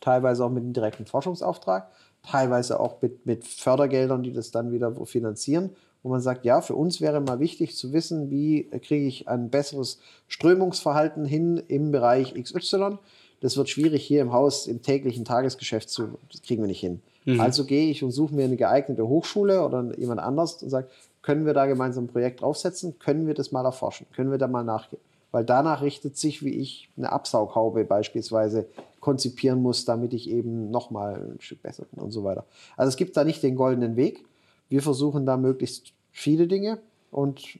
teilweise 0.00 0.44
auch 0.44 0.50
mit 0.50 0.62
einem 0.62 0.72
direkten 0.72 1.06
Forschungsauftrag, 1.06 1.90
teilweise 2.22 2.80
auch 2.80 3.02
mit, 3.02 3.26
mit 3.26 3.44
Fördergeldern, 3.44 4.22
die 4.22 4.32
das 4.32 4.50
dann 4.50 4.72
wieder 4.72 4.94
finanzieren, 5.04 5.70
wo 6.02 6.08
man 6.08 6.20
sagt, 6.20 6.44
ja, 6.44 6.60
für 6.60 6.74
uns 6.74 7.00
wäre 7.00 7.20
mal 7.20 7.40
wichtig 7.40 7.76
zu 7.76 7.92
wissen, 7.92 8.30
wie 8.30 8.70
kriege 8.82 9.06
ich 9.06 9.28
ein 9.28 9.50
besseres 9.50 9.98
Strömungsverhalten 10.28 11.24
hin 11.24 11.62
im 11.68 11.90
Bereich 11.90 12.34
XY. 12.34 12.98
Das 13.40 13.56
wird 13.56 13.68
schwierig 13.68 14.04
hier 14.04 14.22
im 14.22 14.32
Haus 14.32 14.66
im 14.66 14.82
täglichen 14.82 15.24
Tagesgeschäft 15.24 15.90
zu, 15.90 16.18
das 16.30 16.42
kriegen 16.42 16.62
wir 16.62 16.68
nicht 16.68 16.80
hin. 16.80 17.00
Mhm. 17.24 17.40
Also 17.40 17.64
gehe 17.64 17.90
ich 17.90 18.02
und 18.02 18.12
suche 18.12 18.34
mir 18.34 18.44
eine 18.44 18.56
geeignete 18.56 19.06
Hochschule 19.06 19.64
oder 19.64 19.92
jemand 19.98 20.20
anders 20.20 20.62
und 20.62 20.70
sage, 20.70 20.88
können 21.22 21.46
wir 21.46 21.52
da 21.52 21.66
gemeinsam 21.66 22.04
ein 22.04 22.08
Projekt 22.08 22.40
draufsetzen? 22.42 22.98
Können 22.98 23.26
wir 23.26 23.34
das 23.34 23.52
mal 23.52 23.64
erforschen? 23.64 24.06
Können 24.14 24.30
wir 24.30 24.38
da 24.38 24.48
mal 24.48 24.64
nachgehen? 24.64 25.02
Weil 25.30 25.44
danach 25.44 25.82
richtet 25.82 26.16
sich, 26.16 26.42
wie 26.42 26.54
ich 26.54 26.88
eine 26.96 27.12
Absaughaube 27.12 27.84
beispielsweise 27.84 28.66
konzipieren 29.00 29.62
muss, 29.62 29.84
damit 29.84 30.12
ich 30.12 30.28
eben 30.28 30.70
nochmal 30.70 31.32
ein 31.34 31.40
Stück 31.40 31.62
besser 31.62 31.84
bin 31.90 32.02
und 32.02 32.10
so 32.10 32.24
weiter. 32.24 32.44
Also 32.76 32.88
es 32.88 32.96
gibt 32.96 33.16
da 33.16 33.24
nicht 33.24 33.42
den 33.42 33.56
goldenen 33.56 33.96
Weg. 33.96 34.24
Wir 34.68 34.82
versuchen 34.82 35.26
da 35.26 35.36
möglichst 35.36 35.92
viele 36.12 36.46
Dinge 36.46 36.78
und 37.10 37.58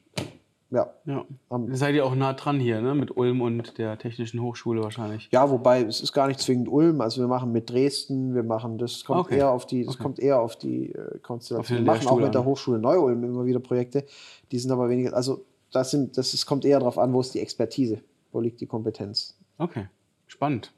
ja. 0.71 0.93
ja. 1.07 1.25
Um, 1.49 1.75
seid 1.75 1.95
ihr 1.95 2.05
auch 2.05 2.15
nah 2.15 2.35
dran 2.35 2.61
hier, 2.61 2.83
ne? 2.83 2.95
mit 2.95 3.17
Ulm 3.17 3.41
und 3.41 3.79
der 3.79 3.97
Technischen 3.97 4.43
Hochschule 4.43 4.83
wahrscheinlich. 4.83 5.29
Ja, 5.33 5.51
wobei 5.51 5.83
es 5.83 6.03
ist 6.03 6.13
gar 6.13 6.29
nicht 6.29 6.41
zwingend 6.41 6.69
Ulm. 6.69 7.01
Also 7.01 7.23
wir 7.23 7.29
machen 7.29 7.53
mit 7.53 7.71
Dresden, 7.71 8.35
wir 8.35 8.43
machen, 8.43 8.77
das 8.77 9.05
kommt 9.05 9.21
okay. 9.21 9.39
eher 9.39 9.51
auf 9.51 9.65
die, 9.65 9.85
das 9.85 9.95
okay. 9.95 10.03
kommt 10.03 10.19
eher 10.19 10.41
auf 10.41 10.57
die 10.57 10.93
äh, 10.93 11.19
Konstellation. 11.23 11.79
Wir 11.79 11.85
machen 11.87 12.07
auch 12.09 12.21
mit 12.21 12.35
der 12.35 12.45
Hochschule 12.45 12.79
Neu-Ulm 12.79 13.25
immer 13.25 13.47
wieder 13.47 13.61
Projekte. 13.61 14.05
Die 14.53 14.59
sind 14.59 14.71
aber 14.71 14.91
weniger, 14.91 15.15
also 15.17 15.45
das, 15.73 15.91
sind, 15.91 16.17
das 16.17 16.35
ist, 16.35 16.47
kommt 16.47 16.65
eher 16.65 16.79
darauf 16.79 16.99
an, 16.99 17.13
wo 17.13 17.21
ist 17.21 17.35
die 17.35 17.41
Expertise, 17.41 18.01
wo 18.33 18.41
liegt 18.41 18.61
die 18.61 18.67
Kompetenz. 18.67 19.37
Okay, 19.59 19.87
spannend. 20.27 20.73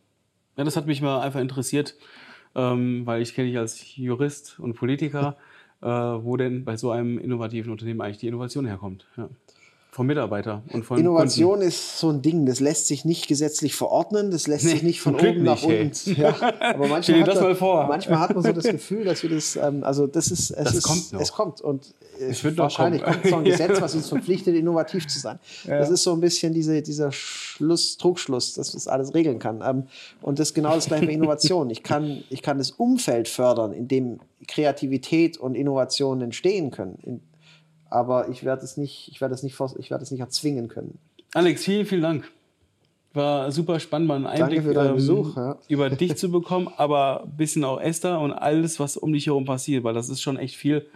Ja, 0.57 0.65
das 0.65 0.77
hat 0.77 0.87
mich 0.87 1.01
mal 1.01 1.21
einfach 1.21 1.41
interessiert, 1.41 1.97
ähm, 2.55 3.07
weil 3.07 3.23
ich 3.23 3.35
kenne 3.35 3.49
dich 3.49 3.59
als 3.59 3.97
Jurist 3.97 4.59
und 4.59 4.75
Politiker, 4.75 5.37
äh, 5.83 5.87
wo 5.87 6.37
denn 6.37 6.65
bei 6.65 6.77
so 6.77 6.91
einem 6.91 7.19
innovativen 7.19 7.73
Unternehmen 7.73 8.01
eigentlich 8.01 8.19
die 8.19 8.29
Innovation 8.29 8.67
herkommt. 8.67 9.07
Ja 9.17 9.29
vom 9.93 10.07
Mitarbeiter 10.07 10.63
und 10.73 10.85
von 10.85 10.99
Innovation 10.99 11.55
Kunden. 11.55 11.67
ist 11.67 11.99
so 11.99 12.11
ein 12.11 12.23
Ding, 12.23 12.47
das 12.47 12.61
lässt 12.61 12.87
sich 12.87 13.05
nicht 13.05 13.27
gesetzlich 13.27 13.75
verordnen, 13.75 14.31
das 14.31 14.47
lässt 14.47 14.65
nee, 14.65 14.71
sich 14.71 14.83
nicht 14.85 15.01
von 15.01 15.17
oben 15.17 15.43
nach 15.43 15.63
unten. 15.65 15.93
Ja, 16.15 16.35
aber 16.61 16.87
manchmal, 16.89 17.25
das 17.25 17.41
hat, 17.41 17.61
man, 17.61 17.89
manchmal 17.89 18.19
hat 18.21 18.35
man 18.35 18.45
so 18.45 18.53
das 18.53 18.65
Gefühl, 18.65 19.05
dass 19.05 19.23
wir 19.25 19.31
das, 19.31 19.57
ähm, 19.57 19.83
also 19.83 20.07
das 20.07 20.31
ist, 20.31 20.51
es, 20.51 20.65
das 20.65 20.75
ist, 20.75 20.85
kommt 20.85 21.13
noch. 21.13 21.21
es 21.21 21.33
kommt 21.33 21.61
und 21.61 21.93
äh, 22.21 22.57
wahrscheinlich 22.57 23.03
kommt 23.03 23.27
so 23.27 23.37
ein 23.37 23.45
Gesetz, 23.51 23.81
was 23.81 23.97
uns 23.97 24.09
verpflichtet, 24.09 24.55
innovativ 24.55 25.09
zu 25.09 25.19
sein. 25.19 25.41
Ja. 25.65 25.79
Das 25.79 25.91
ist 25.91 26.05
so 26.05 26.13
ein 26.13 26.21
bisschen 26.21 26.55
diese, 26.55 26.83
dieser 26.83 27.11
Schluss, 27.11 27.97
Trugschluss, 27.97 28.55
dass 28.55 28.73
das 28.73 28.87
alles 28.87 29.13
regeln 29.15 29.41
kann. 29.41 29.61
Ähm, 29.65 29.85
und 30.23 30.39
das 30.39 30.51
ist 30.51 30.55
genau 30.55 30.75
das 30.77 30.87
gleiche 30.87 31.07
bei 31.07 31.13
Innovation. 31.13 31.69
Ich 31.69 31.83
kann, 31.83 32.23
ich 32.31 32.43
kann 32.43 32.59
das 32.59 32.71
Umfeld 32.71 33.27
fördern, 33.27 33.73
in 33.73 33.89
dem 33.89 34.21
Kreativität 34.47 35.37
und 35.37 35.57
Innovation 35.57 36.21
entstehen 36.21 36.71
können. 36.71 36.99
In, 37.03 37.21
aber 37.91 38.29
ich 38.29 38.45
werde 38.45 38.65
es 38.65 38.77
nicht, 38.77 39.09
ich 39.09 39.21
werde 39.21 39.35
es 39.35 39.43
nicht, 39.43 39.59
ich 39.79 39.91
werde 39.91 40.03
es 40.03 40.11
nicht 40.11 40.21
erzwingen 40.21 40.69
können. 40.69 40.99
Alex, 41.35 41.65
vielen, 41.65 41.87
vielen 41.87 42.03
Dank. 42.03 42.31
War 43.13 43.51
super 43.51 43.81
spannend, 43.81 44.07
mal 44.07 44.15
einen 44.15 44.27
Einblick 44.27 44.65
ähm, 44.65 44.95
Besuch, 44.95 45.37
ja. 45.37 45.59
über 45.69 45.91
dich 45.91 46.17
zu 46.17 46.31
bekommen, 46.31 46.69
aber 46.77 47.25
ein 47.25 47.37
bisschen 47.37 47.65
auch 47.65 47.81
Esther 47.81 48.21
und 48.21 48.33
alles, 48.33 48.79
was 48.79 48.97
um 48.97 49.13
dich 49.13 49.27
herum 49.27 49.45
passiert, 49.45 49.83
weil 49.83 49.95
das 49.95 50.09
ist 50.09 50.21
schon 50.21 50.37
echt 50.37 50.57
viel 50.57 50.87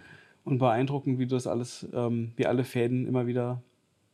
und 0.45 0.59
beeindruckend, 0.59 1.19
wie 1.19 1.27
du 1.27 1.35
das 1.35 1.49
alles, 1.49 1.87
ähm, 1.93 2.33
wie 2.37 2.47
alle 2.47 2.63
Fäden 2.63 3.07
immer 3.07 3.27
wieder 3.27 3.63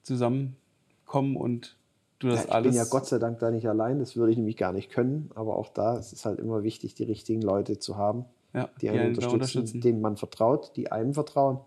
zusammenkommen 0.03 1.37
und 1.37 1.77
du 2.21 2.29
das 2.29 2.41
ja, 2.41 2.45
ich 2.45 2.53
alles. 2.55 2.67
Ich 2.75 2.81
bin 2.81 2.87
ja 2.87 2.91
Gott 2.91 3.07
sei 3.07 3.19
Dank 3.19 3.39
da 3.39 3.51
nicht 3.51 3.69
allein, 3.69 3.99
das 3.99 4.17
würde 4.17 4.33
ich 4.33 4.39
nämlich 4.39 4.57
gar 4.57 4.73
nicht 4.73 4.91
können, 4.91 5.31
aber 5.35 5.57
auch 5.57 5.69
da 5.69 5.99
ist 5.99 6.15
es 6.15 6.25
halt 6.25 6.39
immer 6.39 6.63
wichtig, 6.63 6.95
die 6.95 7.05
richtigen 7.05 7.43
Leute 7.43 7.79
zu 7.79 7.99
haben 7.99 8.25
ja, 8.55 8.69
die, 8.77 8.81
die 8.81 8.91
einen 8.91 9.17
unterstützen, 9.17 9.81
denen 9.81 10.01
man 10.01 10.17
vertraut, 10.17 10.73
die 10.77 10.91
einem 10.91 11.15
vertrauen. 11.15 11.61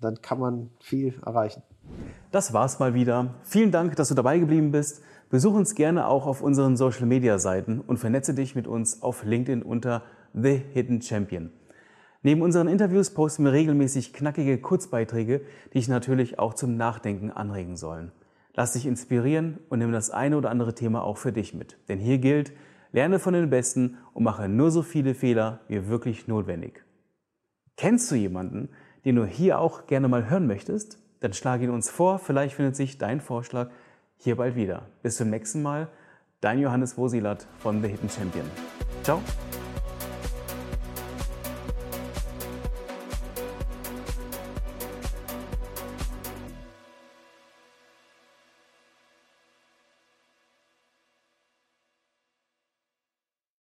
Dann 0.00 0.20
kann 0.20 0.38
man 0.38 0.70
viel 0.80 1.14
erreichen. 1.24 1.62
Das 2.30 2.52
war's 2.52 2.78
mal 2.78 2.94
wieder. 2.94 3.34
Vielen 3.44 3.70
Dank, 3.70 3.96
dass 3.96 4.08
du 4.08 4.14
dabei 4.14 4.38
geblieben 4.38 4.72
bist. 4.72 5.02
Besuch 5.30 5.54
uns 5.54 5.74
gerne 5.74 6.06
auch 6.06 6.26
auf 6.26 6.42
unseren 6.42 6.76
Social 6.76 7.06
Media 7.06 7.38
Seiten 7.38 7.80
und 7.80 7.98
vernetze 7.98 8.34
dich 8.34 8.54
mit 8.54 8.66
uns 8.66 9.02
auf 9.02 9.24
LinkedIn 9.24 9.62
unter 9.62 10.02
The 10.34 10.62
Hidden 10.72 11.02
Champion. 11.02 11.50
Neben 12.22 12.42
unseren 12.42 12.68
Interviews 12.68 13.10
posten 13.10 13.44
wir 13.44 13.52
regelmäßig 13.52 14.12
knackige 14.12 14.58
Kurzbeiträge, 14.58 15.42
die 15.68 15.78
dich 15.78 15.88
natürlich 15.88 16.38
auch 16.38 16.54
zum 16.54 16.76
Nachdenken 16.76 17.30
anregen 17.30 17.76
sollen. 17.76 18.12
Lass 18.54 18.72
dich 18.72 18.86
inspirieren 18.86 19.58
und 19.68 19.78
nimm 19.78 19.92
das 19.92 20.10
eine 20.10 20.36
oder 20.36 20.50
andere 20.50 20.74
Thema 20.74 21.02
auch 21.04 21.18
für 21.18 21.32
dich 21.32 21.54
mit. 21.54 21.78
Denn 21.88 21.98
hier 21.98 22.18
gilt, 22.18 22.52
lerne 22.92 23.18
von 23.18 23.34
den 23.34 23.50
Besten 23.50 23.98
und 24.12 24.24
mache 24.24 24.48
nur 24.48 24.70
so 24.70 24.82
viele 24.82 25.14
Fehler 25.14 25.60
wie 25.68 25.88
wirklich 25.88 26.26
notwendig. 26.26 26.84
Kennst 27.76 28.10
du 28.10 28.14
jemanden, 28.14 28.70
den 29.06 29.16
du 29.16 29.24
hier 29.24 29.60
auch 29.60 29.86
gerne 29.86 30.08
mal 30.08 30.28
hören 30.28 30.46
möchtest? 30.46 30.98
Dann 31.20 31.32
schlage 31.32 31.64
ihn 31.64 31.70
uns 31.70 31.88
vor, 31.88 32.18
vielleicht 32.18 32.56
findet 32.56 32.76
sich 32.76 32.98
dein 32.98 33.20
Vorschlag 33.20 33.70
hier 34.16 34.36
bald 34.36 34.56
wieder. 34.56 34.82
Bis 35.02 35.16
zum 35.16 35.30
nächsten 35.30 35.62
Mal, 35.62 35.88
dein 36.40 36.58
Johannes 36.58 36.98
Wosilat 36.98 37.46
von 37.60 37.80
The 37.80 37.88
Hidden 37.88 38.10
Champion. 38.10 38.46
Ciao! 39.04 39.22